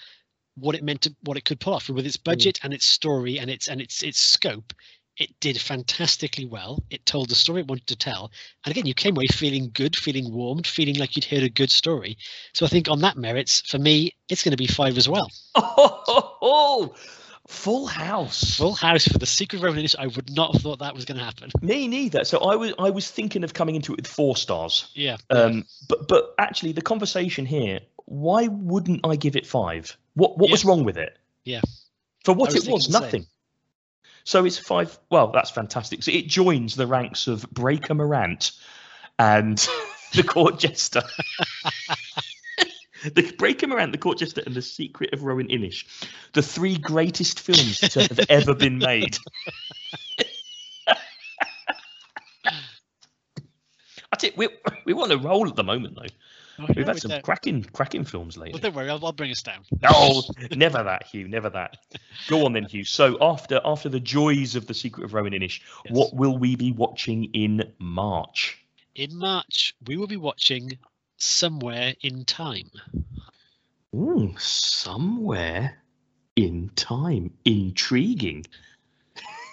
what 0.55 0.75
it 0.75 0.83
meant 0.83 1.03
to 1.03 1.15
what 1.23 1.37
it 1.37 1.45
could 1.45 1.61
pull 1.61 1.75
off 1.75 1.89
with 1.89 2.07
its 2.07 2.17
budget 2.17 2.59
and 2.63 2.73
its 2.75 2.87
story 2.87 3.39
and 3.39 3.51
its 3.51 3.69
and 3.69 3.81
its 3.81 4.03
its 4.03 4.19
scope 4.21 4.73
It 5.17 5.31
did 5.41 5.61
fantastically 5.61 6.47
well. 6.47 6.83
It 6.91 7.05
told 7.07 7.29
the 7.29 7.35
story 7.35 7.61
it 7.61 7.69
wanted 7.69 7.89
to 7.89 7.97
tell. 7.97 8.31
And 8.65 8.71
again, 8.73 8.87
you 8.87 8.95
came 8.95 9.17
away 9.17 9.27
feeling 9.27 9.71
good, 9.75 9.97
feeling 9.97 10.33
warmed, 10.33 10.67
feeling 10.67 10.97
like 10.97 11.17
you'd 11.17 11.25
heard 11.25 11.43
a 11.43 11.51
good 11.51 11.71
story. 11.71 12.17
So 12.55 12.65
I 12.67 12.69
think 12.69 12.89
on 12.89 13.01
that 13.01 13.17
merits, 13.17 13.61
for 13.63 13.79
me, 13.79 14.13
it's 14.29 14.45
going 14.45 14.53
to 14.53 14.57
be 14.57 14.67
five 14.69 14.97
as 14.97 15.09
well. 15.09 15.29
Oh, 15.57 16.05
oh, 16.09 16.37
oh, 16.43 16.95
full 17.49 17.87
house. 17.87 18.57
Full 18.57 18.75
house 18.75 19.09
for 19.09 19.19
the 19.19 19.27
Secret 19.27 19.63
Initiative. 19.65 19.99
I 19.99 20.07
would 20.07 20.35
not 20.35 20.53
have 20.53 20.63
thought 20.63 20.79
that 20.81 20.95
was 20.95 21.05
going 21.05 21.19
to 21.19 21.25
happen. 21.25 21.51
Me 21.61 21.89
neither. 21.89 22.25
So 22.25 22.39
I 22.39 22.55
was 22.55 22.75
I 22.79 22.91
was 22.91 23.11
thinking 23.11 23.43
of 23.43 23.55
coming 23.55 23.75
into 23.75 23.93
it 23.95 23.97
with 23.97 24.07
four 24.07 24.37
stars. 24.37 24.89
Yeah. 24.95 25.17
Um, 25.31 25.65
but 25.89 26.07
but 26.07 26.35
actually, 26.39 26.73
the 26.73 26.83
conversation 26.83 27.47
here. 27.47 27.81
Why 28.05 28.47
wouldn't 28.47 29.01
I 29.05 29.17
give 29.17 29.37
it 29.37 29.47
five? 29.47 29.97
What 30.15 30.39
what 30.39 30.51
was 30.51 30.65
wrong 30.65 30.85
with 30.85 30.97
it? 30.97 31.17
Yeah. 31.45 31.61
For 32.25 32.35
what 32.35 32.53
was 32.53 32.67
it 32.67 32.73
was, 32.73 32.89
nothing. 32.89 33.27
So 34.25 34.45
it's 34.45 34.59
five. 34.59 34.99
Well, 35.11 35.29
that's 35.29 35.51
fantastic. 35.51 36.03
So 36.03 36.13
it 36.13 36.27
joins 36.27 36.77
the 36.77 36.87
ranks 36.87 37.27
of 37.27 37.49
Breaker 37.51 37.95
Morant 37.95 38.53
and 39.19 39.59
the 40.15 40.23
Court 40.23 40.59
Jester. 40.59 41.03
the 43.05 43.33
Breaker 43.39 43.67
Morant, 43.67 43.93
the 43.93 43.99
Court 43.99 44.19
Jester, 44.19 44.43
and 44.47 44.55
the 44.55 44.63
Secret 44.63 45.13
of 45.13 45.23
Roan 45.23 45.49
Inish, 45.49 45.85
the 46.33 46.43
three 46.43 46.77
greatest 46.79 47.41
films 47.41 47.79
to 47.81 48.01
have 48.03 48.21
ever 48.29 48.55
been 48.55 48.79
made. 48.79 49.17
I 54.11 54.17
think 54.17 54.37
we 54.37 54.49
we 54.85 54.95
want 54.95 55.13
to 55.13 55.19
roll 55.19 55.47
at 55.49 55.57
the 55.57 55.65
moment 55.65 55.95
though. 55.97 56.07
Oh, 56.61 56.67
We've 56.75 56.79
had 56.87 56.95
with 56.95 57.03
some 57.03 57.11
that- 57.11 57.23
cracking 57.23 57.63
cracking 57.63 58.05
films 58.05 58.37
Well, 58.37 58.47
lately. 58.47 58.61
don't 58.61 58.75
worry, 58.75 58.91
I'll, 58.91 59.05
I'll 59.05 59.13
bring 59.13 59.31
us 59.31 59.43
down. 59.43 59.65
No, 59.83 60.23
never 60.57 60.83
that, 60.83 61.07
Hugh. 61.07 61.29
Never 61.29 61.51
that. 61.51 61.77
Go 62.29 62.45
on 62.47 62.53
then, 62.53 62.65
Hugh. 62.65 62.85
So 62.85 63.17
after 63.21 63.61
after 63.65 63.89
the 63.89 64.01
joys 64.01 64.57
of 64.57 64.67
the 64.67 64.75
Secret 64.75 65.05
of 65.05 65.15
Roan 65.15 65.31
Inish, 65.31 65.61
Yes. 65.85 65.95
what 65.95 66.15
will 66.15 66.37
we 66.37 66.57
be 66.57 66.73
watching 66.73 67.25
in 67.33 67.73
March? 67.79 68.59
In 68.95 69.17
March, 69.17 69.75
we 69.87 69.97
will 69.97 70.09
be 70.09 70.17
watching 70.17 70.79
Somewhere 71.19 71.95
in 72.01 72.25
Time. 72.25 72.71
Ooh, 73.95 74.35
somewhere 74.39 75.79
in 76.37 76.71
time. 76.77 77.33
Intriguing. 77.45 78.47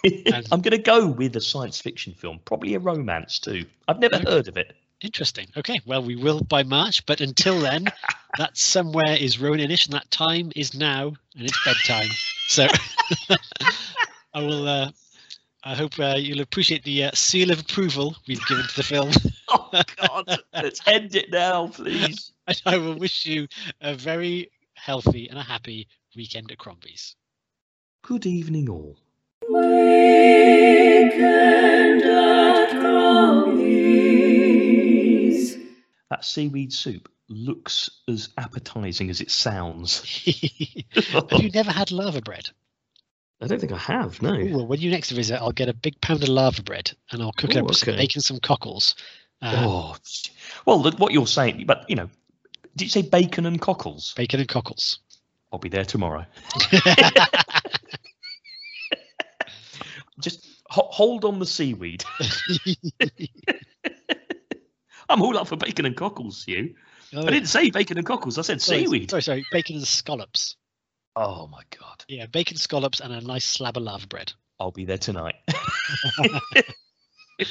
I'm 0.51 0.61
going 0.61 0.72
to 0.72 0.78
go 0.78 1.07
with 1.07 1.36
a 1.36 1.41
science 1.41 1.82
fiction 1.82 2.13
film, 2.13 2.39
probably 2.45 2.76
a 2.76 2.80
romance 2.80 3.39
too. 3.39 3.66
I've 3.88 3.99
never 3.99 4.18
Okay. 4.18 4.30
heard 4.30 4.47
of 4.47 4.57
it. 4.57 4.76
Interesting. 5.01 5.47
Okay, 5.57 5.82
well, 5.86 6.03
we 6.03 6.16
will 6.16 6.41
by 6.41 6.63
March, 6.63 7.05
but 7.05 7.22
until 7.22 7.59
then, 7.59 7.86
that 8.38 8.57
somewhere 8.57 9.16
is 9.20 9.39
Roan 9.39 9.57
Inish, 9.57 9.86
and 9.86 9.93
that 9.93 10.09
time 10.11 10.51
is 10.55 10.74
now, 10.74 11.13
and 11.38 11.45
it's 11.45 11.63
bedtime. 11.66 12.09
So 12.47 12.68
I 14.34 14.39
will. 14.39 14.68
Uh, 14.68 14.91
I 15.63 15.74
hope 15.74 15.97
uh, 15.99 16.16
you'll 16.18 16.41
appreciate 16.41 16.84
the 16.84 17.05
uh, 17.05 17.11
seal 17.16 17.49
of 17.49 17.59
approval 17.59 18.16
we've 18.28 18.45
given 18.45 18.68
to 18.68 18.76
the 18.76 18.84
film, 18.84 19.11
Oh 19.52 19.70
God, 19.98 20.41
let's 20.54 20.82
end 20.88 21.16
it 21.16 21.30
now, 21.32 21.68
please. 21.68 22.32
and 22.48 22.62
I 22.66 22.78
will 22.78 22.96
wish 22.96 23.26
you 23.26 23.48
a 23.82 23.93
very 23.93 24.52
healthy 24.74 25.28
and 25.30 25.38
a 25.38 25.43
happy 25.43 25.88
weekend 26.16 26.52
at 26.52 26.58
Crombie's. 26.58 27.16
Good 28.02 28.26
evening, 28.26 28.70
all. 28.70 28.98
Weekend 29.48 30.84
at 32.04 32.72
Crombie's. 32.72 33.66
That 36.10 36.26
seaweed 36.26 36.74
soup 36.74 37.08
looks 37.28 37.89
as 38.08 38.30
appetizing 38.38 39.10
as 39.10 39.22
it 39.22 39.32
sounds. 39.32 40.00
Have 40.96 41.41
you 41.41 41.50
never 41.52 41.72
had 41.72 41.91
laverbread? 41.91 42.50
I 43.41 43.48
don't 43.48 43.60
think 43.60 43.74
I 43.74 43.78
have. 43.78 44.22
No. 44.22 44.34
Ooh, 44.34 44.58
well, 44.58 44.68
when 44.68 44.80
you 44.80 44.89
next 44.89 45.12
visit, 45.12 45.39
I'll 45.39 45.52
get 45.52 45.70
a 45.70 45.74
big 45.74 46.00
pound 46.02 46.24
of 46.24 46.30
laverbread 46.30 46.93
and 47.12 47.22
I'll 47.22 47.34
cook 47.34 47.52
it 47.52 47.58
Ooh, 47.58 47.62
up 47.62 47.68
with 47.68 47.78
some 47.78 47.96
bacon, 47.96 48.22
some 48.22 48.39
cockles. 48.39 48.96
Uh, 49.42 49.54
oh, 49.66 49.96
well, 50.66 50.82
look 50.82 50.98
what 51.00 51.14
you're 51.14 51.28
saying, 51.28 51.66
but 51.66 51.86
you 51.90 51.96
know, 51.96 52.10
did 52.76 52.86
you 52.86 52.90
say 52.90 53.02
bacon 53.02 53.46
and 53.46 53.62
cockles? 53.62 54.14
Bacon 54.16 54.40
and 54.40 54.50
cockles. 54.50 55.00
I'll 55.52 55.60
be 55.60 55.70
there 55.70 55.86
tomorrow. 55.86 56.26
Just 60.20 60.46
ho- 60.70 60.90
hold 60.92 61.26
on 61.26 61.40
the 61.40 61.46
seaweed. 61.46 62.04
I'm 65.10 65.22
all 65.22 65.38
up 65.38 65.48
for 65.48 65.56
bacon 65.56 65.86
and 65.86 65.96
cockles, 65.96 66.44
Hugh. 66.44 66.74
I 67.16 67.30
didn't 67.30 67.48
say 67.48 67.70
bacon 67.70 67.98
and 67.98 68.06
cockles. 68.06 68.38
I 68.38 68.42
said 68.42 68.62
Sorry, 68.62 68.86
seaweed. 68.86 69.10
Sorry, 69.12 69.22
sorry, 69.22 69.46
bacon 69.52 69.76
and 69.78 69.88
scallops. 69.88 70.56
Oh 71.16 71.48
my 71.48 71.62
god, 71.80 72.04
Yeah, 72.10 72.26
bacon 72.26 72.58
scallops 72.58 73.00
and 73.00 73.14
a 73.14 73.22
nice 73.22 73.46
slab 73.46 73.78
of 73.78 73.84
laverbread. 73.84 74.34
I'll 74.60 74.72
be 74.72 74.86
there 74.86 74.98
tonight. 74.98 75.36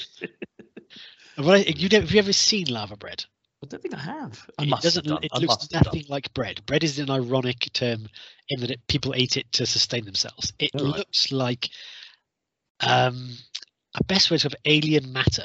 What 1.37 1.79
you 1.79 1.89
have 1.93 2.11
you 2.13 2.19
ever 2.19 2.33
seen 2.33 2.67
laverbread? 2.67 3.25
I 3.63 3.67
don't 3.67 3.83
think 3.83 3.95
I 3.95 3.99
have. 3.99 4.47
I 4.59 4.65
it 4.65 4.71
doesn't. 4.81 5.07
have. 5.07 5.19
It 5.23 5.31
I 5.33 5.39
looks 5.39 5.47
must 5.49 5.73
have 5.73 5.85
done. 5.85 5.93
nothing 5.93 6.05
like 6.09 6.33
bread. 6.35 6.65
Bread 6.67 6.85
is 6.85 6.99
an 6.99 7.11
ironic 7.11 7.71
term 7.73 8.09
in 8.49 8.61
that 8.61 8.71
it, 8.71 8.87
people 8.89 9.15
ate 9.17 9.37
it 9.37 9.51
to 9.53 9.67
sustain 9.67 10.05
themselves. 10.05 10.53
It 10.59 10.71
right. 10.75 10.83
looks 10.83 11.33
like 11.33 11.71
um, 12.81 13.31
a 13.95 14.05
best 14.05 14.31
way 14.31 14.39
to 14.39 14.45
have 14.45 14.55
alien 14.65 15.13
matter. 15.13 15.45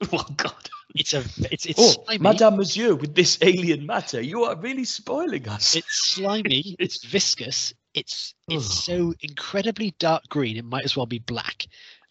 Oh 0.12 0.26
god. 0.36 0.54
It's 0.96 1.14
a. 1.14 1.22
It's 1.52 1.64
it's 1.64 1.78
Oh, 1.78 2.04
slimy. 2.04 2.22
Madame 2.22 2.56
Monsieur, 2.56 2.94
with 2.96 3.14
this 3.14 3.38
alien 3.40 3.86
matter, 3.86 4.20
you 4.20 4.42
are 4.42 4.56
really 4.56 4.84
spoiling 4.84 5.48
us. 5.48 5.76
It's 5.76 6.10
slimy. 6.12 6.74
it's 6.80 7.04
viscous. 7.04 7.72
It's 7.94 8.34
it's 8.48 8.84
so 8.84 9.14
incredibly 9.20 9.94
dark 10.00 10.24
green. 10.28 10.56
It 10.56 10.64
might 10.64 10.84
as 10.84 10.96
well 10.96 11.06
be 11.06 11.20
black. 11.20 11.66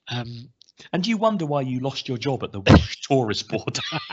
Um, 0.08 0.50
and 0.94 1.06
you 1.06 1.18
wonder 1.18 1.46
why 1.46 1.62
you 1.62 1.80
lost 1.80 2.08
your 2.08 2.18
job 2.18 2.44
at 2.44 2.52
the 2.52 2.62
Welsh 2.62 2.98
Tourist 3.08 3.50
Board. 3.50 3.80